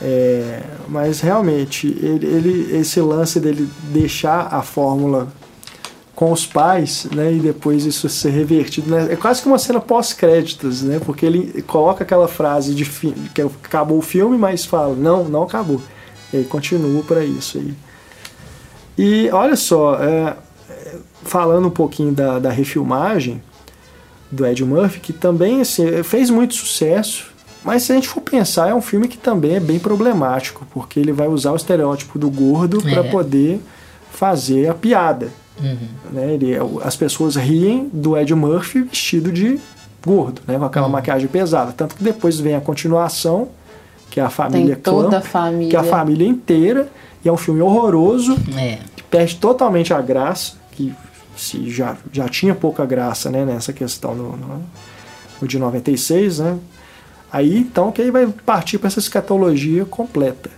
É, 0.02 0.62
mas 0.90 1.22
realmente, 1.22 1.88
ele, 1.88 2.26
ele- 2.28 2.78
esse 2.78 3.00
lance 3.00 3.40
dele 3.40 3.68
deixar 3.94 4.50
a 4.54 4.62
fórmula 4.62 5.30
com 6.14 6.32
os 6.32 6.46
pais, 6.46 7.08
né, 7.14 7.34
e 7.34 7.40
depois 7.40 7.84
isso 7.86 8.08
ser 8.08 8.30
revertido, 8.30 8.90
né, 8.90 9.08
é 9.12 9.18
quase 9.18 9.42
que 9.42 9.48
uma 9.50 9.60
cena 9.60 9.82
pós-créditos, 9.82 10.82
né, 10.82 10.98
porque 11.06 11.26
ele 11.26 11.62
coloca 11.64 12.06
aquela 12.06 12.26
frase 12.28 12.74
de 12.74 12.86
que 12.86 13.42
acabou 13.42 13.98
o 13.98 14.02
filme, 14.02 14.38
mas 14.38 14.64
fala, 14.64 14.96
não, 14.96 15.26
não 15.26 15.44
acabou. 15.44 15.82
E 16.32 16.38
aí 16.38 16.44
continua 16.46 17.04
para 17.04 17.24
isso 17.26 17.58
aí. 17.58 17.74
E 18.98 19.30
olha 19.32 19.56
só, 19.56 19.96
é, 20.02 20.36
é, 20.70 20.96
falando 21.24 21.68
um 21.68 21.72
pouquinho 21.72 22.14
da, 22.14 22.40
da 22.40 22.50
refilmagem 22.50 23.42
do 24.32 24.46
Ed 24.46 24.64
Murphy, 24.64 25.00
que 25.00 25.14
também 25.14 25.62
assim, 25.62 26.04
fez 26.04 26.30
muito 26.30 26.56
sucesso, 26.56 27.28
mas 27.64 27.84
se 27.84 27.92
a 27.92 27.96
gente 27.96 28.08
for 28.08 28.22
pensar, 28.22 28.70
é 28.70 28.76
um 28.76 28.82
filme 28.82 29.08
que 29.08 29.18
também 29.18 29.56
é 29.56 29.60
bem 29.60 29.80
problemático, 29.80 30.66
porque 30.74 31.00
ele 31.00 31.12
vai 31.12 31.28
usar 31.28 31.52
o 31.52 31.56
estereótipo 31.56 32.18
do 32.20 32.30
gordo 32.30 32.82
para 32.82 33.02
É. 33.06 33.10
poder 33.10 33.60
fazer 34.12 34.70
a 34.70 34.74
piada. 34.74 35.30
Uhum. 35.62 35.78
Né? 36.12 36.34
Ele, 36.34 36.56
as 36.84 36.96
pessoas 36.96 37.36
riem 37.36 37.90
do 37.92 38.18
Ed 38.18 38.34
Murphy 38.36 38.82
vestido 38.84 39.32
de 39.32 39.60
gordo, 40.06 40.42
né? 40.48 40.58
com 40.60 40.66
aquela 40.66 40.88
maquiagem 40.90 41.28
pesada. 41.28 41.72
Tanto 41.72 41.96
que 41.96 42.04
depois 42.04 42.40
vem 42.40 42.56
a 42.56 42.62
continuação, 42.62 43.48
que 44.12 44.20
é 44.20 44.24
a 44.24 44.30
família 44.30 44.76
Tem 44.76 44.84
toda 44.94 45.10
Clamp, 45.10 45.24
a 45.24 45.28
família. 45.28 45.70
que 45.70 45.76
é 45.76 45.80
a 45.80 45.84
família 45.84 46.28
inteira, 46.28 46.88
e 47.26 47.30
é 47.30 47.32
um 47.32 47.38
filme 47.38 47.62
horroroso, 47.62 48.38
É. 48.56 48.80
que 48.96 49.04
perde 49.04 49.36
totalmente 49.38 49.94
a 49.94 50.02
graça, 50.02 50.54
que 50.72 50.94
se 51.36 51.70
já, 51.70 51.98
já 52.14 52.30
tinha 52.30 52.56
pouca 52.56 52.86
graça 52.86 53.30
né, 53.30 53.44
nessa 53.44 53.74
questão 53.74 54.16
no, 54.16 54.38
no, 54.38 54.64
no 55.42 55.48
de 55.48 55.60
96, 55.60 56.40
né? 56.40 56.58
Aí 57.32 57.58
então 57.58 57.92
que 57.92 58.02
aí 58.02 58.12
vai 58.12 58.28
partir 58.28 58.78
para 58.78 58.88
essa 58.88 59.00
escatologia 59.00 59.84
completa. 59.86 60.50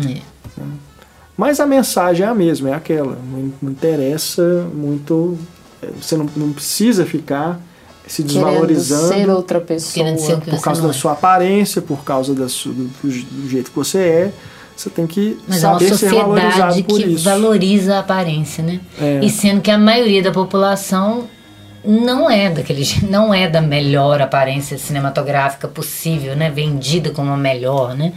é. 0.00 0.20
Mas 1.36 1.58
a 1.58 1.66
mensagem 1.66 2.24
é 2.24 2.28
a 2.28 2.34
mesma, 2.34 2.70
é 2.70 2.74
aquela. 2.74 3.16
Não, 3.16 3.52
não 3.60 3.72
interessa 3.72 4.68
muito 4.72 5.36
você 6.00 6.16
não, 6.16 6.28
não 6.36 6.52
precisa 6.52 7.04
ficar 7.04 7.60
se 8.06 8.22
desvalorizando 8.22 9.08
ser 9.08 9.30
outra 9.30 9.60
pessoa 9.60 10.06
por 10.50 10.60
causa 10.62 10.82
da 10.82 10.90
é. 10.90 10.92
sua 10.92 11.12
aparência, 11.12 11.82
por 11.82 12.04
causa 12.04 12.34
da 12.34 12.44
do, 12.44 12.90
do, 13.02 13.48
jeito 13.48 13.70
que 13.70 13.76
você 13.76 13.98
é. 13.98 14.32
Você 14.76 14.90
tem 14.90 15.06
que 15.06 15.38
Mas 15.46 15.58
saber 15.58 15.84
é 15.84 15.88
uma 15.88 15.96
ser 15.96 16.10
valorizado 16.14 16.84
por 16.84 17.00
que 17.00 17.06
isso. 17.06 17.24
valoriza 17.24 17.96
a 17.96 17.98
aparência, 18.00 18.62
né? 18.62 18.80
É. 19.00 19.20
E 19.22 19.30
sendo 19.30 19.60
que 19.60 19.70
a 19.70 19.78
maioria 19.78 20.22
da 20.22 20.32
população 20.32 21.28
não 21.84 22.30
é 22.30 22.50
daquele 22.50 22.84
não 23.08 23.32
é 23.32 23.48
da 23.48 23.60
melhor 23.60 24.20
aparência 24.20 24.76
cinematográfica 24.78 25.68
possível, 25.68 26.34
né? 26.34 26.50
Vendida 26.50 27.10
como 27.10 27.30
a 27.30 27.36
melhor, 27.36 27.94
né? 27.94 28.12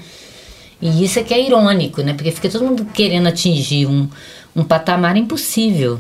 E 0.82 1.04
isso 1.04 1.20
é 1.20 1.24
que 1.24 1.34
é 1.34 1.42
irônico, 1.44 2.02
né? 2.02 2.14
Porque 2.14 2.32
fica 2.32 2.50
todo 2.50 2.64
mundo 2.66 2.86
querendo 2.86 3.28
atingir 3.28 3.88
um, 3.88 4.08
um 4.56 4.64
patamar 4.64 5.18
impossível. 5.18 6.00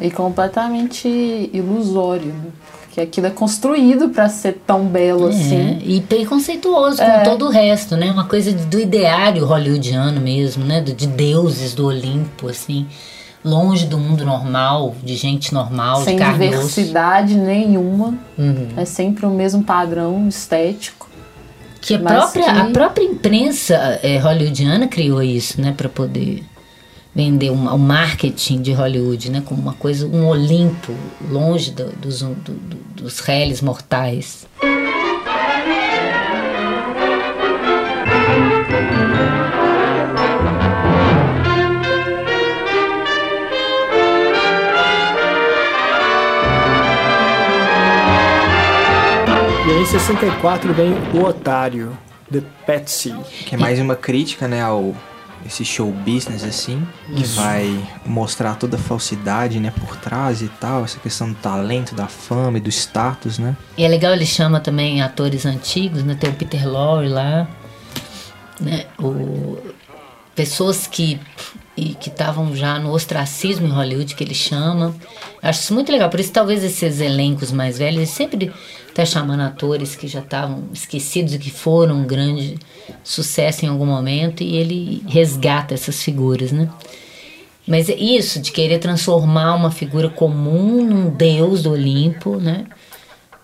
E 0.00 0.10
completamente 0.10 1.08
ilusório, 1.52 2.32
né? 2.32 2.50
Que 2.92 3.00
aquilo 3.00 3.26
é 3.26 3.30
construído 3.30 4.10
para 4.10 4.28
ser 4.28 4.60
tão 4.66 4.84
belo 4.84 5.26
é, 5.28 5.30
assim. 5.30 5.78
E 5.84 6.00
preconceituoso 6.02 6.98
com 6.98 7.02
É. 7.02 7.20
todo 7.22 7.46
o 7.46 7.48
resto, 7.50 7.96
né? 7.96 8.10
Uma 8.10 8.24
coisa 8.26 8.52
do 8.52 8.78
ideário 8.78 9.44
hollywoodiano 9.46 10.20
mesmo, 10.20 10.62
né? 10.64 10.80
De 10.82 11.06
deuses 11.06 11.72
do 11.74 11.86
Olimpo, 11.86 12.48
assim. 12.48 12.86
Longe 13.44 13.86
do 13.86 13.98
mundo 13.98 14.24
normal, 14.24 14.94
de 15.02 15.16
gente 15.16 15.52
normal, 15.52 16.04
sem 16.04 16.16
de 16.16 16.22
carne 16.22 16.48
diversidade 16.48 17.34
nenhuma. 17.34 18.14
Uhum. 18.38 18.68
É 18.76 18.84
sempre 18.84 19.24
o 19.26 19.30
mesmo 19.30 19.64
padrão 19.64 20.28
estético. 20.28 21.08
Que 21.80 21.94
a 21.94 21.98
Mas 21.98 22.12
própria, 22.12 22.44
que- 22.44 22.50
a 22.60 22.64
própria 22.66 23.04
imprensa 23.04 23.74
é, 24.02 24.18
hollywoodiana 24.18 24.86
criou 24.86 25.20
isso, 25.22 25.60
né? 25.60 25.74
Para 25.76 25.88
poder 25.88 26.44
vender 27.14 27.50
um- 27.50 27.68
o 27.74 27.78
marketing 27.78 28.62
de 28.62 28.72
Hollywood, 28.72 29.30
né? 29.30 29.42
Como 29.44 29.60
uma 29.60 29.74
coisa, 29.74 30.06
um 30.06 30.26
Olimpo, 30.28 30.94
longe 31.30 31.70
do- 31.70 31.92
dos, 31.92 32.20
do- 32.22 32.34
do- 32.52 32.82
dos 33.02 33.20
réis 33.20 33.60
mortais. 33.60 34.46
E 49.66 49.70
aí 49.70 49.82
em 49.82 49.86
64 49.86 50.72
vem 50.72 50.92
O 51.14 51.24
Otário, 51.24 51.96
The 52.30 52.42
Patsy. 52.66 53.14
Que 53.46 53.54
é 53.54 53.58
mais 53.58 53.78
uma 53.78 53.94
crítica, 53.94 54.48
né, 54.48 54.60
ao 54.62 54.94
esse 55.46 55.64
show 55.64 55.90
business 55.90 56.44
assim, 56.44 56.86
que 57.14 57.24
vai 57.24 57.88
mostrar 58.04 58.56
toda 58.56 58.76
a 58.76 58.80
falsidade, 58.80 59.58
né, 59.60 59.72
por 59.80 59.96
trás 59.96 60.42
e 60.42 60.48
tal, 60.48 60.84
essa 60.84 60.98
questão 60.98 61.30
do 61.30 61.34
talento, 61.36 61.94
da 61.94 62.06
fama 62.06 62.58
e 62.58 62.60
do 62.60 62.70
status, 62.70 63.38
né? 63.38 63.56
E 63.76 63.84
é 63.84 63.88
legal, 63.88 64.12
ele 64.12 64.26
chama 64.26 64.60
também 64.60 65.02
atores 65.02 65.46
antigos, 65.46 66.02
né? 66.02 66.14
Tem 66.14 66.30
o 66.30 66.34
Peter 66.34 66.68
Lorre 66.68 67.08
lá, 67.08 67.48
né? 68.60 68.86
O, 68.98 69.58
pessoas 70.34 70.86
que 70.86 71.20
e 71.76 71.94
que 71.94 72.10
estavam 72.10 72.54
já 72.54 72.78
no 72.78 72.90
ostracismo 72.92 73.66
em 73.66 73.70
Hollywood, 73.70 74.14
que 74.14 74.22
ele 74.22 74.34
chama. 74.34 74.94
Acho 75.42 75.60
isso 75.60 75.74
muito 75.74 75.90
legal. 75.90 76.10
Por 76.10 76.20
isso, 76.20 76.30
talvez 76.30 76.62
esses 76.62 77.00
elencos 77.00 77.50
mais 77.50 77.78
velhos, 77.78 78.10
sempre 78.10 78.52
está 78.92 79.04
chamando 79.04 79.40
atores 79.40 79.96
que 79.96 80.06
já 80.06 80.20
estavam 80.20 80.64
esquecidos 80.72 81.34
e 81.34 81.38
que 81.38 81.50
foram 81.50 81.96
um 81.96 82.06
grande 82.06 82.58
sucesso 83.02 83.64
em 83.64 83.68
algum 83.68 83.86
momento 83.86 84.42
e 84.42 84.56
ele 84.56 85.02
resgata 85.08 85.74
essas 85.74 86.02
figuras, 86.02 86.52
né? 86.52 86.68
Mas 87.66 87.88
é 87.88 87.94
isso 87.94 88.40
de 88.40 88.52
querer 88.52 88.78
transformar 88.78 89.54
uma 89.54 89.70
figura 89.70 90.08
comum 90.08 90.84
num 90.84 91.10
deus 91.10 91.62
do 91.62 91.70
Olimpo, 91.70 92.36
né? 92.36 92.66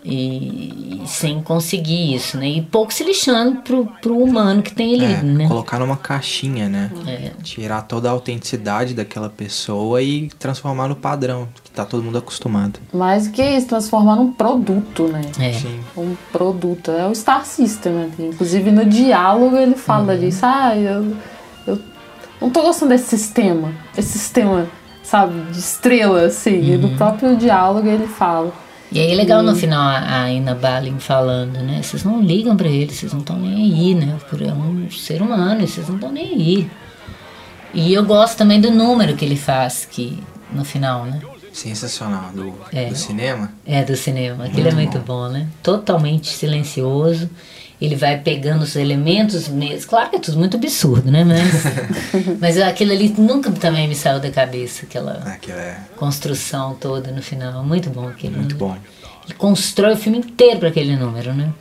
E, 0.04 1.00
e 1.02 1.08
sem 1.08 1.42
conseguir 1.42 2.14
isso, 2.14 2.38
né? 2.38 2.48
E 2.48 2.62
pouco 2.62 2.94
se 2.94 3.02
lixando 3.02 3.56
pro, 3.62 3.84
pro 4.00 4.16
humano 4.16 4.62
que 4.62 4.72
tem 4.72 4.94
ali, 4.94 5.04
É, 5.12 5.22
né? 5.22 5.48
colocar 5.48 5.78
numa 5.80 5.96
caixinha, 5.96 6.68
né? 6.68 6.90
É. 7.06 7.32
Tirar 7.42 7.82
toda 7.82 8.08
a 8.08 8.12
autenticidade 8.12 8.94
daquela 8.94 9.28
pessoa 9.28 10.00
e 10.00 10.28
transformar 10.38 10.88
no 10.88 10.94
padrão, 10.96 11.48
que 11.64 11.70
tá 11.72 11.84
todo 11.84 12.02
mundo 12.02 12.16
acostumado. 12.18 12.78
Mais 12.92 13.26
do 13.26 13.32
que 13.32 13.42
isso, 13.42 13.66
transformar 13.66 14.16
num 14.16 14.32
produto, 14.32 15.08
né? 15.08 15.22
É. 15.38 15.52
Sim. 15.54 15.80
Um 15.96 16.14
produto. 16.32 16.90
É 16.92 17.06
o 17.06 17.14
Star 17.14 17.44
System, 17.44 17.92
né? 17.92 18.10
Inclusive 18.18 18.70
no 18.70 18.84
diálogo 18.84 19.56
ele 19.56 19.74
fala 19.74 20.14
Uhum. 20.14 20.20
disso. 20.20 20.40
Ah, 20.46 20.76
eu, 20.76 21.16
eu 21.66 21.78
não 22.40 22.50
tô 22.50 22.62
gostando 22.62 22.90
desse 22.90 23.08
sistema. 23.18 23.72
Esse 23.96 24.16
sistema, 24.16 24.68
sabe, 25.02 25.40
de 25.50 25.58
estrela, 25.58 26.22
assim. 26.22 26.60
E 26.62 26.76
Uhum. 26.76 26.82
no 26.82 26.96
próprio 26.96 27.36
diálogo 27.36 27.86
ele 27.88 28.06
fala. 28.06 28.52
E 28.90 28.98
aí 28.98 29.12
é 29.12 29.14
legal 29.14 29.42
no 29.42 29.54
final 29.54 29.82
a, 29.82 30.22
a 30.22 30.32
Ina 30.32 30.54
Balin 30.54 30.98
falando, 30.98 31.58
né? 31.58 31.82
Vocês 31.82 32.04
não 32.04 32.22
ligam 32.22 32.56
pra 32.56 32.68
ele, 32.68 32.92
vocês 32.92 33.12
não 33.12 33.20
estão 33.20 33.38
nem 33.38 33.54
aí, 33.54 33.94
né? 33.94 34.16
Por 34.30 34.40
é 34.40 34.46
um 34.52 34.90
ser 34.90 35.20
humano, 35.20 35.66
vocês 35.66 35.86
não 35.88 35.96
estão 35.96 36.10
nem 36.10 36.26
aí. 36.26 36.70
E 37.74 37.92
eu 37.92 38.02
gosto 38.04 38.38
também 38.38 38.60
do 38.60 38.70
número 38.70 39.14
que 39.14 39.24
ele 39.24 39.36
faz, 39.36 39.84
que 39.84 40.18
no 40.50 40.64
final, 40.64 41.04
né? 41.04 41.20
Sensacional. 41.52 42.30
Do, 42.32 42.54
É. 42.72 42.86
do 42.86 42.96
cinema. 42.96 43.52
É, 43.66 43.84
do 43.84 43.96
cinema. 43.96 44.44
Aquilo 44.44 44.68
é 44.68 44.72
muito 44.72 44.98
bom, 45.00 45.28
né? 45.28 45.48
Totalmente 45.62 46.28
silencioso. 46.28 47.28
Ele 47.80 47.94
vai 47.94 48.18
pegando 48.18 48.62
os 48.62 48.74
elementos 48.74 49.46
mesmo. 49.48 49.88
Claro 49.88 50.10
que 50.10 50.16
é 50.16 50.18
tudo 50.18 50.36
muito 50.38 50.56
absurdo, 50.56 51.10
né? 51.10 51.24
Mas, 51.24 52.38
mas 52.40 52.58
aquilo 52.58 52.92
ali 52.92 53.14
nunca 53.16 53.50
também 53.52 53.86
me 53.86 53.94
saiu 53.94 54.18
da 54.18 54.30
cabeça, 54.30 54.84
aquela 54.84 55.12
Aquilo 55.24 55.58
é 55.58 55.78
construção 55.96 56.74
toda 56.74 57.12
no 57.12 57.22
final. 57.22 57.64
Muito 57.64 57.88
bom 57.90 58.08
aquele 58.08 58.36
muito 58.36 58.56
número. 58.58 58.76
bom. 58.80 58.98
Ele 59.24 59.34
constrói 59.34 59.92
o 59.92 59.96
filme 59.96 60.18
inteiro 60.18 60.58
para 60.58 60.68
aquele 60.68 60.96
número, 60.96 61.32
né? 61.34 61.52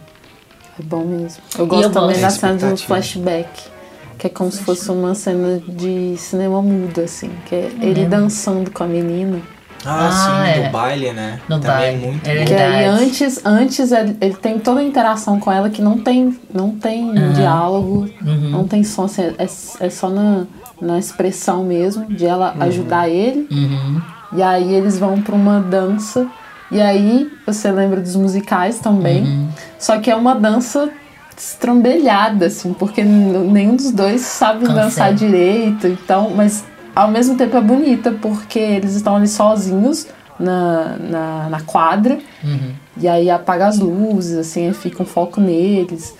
É 0.80 0.84
bom 0.84 1.06
mesmo. 1.06 1.42
Eu 1.58 1.68
gosto 1.68 1.84
eu 1.84 1.92
também 1.92 2.20
da 2.20 2.30
cena 2.30 2.72
do 2.72 2.78
flashback. 2.78 3.78
Que 4.18 4.28
é 4.28 4.30
como 4.30 4.52
se 4.52 4.64
fosse 4.64 4.90
uma 4.90 5.14
cena 5.14 5.62
de 5.68 6.16
cinema 6.18 6.62
mudo, 6.62 7.02
assim. 7.02 7.30
Que 7.46 7.56
é 7.56 7.72
ele 7.82 8.06
dançando 8.06 8.72
com 8.72 8.84
a 8.84 8.88
menina. 8.88 9.42
Ah, 9.88 10.08
Ah, 10.08 10.12
sim, 10.46 10.60
é. 10.62 10.64
do 10.66 10.72
baile, 10.72 11.14
né? 11.14 11.40
No 11.48 11.60
Também 11.60 11.70
baile. 11.78 11.96
é 12.04 12.08
muito 12.08 12.28
É. 12.30 12.46
Que 12.46 12.54
aí 12.54 12.86
antes, 12.86 13.42
antes 13.46 13.92
ele, 13.92 14.18
ele 14.20 14.34
tem 14.36 14.60
toda 14.60 14.80
a 14.82 14.84
interação 14.84 15.40
com 15.40 15.52
ela 15.52 15.70
que 15.70 15.82
não 15.82 15.98
tem, 15.98 16.38
não 16.54 16.72
tem 16.72 17.14
diálogo, 17.34 18.10
Uhum. 18.22 18.50
não 18.50 18.68
tem 18.68 18.84
som, 18.84 19.06
assim, 19.06 19.22
é, 19.38 19.48
é 19.86 19.90
só 19.90 20.10
na, 20.10 20.46
na 20.82 21.00
expressão 21.00 21.64
mesmo, 21.64 22.06
de 22.06 22.26
ela 22.26 22.54
ajudar 22.60 23.08
ele. 23.10 23.48
Uhum. 23.52 24.02
E 24.34 24.44
aí 24.44 24.74
eles 24.74 25.00
vão 25.00 25.22
pra 25.22 25.34
uma 25.36 25.60
dança. 25.60 26.28
E 26.70 26.82
aí 26.82 27.32
você 27.46 27.72
lembra 27.72 28.02
dos 28.02 28.16
musicais 28.18 28.80
também. 28.80 29.24
Uhum. 29.24 29.48
Só 29.80 30.00
que 30.00 30.12
é 30.12 30.16
uma 30.16 30.36
dança 30.36 30.90
estrambelhada, 31.38 32.48
assim, 32.48 32.74
porque 32.74 33.04
nenhum 33.04 33.76
dos 33.76 33.92
dois 33.92 34.22
sabe 34.22 34.60
Consegue. 34.66 34.80
dançar 34.80 35.14
direito. 35.14 35.88
Então, 35.88 36.32
mas 36.36 36.66
ao 36.98 37.12
mesmo 37.12 37.38
tempo 37.38 37.56
é 37.56 37.62
bonita, 37.62 38.12
porque 38.12 38.58
eles 38.58 38.96
estão 38.96 39.16
ali 39.16 39.28
sozinhos 39.28 40.08
na, 40.40 40.98
na, 40.98 41.50
na 41.50 41.62
quadra. 41.62 42.18
Uhum. 42.44 42.72
E 43.00 43.08
aí 43.08 43.30
apaga 43.30 43.68
as 43.68 43.78
luzes, 43.78 44.36
assim, 44.36 44.74
fica 44.74 45.04
um 45.04 45.06
foco 45.06 45.40
neles. 45.40 46.16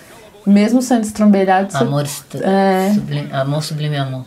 Mesmo 0.46 0.80
sendo 0.80 1.02
estrambelhado, 1.02 1.72
você 1.72 1.78
Amor, 1.78 2.06
É. 2.42 2.92
sublime, 2.94 3.28
amor 3.32 3.62
sublime 3.64 3.96
amor. 3.96 4.24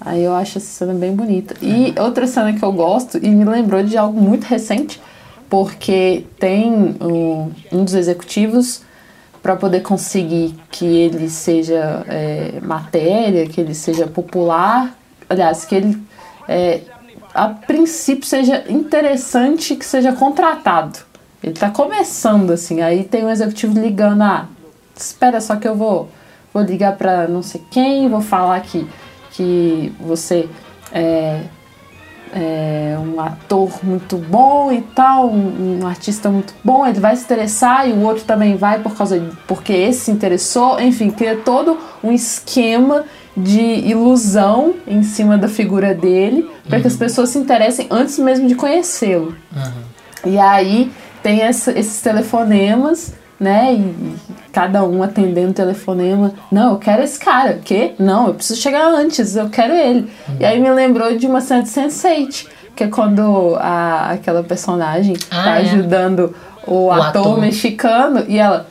Aí 0.00 0.22
eu 0.22 0.34
acho 0.34 0.58
essa 0.58 0.66
cena 0.66 0.92
bem 0.92 1.16
bonita. 1.16 1.54
E 1.62 1.94
outra 1.98 2.26
cena 2.26 2.52
que 2.52 2.62
eu 2.62 2.70
gosto, 2.70 3.16
e 3.16 3.30
me 3.30 3.44
lembrou 3.44 3.82
de 3.82 3.96
algo 3.96 4.20
muito 4.20 4.44
recente, 4.44 5.00
porque 5.48 6.26
tem 6.38 6.70
um, 7.00 7.50
um 7.72 7.84
dos 7.84 7.94
executivos, 7.94 8.82
para 9.42 9.56
poder 9.56 9.80
conseguir 9.80 10.54
que 10.70 10.84
ele 10.84 11.28
seja 11.30 12.04
é, 12.08 12.60
matéria, 12.62 13.46
que 13.46 13.60
ele 13.60 13.74
seja 13.74 14.06
popular, 14.06 14.94
aliás, 15.28 15.64
que 15.64 15.74
ele 15.74 16.02
é, 16.48 16.82
a 17.34 17.48
princípio 17.48 18.26
seja 18.26 18.64
interessante, 18.68 19.74
que 19.74 19.84
seja 19.84 20.12
contratado. 20.12 21.00
Ele 21.42 21.52
está 21.52 21.68
começando 21.68 22.52
assim, 22.52 22.80
aí 22.80 23.04
tem 23.04 23.24
um 23.24 23.30
executivo 23.30 23.78
ligando, 23.78 24.22
ah, 24.22 24.46
espera 24.96 25.40
só 25.40 25.56
que 25.56 25.68
eu 25.68 25.74
vou, 25.74 26.08
vou 26.52 26.62
ligar 26.62 26.96
para 26.96 27.26
não 27.28 27.42
sei 27.42 27.60
quem, 27.70 28.08
vou 28.08 28.20
falar 28.22 28.60
que, 28.60 28.88
que 29.32 29.92
você 30.00 30.48
é, 30.90 31.42
é 32.32 32.96
um 32.98 33.20
ator 33.20 33.84
muito 33.84 34.16
bom 34.16 34.72
e 34.72 34.80
tal, 34.80 35.28
um, 35.28 35.80
um 35.82 35.86
artista 35.86 36.30
muito 36.30 36.54
bom, 36.64 36.86
ele 36.86 37.00
vai 37.00 37.14
se 37.14 37.24
interessar 37.24 37.86
e 37.88 37.92
o 37.92 38.00
outro 38.02 38.24
também 38.24 38.56
vai 38.56 38.78
por 38.78 38.96
causa 38.96 39.18
de, 39.18 39.36
porque 39.46 39.72
esse 39.72 40.06
se 40.06 40.10
interessou, 40.10 40.80
enfim, 40.80 41.10
cria 41.10 41.36
todo 41.36 41.78
um 42.02 42.10
esquema 42.10 43.04
de 43.36 43.60
ilusão 43.60 44.74
em 44.86 45.02
cima 45.02 45.36
da 45.36 45.48
figura 45.48 45.92
dele 45.94 46.48
para 46.68 46.80
que 46.80 46.86
as 46.86 46.96
pessoas 46.96 47.30
se 47.30 47.38
interessem 47.38 47.86
antes 47.90 48.18
mesmo 48.18 48.46
de 48.46 48.54
conhecê-lo. 48.54 49.34
E 50.24 50.38
aí 50.38 50.90
tem 51.22 51.40
essa- 51.40 51.72
esses 51.72 52.00
telefonemas, 52.00 53.12
né? 53.40 53.74
E, 53.74 54.14
cada 54.52 54.84
um 54.84 55.02
atendendo 55.02 55.50
o 55.50 55.54
telefonema. 55.54 56.32
Não, 56.50 56.72
eu 56.72 56.78
quero 56.78 57.02
esse 57.02 57.18
cara. 57.18 57.52
O 57.56 57.58
quê? 57.60 57.92
Não, 57.98 58.28
eu 58.28 58.34
preciso 58.34 58.60
chegar 58.60 58.86
antes, 58.86 59.34
eu 59.34 59.48
quero 59.50 59.74
ele. 59.74 60.08
E 60.38 60.44
aí 60.44 60.60
me 60.60 60.70
lembrou 60.70 61.16
de 61.16 61.26
uma 61.26 61.40
cena 61.40 61.62
de 61.62 61.68
Sense8, 61.70 62.46
Que 62.76 62.84
é 62.84 62.88
quando 62.88 63.56
a, 63.60 64.10
aquela 64.12 64.42
personagem 64.42 65.16
Ah, 65.30 65.42
tá 65.44 65.58
é. 65.58 65.62
ajudando 65.62 66.34
o, 66.66 66.86
O 66.86 66.92
ator, 66.92 67.22
ator. 67.22 67.40
mexicano 67.40 68.24
e 68.28 68.38
ela. 68.38 68.66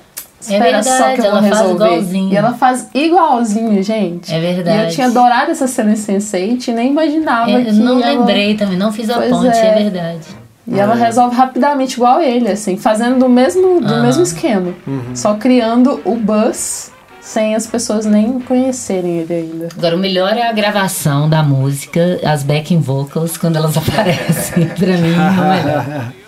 Espera 0.51 0.83
só 0.83 0.89
verdade, 0.91 1.13
que 1.15 1.27
eu 1.27 1.31
vou 1.31 1.39
ela 1.39 1.41
faz 1.49 1.61
resolver. 1.61 1.85
igualzinho. 1.85 2.33
E 2.33 2.35
ela 2.35 2.53
faz 2.53 2.87
igualzinho, 2.93 3.83
gente. 3.83 4.33
É 4.33 4.39
verdade. 4.39 4.77
E 4.77 4.83
eu 4.85 4.89
tinha 4.91 5.07
adorado 5.07 5.51
essa 5.51 5.67
cena 5.67 5.91
em 5.91 5.95
Sense8 5.95 6.67
e 6.67 6.71
nem 6.71 6.89
imaginava 6.91 7.51
É, 7.51 7.63
que. 7.63 7.69
eu 7.69 7.73
não 7.75 8.01
ela- 8.03 8.19
lembrei 8.19 8.55
também, 8.55 8.77
não 8.77 8.91
fiz 8.91 9.09
a 9.09 9.15
Pois 9.15 9.29
ponte, 9.29 9.47
é. 9.57 9.65
é, 9.67 9.75
verdade. 9.83 10.23
E 10.65 10.79
ela 10.79 10.95
resolve 10.95 11.35
rapidamente 11.35 11.93
igual 11.95 12.21
ele, 12.21 12.49
assim, 12.49 12.77
fazendo 12.77 13.19
do 13.19 13.27
mesmo, 13.27 13.81
do 13.81 13.93
Aham. 13.95 14.01
mesmo 14.01 14.23
esquema. 14.23 14.73
Só 15.13 15.33
criando 15.33 15.99
o 16.05 16.15
buzz 16.15 16.89
sem 17.19 17.53
as 17.55 17.67
pessoas 17.67 18.05
nem 18.05 18.39
conhecerem 18.39 19.19
ele 19.19 19.33
ainda. 19.33 19.69
Agora, 19.77 19.95
o 19.95 19.99
melhor 19.99 20.31
é 20.37 20.47
a 20.47 20.51
gravação 20.53 21.29
da 21.29 21.43
música, 21.43 22.19
as 22.25 22.43
backing 22.43 22.79
vocals, 22.79 23.35
quando 23.37 23.57
elas 23.57 23.75
aparecem. 23.77 24.65
pra 24.67 24.97
mim, 24.97 25.13
é 25.13 25.41
o 25.41 25.49
melhor. 25.65 26.11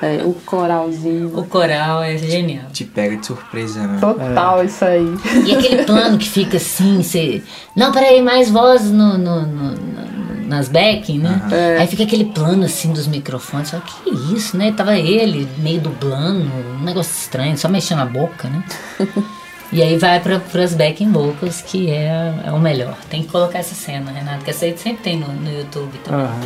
É, 0.00 0.22
o 0.24 0.32
coralzinho. 0.32 1.36
O 1.38 1.44
coral 1.46 2.02
é 2.02 2.16
genial. 2.16 2.66
Te 2.72 2.84
pega 2.84 3.16
de 3.16 3.26
surpresa, 3.26 3.86
né? 3.86 3.98
Total, 4.00 4.64
isso 4.64 4.84
aí. 4.84 5.06
E 5.46 5.54
aquele 5.54 5.82
plano 5.86 6.16
que 6.18 6.28
fica 6.28 6.56
assim, 6.56 7.02
você. 7.02 7.42
Não, 7.74 7.90
peraí, 7.92 8.22
mais 8.22 8.50
voz 8.50 8.90
no, 8.90 9.18
no- 9.18 9.42
no- 9.46 9.72
no- 9.72 10.46
nas 10.48 10.68
backing, 10.68 11.18
né? 11.18 11.42
Aí 11.78 11.86
fica 11.86 12.04
aquele 12.04 12.24
plano 12.26 12.64
assim 12.64 12.92
dos 12.92 13.06
microfones. 13.06 13.68
Só 13.68 13.78
que 13.80 14.08
isso, 14.34 14.56
né? 14.56 14.72
Tava 14.72 14.96
ele 14.96 15.46
meio 15.58 15.80
dublando, 15.80 16.48
um 16.80 16.84
negócio 16.84 17.12
estranho, 17.12 17.56
só 17.58 17.68
mexendo 17.68 18.00
a 18.00 18.06
boca, 18.06 18.48
né? 18.48 18.62
E 19.70 19.82
aí 19.82 19.98
vai 19.98 20.18
para 20.18 20.40
as 20.64 20.72
backing 20.72 21.12
vocals, 21.12 21.60
que 21.60 21.90
é, 21.90 22.32
é 22.46 22.50
o 22.52 22.58
melhor. 22.58 22.96
Tem 23.10 23.22
que 23.22 23.28
colocar 23.28 23.58
essa 23.58 23.74
cena, 23.74 24.10
Renato, 24.10 24.42
que 24.42 24.48
essa 24.48 24.64
aí 24.64 24.74
sempre 24.78 25.02
tem 25.02 25.18
no, 25.18 25.28
no 25.30 25.50
YouTube 25.58 25.92
também. 26.02 26.24
Aham. 26.24 26.40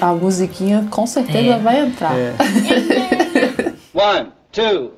A 0.00 0.12
musiquinha 0.12 0.86
com 0.90 1.06
certeza 1.06 1.54
É. 1.54 1.58
vai 1.58 1.80
entrar. 1.80 2.12
É. 2.16 2.32
One, 3.94 4.28
two. 4.50 4.90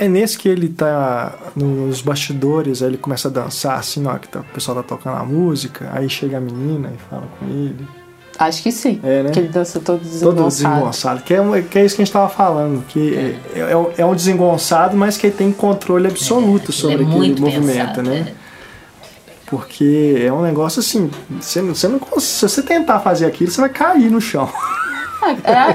É 0.00 0.08
nesse 0.08 0.36
que 0.36 0.48
ele 0.48 0.68
tá 0.68 1.32
nos 1.54 2.02
bastidores, 2.02 2.82
aí 2.82 2.88
ele 2.90 2.98
começa 2.98 3.28
a 3.28 3.30
dançar 3.30 3.78
assim, 3.78 4.04
ó, 4.06 4.18
que 4.18 4.28
tá- 4.28 4.40
o 4.40 4.44
pessoal 4.44 4.76
tá 4.78 4.82
tocando 4.82 5.16
a 5.16 5.24
música, 5.24 5.88
aí 5.92 6.08
chega 6.10 6.36
a 6.38 6.40
menina 6.40 6.92
e 6.94 6.98
fala 7.08 7.26
com 7.38 7.46
ele. 7.46 7.86
Acho 8.38 8.62
que 8.62 8.72
sim. 8.72 9.00
É, 9.04 9.22
né? 9.22 9.30
Que 9.30 9.38
ele 9.38 9.48
dança 9.48 9.78
todo 9.78 10.00
Todo 10.00 10.08
desengonçado. 10.08 10.48
desengonçado. 10.74 11.22
Que 11.22 11.34
é, 11.34 11.62
que 11.62 11.78
é 11.78 11.84
isso 11.84 11.94
que 11.94 12.02
a 12.02 12.04
gente 12.04 12.12
tava 12.12 12.28
falando, 12.28 12.84
que 12.88 13.38
é, 13.54 13.60
é, 13.70 13.76
um- 13.76 13.90
é 13.98 14.04
um 14.04 14.14
desengonçado, 14.14 14.96
mas 14.96 15.16
que 15.16 15.28
ele 15.28 15.36
tem 15.36 15.52
controle 15.52 16.08
absoluto 16.08 16.72
sobre 16.72 16.96
Ele 16.96 17.02
é 17.04 17.06
aquele 17.06 17.18
muito 17.28 17.42
movimento, 17.42 17.66
pensado, 17.96 18.02
né? 18.02 18.34
é. 18.40 18.44
Porque 19.46 20.22
é 20.26 20.32
um 20.32 20.42
negócio 20.42 20.80
assim, 20.80 21.10
você, 21.40 21.60
não- 21.62 21.74
você 21.74 21.86
não, 21.88 22.00
se 22.18 22.48
você 22.48 22.62
tentar 22.62 23.00
fazer 23.00 23.26
aquilo, 23.26 23.50
você 23.50 23.60
vai 23.60 23.70
cair 23.70 24.10
no 24.10 24.20
chão. 24.20 24.48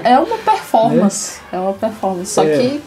É, 0.03 0.11
é 0.13 0.19
uma 0.19 0.37
performance. 0.37 1.39
É 1.51 1.59
uma 1.59 1.73
performance. 1.73 2.31
Só 2.31 2.43
É. 2.43 2.57
que 2.57 2.81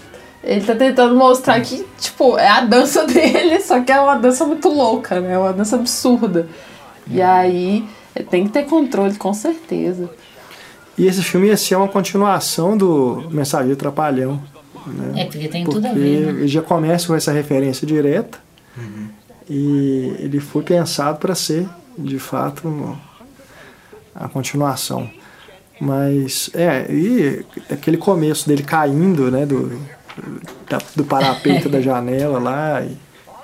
ele 0.44 0.64
tá 0.64 0.74
tentando 0.74 1.14
mostrar 1.16 1.60
que, 1.60 1.84
tipo, 1.98 2.36
é 2.38 2.48
a 2.48 2.60
dança 2.60 3.06
dele, 3.08 3.60
só 3.60 3.80
que 3.80 3.90
é 3.90 4.00
uma 4.00 4.16
dança 4.16 4.44
muito 4.44 4.68
louca, 4.68 5.20
né? 5.20 5.32
É 5.34 5.38
uma 5.38 5.52
dança 5.52 5.76
absurda. 5.76 6.46
E 7.08 7.20
aí 7.22 7.84
tem 8.30 8.44
que 8.46 8.52
ter 8.52 8.64
controle, 8.64 9.14
com 9.14 9.32
certeza. 9.32 10.10
E 10.98 11.06
esse 11.06 11.22
filme 11.22 11.46
ia 11.48 11.56
ser 11.56 11.76
uma 11.76 11.88
continuação 11.88 12.76
do 12.76 13.26
Mensageiro 13.30 13.76
Trapalhão. 13.76 14.42
Né? 14.86 15.22
É, 15.22 15.24
porque 15.26 15.48
tem 15.48 15.64
Porque 15.64 15.76
tudo 15.80 15.86
a 15.88 15.92
ver. 15.92 16.20
né? 16.26 16.40
ele 16.40 16.48
já 16.48 16.60
começa 16.60 17.06
com 17.06 17.14
essa 17.14 17.32
referência 17.32 17.86
direta 17.86 18.38
e 19.48 20.14
ele 20.18 20.40
foi 20.40 20.62
pensado 20.62 21.18
para 21.18 21.34
ser, 21.34 21.68
de 21.98 22.18
fato, 22.18 22.96
a 24.14 24.28
continuação. 24.28 25.10
Mas, 25.80 26.48
é, 26.54 26.86
e 26.92 27.44
aquele 27.70 27.96
começo 27.96 28.48
dele 28.48 28.62
caindo, 28.62 29.30
né, 29.30 29.44
do, 29.44 29.68
da- 30.68 30.78
do 30.94 31.04
parapeito 31.04 31.68
da 31.68 31.80
janela 31.80 32.38
lá, 32.38 32.82
e 32.82 32.96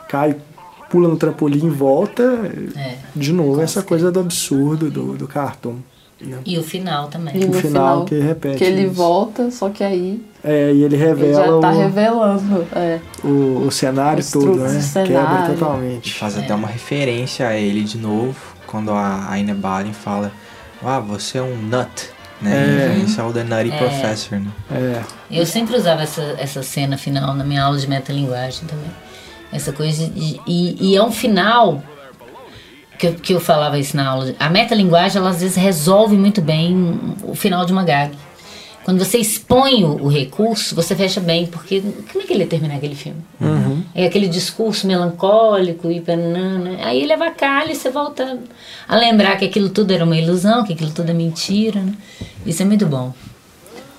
cai, 0.08 0.36
pula 0.90 1.08
no 1.08 1.16
trampolim 1.16 1.66
e 1.66 1.70
volta, 1.70 2.22
É. 2.76 2.94
de 3.14 3.32
novo, 3.32 3.60
essa 3.60 3.82
coisa 3.82 4.10
do 4.10 4.20
absurdo 4.20 4.90
do, 4.90 5.14
do 5.16 5.26
cartoon. 5.28 5.76
E 6.44 6.58
o 6.58 6.64
final 6.64 7.06
também. 7.06 7.36
E 7.36 7.44
no 7.46 7.52
final, 7.52 7.60
final, 7.62 8.04
que 8.04 8.18
repete 8.18 8.58
que 8.58 8.64
ele 8.64 8.82
isso. 8.86 8.92
volta, 8.94 9.52
só 9.52 9.68
que 9.68 9.84
aí 9.84 10.20
É, 10.42 10.72
e 10.72 10.82
ele 10.82 10.96
ele 10.96 10.96
revela 10.96 11.44
já 11.54 11.60
tá 11.60 11.70
o, 11.70 11.78
revelando. 11.78 12.66
É. 12.74 12.98
o, 13.22 13.66
o 13.66 13.70
cenário 13.70 14.18
Os 14.20 14.30
todo, 14.32 14.56
né? 14.56 14.66
do 14.66 14.66
Quebra 14.66 14.80
cenário. 14.82 15.54
totalmente. 15.54 16.14
Faz 16.14 16.36
até 16.36 16.52
uma 16.52 16.66
referência 16.66 17.46
a 17.46 17.54
ele 17.54 17.84
de 17.84 17.98
novo, 17.98 18.34
quando 18.66 18.90
a 18.90 19.30
Aina 19.30 19.54
Balin 19.54 19.92
fala 19.92 20.32
Ah, 20.82 20.98
você 20.98 21.38
é 21.38 21.42
um 21.42 21.56
nut, 21.56 22.10
né? 22.42 22.52
É. 22.52 22.88
Referência 22.88 23.22
ao 23.22 23.32
The 23.32 23.44
Nutty 23.44 23.70
É. 23.70 23.78
Professor, 23.78 24.40
né? 24.40 24.50
É, 24.72 25.02
Eu 25.30 25.46
sempre 25.46 25.76
usava 25.76 26.02
essa, 26.02 26.22
essa 26.38 26.64
cena 26.64 26.96
final 26.98 27.32
na 27.32 27.44
minha 27.44 27.62
aula 27.62 27.78
de 27.78 27.88
metalinguagem 27.88 28.66
também. 28.66 28.90
Essa 29.52 29.72
coisa 29.72 30.06
de. 30.08 30.40
E, 30.46 30.92
e 30.92 30.96
é 30.96 31.02
um 31.02 31.12
final 31.12 31.82
que 32.98 33.06
eu, 33.06 33.14
que 33.14 33.32
eu 33.32 33.40
falava 33.40 33.78
isso 33.78 33.96
na 33.96 34.08
aula. 34.08 34.34
A 34.38 34.50
metalinguagem, 34.50 35.18
ela 35.18 35.30
às 35.30 35.40
vezes 35.40 35.56
resolve 35.56 36.16
muito 36.16 36.42
bem 36.42 36.98
o 37.22 37.34
final 37.34 37.64
de 37.64 37.72
uma 37.72 37.84
gag. 37.84 38.12
Quando 38.84 39.04
você 39.04 39.18
expõe 39.18 39.84
o, 39.84 40.04
o 40.04 40.08
recurso, 40.08 40.74
você 40.74 40.96
fecha 40.96 41.20
bem, 41.20 41.46
porque 41.46 41.82
como 42.10 42.24
é 42.24 42.26
que 42.26 42.32
ele 42.32 42.44
ia 42.44 42.46
terminar 42.46 42.76
aquele 42.76 42.94
filme? 42.94 43.20
É 43.94 44.06
aquele 44.06 44.26
discurso 44.26 44.86
melancólico 44.86 45.90
e 45.90 46.00
banana. 46.00 46.78
Aí 46.82 47.02
ele 47.02 47.12
avacalha 47.12 47.70
e 47.70 47.74
você 47.74 47.90
volta 47.90 48.38
a 48.88 48.96
lembrar 48.96 49.36
que 49.36 49.44
aquilo 49.44 49.68
tudo 49.68 49.92
era 49.92 50.04
uma 50.04 50.16
ilusão, 50.16 50.64
que 50.64 50.72
aquilo 50.72 50.90
tudo 50.90 51.10
é 51.10 51.12
mentira. 51.12 51.80
Né? 51.82 51.92
Isso 52.46 52.62
é 52.62 52.64
muito 52.64 52.86
bom. 52.86 53.12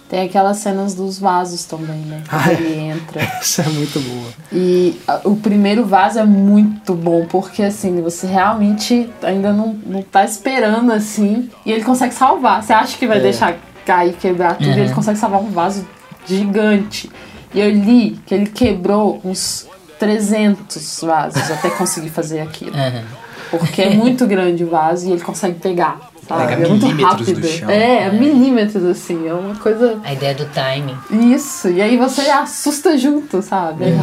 Tem 0.10 0.22
aquelas 0.22 0.58
cenas 0.58 0.96
dos 0.96 1.20
vasos 1.20 1.66
também, 1.66 1.98
né? 2.00 2.24
Ah, 2.30 2.44
Que 2.46 2.50
é. 2.50 2.54
ele 2.56 2.80
entra. 2.80 3.22
essa 3.40 3.62
é 3.62 3.70
muito 3.70 4.00
boa. 4.00 4.30
E 4.52 5.00
a- 5.08 5.22
o 5.26 5.36
primeiro 5.36 5.86
vaso 5.86 6.18
é 6.18 6.26
muito 6.26 6.96
bom, 6.96 7.28
porque 7.28 7.62
assim, 7.62 8.02
você 8.02 8.26
realmente 8.26 9.08
ainda 9.22 9.54
não, 9.54 9.74
não 9.86 10.02
tá 10.02 10.26
esperando 10.26 10.92
assim, 10.92 11.50
e 11.64 11.72
ele 11.72 11.84
consegue 11.84 12.14
salvar. 12.16 12.64
Você 12.64 12.74
acha 12.74 12.98
que 12.98 13.06
vai 13.06 13.20
É. 13.20 13.22
deixar 13.22 13.56
cair, 13.86 14.14
quebrar 14.14 14.56
tudo, 14.58 14.68
e 14.68 14.72
ele 14.72 14.90
Uhum. 14.90 14.96
consegue 14.96 15.20
salvar 15.20 15.42
um 15.42 15.52
vaso 15.52 15.88
gigante. 16.26 17.10
E 17.54 17.60
eu 17.60 17.70
li 17.70 18.20
que 18.26 18.34
ele 18.34 18.48
quebrou 18.48 19.22
uns 19.24 19.68
300 20.00 21.02
vasos 21.02 21.52
até 21.52 21.70
conseguir 21.70 22.10
fazer 22.10 22.40
aquilo. 22.42 22.76
Aham. 22.76 23.04
Porque 23.52 23.82
é 23.82 23.90
muito 23.96 24.28
grande 24.28 24.64
o 24.64 24.70
vaso 24.70 25.08
e 25.08 25.12
ele 25.12 25.22
consegue 25.22 25.60
pegar. 25.60 26.00
Sabe? 26.30 26.48
Pega 26.48 26.54
é 26.54 26.70
milímetros 26.70 27.28
do 27.28 27.34
rápido. 27.34 27.48
chão. 27.48 27.70
É, 27.70 28.04
é 28.04 28.12
milímetros 28.12 28.86
assim. 28.86 29.28
É 29.28 29.34
uma 29.34 29.56
coisa. 29.56 30.00
A 30.04 30.14
ideia 30.14 30.36
do 30.36 30.46
timing. 30.46 30.96
Isso. 31.34 31.68
E 31.70 31.82
aí 31.82 31.98
você 31.98 32.22
assusta 32.30 32.98
junto, 32.98 33.42
sabe? 33.42 33.86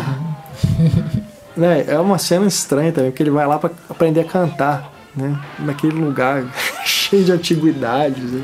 Né, 1.57 1.85
é 1.89 1.99
uma 1.99 2.19
cena 2.19 2.47
estranha 2.47 2.93
também, 2.93 3.11
porque 3.11 3.23
ele 3.23 3.31
vai 3.31 3.47
lá 3.47 3.59
pra 3.59 3.71
aprender 3.89 4.21
a 4.21 4.25
cantar, 4.25 4.93
né? 5.17 5.39
Naquele 5.59 5.95
lugar 5.99 6.45
cheio 6.85 7.25
de 7.25 7.33
antiguidades. 7.33 8.31
Né? 8.31 8.43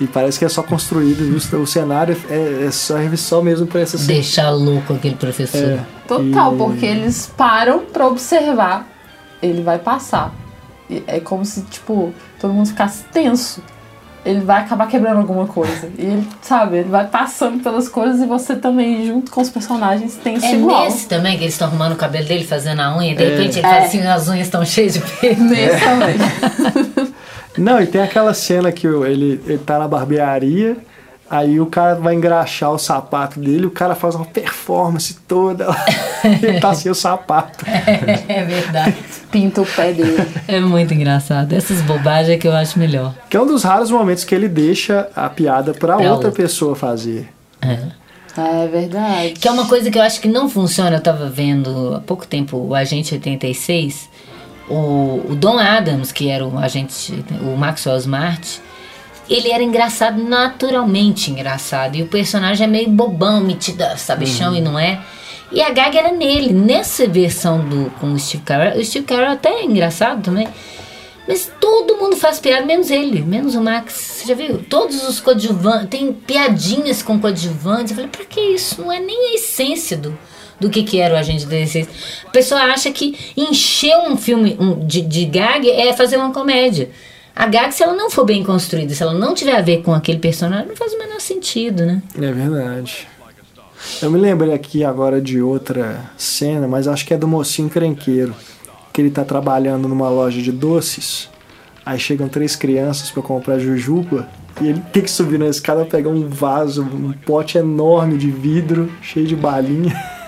E 0.00 0.08
parece 0.08 0.36
que 0.36 0.44
é 0.44 0.48
só 0.48 0.60
construído, 0.60 1.24
justo, 1.30 1.56
o 1.58 1.66
cenário 1.68 2.16
é, 2.28 2.64
é 2.66 2.70
só, 2.72 2.98
é 2.98 3.14
só 3.14 3.40
mesmo 3.42 3.66
pra 3.68 3.80
essa 3.82 3.96
cena. 3.96 4.12
Deixar 4.14 4.50
louco 4.50 4.92
aquele 4.94 5.14
professor. 5.14 5.60
É, 5.60 5.80
Total, 6.08 6.52
e- 6.54 6.58
porque 6.58 6.86
eles 6.86 7.32
param 7.36 7.80
pra 7.84 8.08
observar. 8.08 8.88
Ele 9.40 9.62
vai 9.62 9.78
passar. 9.78 10.34
E 10.88 11.04
é 11.06 11.20
como 11.20 11.44
se, 11.44 11.62
tipo, 11.62 12.12
todo 12.40 12.52
mundo 12.54 12.66
ficasse 12.68 13.04
tenso. 13.12 13.62
Ele 14.22 14.40
vai 14.40 14.60
acabar 14.60 14.86
quebrando 14.86 15.16
alguma 15.18 15.46
coisa. 15.46 15.88
E 15.98 16.02
ele, 16.04 16.28
sabe, 16.42 16.76
ele 16.78 16.90
vai 16.90 17.06
passando 17.06 17.62
pelas 17.62 17.88
coisas 17.88 18.20
e 18.20 18.26
você 18.26 18.54
também, 18.54 19.06
junto 19.06 19.30
com 19.30 19.40
os 19.40 19.48
personagens, 19.48 20.14
tenso 20.22 20.44
É 20.44 20.54
igual. 20.56 20.84
nesse 20.84 21.08
também 21.08 21.38
que 21.38 21.44
eles 21.44 21.54
estão 21.54 21.68
arrumando 21.68 21.92
o 21.92 21.96
cabelo 21.96 22.26
dele, 22.26 22.44
fazendo 22.44 22.80
a 22.80 22.94
unha, 22.98 23.12
e 23.12 23.16
de 23.16 23.24
repente 23.24 23.58
ele 23.58 23.66
É. 23.66 23.70
fala 23.70 23.84
assim, 23.86 24.02
as 24.06 24.28
unhas 24.28 24.46
estão 24.46 24.62
cheias 24.64 24.92
de 24.94 25.00
pelo. 25.00 25.44
Nesse 25.48 25.80
também. 25.84 26.16
Não, 27.56 27.80
e 27.80 27.86
tem 27.86 28.00
aquela 28.02 28.32
cena 28.34 28.70
que 28.70 28.86
ele, 28.86 29.40
ele 29.46 29.58
tá 29.58 29.78
na 29.78 29.88
barbearia, 29.88 30.76
aí 31.30 31.60
o 31.60 31.66
cara 31.66 31.94
vai 31.94 32.14
engraxar 32.14 32.72
o 32.72 32.78
sapato 32.78 33.38
dele, 33.38 33.64
o 33.66 33.70
cara 33.70 33.94
faz 33.94 34.14
uma 34.16 34.24
performance 34.24 35.14
toda, 35.28 35.68
ele 36.42 36.58
tá 36.60 36.74
sem 36.74 36.90
o 36.90 36.94
sapato. 36.94 37.64
É 38.28 38.44
verdade. 38.44 38.96
Pinta 39.30 39.62
o 39.62 39.66
pé 39.66 39.92
dele. 39.92 40.26
É 40.48 40.58
muito 40.60 40.92
engraçado. 40.92 41.52
Essas 41.52 41.80
bobagens 41.82 42.30
é 42.30 42.36
que 42.36 42.46
eu 42.48 42.52
acho 42.52 42.78
melhor. 42.78 43.14
Que 43.28 43.36
é 43.36 43.40
um 43.40 43.46
dos 43.46 43.62
raros 43.62 43.90
momentos 43.90 44.24
que 44.24 44.34
ele 44.34 44.48
deixa 44.48 45.08
a 45.14 45.28
piada 45.28 45.72
pra 45.72 45.96
Pra 45.96 46.10
outra 46.12 46.28
outra. 46.28 46.32
pessoa 46.32 46.74
fazer. 46.74 47.28
É. 47.62 47.78
É 48.36 48.66
verdade. 48.68 49.30
Que 49.32 49.46
é 49.48 49.50
uma 49.50 49.66
coisa 49.66 49.90
que 49.90 49.98
eu 49.98 50.02
acho 50.02 50.20
que 50.20 50.28
não 50.28 50.48
funciona. 50.48 50.96
Eu 50.96 51.00
tava 51.00 51.28
vendo 51.28 51.94
há 51.96 52.00
pouco 52.00 52.26
tempo 52.26 52.56
o 52.56 52.74
Agente 52.74 53.14
86. 53.14 54.08
O, 54.68 55.22
o 55.30 55.34
Don 55.36 55.58
Adams, 55.58 56.12
que 56.12 56.28
era 56.28 56.46
o 56.46 56.56
agente, 56.58 57.24
o 57.42 57.56
Maxwell 57.56 57.96
Smart, 57.98 58.60
ele 59.30 59.52
era 59.52 59.62
engraçado, 59.62 60.22
naturalmente 60.22 61.30
engraçado. 61.30 61.96
E 61.96 62.02
o 62.02 62.08
personagem 62.08 62.64
é 62.64 62.68
meio 62.68 62.90
bobão, 62.90 63.40
metido, 63.40 63.84
sabichão 63.96 64.54
e 64.54 64.60
não 64.60 64.76
é. 64.76 65.00
E 65.52 65.62
a 65.62 65.70
gag 65.70 65.96
era 65.96 66.12
nele, 66.12 66.52
nessa 66.52 67.06
versão 67.06 67.66
do 67.66 67.90
com 68.00 68.12
o 68.12 68.18
Steve 68.18 68.42
Carell. 68.44 68.78
O 68.78 68.84
Steve 68.84 69.04
Carell 69.04 69.30
até 69.30 69.50
é 69.50 69.64
engraçado 69.64 70.22
também. 70.22 70.48
Mas 71.28 71.50
todo 71.60 71.96
mundo 71.96 72.16
faz 72.16 72.40
piada, 72.40 72.66
menos 72.66 72.90
ele, 72.90 73.22
menos 73.22 73.54
o 73.54 73.60
Max. 73.60 73.92
Você 73.92 74.26
já 74.26 74.34
viu? 74.34 74.64
Todos 74.68 75.08
os 75.08 75.20
coadjuvantes, 75.20 75.88
tem 75.88 76.12
piadinhas 76.12 77.02
com 77.02 77.20
coadjuvantes. 77.20 77.92
Eu 77.92 77.96
falei, 77.96 78.10
pra 78.10 78.24
que 78.24 78.40
isso? 78.40 78.80
Não 78.82 78.90
é 78.90 78.98
nem 78.98 79.30
a 79.30 79.34
essência 79.34 79.96
do, 79.96 80.18
do 80.58 80.68
que, 80.68 80.82
que 80.82 81.00
era 81.00 81.14
o 81.14 81.16
Agente 81.16 81.46
16. 81.46 81.88
A 82.26 82.30
pessoa 82.30 82.60
acha 82.62 82.90
que 82.90 83.16
encher 83.36 83.96
um 84.08 84.16
filme 84.16 84.58
de, 84.84 85.02
de 85.02 85.24
gag 85.24 85.70
é 85.70 85.92
fazer 85.92 86.16
uma 86.16 86.32
comédia. 86.32 86.90
A 87.34 87.46
gag, 87.46 87.72
se 87.72 87.82
ela 87.82 87.94
não 87.94 88.10
for 88.10 88.24
bem 88.24 88.42
construída, 88.42 88.94
se 88.94 89.02
ela 89.02 89.14
não 89.14 89.34
tiver 89.34 89.56
a 89.56 89.62
ver 89.62 89.82
com 89.82 89.94
aquele 89.94 90.18
personagem, 90.18 90.68
não 90.68 90.76
faz 90.76 90.92
o 90.92 90.98
menor 90.98 91.20
sentido, 91.20 91.86
né? 91.86 92.02
É 92.16 92.32
verdade. 92.32 93.08
Eu 94.02 94.10
me 94.10 94.18
lembrei 94.18 94.52
aqui 94.52 94.84
agora 94.84 95.20
de 95.20 95.40
outra 95.40 96.10
cena, 96.16 96.68
mas 96.68 96.86
acho 96.86 97.06
que 97.06 97.14
é 97.14 97.16
do 97.16 97.26
mocinho 97.26 97.70
crenqueiro. 97.70 98.34
Que 98.92 99.00
ele 99.00 99.10
tá 99.10 99.24
trabalhando 99.24 99.88
numa 99.88 100.08
loja 100.08 100.42
de 100.42 100.52
doces. 100.52 101.28
Aí 101.84 101.98
chegam 101.98 102.28
três 102.28 102.56
crianças 102.56 103.10
para 103.10 103.22
comprar 103.22 103.58
jujuba. 103.58 104.28
E 104.60 104.68
ele 104.68 104.82
tem 104.92 105.02
que 105.02 105.10
subir 105.10 105.38
na 105.38 105.46
escada 105.46 105.84
pegar 105.84 106.10
um 106.10 106.28
vaso, 106.28 106.82
um 106.82 107.12
pote 107.12 107.56
enorme 107.56 108.18
de 108.18 108.30
vidro, 108.30 108.92
cheio 109.00 109.26
de 109.26 109.36
balinha. 109.36 109.94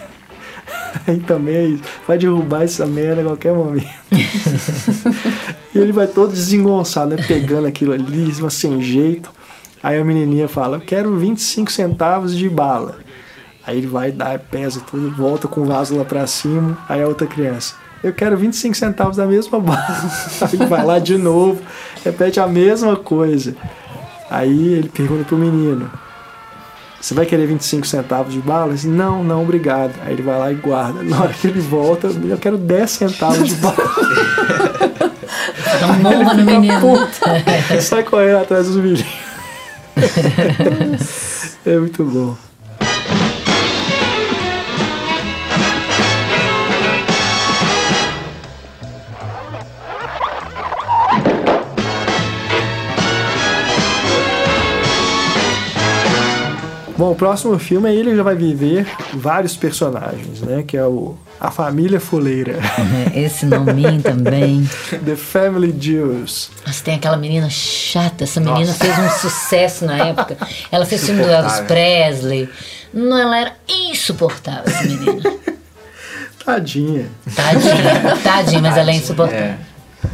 Aí 1.07 1.19
também 1.21 1.55
é 1.55 1.65
isso. 1.65 1.83
Vai 2.07 2.19
derrubar 2.19 2.63
essa 2.63 2.87
merda 2.87 3.23
a 3.23 3.25
qualquer 3.25 3.53
momento. 3.53 3.87
e 5.75 5.79
ele 5.79 5.93
vai 5.93 6.07
todo 6.07 6.33
desengonçado, 6.33 7.15
né? 7.15 7.25
Pegando 7.27 7.67
aquilo 7.67 7.93
ali, 7.93 8.33
sem 8.51 8.81
jeito. 8.81 9.31
Aí 9.83 9.99
a 9.99 10.05
menininha 10.05 10.49
fala: 10.49 10.77
Eu 10.77 10.81
quero 10.81 11.17
25 11.17 11.71
centavos 11.73 12.37
de 12.37 12.49
bala. 12.49 12.99
Aí 13.67 13.79
ele 13.79 13.87
vai 13.87 14.11
dar, 14.11 14.39
pesa 14.39 14.81
tudo, 14.81 15.11
volta 15.15 15.47
com 15.47 15.63
o 15.63 15.65
vaso 15.65 15.97
lá 15.97 16.05
pra 16.05 16.27
cima. 16.27 16.79
Aí 16.89 17.03
a 17.03 17.09
outra 17.09 17.27
criança: 17.27 17.75
Eu 18.03 18.13
quero 18.13 18.37
25 18.37 18.77
centavos 18.77 19.17
da 19.17 19.27
mesma 19.27 19.59
bala. 19.59 20.11
Aí 20.43 20.49
ele 20.53 20.67
vai 20.67 20.85
lá 20.85 20.99
de 20.99 21.17
novo, 21.17 21.63
repete 22.05 22.39
a 22.39 22.47
mesma 22.47 22.97
coisa. 22.97 23.57
Aí 24.31 24.75
ele 24.75 24.89
pergunta 24.89 25.25
pro 25.25 25.37
menino: 25.37 25.91
Você 27.03 27.15
vai 27.15 27.27
querer 27.27 27.47
25 27.49 27.85
centavos 27.85 28.33
de 28.33 28.39
bala? 28.39 28.75
Assim, 28.75 28.89
não, 28.89 29.25
não, 29.25 29.43
obrigado. 29.43 29.93
Aí 30.07 30.13
ele 30.13 30.23
vai 30.23 30.39
lá 30.39 30.53
e 30.53 30.55
guarda. 30.55 31.03
Na 31.03 31.21
hora 31.21 31.33
que 31.33 31.49
ele 31.49 31.61
volta, 31.61 32.07
eu 32.07 32.39
quero 32.39 32.57
10 32.57 32.91
centavos 32.91 33.49
de 33.49 33.57
bala. 33.57 33.77
Dá 35.81 35.89
um 35.89 35.99
morro 35.99 36.37
no 36.37 36.45
menino. 36.45 36.81
Puta. 36.81 37.81
Sai 37.83 38.05
correndo 38.05 38.37
atrás 38.39 38.69
dos 38.69 38.77
meninos. 38.77 39.05
é 41.67 41.77
muito 41.77 42.05
bom. 42.05 42.37
Bom, 57.03 57.11
o 57.11 57.17
próximo 57.17 57.59
filme 57.59 57.89
aí 57.89 57.99
ele 57.99 58.15
já 58.15 58.23
vai 58.23 58.37
viver 58.37 58.87
vários 59.15 59.57
personagens, 59.57 60.41
né? 60.41 60.63
Que 60.63 60.77
é 60.77 60.87
o 60.87 61.17
A 61.41 61.51
Família 61.51 61.99
Fuleira. 61.99 62.61
Esse 63.13 63.45
nominho 63.45 64.01
também. 64.07 64.71
The 65.05 65.17
Family 65.17 65.75
Jewels. 65.77 66.53
Mas 66.65 66.81
tem 66.81 66.95
aquela 66.95 67.17
menina 67.17 67.51
chata. 67.51 68.23
Essa 68.23 68.39
menina 68.39 68.67
Nossa. 68.67 68.85
fez 68.85 68.97
um 68.97 69.11
sucesso 69.19 69.85
na 69.85 69.97
época. 69.97 70.37
Ela 70.71 70.87
fez 70.87 71.05
filme 71.05 71.25
do 71.25 71.29
Elvis 71.29 71.59
Presley. 71.67 72.49
Não, 72.95 73.19
ela 73.19 73.37
era 73.37 73.53
insuportável, 73.69 74.63
essa 74.67 74.85
menina. 74.85 75.23
Tadinha. 76.47 77.07
Tadinha, 77.35 78.17
tadinha, 78.23 78.61
mas 78.61 78.77
ela 78.77 78.93
é 78.93 78.95
insuportável. 78.95 79.43
É. 79.43 79.57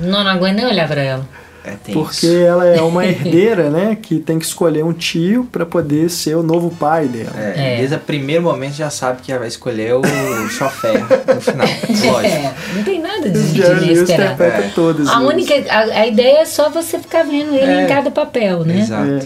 Não, 0.01 0.24
não 0.24 0.31
aguento 0.31 0.56
nem 0.56 0.65
olhar 0.65 0.89
pra 0.89 1.02
ela. 1.02 1.28
É 1.65 1.93
porque 1.93 2.27
ela 2.27 2.67
é 2.67 2.81
uma 2.81 3.05
herdeira, 3.07 3.69
né? 3.71 3.97
Que 4.01 4.19
tem 4.19 4.39
que 4.39 4.45
escolher 4.45 4.85
um 4.85 4.93
tio 4.93 5.49
para 5.51 5.67
poder 5.67 6.09
ser 6.09 6.37
o 6.37 6.43
novo 6.43 6.71
pai 6.71 7.07
dela. 7.07 7.33
É, 7.37 7.75
é. 7.75 7.77
Desde 7.79 7.97
o 7.97 8.01
primeiro 8.01 8.43
momento 8.43 8.75
já 8.75 8.91
sabe 8.91 9.23
que 9.23 9.31
ela 9.31 9.41
vai 9.41 9.49
escolher 9.49 9.95
o 9.95 10.03
chofer 10.49 11.01
no 11.35 11.41
final. 11.41 11.67
Lógico. 12.13 12.37
É, 12.37 12.55
não 12.75 12.83
tem 12.85 13.01
nada 13.01 13.29
de, 13.29 13.53
de 13.53 13.61
inesperado. 13.61 14.43
É. 14.43 14.71
Todas 14.75 15.09
a 15.09 15.21
única, 15.21 15.55
a, 15.69 15.79
a, 16.01 16.07
ideia 16.07 16.39
é 16.39 16.45
só 16.45 16.71
você 16.71 16.99
ficar 16.99 17.25
vendo 17.25 17.55
ele 17.55 17.73
em 17.73 17.85
é. 17.85 17.87
cada 17.87 18.11
papel, 18.11 18.65
né? 18.65 18.81
Exato. 18.81 19.11
É. 19.11 19.21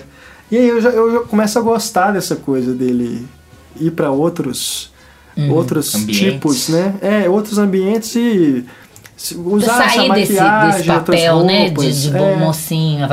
E 0.50 0.56
aí 0.58 0.68
eu 0.68 0.80
já, 0.80 0.90
eu 0.90 1.12
já 1.12 1.20
começo 1.20 1.58
a 1.58 1.62
gostar 1.62 2.12
dessa 2.12 2.36
coisa 2.36 2.74
dele 2.74 3.26
ir 3.80 3.90
para 3.92 4.10
outros 4.10 4.92
uhum. 5.36 5.52
outros 5.52 5.94
ambientes. 5.94 6.18
tipos, 6.18 6.68
né? 6.68 6.94
É, 7.00 7.28
outros 7.28 7.58
ambientes 7.58 8.14
e 8.16 8.64
usar 9.36 9.90
sair 9.90 10.12
desse, 10.12 10.32
desse 10.32 10.84
papel, 10.84 11.44
né? 11.44 11.70
De, 11.70 12.02
de 12.02 12.10
bom 12.10 12.30
é. 12.30 12.36
mocinho, 12.36 13.06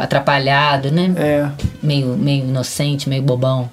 atrapalhado, 0.00 0.90
né? 0.90 1.12
É. 1.16 1.50
Meio, 1.82 2.16
meio 2.16 2.44
inocente, 2.44 3.08
meio 3.08 3.22
bobão. 3.22 3.68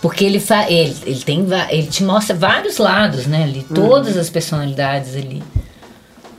Porque 0.00 0.24
ele, 0.24 0.38
fa 0.40 0.70
ele, 0.70 0.96
ele, 1.04 1.20
tem, 1.20 1.46
ele 1.70 1.86
te 1.86 2.04
mostra 2.04 2.34
vários 2.34 2.78
lados, 2.78 3.26
né? 3.26 3.44
Ali, 3.44 3.66
todas 3.74 4.14
uhum. 4.14 4.20
as 4.20 4.30
personalidades 4.30 5.16
ali. 5.16 5.42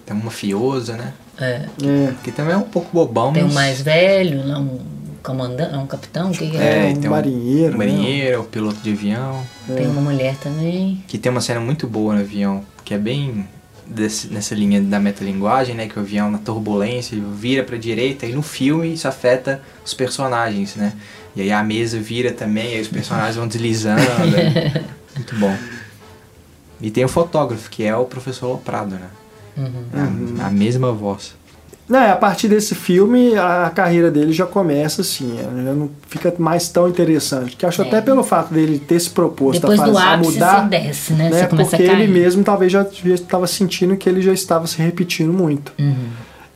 Tem 0.06 0.16
um 0.16 0.24
mafioso, 0.24 0.94
né? 0.94 1.14
É. 1.40 1.66
é. 1.84 2.14
Que 2.24 2.32
também 2.32 2.54
é 2.54 2.58
um 2.58 2.62
pouco 2.62 2.90
bobão, 2.94 3.34
Tem 3.34 3.44
mas... 3.44 3.52
um 3.52 3.56
mais 3.56 3.82
velho, 3.82 4.40
um 4.40 4.80
comandante, 5.22 5.76
um 5.76 5.86
capitão, 5.86 6.30
o 6.30 6.32
que, 6.32 6.50
que 6.50 6.58
é? 6.58 6.92
É, 6.92 7.08
um 7.08 7.10
marinheiro. 7.10 7.76
Um 7.76 7.78
marinheiro, 7.78 8.40
né? 8.40 8.48
piloto 8.50 8.80
de 8.80 8.92
avião. 8.94 9.44
Tem 9.68 9.86
uma 9.86 10.02
mulher 10.02 10.36
também. 10.38 11.04
Que 11.08 11.18
tem 11.18 11.32
uma 11.32 11.42
cena 11.42 11.60
muito 11.60 11.86
boa 11.88 12.16
no 12.16 12.22
avião, 12.22 12.64
que 12.86 12.94
é 12.94 12.98
bem 12.98 13.46
desse, 13.90 14.28
nessa 14.28 14.54
linha 14.54 14.82
da 14.82 15.00
metalinguagem, 15.00 15.76
né? 15.76 15.88
Que 15.88 15.98
o 15.98 16.02
avião 16.02 16.30
na 16.30 16.38
turbulência 16.38 17.18
vira 17.36 17.64
para 17.64 17.78
direita 17.78 18.26
e 18.26 18.34
no 18.34 18.42
filme 18.42 18.94
isso 18.94 19.08
afeta 19.08 19.62
os 19.86 19.94
personagens, 19.94 20.76
né? 20.76 20.94
E 21.36 21.42
aí 21.42 21.52
a 21.52 21.64
mesa 21.64 22.00
vira 22.00 22.32
também, 22.32 22.76
aí 22.76 22.82
os 22.82 22.88
personagens 22.88 23.36
vão 23.36 23.48
deslizando. 23.48 24.02
né? 24.02 24.84
Muito 25.16 25.36
bom. 25.36 25.56
E 26.82 26.92
tem 26.92 27.04
o 27.06 27.10
fotógrafo, 27.10 27.70
que 27.70 27.84
é 27.84 27.96
o 27.96 28.06
professor 28.06 28.48
Loprado, 28.48 28.96
né? 28.96 29.10
Uhum. 29.58 30.36
A, 30.42 30.48
a 30.48 30.50
mesma 30.52 30.92
voz. 30.92 31.36
Não, 31.88 32.12
a 32.12 32.16
partir 32.18 32.50
desse 32.50 32.76
filme 32.76 33.38
a 33.38 33.72
carreira 33.74 34.12
dele 34.12 34.34
já 34.34 34.46
começa 34.46 35.02
assim, 35.02 35.38
já 35.38 35.74
não 35.74 35.90
fica 36.10 36.34
mais 36.38 36.68
tão 36.68 36.90
interessante. 36.90 37.56
Que 37.56 37.66
acho 37.66 37.82
é. 37.82 37.88
até 37.88 38.02
pelo 38.02 38.24
fato 38.24 38.54
dele 38.54 38.78
ter 38.78 39.00
se 39.00 39.10
proposto 39.10 39.62
Depois 39.62 39.80
a, 39.80 39.86
fazer, 39.86 39.98
a 39.98 40.18
mudar, 40.18 40.64
você 40.64 40.70
desce, 40.70 41.14
né? 41.14 41.30
né? 41.30 41.46
porque 41.48 41.82
ele 41.82 42.08
mesmo 42.08 42.44
talvez 42.44 42.72
já 42.72 42.86
estava 43.06 43.48
sentindo 43.48 43.96
que 43.96 44.10
ele 44.10 44.22
já 44.22 44.34
estava 44.34 44.68
se 44.68 44.78
repetindo 44.80 45.32
muito. 45.32 45.72
Uhum. 45.80 46.10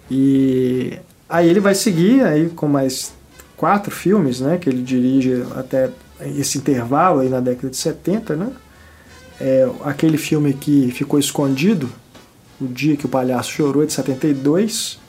E 0.10 1.00
aí 1.30 1.50
ele 1.50 1.62
vai 1.62 1.76
seguir 1.76 2.24
aí 2.24 2.50
com 2.50 2.68
mais 2.68 3.14
quatro 3.56 3.90
filmes, 3.90 4.42
né? 4.42 4.58
Que 4.58 4.70
ele 4.70 4.82
dirige 4.82 5.46
até 5.56 5.90
esse 6.38 6.58
intervalo 6.58 7.22
aí 7.22 7.30
na 7.30 7.40
década 7.40 7.70
de 7.70 7.78
70, 7.78 8.36
né? 8.36 8.48
É, 9.40 9.68
aquele 9.86 10.18
filme 10.18 10.54
que 10.54 10.92
ficou 10.92 11.18
escondido, 11.18 11.90
o 12.60 12.68
dia 12.68 12.98
que 12.98 13.06
o 13.06 13.10
palhaço 13.10 13.50
chorou, 13.52 13.86
de 13.86 13.94
72 13.94 15.01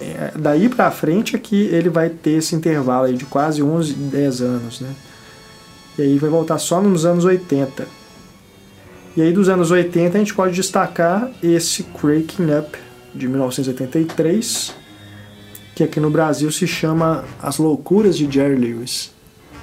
é, 0.00 0.32
daí 0.38 0.68
para 0.68 0.90
frente 0.90 1.34
é 1.34 1.38
que 1.38 1.56
ele 1.66 1.88
vai 1.88 2.08
ter 2.08 2.32
esse 2.32 2.54
intervalo 2.54 3.06
aí 3.06 3.14
de 3.14 3.24
quase 3.24 3.62
11, 3.62 3.94
10 3.94 4.40
anos, 4.42 4.80
né? 4.80 4.90
E 5.98 6.02
aí 6.02 6.18
vai 6.18 6.30
voltar 6.30 6.58
só 6.58 6.80
nos 6.80 7.04
anos 7.04 7.24
80. 7.24 7.86
E 9.16 9.22
aí 9.22 9.32
dos 9.32 9.48
anos 9.48 9.70
80 9.72 10.16
a 10.16 10.20
gente 10.20 10.34
pode 10.34 10.54
destacar 10.54 11.28
esse 11.42 11.82
Craking 11.82 12.56
Up 12.56 12.78
de 13.12 13.26
1983, 13.26 14.74
que 15.74 15.82
aqui 15.82 15.98
no 15.98 16.10
Brasil 16.10 16.52
se 16.52 16.68
chama 16.68 17.24
As 17.42 17.58
Loucuras 17.58 18.16
de 18.16 18.30
Jerry 18.30 18.54
Lewis. 18.54 19.10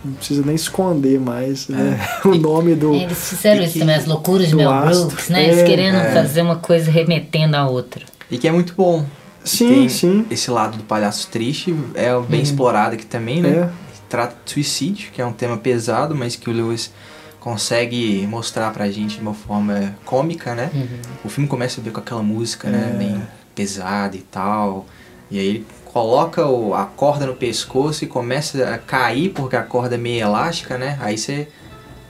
Não 0.04 0.14
precisa 0.14 0.44
nem 0.46 0.56
esconder 0.56 1.20
mais 1.20 1.70
né? 1.70 1.98
é. 2.24 2.28
o 2.28 2.36
nome 2.36 2.76
do. 2.76 2.94
É, 2.94 3.04
eles 3.04 3.30
fizeram 3.30 3.64
isso 3.64 3.80
também, 3.80 3.96
As 3.96 4.06
Loucuras 4.06 4.50
de 4.50 4.56
Mel 4.56 4.86
Brooks, 4.86 5.30
né? 5.30 5.46
Eles 5.46 5.60
é, 5.60 5.64
querendo 5.64 5.96
é. 5.96 6.12
fazer 6.12 6.42
uma 6.42 6.58
coisa 6.58 6.92
remetendo 6.92 7.56
a 7.56 7.68
outra. 7.68 8.04
E 8.30 8.38
que 8.38 8.48
é 8.48 8.52
muito 8.52 8.74
bom. 8.76 9.06
Sim, 9.46 9.70
tem 9.70 9.90
sim. 9.90 10.26
Esse 10.30 10.52
lado 10.52 10.78
do 10.78 10.84
palhaço 10.84 11.28
triste 11.30 11.76
é 11.94 12.10
bem 12.20 12.40
uhum. 12.40 12.44
explorado 12.44 12.96
aqui 12.96 13.06
também, 13.06 13.42
né? 13.42 13.50
É. 13.50 13.70
Trata 14.10 14.36
de 14.44 14.52
suicídio, 14.52 15.12
que 15.12 15.22
é 15.22 15.26
um 15.26 15.34
tema 15.34 15.58
pesado, 15.58 16.16
mas 16.16 16.36
que 16.36 16.50
o 16.50 16.54
Lewis 16.54 16.92
consegue 17.40 18.26
mostrar 18.28 18.72
pra 18.72 18.90
gente 18.90 19.18
de 19.18 19.22
uma 19.22 19.34
forma 19.34 19.96
cômica, 20.04 20.56
né? 20.56 20.72
Uhum. 20.74 21.00
O 21.24 21.30
filme 21.30 21.48
começa 21.48 21.80
a 21.80 21.84
ver 21.84 21.92
com 21.92 22.00
aquela 22.00 22.24
música, 22.24 22.70
né? 22.70 22.90
é. 22.90 22.94
né? 22.94 22.98
Bem 22.98 23.22
pesada 23.54 24.16
e 24.18 24.22
tal. 24.22 24.86
E 25.30 25.40
aí 25.40 25.48
ele 25.48 25.68
coloca 25.86 26.46
o, 26.46 26.74
a 26.74 26.86
corda 26.86 27.26
no 27.26 27.36
pescoço 27.36 28.04
e 28.04 28.08
começa 28.08 28.70
a 28.70 28.78
cair 28.78 29.30
porque 29.30 29.56
a 29.56 29.64
corda 29.64 29.96
é 29.96 29.98
meio 29.98 30.22
elástica, 30.22 30.78
né? 30.78 30.98
Aí 31.02 31.18
você 31.18 31.48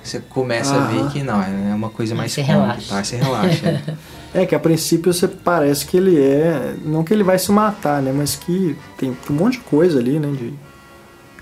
você 0.05 0.19
começa 0.19 0.75
a 0.75 0.85
ver 0.85 1.07
que 1.09 1.23
não, 1.23 1.41
é 1.41 1.73
uma 1.73 1.89
coisa 1.89 2.13
mais 2.13 2.35
cômica, 2.35 2.77
tá? 2.87 3.03
Você 3.03 3.15
relaxa. 3.17 3.81
É, 4.35 4.45
que 4.45 4.53
a 4.53 4.59
princípio 4.59 5.13
você 5.13 5.27
parece 5.27 5.85
que 5.85 5.95
ele 5.95 6.21
é. 6.21 6.75
Não 6.83 7.03
que 7.03 7.13
ele 7.13 7.23
vai 7.23 7.39
se 7.39 7.51
matar, 7.51 8.01
né? 8.01 8.11
Mas 8.13 8.35
que 8.35 8.75
tem 8.97 9.15
um 9.29 9.33
monte 9.33 9.53
de 9.53 9.59
coisa 9.59 9.97
ali, 9.99 10.19
né? 10.19 10.29
De, 10.37 10.53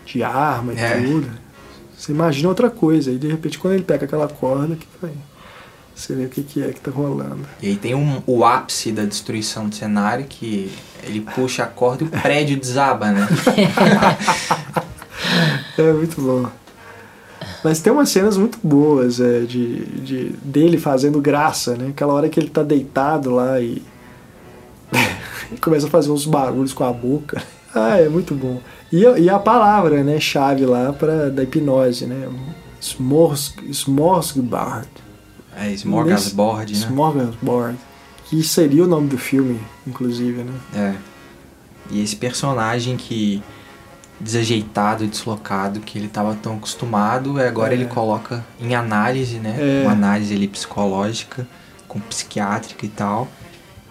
de 0.06 0.24
arma 0.24 0.74
e 0.74 0.78
É. 0.80 1.02
tudo. 1.02 1.28
Você 1.98 2.11
imagina 2.11 2.49
outra 2.49 2.70
coisa. 2.70 3.10
E 3.11 3.18
de 3.18 3.28
repente 3.28 3.57
quando 3.57 3.74
ele 3.74 3.84
pega 3.84 4.06
aquela 4.06 4.28
corda, 4.28 4.76
que 4.76 4.86
vai. 5.02 5.11
Você 5.95 6.14
vê 6.15 6.26
o 6.26 6.30
que, 6.30 6.44
que 6.44 6.61
é 6.64 6.70
que 6.74 6.82
tá 6.82 6.91
rolando. 6.91 7.41
E 7.61 7.68
aí 7.70 7.76
tem 7.76 7.94
um, 7.95 8.22
o 8.26 8.44
ápice 8.44 8.91
da 8.91 9.06
destruição 9.06 9.70
do 9.70 9.76
cenário 9.76 10.26
que 10.28 10.72
ele 11.03 11.22
puxa 11.22 11.64
a 11.64 11.68
corda 11.68 12.03
e 12.03 12.07
o 12.07 12.10
prédio 12.10 12.60
desaba, 12.60 13.11
né? 13.11 13.28
É 15.78 15.91
muito 15.94 16.22
bom. 16.22 16.49
Mas 17.64 17.80
tem 17.80 17.94
umas 17.94 18.10
cenas 18.10 18.35
muito 18.38 18.57
boas 18.64 19.19
é, 19.22 19.41
de, 19.41 19.85
de 20.02 20.23
dele 20.44 20.77
fazendo 20.77 21.22
graça, 21.22 21.76
né? 21.76 21.88
Aquela 21.90 22.14
hora 22.14 22.27
que 22.27 22.40
ele 22.40 22.49
tá 22.49 22.64
deitado 22.64 23.30
lá 23.31 23.60
e 23.61 23.81
começa 25.61 25.88
a 25.88 25.90
fazer 25.90 26.11
uns 26.11 26.26
barulhos 26.26 26.73
com 26.73 26.84
a 26.84 26.91
boca. 26.94 27.41
Ah, 27.76 27.98
é 27.99 28.07
muito 28.07 28.35
bom. 28.35 28.61
E, 28.91 29.03
a- 29.03 29.18
e 29.18 29.27
a 29.27 29.40
palavra, 29.40 30.03
né, 30.03 30.19
chave 30.19 30.64
lá 30.64 30.94
para 30.94 31.31
da 31.31 31.41
hipnose, 31.41 32.06
né? 32.06 32.30
Smorgasbord. 32.80 34.88
É 35.56 35.72
Smorgasbord, 35.72 36.72
né? 36.72 36.77
Smorgasbord. 36.80 37.76
Que 38.26 38.44
seria 38.44 38.84
o 38.84 38.88
nome 38.88 39.07
do 39.07 39.18
filme, 39.18 39.60
inclusive, 39.88 40.44
né? 40.44 40.53
É. 40.76 40.94
E 41.90 41.99
esse 42.03 42.15
personagem 42.15 42.95
que 42.95 43.41
desajeitado, 44.19 45.06
deslocado, 45.07 45.80
que 45.80 45.98
ele 45.98 46.07
estava 46.07 46.35
tão 46.35 46.56
acostumado, 46.56 47.40
e 47.40 47.44
agora 47.48 47.73
É. 47.73 47.77
ele 47.77 47.85
coloca 47.85 48.44
em 48.60 48.73
análise, 48.76 49.38
né? 49.38 49.56
É. 49.60 49.84
Uma 49.84 49.91
análise 49.94 50.34
ali 50.34 50.48
psicológica, 50.48 51.45
com 51.88 51.99
psiquiátrica 51.99 52.85
e 52.85 52.90
tal. 52.90 53.27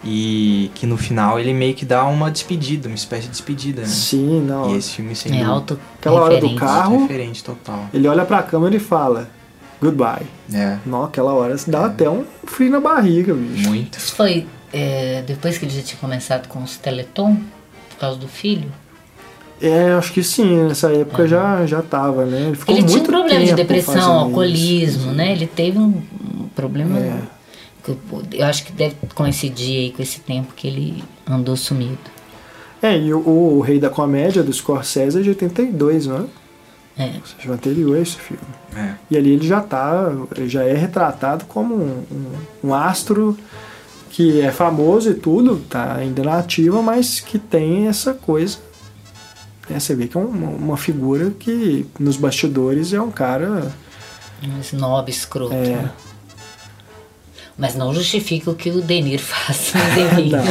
E 0.05 0.69
que 0.75 0.85
no 0.85 0.97
final 0.97 1.39
ele 1.39 1.53
meio 1.53 1.73
que 1.73 1.85
dá 1.85 2.03
uma 2.05 2.29
despedida, 2.29 2.89
uma 2.89 2.95
espécie 2.95 3.23
de 3.23 3.29
despedida, 3.29 3.83
né? 3.83 3.87
Sim, 3.87 4.41
não. 4.41 4.73
E 4.73 4.77
esse 4.77 4.91
filme 4.91 5.15
sem 5.15 5.39
É 5.39 5.43
auto 5.45 5.79
Aquela 5.97 6.21
hora 6.23 6.39
do 6.41 6.55
carro. 6.55 7.03
referente 7.03 7.41
total. 7.41 7.85
Ele 7.93 8.05
olha 8.07 8.25
pra 8.25 8.43
câmera 8.43 8.75
e 8.75 8.79
fala 8.79 9.29
goodbye. 9.81 10.25
É, 10.53 10.77
Não, 10.85 11.03
aquela 11.05 11.31
hora 11.33 11.55
dá 11.67 11.85
até 11.85 12.09
um 12.09 12.25
frio 12.45 12.69
na 12.71 12.81
barriga, 12.81 13.33
bicho. 13.33 13.69
muito. 13.69 13.97
Isso 13.97 14.13
foi 14.15 14.45
é, 14.73 15.21
depois 15.25 15.57
que 15.57 15.65
ele 15.65 15.73
já 15.73 15.81
tinha 15.81 15.99
começado 15.99 16.47
com 16.49 16.61
os 16.63 16.75
Teleton, 16.77 17.37
por 17.91 17.97
causa 17.99 18.17
do 18.19 18.27
filho? 18.27 18.69
É, 19.63 19.93
acho 19.93 20.11
que 20.11 20.21
sim, 20.21 20.67
nessa 20.67 20.91
época 20.91 21.25
já, 21.25 21.65
já 21.65 21.81
tava, 21.81 22.25
né? 22.25 22.47
Ele 22.47 22.55
ficou 22.57 22.75
Ele 22.75 22.83
tinha 22.83 22.97
um 22.97 22.99
muito 22.99 23.09
problema 23.09 23.45
de 23.45 23.53
depressão, 23.53 24.11
alcoolismo, 24.19 25.03
isso. 25.03 25.11
né? 25.13 25.31
Ele 25.31 25.47
teve 25.47 25.79
um, 25.79 26.01
problema. 26.53 26.99
É. 26.99 27.21
que 27.81 27.91
eu, 27.91 27.97
eu 28.33 28.45
acho 28.45 28.65
que 28.65 28.73
deve 28.73 28.95
coincidir 29.15 29.79
aí 29.79 29.91
com 29.91 30.01
esse 30.01 30.19
tempo 30.19 30.53
que 30.53 30.67
ele 30.67 31.01
andou 31.25 31.55
sumido. 31.55 31.97
É, 32.81 32.97
e 32.97 33.13
o, 33.13 33.19
o 33.25 33.61
Rei 33.61 33.79
da 33.79 33.89
Comédia 33.89 34.43
do 34.43 34.51
Scorsese 34.51 35.19
é 35.19 35.21
de 35.21 35.29
82, 35.29 36.07
né? 36.07 36.25
É. 36.97 37.05
Ou 37.05 37.25
seja, 37.25 37.49
o 37.49 37.53
anterior 37.53 37.95
a 37.95 38.01
esse 38.01 38.17
filme. 38.17 38.43
É. 38.75 38.95
E 39.09 39.17
ali 39.17 39.31
ele 39.31 39.47
já 39.47 39.61
tá, 39.61 40.11
ele 40.35 40.49
já 40.49 40.63
é 40.65 40.73
retratado 40.73 41.45
como 41.45 41.73
um, 41.73 42.03
um, 42.11 42.67
um 42.69 42.73
astro 42.73 43.37
que 44.09 44.41
é 44.41 44.51
famoso 44.51 45.09
e 45.09 45.13
tudo, 45.13 45.61
tá 45.69 45.95
ainda 45.95 46.21
na 46.21 46.37
ativa, 46.37 46.81
mas 46.81 47.21
que 47.21 47.39
tem 47.39 47.87
essa 47.87 48.13
coisa. 48.13 48.57
Né? 49.69 49.79
Você 49.79 49.95
vê 49.95 50.07
que 50.07 50.17
é 50.17 50.19
uma, 50.19 50.49
uma 50.49 50.77
figura 50.77 51.31
que 51.31 51.85
nos 51.99 52.17
bastidores 52.17 52.93
é 52.93 53.01
um 53.01 53.11
cara. 53.11 53.71
Um 54.43 54.59
snob 54.59 55.09
escroto. 55.09 55.53
É. 55.53 55.75
né? 55.75 55.91
Mas 57.57 57.75
não 57.75 57.93
justifica 57.93 58.49
o 58.49 58.55
que 58.55 58.69
o 58.71 58.81
Denir 58.81 59.19
faz. 59.19 59.73
Não. 60.31 60.43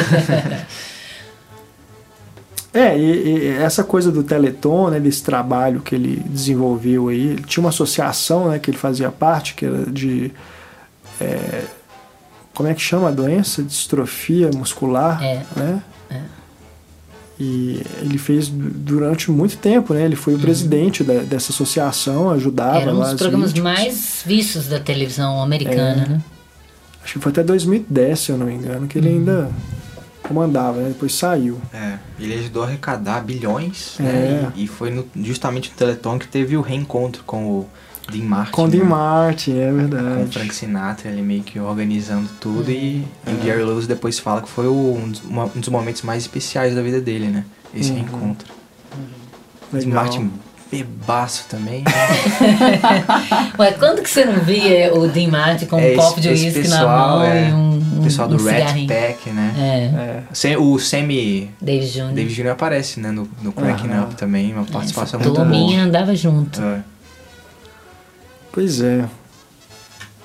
É, 2.75 2.97
e, 2.97 3.27
e 3.27 3.49
essa 3.49 3.85
coisa 3.85 4.11
do 4.11 4.23
Teleton, 4.23 4.89
né, 4.89 5.01
desse 5.01 5.23
trabalho 5.23 5.83
que 5.83 5.95
ele 5.95 6.23
desenvolveu 6.25 7.09
aí, 7.09 7.27
ele 7.29 7.43
tinha 7.43 7.63
uma 7.63 7.69
associação 7.69 8.49
né, 8.49 8.59
que 8.59 8.71
ele 8.71 8.79
fazia 8.79 9.11
parte, 9.11 9.55
que 9.55 9.67
era 9.67 9.85
de. 9.91 10.33
é, 11.21 11.65
como 12.55 12.69
é 12.69 12.75
que 12.75 12.81
chama 12.81 13.09
a 13.09 13.11
doença? 13.11 13.63
Distrofia 13.63 14.51
muscular. 14.55 15.23
É. 15.23 15.43
Né? 15.55 15.83
E 17.45 17.83
ele 18.01 18.19
fez 18.19 18.47
du- 18.49 18.71
durante 18.71 19.29
muito 19.33 19.57
tempo, 19.57 19.93
né? 19.93 20.05
Ele 20.05 20.15
foi 20.15 20.35
o 20.35 20.39
presidente 20.39 21.03
da- 21.03 21.23
dessa 21.25 21.51
associação, 21.51 22.31
ajudava 22.31 22.83
Era 22.83 22.93
um 22.95 22.99
lá 22.99 23.05
dos 23.07 23.15
as 23.15 23.19
programas 23.21 23.51
vítimas. 23.51 23.79
mais 23.81 24.23
vistos 24.25 24.69
da 24.69 24.79
televisão 24.79 25.43
americana, 25.43 26.05
É. 26.05 26.09
né? 26.09 26.21
Acho 27.03 27.15
que 27.15 27.19
foi 27.19 27.33
até 27.33 27.43
2010, 27.43 28.21
se 28.21 28.31
eu 28.31 28.39
não 28.39 28.47
me 28.47 28.55
engano, 28.55 28.87
que 28.87 28.97
ele 28.97 29.09
Uhum. 29.09 29.15
ainda 29.17 29.51
comandava, 30.23 30.79
né? 30.83 30.89
Depois 30.91 31.13
saiu. 31.15 31.61
É, 31.75 31.99
ele 32.21 32.35
ajudou 32.35 32.63
a 32.63 32.67
arrecadar 32.67 33.25
bilhões, 33.25 33.97
É. 33.99 34.03
né? 34.05 34.53
E, 34.55 34.63
e 34.65 34.67
foi 34.69 34.91
no- 34.91 35.05
justamente 35.17 35.69
no 35.71 35.77
Teleton 35.77 36.21
que 36.21 36.29
teve 36.29 36.57
o 36.57 36.61
reencontro 36.61 37.25
com 37.27 37.45
o 37.45 37.69
Dean 38.11 38.25
Martin. 38.25 38.51
Com 38.53 38.69
Dean 38.69 38.83
né? 38.83 38.89
Martin, 38.89 39.59
é 39.59 39.67
Com 39.67 39.73
o 39.73 39.77
verdade. 39.77 40.33
Frank 40.33 40.55
Sinatra, 40.55 41.09
ele 41.11 41.23
meio 41.23 41.43
que 41.43 41.59
organizando 41.61 42.29
tudo 42.41 42.71
e, 42.71 43.05
e 43.27 43.31
o 43.31 43.45
Gary 43.47 43.63
Lewis 43.63 43.87
depois 43.87 44.19
fala 44.19 44.43
que 44.43 44.49
foi 44.49 44.67
o- 44.67 44.99
um, 45.03 45.11
dos, 45.11 45.23
uma- 45.25 45.45
um 45.45 45.61
dos 45.61 45.69
momentos 45.69 46.03
mais 46.03 46.23
especiais 46.23 46.75
da 46.75 46.83
vida 46.83 47.01
dele, 47.01 47.29
né? 47.29 47.45
Esse 47.75 47.91
Uhum. 47.91 47.97
reencontro. 47.97 48.49
Dean 49.73 49.81
Legal. 49.81 49.95
Martin 49.95 50.31
bebaço 50.71 51.45
também. 51.51 51.85
Ué, 53.59 53.73
quando 53.73 54.03
que 54.03 54.09
você 54.11 54.25
não 54.25 54.41
via 54.43 54.93
o 54.95 55.07
Dean 55.09 55.29
Martin 55.31 55.67
com 55.67 55.77
um 55.77 55.81
É, 55.81 55.95
copo 55.95 56.21
de 56.21 56.29
uísque 56.29 56.67
na 56.69 56.87
mão 56.87 57.23
é, 57.23 57.49
e 57.49 57.53
um, 57.53 57.59
um 57.97 58.01
o 58.01 58.03
pessoal 58.03 58.27
do 58.29 58.35
um 58.35 58.45
Rat 58.45 58.57
cigarrinho? 58.69 58.89
Pack, 58.89 59.31
né? 59.31 59.55
É, 59.59 60.49
É. 60.51 60.59
O 60.59 60.79
Sammy 60.79 61.51
Dave 61.61 61.87
Jr. 61.87 62.13
David 62.15 62.35
Jr. 62.35 62.49
aparece, 62.49 63.01
né? 63.01 63.11
No, 63.11 63.29
no 63.43 63.53
Cracking 63.53 63.89
Aham. 63.91 64.05
Up 64.05 64.15
também, 64.15 64.53
uma 64.53 64.65
participação 64.65 65.21
Essa 65.21 65.29
muito 65.29 65.35
boa. 65.41 65.49
turminha 65.51 65.85
andava 65.85 66.15
junto. 66.17 66.61
É. 66.63 66.81
Pois 68.53 68.81
é. 68.81 69.09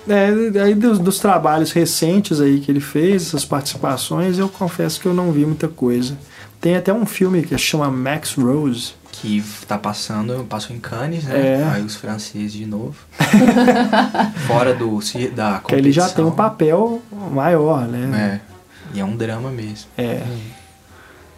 É, 0.10 0.62
aí 0.62 0.74
dos, 0.74 1.00
dos 1.00 1.20
trabalhos 1.20 1.72
recentes 1.72 2.40
aí 2.40 2.60
que 2.60 2.72
ele 2.72 2.80
fez, 2.80 3.28
essas 3.28 3.44
participações, 3.44 4.40
eu 4.40 4.48
confesso 4.48 5.02
que 5.02 5.06
eu 5.06 5.14
não 5.14 5.32
vi 5.32 5.46
muita 5.46 5.68
coisa. 5.68 6.18
Tem 6.62 6.76
até 6.76 6.94
um 6.94 7.06
filme 7.06 7.44
que 7.44 7.58
chama 7.58 7.90
Max 7.90 8.34
Rose. 8.34 8.94
Que 9.12 9.44
tá 9.68 9.80
passando, 9.80 10.46
passou 10.48 10.76
em 10.76 10.80
Cannes, 10.80 11.24
né? 11.24 11.60
É. 11.60 11.64
Aí 11.72 11.82
os 11.82 11.96
franceses 11.96 12.54
de 12.54 12.68
novo. 12.68 12.96
Fora 14.46 14.76
do, 14.76 15.00
da 15.34 15.60
competição. 15.60 15.62
Que 15.64 15.76
ele 15.76 15.92
já 15.92 16.08
tem 16.08 16.24
um 16.24 16.32
papel 16.32 17.02
maior, 17.32 17.88
né? 17.88 18.42
É. 18.44 18.94
E 18.94 19.00
é 19.00 19.06
um 19.06 19.16
drama 19.16 19.50
mesmo. 19.50 19.88
É. 19.98 20.22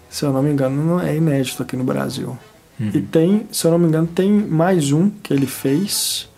Se 0.09 0.25
eu 0.25 0.33
não 0.33 0.43
me 0.43 0.51
engano, 0.51 0.83
não 0.83 0.99
é 0.99 1.15
inédito 1.15 1.63
aqui 1.63 1.77
no 1.77 1.85
Brasil. 1.85 2.37
Uhum. 2.77 2.91
E 2.93 3.01
tem, 3.01 3.47
se 3.49 3.65
eu 3.65 3.71
não 3.71 3.79
me 3.79 3.87
engano, 3.87 4.07
tem 4.07 4.29
mais 4.29 4.91
um 4.91 5.09
que 5.09 5.33
ele 5.33 5.45
fez 5.45 6.28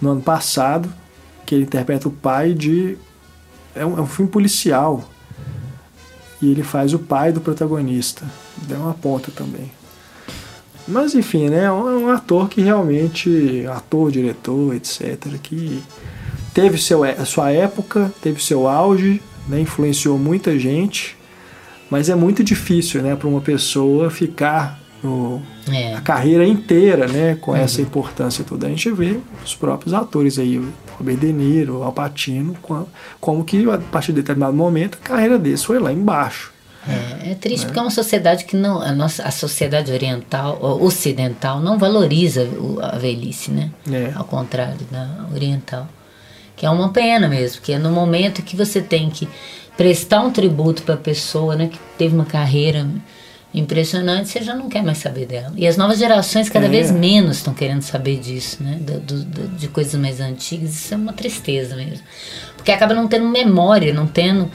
no 0.00 0.10
ano 0.10 0.20
passado, 0.20 0.92
que 1.44 1.54
ele 1.54 1.64
interpreta 1.64 2.08
o 2.08 2.12
pai 2.12 2.52
de. 2.52 2.96
É 3.74 3.84
um, 3.84 3.98
é 3.98 4.00
um 4.00 4.06
filme 4.06 4.30
policial. 4.30 5.08
E 6.40 6.50
ele 6.50 6.62
faz 6.62 6.94
o 6.94 6.98
pai 6.98 7.32
do 7.32 7.40
protagonista. 7.40 8.24
Deu 8.62 8.78
uma 8.78 8.94
ponta 8.94 9.30
também. 9.32 9.70
Mas 10.86 11.14
enfim, 11.14 11.48
né? 11.48 11.64
É 11.64 11.72
um, 11.72 12.10
é 12.10 12.14
ator 12.14 12.48
que 12.48 12.60
realmente. 12.60 13.64
Ator, 13.66 14.10
diretor, 14.10 14.74
etc. 14.74 15.18
Que 15.42 15.82
teve 16.54 16.78
seu, 16.78 17.04
a 17.04 17.24
sua 17.24 17.50
época, 17.50 18.12
teve 18.22 18.42
seu 18.42 18.68
auge, 18.68 19.20
né? 19.48 19.60
influenciou 19.60 20.18
muita 20.18 20.58
gente. 20.58 21.16
Mas 21.90 22.08
é 22.08 22.14
muito 22.14 22.44
difícil, 22.44 23.02
né, 23.02 23.16
para 23.16 23.26
uma 23.26 23.40
pessoa 23.40 24.10
ficar 24.10 24.78
no, 25.02 25.40
É. 25.72 25.94
a 25.94 26.00
carreira 26.00 26.46
inteira, 26.46 27.06
né, 27.06 27.36
com 27.40 27.54
essa 27.54 27.80
importância 27.82 28.44
toda. 28.44 28.66
A 28.66 28.70
gente 28.70 28.90
vê 28.90 29.18
os 29.44 29.54
próprios 29.54 29.92
atores 29.94 30.38
aí, 30.38 30.58
o 30.58 30.68
Robert 30.98 31.16
De 31.16 31.32
Niro, 31.32 31.78
o 31.78 31.82
Al 31.84 31.92
Pacino, 31.92 32.54
com- 32.62 32.86
como 33.20 33.44
que 33.44 33.68
a 33.70 33.78
partir 33.78 34.12
de 34.12 34.20
determinado 34.22 34.52
momento 34.54 34.98
a 35.02 35.08
carreira 35.08 35.38
deles 35.38 35.62
foi 35.64 35.78
lá 35.78 35.92
embaixo. 35.92 36.52
É, 36.88 37.32
é 37.32 37.34
triste 37.34 37.66
porque 37.66 37.78
é 37.78 37.82
uma 37.82 37.90
sociedade 37.90 38.44
que 38.46 38.56
não. 38.56 38.80
A, 38.80 38.92
nossa, 38.92 39.22
a 39.22 39.30
sociedade 39.30 39.92
oriental, 39.92 40.58
ocidental, 40.80 41.60
não 41.60 41.78
valoriza 41.78 42.48
a 42.80 42.96
velhice, 42.96 43.50
né? 43.50 43.70
É. 43.90 44.12
Ao 44.14 44.24
contrário 44.24 44.78
da 44.90 45.26
oriental. 45.34 45.86
Que 46.56 46.64
é 46.64 46.70
uma 46.70 46.88
pena 46.88 47.28
mesmo, 47.28 47.60
que 47.62 47.72
é 47.72 47.78
no 47.78 47.90
momento 47.90 48.42
que 48.42 48.56
você 48.56 48.80
tem 48.80 49.10
que 49.10 49.28
prestar 49.76 50.20
um 50.22 50.30
tributo 50.30 50.82
para 50.82 50.94
a 50.94 50.98
pessoa, 50.98 51.54
né? 51.54 51.68
Que 51.68 51.78
teve 51.98 52.14
uma 52.14 52.24
carreira 52.24 52.88
impressionante, 53.54 54.28
você 54.28 54.42
já 54.42 54.54
não 54.54 54.68
quer 54.68 54.82
mais 54.82 54.98
saber 54.98 55.26
dela. 55.26 55.52
E 55.56 55.66
as 55.66 55.76
novas 55.76 55.98
gerações 55.98 56.48
cada 56.48 56.66
É. 56.66 56.68
vez 56.68 56.90
menos 56.90 57.38
estão 57.38 57.54
querendo 57.54 57.82
saber 57.82 58.18
disso, 58.18 58.62
né? 58.62 58.78
Do- 58.80 59.00
do- 59.00 59.24
do- 59.24 59.48
de 59.56 59.68
coisas 59.68 59.98
mais 60.00 60.20
antigas. 60.20 60.70
Isso 60.74 60.92
é 60.94 60.96
uma 60.96 61.12
tristeza 61.12 61.74
mesmo. 61.74 62.04
Porque 62.56 62.70
acaba 62.70 62.94
não 62.94 63.08
tendo 63.08 63.26
memória, 63.28 63.92
não 63.94 64.06
tendo 64.06 64.50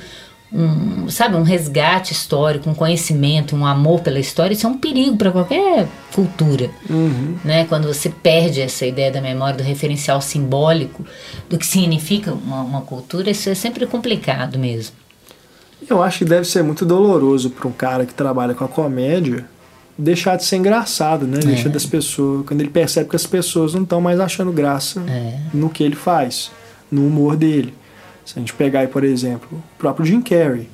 um, 0.55 1.09
sabe, 1.09 1.35
um 1.35 1.41
resgate 1.41 2.13
histórico, 2.13 2.69
um 2.69 2.75
conhecimento, 2.75 3.55
um 3.55 3.65
amor 3.65 4.01
pela 4.01 4.19
história, 4.19 4.53
isso 4.53 4.67
é 4.67 4.69
um 4.69 4.77
perigo 4.77 5.17
para 5.17 5.31
qualquer 5.31 5.87
cultura, 6.13 6.69
né? 7.43 7.65
Quando 7.65 7.87
você 7.87 8.07
perde 8.07 8.61
essa 8.61 8.85
ideia 8.85 9.11
da 9.11 9.19
memória, 9.19 9.57
do 9.57 9.63
referencial 9.63 10.21
simbólico, 10.21 11.03
do 11.49 11.57
que 11.57 11.65
significa 11.65 12.31
uma, 12.31 12.61
uma 12.61 12.81
cultura, 12.81 13.31
isso 13.31 13.49
é 13.49 13.55
sempre 13.55 13.87
complicado 13.87 14.59
mesmo. 14.59 14.95
Eu 15.89 16.01
acho 16.03 16.19
que 16.19 16.25
deve 16.25 16.45
ser 16.47 16.63
muito 16.63 16.85
doloroso 16.85 17.49
para 17.49 17.67
um 17.67 17.71
cara 17.71 18.05
que 18.05 18.13
trabalha 18.13 18.53
com 18.53 18.63
a 18.63 18.67
comédia 18.67 19.45
deixar 19.97 20.35
de 20.37 20.43
ser 20.45 20.57
engraçado, 20.57 21.27
né? 21.27 21.37
Deixa 21.39 21.69
das 21.69 21.85
pessoas. 21.85 22.45
Quando 22.47 22.61
ele 22.61 22.69
percebe 22.69 23.09
que 23.09 23.15
as 23.15 23.27
pessoas 23.27 23.73
não 23.73 23.83
estão 23.83 24.01
mais 24.01 24.19
achando 24.19 24.51
graça 24.51 25.01
É. 25.07 25.39
no 25.53 25.69
que 25.69 25.83
ele 25.83 25.95
faz, 25.95 26.51
no 26.91 27.05
humor 27.05 27.35
dele. 27.35 27.73
Se 28.25 28.33
a 28.37 28.39
gente 28.39 28.53
pegar 28.53 28.79
aí, 28.81 28.87
por 28.87 29.03
exemplo, 29.03 29.47
o 29.51 29.77
próprio 29.77 30.05
Jim 30.05 30.21
Carrey. 30.21 30.67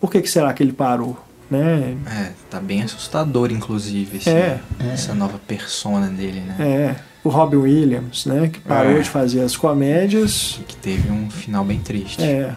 Por 0.00 0.10
que, 0.10 0.20
que 0.22 0.28
será 0.30 0.52
que 0.52 0.62
ele 0.62 0.72
parou? 0.72 1.18
Né? 1.50 1.96
É, 2.06 2.30
tá 2.48 2.60
bem 2.60 2.82
assustador, 2.82 3.50
inclusive, 3.50 4.18
esse- 4.18 4.30
É. 4.30 4.60
essa 4.92 5.12
nova 5.14 5.38
persona 5.48 6.06
dele, 6.06 6.40
né? 6.40 6.54
É, 6.60 6.96
o 7.24 7.28
Robin 7.28 7.56
Williams, 7.56 8.24
né? 8.26 8.48
Que 8.52 8.60
parou 8.60 8.92
É. 8.92 9.00
de 9.00 9.10
fazer 9.10 9.40
as 9.40 9.56
comédias. 9.56 10.60
Que 10.68 10.76
teve 10.76 11.10
um 11.10 11.28
final 11.28 11.64
bem 11.64 11.80
triste. 11.80 12.22
É. 12.22 12.54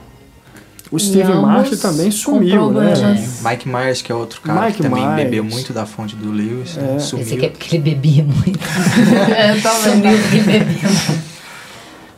O 0.93 0.99
Steve 0.99 1.23
ambos 1.23 1.41
Martin 1.41 1.75
também 1.77 2.11
sumiu, 2.11 2.71
né? 2.71 2.91
problemas. 2.93 3.41
Mike 3.43 3.67
Myers, 3.67 4.01
que 4.03 4.11
é 4.11 4.15
outro 4.15 4.41
cara 4.41 4.61
Mike 4.67 4.77
que 4.77 4.83
também 4.83 5.01
Myers. 5.03 5.15
bebeu 5.23 5.43
muito 5.43 5.73
da 5.73 5.87
fonte 5.87 6.15
do 6.15 6.31
Lewis, 6.31 6.75
né? 6.75 6.97
É. 6.97 6.99
sumiu. 6.99 7.25
Esse 7.25 7.33
aqui 7.35 7.45
é 7.45 7.49
porque 7.49 7.75
ele 7.75 7.83
bebia 7.83 8.23
muito. 8.23 8.59
É, 9.35 9.59
também. 9.59 9.91
Sumiu 9.91 10.17
porque 10.21 10.35
ele 10.35 10.43
bebia 10.59 10.89
muito. 10.89 11.33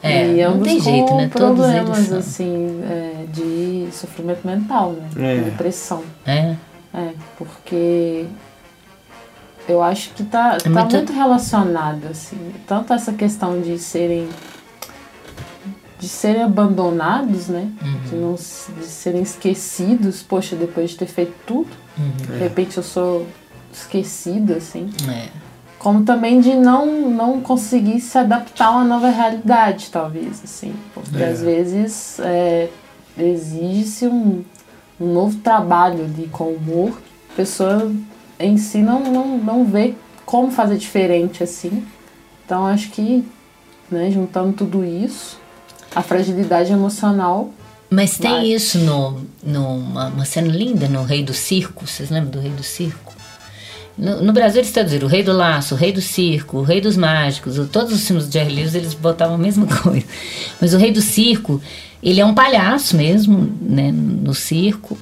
É, 0.03 0.27
e 0.27 0.43
não 0.43 0.51
ambos 0.51 0.67
tem 0.67 0.77
com 0.77 0.83
jeito, 0.83 1.15
né? 1.15 1.29
Todos 1.33 1.65
problemas, 1.65 1.97
eles 1.97 2.09
são. 2.09 2.17
assim, 2.19 2.81
é, 2.83 3.25
de 3.33 3.87
sofrimento 3.93 4.45
mental, 4.45 4.91
né? 4.91 5.35
É. 5.37 5.37
Depressão. 5.45 6.03
É. 6.27 6.55
É, 6.93 7.09
porque 7.37 8.25
eu 9.67 9.81
acho 9.81 10.09
que 10.11 10.23
tá, 10.23 10.57
tá 10.57 10.69
muito- 10.69 10.95
muito... 10.95 11.13
relacionado, 11.13 12.07
assim. 12.11 12.37
Tanto 12.67 12.93
essa 12.93 13.13
questão 13.13 13.59
de 13.61 13.79
serem 13.79 14.27
de 15.99 16.07
serem 16.09 16.43
abandonados, 16.43 17.47
né? 17.47 17.69
De, 18.09 18.15
não, 18.15 18.33
de 18.35 18.85
serem 18.85 19.21
esquecidos, 19.21 20.21
poxa, 20.21 20.55
depois 20.55 20.91
de 20.91 20.97
ter 20.97 21.05
feito 21.07 21.33
tudo, 21.47 21.69
de 22.27 22.37
repente 22.37 22.77
eu 22.77 22.83
sou 22.83 23.25
esquecida, 23.71 24.55
assim. 24.55 24.89
É. 25.09 25.29
Como 25.79 26.03
também 26.03 26.39
de 26.41 26.53
não, 26.55 27.09
não 27.09 27.41
conseguir 27.41 27.99
se 28.01 28.17
adaptar 28.17 28.67
a 28.67 28.71
uma 28.71 28.83
nova 28.85 29.09
realidade, 29.09 29.89
talvez, 29.91 30.41
assim. 30.43 30.73
Porque 30.93 31.17
É. 31.21 31.29
às 31.29 31.41
vezes 31.41 32.19
é, 32.19 32.69
exige-se 33.17 34.07
um, 34.07 34.43
um 34.99 35.13
novo 35.13 35.37
trabalho 35.37 36.03
ali 36.05 36.27
com 36.31 36.45
humor. 36.49 36.99
A 37.31 37.35
pessoa 37.35 37.91
em 38.39 38.57
si 38.57 38.79
não, 38.79 38.99
não, 39.01 39.37
não 39.37 39.65
vê 39.65 39.93
como 40.25 40.51
fazer 40.51 40.77
diferente, 40.77 41.43
assim. 41.43 41.85
Então 42.45 42.65
acho 42.65 42.89
que, 42.91 43.23
né, 43.89 44.09
juntando 44.11 44.53
tudo 44.53 44.83
isso, 44.83 45.39
a 45.95 46.01
fragilidade 46.01 46.71
emocional 46.71 47.51
Mas 47.89 48.17
tem 48.17 48.31
Vai. 48.31 48.47
isso 48.47 48.77
no, 48.79 49.21
no 49.41 49.65
uma, 49.77 50.25
cena 50.25 50.49
linda 50.49 50.87
no 50.87 51.03
Rei 51.03 51.23
do 51.23 51.33
Circo. 51.33 51.87
Vocês 51.87 52.09
lembram 52.09 52.31
do 52.31 52.39
Rei 52.39 52.51
do 52.51 52.63
Circo? 52.63 53.13
No, 53.97 54.21
no 54.21 54.33
Brasil 54.33 54.59
eles 54.59 54.71
traduziram 54.71 55.07
o 55.07 55.09
Rei 55.09 55.23
do 55.23 55.31
Laço, 55.31 55.73
o 55.73 55.77
Rei 55.77 55.93
do 55.93 56.01
Circo, 56.01 56.57
o 56.57 56.63
Rei 56.63 56.81
dos 56.81 56.97
Mágicos. 56.97 57.55
Todos 57.71 57.93
os 57.93 58.05
filmes 58.05 58.27
do 58.27 58.33
Jerry 58.33 58.53
Lewis 58.53 58.75
eles 58.75 58.93
botavam 58.93 59.35
a 59.35 59.37
mesma 59.37 59.65
coisa. 59.81 60.05
Mas 60.59 60.73
o 60.73 60.77
Rei 60.77 60.91
do 60.91 61.01
Circo, 61.01 61.61
ele 62.03 62.19
é 62.19 62.25
um 62.25 62.35
palhaço 62.35 62.97
mesmo, 62.97 63.49
né, 63.61 63.91
no 63.91 64.33
circo. 64.33 64.97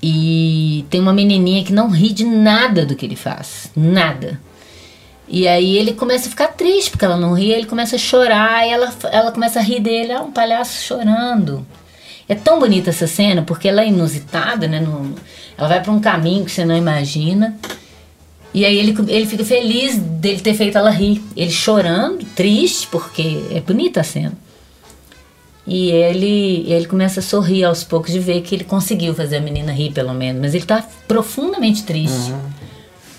E 0.00 0.84
tem 0.90 1.00
uma 1.00 1.12
menininha 1.12 1.64
que 1.64 1.72
não 1.72 1.90
ri 1.90 2.12
de 2.12 2.24
nada 2.24 2.86
do 2.86 2.94
que 2.94 3.04
ele 3.04 3.16
faz. 3.16 3.70
Nada. 3.74 4.38
E 5.28 5.46
aí 5.46 5.76
ele 5.76 5.92
começa 5.92 6.26
a 6.26 6.30
ficar 6.30 6.48
triste 6.48 6.90
porque 6.90 7.04
ela 7.04 7.16
não 7.16 7.34
ri, 7.34 7.50
ele 7.52 7.66
começa 7.66 7.96
a 7.96 7.98
chorar 7.98 8.66
e 8.66 8.70
ela, 8.70 8.92
ela 9.12 9.30
começa 9.30 9.58
a 9.58 9.62
rir 9.62 9.80
dele, 9.80 10.12
é 10.12 10.20
um 10.20 10.32
palhaço 10.32 10.82
chorando. 10.82 11.66
É 12.28 12.34
tão 12.34 12.58
bonita 12.58 12.90
essa 12.90 13.06
cena 13.06 13.42
porque 13.42 13.68
ela 13.68 13.82
é 13.82 13.88
inusitada, 13.88 14.66
né? 14.66 14.80
no- 14.80 15.14
ela 15.56 15.68
vai 15.68 15.82
para 15.82 15.92
um 15.92 16.00
caminho 16.00 16.44
que 16.44 16.50
você 16.50 16.64
não 16.64 16.76
imagina. 16.76 17.58
E 18.54 18.64
aí 18.64 18.78
ele, 18.78 18.96
ele 19.08 19.26
fica 19.26 19.44
feliz 19.44 19.96
dele 19.98 20.40
ter 20.40 20.54
feito 20.54 20.78
ela 20.78 20.90
rir. 20.90 21.22
Ele 21.36 21.50
chorando, 21.50 22.24
triste, 22.34 22.86
porque 22.86 23.44
é 23.50 23.60
bonita 23.60 24.00
a 24.00 24.04
cena. 24.04 24.32
E 25.66 25.90
ele, 25.90 26.64
ele 26.66 26.86
começa 26.86 27.20
a 27.20 27.22
sorrir 27.22 27.64
aos 27.64 27.84
poucos 27.84 28.10
de 28.12 28.18
ver 28.18 28.40
que 28.40 28.54
ele 28.54 28.64
conseguiu 28.64 29.14
fazer 29.14 29.36
a 29.36 29.40
menina 29.40 29.70
rir, 29.72 29.92
pelo 29.92 30.14
menos. 30.14 30.40
Mas 30.40 30.54
ele 30.54 30.64
tá 30.64 30.82
profundamente 31.06 31.82
triste. 31.82 32.32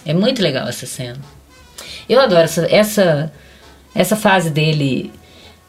É 0.04 0.14
muito 0.16 0.42
legal 0.42 0.68
essa 0.68 0.88
cena. 0.88 1.20
Eu 2.10 2.20
adoro 2.20 2.42
essa, 2.42 2.66
essa, 2.70 3.32
essa 3.94 4.16
fase 4.16 4.50
dele. 4.50 5.14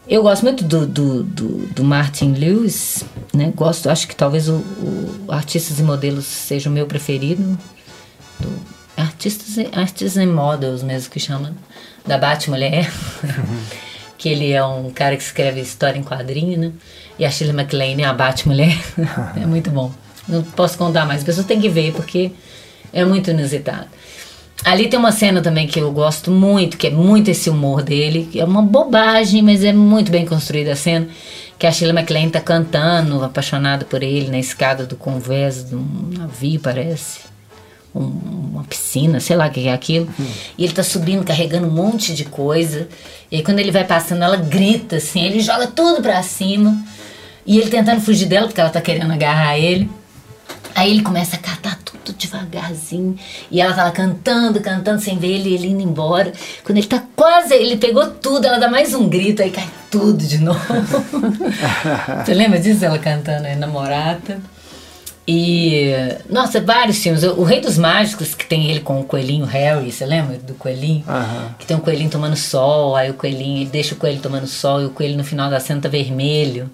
Eu 0.09 0.23
gosto 0.23 0.43
muito 0.43 0.65
do, 0.65 0.87
do, 0.87 1.23
do, 1.23 1.49
do 1.67 1.85
Martin 1.85 2.33
Lewis, 2.33 3.05
né? 3.33 3.53
Gosto, 3.55 3.91
acho 3.91 4.09
que 4.09 4.17
talvez 4.17 4.49
o, 4.49 4.55
o 4.55 5.27
Artistas 5.29 5.79
e 5.79 5.83
Modelos 5.83 6.25
seja 6.25 6.71
o 6.71 6.73
meu 6.73 6.87
preferido. 6.87 7.59
Do, 8.41 8.49
artistas, 8.97 9.57
e- 9.59 9.69
artistas 9.73 10.17
and 10.17 10.33
Models 10.33 10.83
mesmo 10.83 11.11
que 11.11 11.21
chama. 11.21 11.55
Da 12.07 12.17
Batmulher. 12.17 12.91
que 14.17 14.29
ele 14.29 14.53
é 14.53 14.65
um 14.65 14.91
cara 14.91 15.17
que 15.17 15.23
escreve 15.23 15.61
história 15.61 15.99
em 15.99 16.03
quadrinho, 16.03 16.59
né? 16.59 16.73
E 17.19 17.25
a 17.25 17.31
Shirley 17.31 17.55
MacLaine 17.57 18.03
é 18.03 18.07
a 18.07 18.13
Batmulher. 18.13 18.79
é 19.41 19.47
muito 19.47 19.71
bom. 19.71 19.93
Não 20.29 20.43
posso 20.43 20.77
contar 20.79 21.07
mais, 21.07 21.21
as 21.21 21.25
pessoas 21.27 21.47
têm 21.47 21.61
que 21.61 21.69
ver 21.69 21.93
porque 21.93 22.33
é 22.93 23.05
muito 23.05 23.31
inusitado. 23.31 23.87
Ali 24.65 24.89
tem 24.89 24.99
uma 24.99 25.11
cena 25.13 25.41
também 25.41 25.67
que 25.67 25.79
eu 25.81 25.91
gosto 25.91 26.31
muito, 26.31 26.77
que 26.77 26.87
é 26.89 26.91
muito 26.91 27.31
esse 27.31 27.49
humor 27.49 27.83
dele, 27.83 28.29
que 28.31 28.39
é 28.41 28.45
uma 28.45 28.61
bobagem, 28.61 29.41
mas 29.43 29.65
é 29.65 29.73
muito 29.73 30.11
bem 30.13 30.27
construída 30.27 30.73
a 30.73 30.77
cena, 30.77 31.09
que 31.59 31.67
a 31.67 31.73
Sheila 31.73 31.95
MacLaine 31.95 32.31
tá 32.31 32.41
cantando, 32.41 33.25
apaixonada 33.25 33.85
por 33.87 34.03
ele, 34.03 34.29
na 34.31 34.39
escada 34.39 34.85
do 34.85 34.97
convés 34.97 35.65
de 35.69 35.75
um 35.75 36.11
navio, 36.19 36.61
parece. 36.61 37.21
Um- 37.95 38.51
uma 38.53 38.65
piscina, 38.65 39.19
sei 39.19 39.35
lá 39.35 39.47
o 39.49 39.51
que 39.51 39.67
é 39.67 39.73
aquilo. 39.73 40.09
E 40.57 40.63
ele 40.65 40.73
tá 40.73 40.83
subindo, 40.83 41.25
carregando 41.25 41.67
um 41.67 41.71
monte 41.71 42.15
de 42.15 42.25
coisa. 42.25 42.87
E 43.33 43.37
aí 43.37 43.43
quando 43.43 43.59
ele 43.59 43.73
vai 43.73 43.85
passando, 43.85 44.23
ela 44.23 44.37
grita 44.37 44.97
assim, 44.97 45.23
ele 45.25 45.41
joga 45.41 45.67
tudo 45.67 46.01
pra 46.03 46.23
cima. 46.23 46.77
E 47.47 47.59
ele 47.59 47.69
tentando 47.71 48.01
fugir 48.01 48.27
dela, 48.27 48.47
porque 48.47 48.61
ela 48.61 48.71
tá 48.71 48.81
querendo 48.81 49.13
agarrar 49.13 49.59
ele. 49.59 49.91
Aí 50.75 50.91
ele 50.91 51.03
começa 51.03 51.35
a 51.35 51.39
catar 51.39 51.77
tudo 51.85 51.90
devagarzinho. 52.13 53.17
E 53.51 53.61
ela 53.61 53.75
tá 53.75 53.85
lá 53.85 53.91
cantando, 53.91 54.61
cantando 54.61 55.01
sem 55.01 55.19
ver 55.19 55.33
ele, 55.33 55.55
ele 55.55 55.69
indo 55.69 55.83
embora. 55.83 56.33
Quando 56.65 56.79
ele 56.79 56.87
tá 56.87 57.03
quase, 57.15 57.55
ele 57.55 57.77
pegou 57.77 58.07
tudo, 58.07 58.47
ela 58.47 58.59
dá 58.59 58.69
mais 58.69 58.95
um 58.95 59.09
grito, 59.09 59.43
aí 59.43 59.51
cai 59.51 59.69
tudo 59.91 60.25
de 60.25 60.39
novo. 60.39 60.61
Você 62.25 62.35
lembra 62.35 62.59
disso? 62.59 62.85
Ela 62.85 62.99
cantando 62.99 63.47
aí, 63.47 63.57
namorada. 63.57 64.41
E, 65.33 65.93
nossa, 66.29 66.61
vários 66.61 66.99
filmes. 66.99 67.23
O 67.23 67.45
Rei 67.45 67.61
dos 67.61 67.79
Mágicos, 67.79 68.35
que 68.35 68.45
tem 68.45 68.69
ele 68.69 68.81
com 68.81 69.01
o 69.01 69.05
coelhinho 69.05 69.45
Harry, 69.45 69.93
você 69.93 70.05
lembra 70.05 70.39
do 70.39 70.55
coelhinho? 70.55 71.05
Aham. 71.07 71.55
Que 71.57 71.67
tem 71.67 71.77
um 71.77 71.81
coelhinho 71.81 72.11
tomando 72.11 72.35
sol, 72.35 72.97
aí 72.97 73.11
o 73.11 73.15
coelhinho, 73.15 73.59
ele 73.59 73.71
deixa 73.71 73.95
o 73.95 73.97
coelho 73.97 74.21
tomando 74.21 74.49
sol 74.49 74.83
e 74.83 74.87
o 74.87 74.91
coelho 74.91 75.17
no 75.17 75.23
final 75.23 75.49
da 75.49 75.61
cena 75.61 75.81
tá 75.81 75.89
vermelho, 75.89 76.69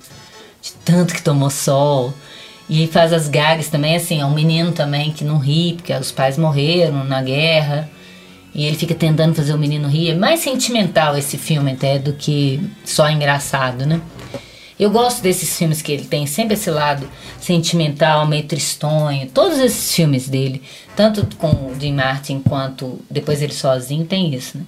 de 0.63 0.73
tanto 0.85 1.13
que 1.13 1.21
tomou 1.21 1.51
sol. 1.51 2.15
E 2.69 2.87
faz 2.89 3.13
as 3.13 3.29
gags 3.29 3.71
também, 3.71 3.95
assim, 3.95 4.21
é 4.21 4.27
um 4.27 4.35
menino 4.35 4.73
também 4.73 5.13
que 5.13 5.25
não 5.25 5.39
ri, 5.39 5.75
porque 5.75 5.93
os 5.93 6.11
pais 6.11 6.37
morreram 6.37 7.05
na 7.05 7.23
guerra. 7.23 7.89
E 8.53 8.65
ele 8.65 8.77
fica 8.77 8.95
tentando 8.95 9.35
fazer 9.35 9.53
o 9.53 9.59
menino 9.59 9.87
rir. 9.87 10.11
É 10.11 10.15
mais 10.15 10.41
sentimental 10.41 11.17
esse 11.17 11.37
filme 11.37 11.73
até 11.73 11.99
do 11.99 12.15
que 12.15 12.61
só 12.85 13.09
engraçado, 13.09 13.85
né? 13.87 14.01
Eu 14.79 14.91
gosto 14.91 15.23
desses 15.23 15.57
filmes 15.57 15.81
que 15.81 15.93
ele 15.93 16.05
tem 16.05 16.27
sempre 16.27 16.55
esse 16.55 16.71
lado 16.71 17.09
sentimental, 17.41 18.27
meio 18.27 18.45
tristonho. 18.45 19.29
Todos 19.29 19.59
esses 19.59 19.95
filmes 19.95 20.29
dele, 20.29 20.63
tanto 20.95 21.27
com 21.37 21.49
o 21.49 21.77
Jim 21.81 21.95
Martin 21.95 22.41
quanto 22.41 22.99
depois 23.11 23.41
ele 23.41 23.55
sozinho, 23.55 24.05
tem 24.05 24.35
isso, 24.35 24.59
né? 24.59 24.65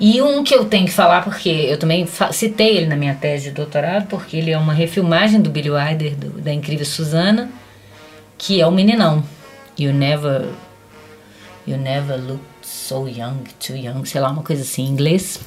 E 0.00 0.22
um 0.22 0.44
que 0.44 0.54
eu 0.54 0.64
tenho 0.64 0.86
que 0.86 0.92
falar, 0.92 1.22
porque 1.24 1.48
eu 1.48 1.76
também 1.76 2.06
citei 2.32 2.76
ele 2.76 2.86
na 2.86 2.96
minha 2.96 3.14
tese 3.14 3.48
de 3.48 3.50
doutorado, 3.50 4.06
porque 4.06 4.36
ele 4.36 4.50
é 4.52 4.56
uma 4.58 4.72
refilmagem 4.72 5.40
do 5.40 5.50
Billy 5.50 5.70
Wilder, 5.70 6.14
do- 6.16 6.40
da 6.40 6.52
incrível 6.52 6.86
Susana, 6.86 7.50
que 8.36 8.60
é 8.60 8.66
o 8.66 8.70
Meninão. 8.70 9.24
You 9.76 9.92
never, 9.92 10.46
you 11.66 11.76
never 11.76 12.16
looked 12.16 12.44
so 12.62 13.08
young, 13.08 13.38
too 13.64 13.76
young, 13.76 14.04
sei 14.04 14.20
lá, 14.20 14.30
uma 14.30 14.42
coisa 14.42 14.62
assim 14.62 14.84
em 14.84 14.88
inglês 14.88 15.40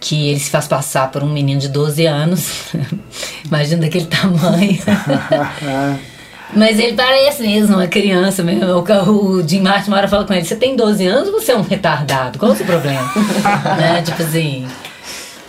que 0.00 0.30
ele 0.30 0.40
se 0.40 0.48
faz 0.50 0.66
passar 0.66 1.10
por 1.12 1.22
um 1.22 1.28
menino 1.28 1.60
de 1.60 1.68
12 1.68 2.06
anos. 2.06 2.72
Imagina 3.44 3.82
daquele 3.82 4.06
tamanho. 4.06 4.78
Mas 6.54 6.78
ele 6.78 6.94
parece 6.94 7.42
mesmo 7.42 7.76
uma 7.76 7.86
criança 7.86 8.42
mesmo. 8.42 8.66
O, 8.66 9.36
o 9.36 9.48
Jim 9.48 9.60
Martin 9.60 9.88
uma 9.88 9.98
hora 9.98 10.08
fala 10.08 10.24
com 10.24 10.34
ele: 10.34 10.44
Você 10.44 10.56
tem 10.56 10.74
12 10.74 11.06
anos 11.06 11.28
ou 11.28 11.40
você 11.40 11.52
é 11.52 11.56
um 11.56 11.62
retardado? 11.62 12.38
Qual 12.38 12.50
é 12.50 12.54
o 12.54 12.56
seu 12.56 12.66
problema? 12.66 13.08
né? 13.78 14.02
Tipo 14.02 14.22
assim, 14.22 14.66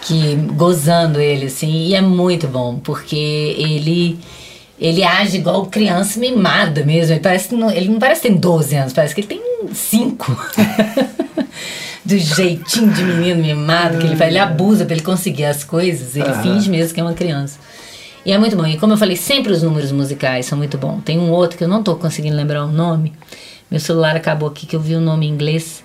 que 0.02 0.36
gozando 0.54 1.20
ele, 1.20 1.48
assim. 1.48 1.88
E 1.88 1.96
é 1.96 2.02
muito 2.02 2.48
bom, 2.48 2.80
porque 2.84 3.16
ele. 3.58 4.20
Ele 4.80 5.04
age 5.04 5.38
igual 5.38 5.68
criança 5.68 6.20
mimada 6.20 6.84
mesmo. 6.84 7.14
Ele, 7.14 7.20
parece, 7.20 7.54
ele 7.54 7.90
não 7.90 8.00
parece 8.00 8.22
que 8.22 8.30
tem 8.30 8.38
12 8.38 8.76
anos, 8.76 8.94
parece 8.94 9.14
que 9.14 9.22
ele 9.22 9.28
tem 9.28 9.42
5. 9.72 10.46
Do 12.04 12.18
jeitinho 12.18 12.92
de 12.92 13.04
menino 13.04 13.44
mimado 13.44 14.00
que 14.00 14.08
ele 14.08 14.16
faz. 14.16 14.32
Ele 14.32 14.40
abusa 14.40 14.84
pra 14.84 14.96
ele 14.96 15.04
conseguir 15.04 15.46
as 15.46 15.64
coisas. 15.64 16.16
Ele 16.16 16.34
finge 16.42 16.68
mesmo 16.68 16.96
que 16.96 17.00
é 17.00 17.04
uma 17.04 17.14
criança. 17.14 17.60
E 18.26 18.32
é 18.32 18.38
muito 18.38 18.56
bom. 18.56 18.66
E 18.66 18.78
como 18.78 18.94
eu 18.94 18.98
falei, 18.98 19.16
sempre 19.16 19.52
os 19.52 19.64
números 19.64 19.92
musicais 19.92 20.46
são 20.46 20.58
muito 20.58 20.78
bons. 20.78 21.02
Tem 21.04 21.20
um 21.20 21.32
outro 21.32 21.58
que 21.58 21.64
eu 21.64 21.68
não 21.68 21.82
tô 21.82 21.96
conseguindo 21.96 22.36
lembrar 22.36 22.64
o 22.64 22.72
nome. 22.72 23.14
Meu 23.70 23.80
celular 23.80 24.16
acabou 24.16 24.50
aqui 24.50 24.66
que 24.66 24.76
eu 24.76 24.80
vi 24.80 24.96
o 24.96 25.02
nome 25.02 25.28
em 25.28 25.30
inglês. 25.30 25.84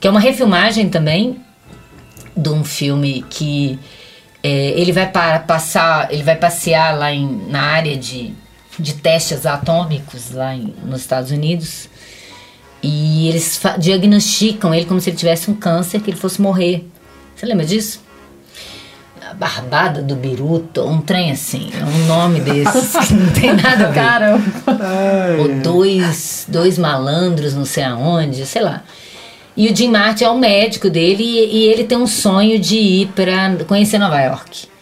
Que 0.00 0.08
é 0.08 0.10
uma 0.10 0.20
refilmagem 0.20 0.88
também 0.88 1.40
de 2.36 2.48
um 2.48 2.64
filme 2.64 3.24
que 3.30 3.78
é, 4.42 4.70
ele 4.70 4.90
vai 4.90 5.08
para, 5.10 5.38
passar, 5.38 6.12
ele 6.12 6.22
vai 6.22 6.34
passear 6.34 6.98
lá 6.98 7.12
em, 7.12 7.46
na 7.48 7.62
área 7.62 7.96
de, 7.96 8.34
de 8.78 8.94
testes 8.94 9.46
atômicos 9.46 10.32
lá 10.32 10.54
em, 10.54 10.74
nos 10.84 11.02
Estados 11.02 11.30
Unidos 11.30 11.88
e 12.82 13.28
eles 13.28 13.60
diagnosticam 13.78 14.74
ele 14.74 14.86
como 14.86 15.00
se 15.00 15.10
ele 15.10 15.16
tivesse 15.16 15.50
um 15.50 15.54
câncer 15.54 16.00
que 16.00 16.10
ele 16.10 16.16
fosse 16.16 16.42
morrer. 16.42 16.84
Você 17.36 17.46
lembra 17.46 17.64
disso? 17.64 18.00
Barbada 19.34 20.02
do 20.02 20.14
Biruto, 20.14 20.82
um 20.84 21.00
trem 21.00 21.30
assim, 21.30 21.70
um 21.80 22.06
nome 22.06 22.40
desses 22.40 22.96
que 23.06 23.14
não 23.14 23.32
tem 23.32 23.52
nada 23.56 23.86
a 23.86 23.90
ver. 23.90 23.94
Caramba. 23.94 24.42
Ou 25.40 25.48
dois, 25.60 26.46
dois 26.48 26.78
malandros, 26.78 27.54
não 27.54 27.64
sei 27.64 27.84
aonde, 27.84 28.44
sei 28.46 28.62
lá. 28.62 28.82
E 29.56 29.68
o 29.68 29.76
Jim 29.76 29.88
Martin 29.88 30.24
é 30.24 30.30
o 30.30 30.38
médico 30.38 30.88
dele 30.88 31.22
e, 31.22 31.56
e 31.56 31.64
ele 31.64 31.84
tem 31.84 31.98
um 31.98 32.06
sonho 32.06 32.58
de 32.58 32.76
ir 32.76 33.08
para 33.08 33.64
conhecer 33.66 33.98
Nova 33.98 34.20
York. 34.20 34.72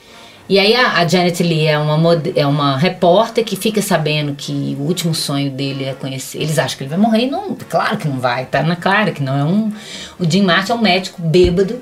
E 0.48 0.58
aí 0.58 0.74
a, 0.74 0.94
a, 0.98 1.06
Janet 1.06 1.40
Lee 1.44 1.66
é 1.66 1.78
uma, 1.78 2.22
é 2.34 2.44
uma 2.44 2.76
repórter 2.76 3.44
que 3.44 3.54
fica 3.54 3.80
sabendo 3.80 4.34
que 4.34 4.76
o 4.80 4.82
último 4.82 5.14
sonho 5.14 5.48
dele 5.48 5.84
é 5.84 5.94
conhecer. 5.94 6.38
Eles 6.38 6.58
acham 6.58 6.76
que 6.76 6.82
ele 6.82 6.90
vai 6.90 6.98
morrer 6.98 7.26
e 7.26 7.30
não, 7.30 7.54
claro 7.68 7.96
que 7.96 8.08
não 8.08 8.18
vai, 8.18 8.46
tá 8.46 8.60
na 8.60 8.74
clara 8.74 9.12
que 9.12 9.22
não 9.22 9.38
é 9.38 9.44
um. 9.44 9.72
O 10.18 10.28
Jim 10.28 10.42
Martin 10.42 10.72
é 10.72 10.74
um 10.74 10.80
médico 10.80 11.22
bêbado 11.22 11.80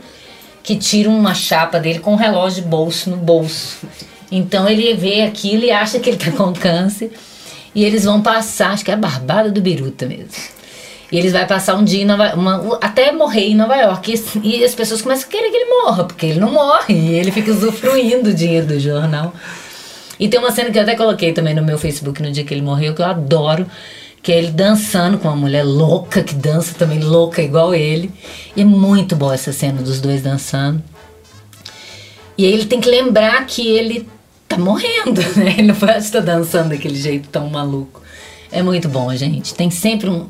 que 0.63 0.77
tira 0.77 1.09
uma 1.09 1.35
chapa 1.35 1.79
dele 1.79 1.99
com 1.99 2.13
um 2.13 2.17
relógio 2.17 2.63
de 2.63 2.69
bolso 2.69 3.11
no 3.11 3.17
bolso. 3.17 3.79
Então 4.31 4.69
ele 4.69 4.93
vê 4.95 5.23
aquilo 5.23 5.65
e 5.65 5.71
acha 5.71 5.99
que 5.99 6.11
ele 6.11 6.19
tá 6.19 6.31
com 6.31 6.53
câncer. 6.53 7.13
E 7.75 7.85
eles 7.85 8.05
vão 8.05 8.21
passar, 8.21 8.73
acho 8.73 8.85
que 8.85 8.91
é 8.91 8.95
a 8.95 8.97
barbada 8.97 9.51
do 9.51 9.61
Biruta 9.61 10.07
mesmo 10.07 10.59
e 11.11 11.19
eles 11.19 11.33
vai 11.33 11.47
passar 11.47 11.75
um 11.75 11.85
dia 11.85 12.05
Nova, 12.05 12.35
uma, 12.35 12.79
até 12.83 13.11
morrer 13.13 13.49
em 13.49 13.55
Nova 13.55 13.75
York. 13.77 14.23
E, 14.43 14.59
e, 14.59 14.65
as 14.65 14.75
pessoas 14.75 15.01
começam 15.01 15.27
a 15.27 15.31
querer 15.31 15.51
que 15.51 15.57
ele 15.57 15.71
morra, 15.83 16.05
porque 16.05 16.27
ele 16.27 16.41
não 16.41 16.53
morre. 16.53 16.95
E 16.95 17.15
ele 17.15 17.33
fica 17.33 17.51
usufruindo 17.51 18.29
o 18.29 18.35
dinheiro 18.35 18.67
do 18.67 18.79
jornal. 18.79 19.33
E 20.21 20.29
tem 20.29 20.39
uma 20.39 20.51
cena 20.51 20.71
que 20.71 20.79
eu 20.79 20.83
até 20.83 20.95
coloquei 20.95 21.33
também 21.33 21.55
no 21.55 21.63
meu 21.63 21.79
Facebook 21.79 22.21
no 22.21 22.31
dia 22.31 22.45
que 22.45 22.53
ele 22.53 22.61
morreu, 22.61 22.95
que 22.95 23.01
eu 23.01 23.07
adoro, 23.07 23.67
que 24.23 24.33
é 24.33 24.39
ele 24.39 24.51
dançando 24.51 25.19
com 25.19 25.29
uma 25.29 25.37
mulher 25.37 25.65
louca, 25.65 26.23
que 26.23 26.35
dança 26.35 26.75
também 26.75 27.01
louca 27.01 27.43
igual 27.43 27.75
ele. 27.75 28.11
E 28.57 28.63
é 28.63 28.65
muito 28.65 29.17
boa 29.17 29.35
essa 29.35 29.53
cena 29.53 29.83
dos 29.83 30.01
dois 30.01 30.23
dançando. 30.23 30.83
E 32.37 32.45
aí 32.45 32.53
ele 32.53 32.67
tem 32.67 32.81
que 32.81 32.89
lembrar 32.89 33.45
que 33.47 33.67
ele 33.67 34.09
tá 34.49 34.59
morrendo, 34.59 35.21
né? 35.37 35.55
Ele 35.59 35.69
não 35.69 35.75
pode 35.75 35.99
estar 35.99 36.21
dançando 36.21 36.71
daquele 36.71 36.97
jeito 36.97 37.29
tão 37.29 37.49
maluco. 37.49 38.03
É 38.51 38.63
muito 38.63 38.89
bom, 38.89 39.15
gente. 39.15 39.55
Tem 39.55 39.71
sempre 39.71 40.09
um. 40.09 40.27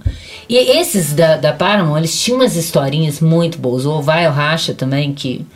E 0.48 0.56
esses 0.56 1.12
da, 1.12 1.36
da 1.36 1.52
Paramount, 1.52 1.98
eles 1.98 2.20
tinham 2.20 2.40
umas 2.40 2.56
historinhas 2.56 3.20
muito 3.20 3.58
boas. 3.58 3.86
O 3.86 4.02
Vai 4.02 4.26
Racha 4.26 4.74
também, 4.74 5.12
que 5.12 5.46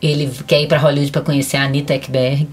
ele 0.00 0.30
quer 0.46 0.62
ir 0.62 0.68
para 0.68 0.78
Hollywood 0.78 1.10
para 1.10 1.22
conhecer 1.22 1.56
a 1.56 1.64
Anita 1.64 1.94
Ekberg, 1.94 2.48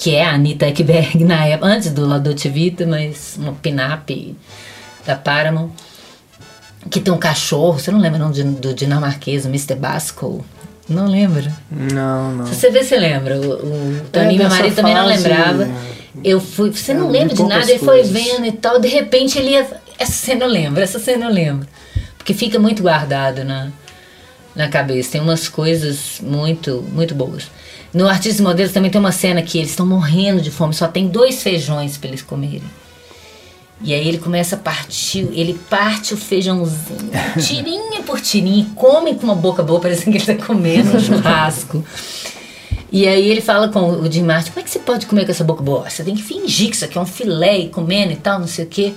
que 0.00 0.16
é 0.16 0.24
a 0.24 0.32
Anita 0.32 0.66
Ekberg 0.66 1.22
na 1.24 1.44
época, 1.44 1.68
antes 1.68 1.90
do 1.90 2.06
Lado 2.06 2.34
Vita, 2.34 2.86
mas 2.86 3.36
uma 3.38 3.52
pin-up 3.52 4.34
da 5.04 5.14
Paramount. 5.14 5.68
Que 6.90 6.98
tem 6.98 7.12
um 7.12 7.18
cachorro, 7.18 7.78
você 7.78 7.90
não 7.90 8.00
lembra 8.00 8.18
não, 8.18 8.30
do, 8.30 8.42
do 8.42 8.74
dinamarquês, 8.74 9.44
o 9.44 9.48
Mr. 9.48 9.74
Basco? 9.74 10.42
Não 10.88 11.06
lembra? 11.06 11.52
Não, 11.70 12.32
não. 12.32 12.46
Se 12.46 12.54
você 12.54 12.70
vê, 12.70 12.82
você 12.82 12.96
lembra. 12.96 13.38
O, 13.38 13.52
o 13.52 14.00
Toninho, 14.10 14.40
é, 14.40 14.48
meu 14.48 14.48
marido, 14.48 14.74
também 14.74 14.94
não 14.94 15.04
lembrava. 15.04 15.68
Eu 16.24 16.40
fui, 16.40 16.72
você 16.72 16.94
não 16.94 17.08
é, 17.10 17.12
lembra 17.12 17.34
de 17.34 17.42
nada, 17.42 17.70
ele 17.70 17.78
foi 17.78 18.02
vendo 18.02 18.46
e 18.46 18.52
tal, 18.52 18.80
de 18.80 18.88
repente 18.88 19.38
ele 19.38 19.50
ia. 19.50 19.66
Essa 19.98 20.12
cena 20.12 20.46
eu 20.46 20.48
lembro, 20.48 20.82
essa 20.82 20.98
cena 20.98 21.26
eu 21.26 21.30
lembro. 21.30 21.68
Porque 22.16 22.32
fica 22.32 22.58
muito 22.58 22.82
guardado 22.82 23.44
na, 23.44 23.70
na 24.56 24.68
cabeça. 24.68 25.12
Tem 25.12 25.20
umas 25.20 25.46
coisas 25.46 26.18
muito, 26.22 26.82
muito 26.90 27.14
boas. 27.14 27.50
No 27.92 28.08
Artistas 28.08 28.40
Modelos 28.40 28.72
também 28.72 28.90
tem 28.90 29.00
uma 29.00 29.12
cena 29.12 29.42
que 29.42 29.58
eles 29.58 29.70
estão 29.70 29.84
morrendo 29.84 30.40
de 30.40 30.50
fome, 30.50 30.72
só 30.72 30.86
tem 30.86 31.08
dois 31.08 31.42
feijões 31.42 31.96
para 31.96 32.08
eles 32.08 32.22
comerem. 32.22 32.62
E 33.82 33.94
aí 33.94 34.06
ele 34.06 34.18
começa 34.18 34.56
a 34.56 34.58
partir, 34.58 35.28
ele 35.32 35.58
parte 35.70 36.12
o 36.12 36.16
feijãozinho, 36.16 37.10
tirinha 37.40 38.02
por 38.02 38.20
tirinha, 38.20 38.62
e 38.62 38.66
come 38.74 39.14
com 39.14 39.24
uma 39.24 39.34
boca 39.34 39.62
boa, 39.62 39.80
parecendo 39.80 40.12
que 40.12 40.22
ele 40.22 40.30
está 40.32 40.46
comendo 40.46 40.96
um 40.96 41.00
churrasco. 41.00 41.84
E 42.92 43.06
aí 43.06 43.28
ele 43.30 43.40
fala 43.40 43.68
com 43.68 43.80
o 43.80 44.12
Jim 44.12 44.24
Martin, 44.24 44.50
como 44.50 44.60
é 44.60 44.64
que 44.64 44.70
você 44.70 44.80
pode 44.80 45.06
comer 45.06 45.24
com 45.24 45.30
essa 45.30 45.44
boca 45.44 45.62
boa? 45.62 45.88
Você 45.88 46.04
tem 46.04 46.14
que 46.14 46.22
fingir 46.22 46.68
que 46.68 46.76
isso 46.76 46.84
aqui 46.84 46.98
é 46.98 47.00
um 47.00 47.06
filé 47.06 47.58
e 47.58 47.68
comendo 47.68 48.12
e 48.12 48.16
tal, 48.16 48.38
não 48.38 48.48
sei 48.48 48.64
o 48.64 48.68
quê. 48.68 48.92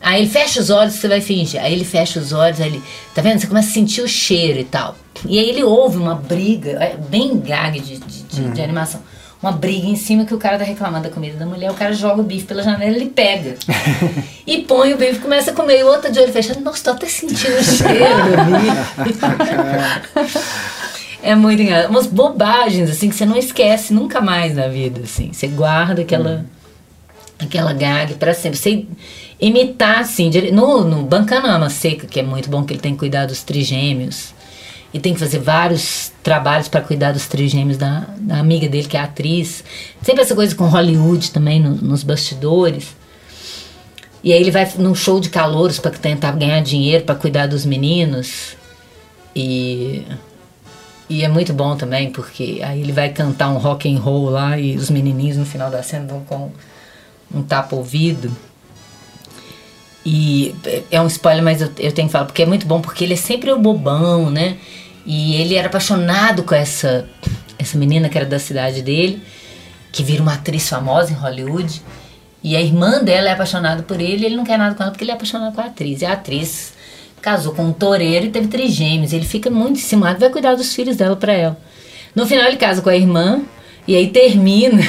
Aí 0.00 0.22
ele 0.22 0.30
fecha 0.30 0.60
os 0.60 0.70
olhos, 0.70 0.94
você 0.94 1.08
vai 1.08 1.20
fingir. 1.20 1.62
Aí 1.62 1.72
ele 1.72 1.84
fecha 1.84 2.18
os 2.18 2.32
olhos, 2.32 2.60
aí 2.60 2.68
ele, 2.68 2.82
tá 3.14 3.20
vendo? 3.20 3.38
Você 3.38 3.46
começa 3.46 3.68
a 3.68 3.72
sentir 3.72 4.00
o 4.00 4.08
cheiro 4.08 4.58
e 4.58 4.64
tal. 4.64 4.96
E 5.26 5.38
aí 5.38 5.48
ele 5.48 5.62
ouve 5.62 5.98
uma 5.98 6.14
briga, 6.14 6.70
é 6.70 6.96
bem 6.96 7.38
gag 7.38 7.78
de, 7.80 7.98
de, 7.98 8.22
de, 8.22 8.40
hum. 8.40 8.50
de 8.52 8.62
animação. 8.62 9.02
Uma 9.42 9.52
briga 9.52 9.86
em 9.86 9.96
cima 9.96 10.26
que 10.26 10.34
o 10.34 10.38
cara 10.38 10.58
tá 10.58 10.64
reclamando 10.64 11.08
da 11.08 11.14
comida 11.14 11.38
da 11.38 11.46
mulher, 11.46 11.70
o 11.70 11.74
cara 11.74 11.94
joga 11.94 12.20
o 12.20 12.24
bife 12.24 12.46
pela 12.46 12.62
janela, 12.62 12.94
ele 12.94 13.06
pega. 13.06 13.54
e 14.46 14.58
põe 14.58 14.92
o 14.92 14.98
bife, 14.98 15.18
começa 15.18 15.50
a 15.50 15.54
comer, 15.54 15.80
e 15.80 15.82
o 15.82 15.86
outro 15.86 16.12
de 16.12 16.18
olho 16.18 16.32
fechado, 16.32 16.60
nossa, 16.60 16.84
tô 16.84 16.90
até 16.90 17.06
sentindo 17.06 17.56
o 17.56 17.64
cheiro. 17.64 17.96
É 21.22 21.34
muito 21.34 21.60
engraçado. 21.60 21.90
Umas 21.90 22.06
bobagens, 22.06 22.88
assim, 22.90 23.08
que 23.10 23.14
você 23.14 23.26
não 23.26 23.36
esquece 23.36 23.92
nunca 23.92 24.20
mais 24.20 24.54
na 24.54 24.68
vida, 24.68 25.02
assim. 25.04 25.32
Você 25.32 25.46
guarda 25.48 26.00
aquela, 26.02 26.30
hum. 26.30 26.44
aquela 27.38 27.72
gag 27.74 28.14
para 28.14 28.32
sempre. 28.32 28.58
Você 28.58 28.86
imitar, 29.40 30.00
assim, 30.00 30.30
no, 30.52 30.84
no 30.84 31.02
Bancanama 31.02 31.70
Seca, 31.70 32.06
que 32.06 32.20
é 32.20 32.22
muito 32.22 32.50
bom, 32.50 32.64
que 32.64 32.72
ele 32.72 32.80
tem 32.80 32.92
que 32.92 32.98
cuidar 32.98 33.26
dos 33.26 33.42
trigêmeos. 33.42 34.34
E 34.92 34.98
tem 34.98 35.14
que 35.14 35.20
fazer 35.20 35.38
vários 35.38 36.10
trabalhos 36.22 36.66
para 36.66 36.80
cuidar 36.80 37.12
dos 37.12 37.28
trigêmeos 37.28 37.78
da, 37.78 38.06
da 38.18 38.38
amiga 38.38 38.68
dele, 38.68 38.88
que 38.88 38.96
é 38.96 39.00
atriz. 39.00 39.62
Sempre 40.02 40.22
essa 40.22 40.34
coisa 40.34 40.54
com 40.54 40.66
Hollywood 40.66 41.30
também, 41.30 41.60
no, 41.60 41.76
nos 41.76 42.02
bastidores. 42.02 42.96
E 44.22 44.32
aí 44.32 44.40
ele 44.40 44.50
vai 44.50 44.70
num 44.78 44.94
show 44.94 45.20
de 45.20 45.30
calouros 45.30 45.78
para 45.78 45.92
tentar 45.92 46.32
ganhar 46.32 46.60
dinheiro 46.60 47.04
para 47.04 47.14
cuidar 47.14 47.46
dos 47.46 47.64
meninos. 47.64 48.56
E 49.34 50.04
e 51.10 51.24
é 51.24 51.28
muito 51.28 51.52
bom 51.52 51.76
também, 51.76 52.12
porque 52.12 52.60
aí 52.62 52.82
ele 52.82 52.92
vai 52.92 53.08
cantar 53.08 53.48
um 53.50 53.58
rock 53.58 53.92
and 53.92 53.98
roll 53.98 54.30
lá 54.30 54.56
e 54.56 54.76
os 54.76 54.88
menininhos 54.90 55.36
no 55.36 55.44
final 55.44 55.68
da 55.68 55.82
cena 55.82 56.06
vão 56.06 56.20
com 56.20 56.52
um 57.34 57.42
tapa-ouvido. 57.42 58.30
E 60.04 60.54
é 60.90 61.00
um 61.00 61.06
spoiler, 61.06 61.42
mas 61.42 61.60
eu, 61.60 61.70
eu 61.78 61.92
tenho 61.92 62.08
que 62.08 62.12
falar, 62.12 62.24
porque 62.24 62.42
é 62.42 62.46
muito 62.46 62.66
bom, 62.66 62.80
porque 62.80 63.04
ele 63.04 63.14
é 63.14 63.16
sempre 63.16 63.52
o 63.52 63.58
bobão, 63.58 64.30
né? 64.30 64.56
E 65.04 65.34
ele 65.36 65.54
era 65.54 65.68
apaixonado 65.68 66.42
com 66.42 66.54
essa, 66.54 67.08
essa 67.58 67.76
menina 67.76 68.08
que 68.08 68.16
era 68.16 68.26
da 68.26 68.38
cidade 68.38 68.82
dele, 68.82 69.22
que 69.92 70.02
vira 70.02 70.22
uma 70.22 70.34
atriz 70.34 70.68
famosa 70.68 71.12
em 71.12 71.14
Hollywood. 71.14 71.82
E 72.42 72.56
a 72.56 72.60
irmã 72.60 73.02
dela 73.02 73.28
é 73.28 73.32
apaixonada 73.32 73.82
por 73.82 74.00
ele 74.00 74.22
e 74.22 74.26
ele 74.26 74.36
não 74.36 74.44
quer 74.44 74.56
nada 74.56 74.74
com 74.74 74.82
ela 74.82 74.92
porque 74.92 75.04
ele 75.04 75.10
é 75.10 75.14
apaixonado 75.14 75.54
com 75.54 75.60
a 75.60 75.66
atriz. 75.66 76.00
E 76.00 76.06
a 76.06 76.12
atriz 76.12 76.72
casou 77.20 77.52
com 77.52 77.64
um 77.64 77.72
toureiro 77.72 78.26
e 78.26 78.30
teve 78.30 78.48
três 78.48 78.72
gêmeos. 78.72 79.12
Ele 79.12 79.26
fica 79.26 79.50
muito 79.50 79.78
encimado 79.78 80.16
e 80.16 80.20
vai 80.20 80.30
cuidar 80.30 80.54
dos 80.54 80.74
filhos 80.74 80.96
dela 80.96 81.16
para 81.16 81.32
ela. 81.32 81.60
No 82.14 82.26
final 82.26 82.46
ele 82.46 82.56
casa 82.56 82.80
com 82.80 82.88
a 82.88 82.96
irmã 82.96 83.42
e 83.86 83.94
aí 83.94 84.08
termina 84.08 84.82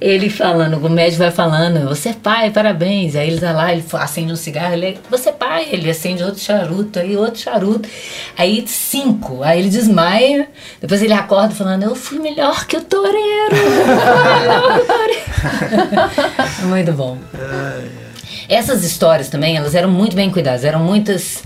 ele 0.00 0.30
falando, 0.30 0.76
o 0.84 0.88
médico 0.88 1.18
vai 1.18 1.30
falando, 1.30 1.88
você 1.88 2.10
é 2.10 2.12
pai, 2.12 2.50
parabéns. 2.50 3.16
Aí 3.16 3.28
ele 3.28 3.40
tá 3.40 3.52
lá, 3.52 3.72
ele 3.72 3.84
acende 3.92 4.32
um 4.32 4.36
cigarro, 4.36 4.74
ele, 4.74 4.98
você 5.10 5.30
é 5.30 5.32
pai, 5.32 5.66
ele 5.72 5.90
acende 5.90 6.22
outro 6.22 6.40
charuto, 6.40 6.98
aí 6.98 7.16
outro 7.16 7.40
charuto. 7.40 7.88
Aí 8.36 8.64
cinco, 8.66 9.42
aí 9.42 9.58
ele 9.58 9.68
desmaia, 9.68 10.48
depois 10.80 11.02
ele 11.02 11.12
acorda 11.12 11.54
falando, 11.54 11.82
eu 11.82 11.96
fui 11.96 12.18
melhor 12.18 12.66
que 12.66 12.76
o 12.76 12.82
toureiro. 12.82 13.56
melhor 14.40 14.80
que 14.80 16.64
o. 16.64 16.66
Muito 16.68 16.92
bom. 16.92 17.18
Essas 18.48 18.84
histórias 18.84 19.28
também, 19.28 19.56
elas 19.56 19.74
eram 19.74 19.90
muito 19.90 20.16
bem 20.16 20.30
cuidadas, 20.30 20.64
eram 20.64 20.80
muitas 20.80 21.42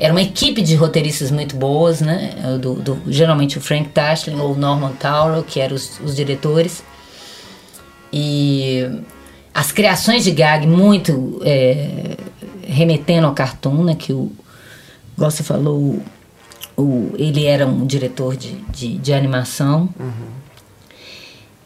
era 0.00 0.14
uma 0.14 0.22
equipe 0.22 0.62
de 0.62 0.74
roteiristas 0.74 1.30
muito 1.30 1.54
boas, 1.54 2.00
né? 2.00 2.34
Do, 2.58 2.74
do, 2.76 3.02
geralmente 3.06 3.58
o 3.58 3.60
Frank 3.60 3.90
Tashlin 3.90 4.40
ou 4.40 4.54
o 4.54 4.56
Norman 4.56 4.92
Tauro, 4.92 5.44
que 5.44 5.60
eram 5.60 5.76
os, 5.76 6.00
os, 6.00 6.16
diretores. 6.16 6.82
E 8.12 8.88
as 9.54 9.72
criações 9.72 10.24
de 10.24 10.30
gag 10.30 10.66
muito 10.66 11.40
é, 11.44 12.16
remetendo 12.62 13.26
ao 13.26 13.34
cartoon, 13.34 13.84
né? 13.84 13.94
Que 13.94 14.12
o, 14.12 14.30
igual 15.16 15.30
você 15.30 15.42
falou, 15.42 16.02
o, 16.76 17.12
ele 17.18 17.46
era 17.46 17.66
um 17.66 17.86
diretor 17.86 18.36
de, 18.36 18.52
de, 18.70 18.98
de 18.98 19.12
animação. 19.12 19.88
Uhum. 19.98 20.40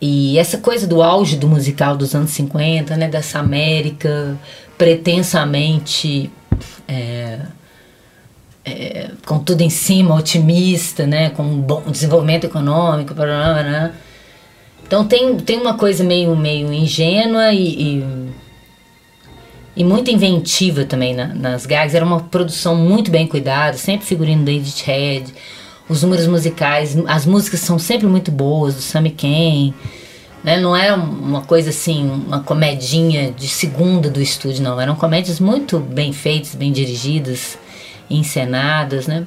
E 0.01 0.39
essa 0.39 0.59
coisa 0.59 0.87
do 0.87 1.03
auge 1.03 1.37
do 1.37 1.49
musical 1.49 1.97
dos 1.97 2.15
anos 2.15 2.31
50, 2.31 2.97
né? 2.97 3.09
Dessa 3.09 3.39
América 3.39 4.39
pretensamente 4.77 6.31
é, 6.89 7.39
é, 8.65 9.11
com 9.27 9.39
tudo 9.39 9.61
em 9.61 9.71
cima, 9.71 10.15
otimista, 10.15 11.07
né, 11.07 11.31
com 11.31 11.43
um 11.43 11.61
bom 11.61 11.83
desenvolvimento 11.91 12.45
econômico, 12.45 13.15
né? 13.15 13.93
Então 14.87 15.05
tem, 15.05 15.37
tem 15.37 15.61
uma 15.61 15.75
coisa 15.75 16.05
meio, 16.05 16.37
meio 16.37 16.73
ingênua 16.73 17.53
e, 17.53 17.99
e, 17.99 18.05
e 19.77 19.85
muito 19.85 20.11
inventiva 20.11 20.85
também 20.85 21.15
na, 21.15 21.29
nas 21.29 21.67
gags. 21.67 21.95
Era 21.97 22.05
uma 22.05 22.21
produção 22.21 22.77
muito 22.77 23.11
bem 23.11 23.27
cuidada, 23.27 23.77
sempre 23.77 24.07
figurino 24.07 24.45
do 24.45 24.51
Edith 24.51 24.83
Head, 24.85 25.33
os 25.89 26.03
números 26.03 26.27
musicais, 26.27 26.97
as 27.07 27.27
músicas 27.27 27.61
são 27.61 27.79
sempre 27.79 28.07
muito 28.07 28.31
boas, 28.31 28.75
do 28.75 28.81
Sammy 28.81 29.11
Ken. 29.11 29.75
Né? 30.43 30.61
Não 30.61 30.77
era 30.77 30.95
uma 30.95 31.43
coisa 31.43 31.71
assim, 31.71 32.09
uma 32.27 32.41
comedinha 32.41 33.33
de 33.33 33.49
segunda 33.49 34.11
do 34.11 34.21
estúdio, 34.21 34.63
não. 34.63 34.81
Eram 34.81 34.95
comédias 34.95 35.41
muito 35.41 35.79
bem 35.79 36.13
feitas, 36.13 36.55
bem 36.55 36.71
dirigidas, 36.71 37.59
encenadas, 38.11 39.07
né? 39.07 39.27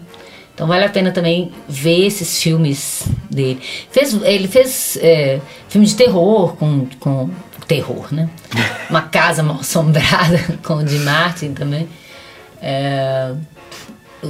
Então 0.57 0.65
vale 0.65 0.85
a 0.85 0.89
pena 0.89 1.11
também 1.11 1.51
ver 1.69 2.07
esses 2.07 2.41
filmes 2.41 3.03
dele. 3.29 3.61
Fez, 3.91 4.19
ele 4.23 4.47
fez 4.47 4.97
é, 4.99 5.39
filme 5.69 5.85
de 5.85 5.95
terror 5.95 6.55
com, 6.55 6.87
com 6.99 7.29
terror, 7.67 8.11
né? 8.11 8.27
Uma 8.89 9.03
casa 9.03 9.43
mal 9.43 9.59
assombrada 9.59 10.39
com 10.65 10.77
o 10.77 10.87
Jim 10.87 11.03
Martin 11.03 11.53
também. 11.53 11.87
É, 12.59 13.35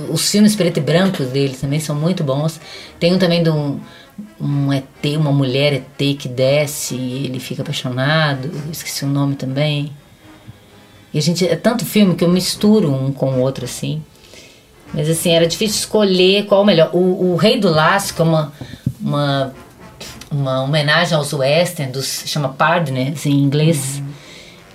os 0.10 0.30
filmes 0.30 0.54
preto 0.54 0.80
e 0.80 0.82
branco 0.82 1.24
dele 1.24 1.56
também 1.56 1.80
são 1.80 1.96
muito 1.96 2.26
bons. 2.26 2.60
Tem 3.00 3.14
um 3.14 3.18
também 3.18 3.42
de 3.42 3.50
um, 3.50 3.80
um 4.38 4.74
ET, 4.74 5.06
uma 5.16 5.32
mulher 5.32 5.72
ET 5.72 6.18
que 6.20 6.28
desce 6.28 6.94
e 6.94 7.28
ele 7.28 7.40
fica 7.40 7.62
apaixonado. 7.62 8.52
Esqueci 8.70 9.06
o 9.06 9.08
nome 9.08 9.36
também. 9.36 9.94
E 11.14 11.18
a 11.18 11.22
gente 11.22 11.48
é 11.48 11.56
tanto 11.56 11.86
filme 11.86 12.16
que 12.16 12.26
eu 12.26 12.30
misturo 12.30 12.94
um 12.94 13.14
com 13.14 13.32
o 13.36 13.40
outro 13.40 13.64
assim. 13.64 14.04
Mas 14.94 15.10
assim, 15.10 15.32
era 15.32 15.46
difícil 15.46 15.80
escolher 15.80 16.46
qual 16.46 16.62
o 16.62 16.66
melhor. 16.66 16.90
O, 16.94 17.34
o 17.34 17.36
Rei 17.36 17.60
do 17.60 17.70
Laço, 17.70 18.14
que 18.14 18.22
é 18.22 18.24
uma, 18.24 18.52
uma, 19.00 19.54
uma 20.32 20.64
homenagem 20.64 21.18
aos 21.18 21.34
westerns, 21.34 21.92
dos, 21.92 22.24
chama 22.26 22.50
Partners 22.50 23.26
em 23.26 23.34
inglês. 23.34 24.00
Uhum. 24.00 24.08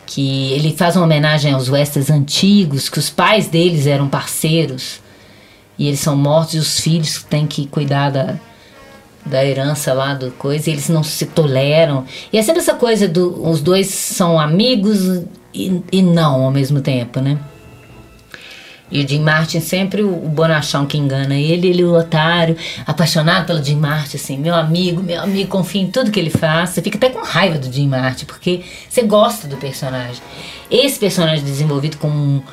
Que 0.07 0.53
ele 0.53 0.77
faz 0.77 0.95
uma 0.95 1.07
homenagem 1.07 1.53
aos 1.53 1.71
westerns 1.71 2.11
antigos, 2.11 2.89
que 2.89 2.99
os 2.99 3.09
pais 3.09 3.49
deles 3.49 3.87
eram 3.87 4.09
parceiros. 4.09 5.01
E 5.79 5.89
eles 5.89 6.01
são 6.01 6.15
mortos 6.15 6.55
e 6.55 6.59
os 6.59 6.79
filhos 6.81 7.23
têm 7.23 7.47
que 7.47 7.67
cuidar 7.67 8.11
da, 8.11 8.37
da 9.25 9.45
herança 9.45 9.95
lá 9.95 10.15
do 10.15 10.31
coisa, 10.33 10.69
e 10.69 10.75
eles 10.75 10.89
não 10.89 11.03
se 11.03 11.27
toleram. 11.27 12.05
E 12.33 12.39
é 12.39 12.43
sempre 12.43 12.61
essa 12.61 12.75
coisa 12.75 13.09
do 13.09 13.49
os 13.49 13.61
dois 13.63 13.87
são 13.89 14.39
amigos 14.39 15.25
e, 15.55 15.83
e 15.91 16.03
não 16.03 16.43
ao 16.45 16.51
mesmo 16.51 16.81
tempo, 16.81 17.21
né? 17.21 17.39
E 18.93 19.03
o 19.03 19.09
Jim 19.09 19.21
Martin 19.21 19.61
sempre 19.61 20.03
o, 20.03 20.11
bonachão 20.11 20.85
que 20.85 20.99
engana 20.99 21.35
ele, 21.35 21.69
ele 21.69 21.83
o 21.83 21.95
otário, 21.95 22.57
apaixonado 22.87 23.47
pelo 23.47 23.65
Jim 23.65 23.77
Martin, 23.77 24.17
assim, 24.17 24.37
meu 24.37 24.55
amigo, 24.55 25.03
meu 25.03 25.23
amigo, 25.23 25.49
confia 25.49 25.81
em 25.81 25.91
tudo 25.91 26.11
que 26.11 26.21
ele 26.21 26.29
faz. 26.29 26.71
Você 26.71 26.83
fica 26.83 26.99
até 26.99 27.09
com 27.09 27.25
raiva 27.25 27.59
do 27.59 27.73
Jim 27.73 27.89
Martin, 27.89 28.27
porque 28.27 28.61
você 28.89 29.03
gosta 29.03 29.49
do 29.49 29.57
personagem. 29.57 30.23
Esse 30.71 30.99
personagem 31.01 31.43
desenvolvido 31.43 31.97
como 31.97 32.45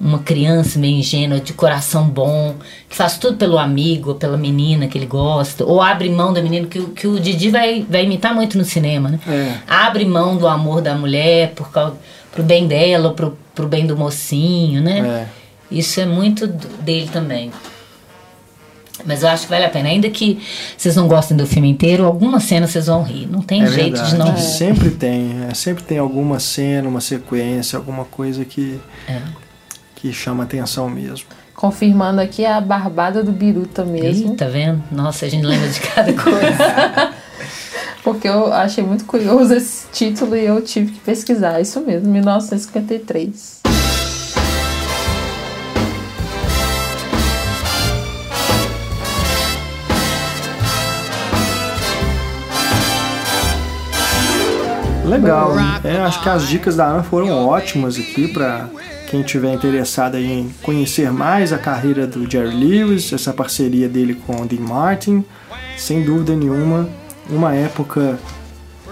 uma 0.00 0.20
criança 0.20 0.78
meio 0.78 0.96
ingênua, 0.96 1.40
de 1.40 1.52
coração 1.52 2.08
bom, 2.08 2.54
que 2.88 2.94
faz 2.94 3.18
tudo 3.18 3.36
pelo 3.36 3.58
amigo, 3.58 4.14
pela 4.14 4.36
menina 4.36 4.86
que 4.86 4.96
ele 4.96 5.06
gosta, 5.06 5.64
ou 5.64 5.82
abre 5.82 6.08
mão 6.08 6.32
da 6.32 6.40
menina, 6.40 6.68
que, 6.68 6.80
que 6.80 7.08
o 7.08 7.18
Didi 7.18 7.50
vai, 7.50 7.84
vai 7.88 8.04
imitar 8.04 8.32
muito 8.32 8.56
no 8.56 8.64
cinema, 8.64 9.08
né? 9.08 9.18
É. 9.26 9.54
Abre 9.66 10.04
mão 10.04 10.36
do 10.36 10.46
amor 10.46 10.80
da 10.80 10.94
mulher 10.94 11.52
por 11.56 11.70
causa, 11.72 11.96
pro 12.30 12.44
bem 12.44 12.68
dela, 12.68 13.08
ou 13.08 13.14
pro, 13.14 13.36
pro 13.52 13.66
bem 13.66 13.86
do 13.86 13.96
mocinho, 13.96 14.80
né? 14.80 15.26
É. 15.34 15.37
Isso 15.70 16.00
é 16.00 16.06
muito 16.06 16.46
dele 16.46 17.08
também. 17.12 17.50
Mas 19.04 19.22
eu 19.22 19.28
acho 19.28 19.44
que 19.44 19.50
vale 19.50 19.64
a 19.64 19.68
pena. 19.68 19.88
Ainda 19.88 20.10
que 20.10 20.40
vocês 20.76 20.96
não 20.96 21.06
gostem 21.06 21.36
do 21.36 21.46
filme 21.46 21.68
inteiro, 21.68 22.04
alguma 22.04 22.40
cena 22.40 22.66
vocês 22.66 22.86
vão 22.86 23.02
rir. 23.02 23.26
Não 23.26 23.42
tem 23.42 23.62
é 23.62 23.66
jeito 23.66 23.92
verdade. 23.92 24.10
de 24.10 24.16
não 24.16 24.32
rir. 24.32 24.40
Sempre 24.40 24.90
tem. 24.90 25.44
É, 25.48 25.54
sempre 25.54 25.84
tem 25.84 25.98
alguma 25.98 26.40
cena, 26.40 26.88
uma 26.88 27.00
sequência, 27.00 27.76
alguma 27.76 28.04
coisa 28.04 28.44
que, 28.44 28.80
é. 29.08 29.20
que 29.94 30.12
chama 30.12 30.44
atenção 30.44 30.88
mesmo. 30.88 31.26
Confirmando 31.54 32.20
aqui 32.20 32.44
a 32.44 32.60
barbada 32.60 33.22
do 33.22 33.32
Biruta 33.32 33.84
mesmo. 33.84 34.32
Ih, 34.32 34.36
tá 34.36 34.46
vendo? 34.46 34.82
Nossa, 34.90 35.26
a 35.26 35.28
gente 35.28 35.44
lembra 35.44 35.68
de 35.68 35.80
cada 35.80 36.12
coisa. 36.12 37.14
Porque 38.02 38.28
eu 38.28 38.52
achei 38.52 38.82
muito 38.82 39.04
curioso 39.04 39.52
esse 39.52 39.86
título 39.92 40.36
e 40.36 40.44
eu 40.44 40.62
tive 40.62 40.92
que 40.92 41.00
pesquisar. 41.00 41.60
Isso 41.60 41.80
mesmo, 41.80 42.08
1953. 42.10 43.57
Legal. 55.08 55.52
É, 55.84 55.98
acho 55.98 56.22
que 56.22 56.28
as 56.28 56.46
dicas 56.46 56.76
da 56.76 56.86
Ana 56.86 57.02
foram 57.02 57.46
ótimas 57.46 57.98
aqui 57.98 58.28
para 58.28 58.68
quem 59.08 59.22
tiver 59.22 59.52
interessado 59.54 60.16
em 60.16 60.50
conhecer 60.62 61.10
mais 61.10 61.52
a 61.52 61.58
carreira 61.58 62.06
do 62.06 62.30
Jerry 62.30 62.54
Lewis, 62.54 63.12
essa 63.12 63.32
parceria 63.32 63.88
dele 63.88 64.14
com 64.14 64.42
o 64.42 64.46
Dean 64.46 64.60
Martin, 64.60 65.24
sem 65.76 66.02
dúvida 66.02 66.36
nenhuma, 66.36 66.88
uma 67.30 67.54
época 67.54 68.18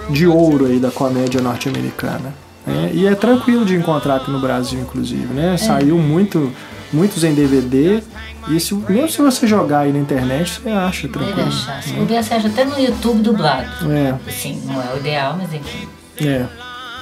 de 0.08 0.26
ouro 0.26 0.66
aí 0.66 0.78
da 0.78 0.90
comédia 0.90 1.40
norte-americana. 1.40 2.34
Né? 2.66 2.90
E 2.92 3.06
é 3.06 3.14
tranquilo 3.14 3.64
de 3.64 3.76
encontrar 3.76 4.16
aqui 4.16 4.30
no 4.30 4.40
Brasil, 4.40 4.80
inclusive, 4.80 5.32
né? 5.32 5.54
É. 5.54 5.56
Saiu 5.56 5.98
muito, 5.98 6.52
muitos 6.92 7.22
em 7.22 7.34
DVD. 7.34 8.02
E 8.48 8.60
se, 8.60 8.74
mesmo 8.74 9.08
se 9.08 9.20
você 9.20 9.46
jogar 9.46 9.80
aí 9.80 9.92
na 9.92 9.98
internet, 9.98 10.60
você 10.60 10.70
acha 10.70 11.08
tranquilo. 11.08 11.36
Deve 11.36 11.48
achar. 11.48 11.82
Se 11.82 11.92
né? 11.92 12.22
você 12.22 12.34
acha 12.34 12.48
até 12.48 12.64
no 12.64 12.78
YouTube 12.78 13.22
dublado. 13.22 13.92
É. 13.92 14.14
Assim, 14.26 14.62
não 14.64 14.80
é 14.80 14.94
o 14.94 14.96
ideal, 14.96 15.36
mas 15.38 15.52
enfim. 15.52 15.88
É. 16.20 16.44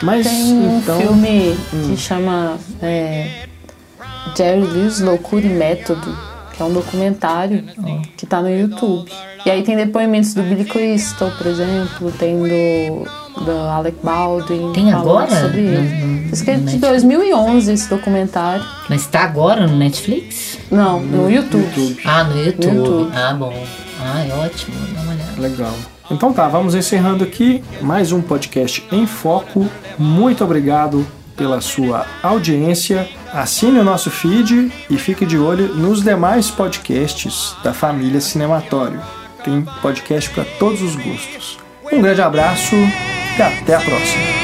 Mas 0.03 0.27
Tem 0.27 0.53
um 0.53 0.79
então, 0.79 1.01
filme 1.01 1.57
hum. 1.73 1.91
que 1.91 1.97
chama 1.97 2.59
é, 2.83 3.47
Jerry 4.37 4.61
Lewis 4.61 5.01
Loucura 5.01 5.47
e 5.47 5.49
Método, 5.49 6.17
que 6.53 6.63
é 6.63 6.65
um 6.65 6.73
documentário 6.73 7.65
oh. 7.79 8.03
que 8.17 8.27
tá 8.27 8.41
no 8.41 8.51
YouTube. 8.51 9.11
E 9.47 9.51
aí 9.51 9.63
tem 9.63 9.77
depoimentos 9.77 10.33
do 10.35 10.43
Billy 10.43 10.65
Crystal, 10.65 11.31
por 11.37 11.47
exemplo, 11.47 12.11
tem 12.13 12.37
do, 12.39 13.45
do 13.45 13.51
Alec 13.51 13.99
Baldwin. 14.03 14.73
Tem 14.73 14.93
agora? 14.93 15.29
Sobre 15.29 15.61
ele. 15.61 16.31
Isso 16.33 16.45
que 16.45 16.51
é 16.51 16.57
de 16.57 16.79
2011 16.79 17.73
esse 17.73 17.89
documentário. 17.89 18.65
Mas 18.89 19.07
tá 19.07 19.21
agora 19.21 19.67
no 19.67 19.77
Netflix? 19.77 20.59
Não, 20.71 21.01
no, 21.01 21.25
no 21.25 21.31
YouTube. 21.31 21.63
YouTube. 21.63 22.01
Ah, 22.05 22.25
no 22.25 22.43
YouTube. 22.43 22.73
no 22.73 22.85
YouTube. 22.85 23.13
Ah, 23.15 23.35
bom. 23.35 23.67
Ah, 24.01 24.25
é 24.27 24.33
ótimo, 24.33 24.75
dá 24.95 25.01
uma 25.03 25.13
olhada. 25.13 25.41
Legal. 25.41 25.94
Então 26.11 26.33
tá, 26.33 26.49
vamos 26.49 26.75
encerrando 26.75 27.25
aqui 27.25 27.65
mais 27.81 28.13
um 28.13 28.21
podcast 28.21 28.87
em 28.93 29.07
foco. 29.07 29.69
Muito 29.99 30.45
obrigado 30.45 31.07
pela 31.37 31.61
sua 31.61 32.07
audiência. 32.23 33.09
Assine 33.33 33.79
o 33.79 33.85
nosso 33.85 34.11
feed 34.11 34.71
e 34.89 34.97
fique 34.97 35.27
de 35.27 35.39
olho 35.39 35.75
nos 35.75 36.03
demais 36.03 36.51
podcasts 36.51 37.57
da 37.65 37.73
família 37.73 38.21
Cinematório. 38.21 39.01
Tem 39.43 39.63
podcast 39.83 40.31
para 40.31 40.45
todos 40.59 40.81
os 40.83 40.95
gostos. 40.95 41.59
Um 41.93 42.01
grande 42.01 42.23
abraço 42.23 42.75
e 43.37 43.43
até 43.43 43.75
a 43.75 43.81
próxima. 43.81 44.44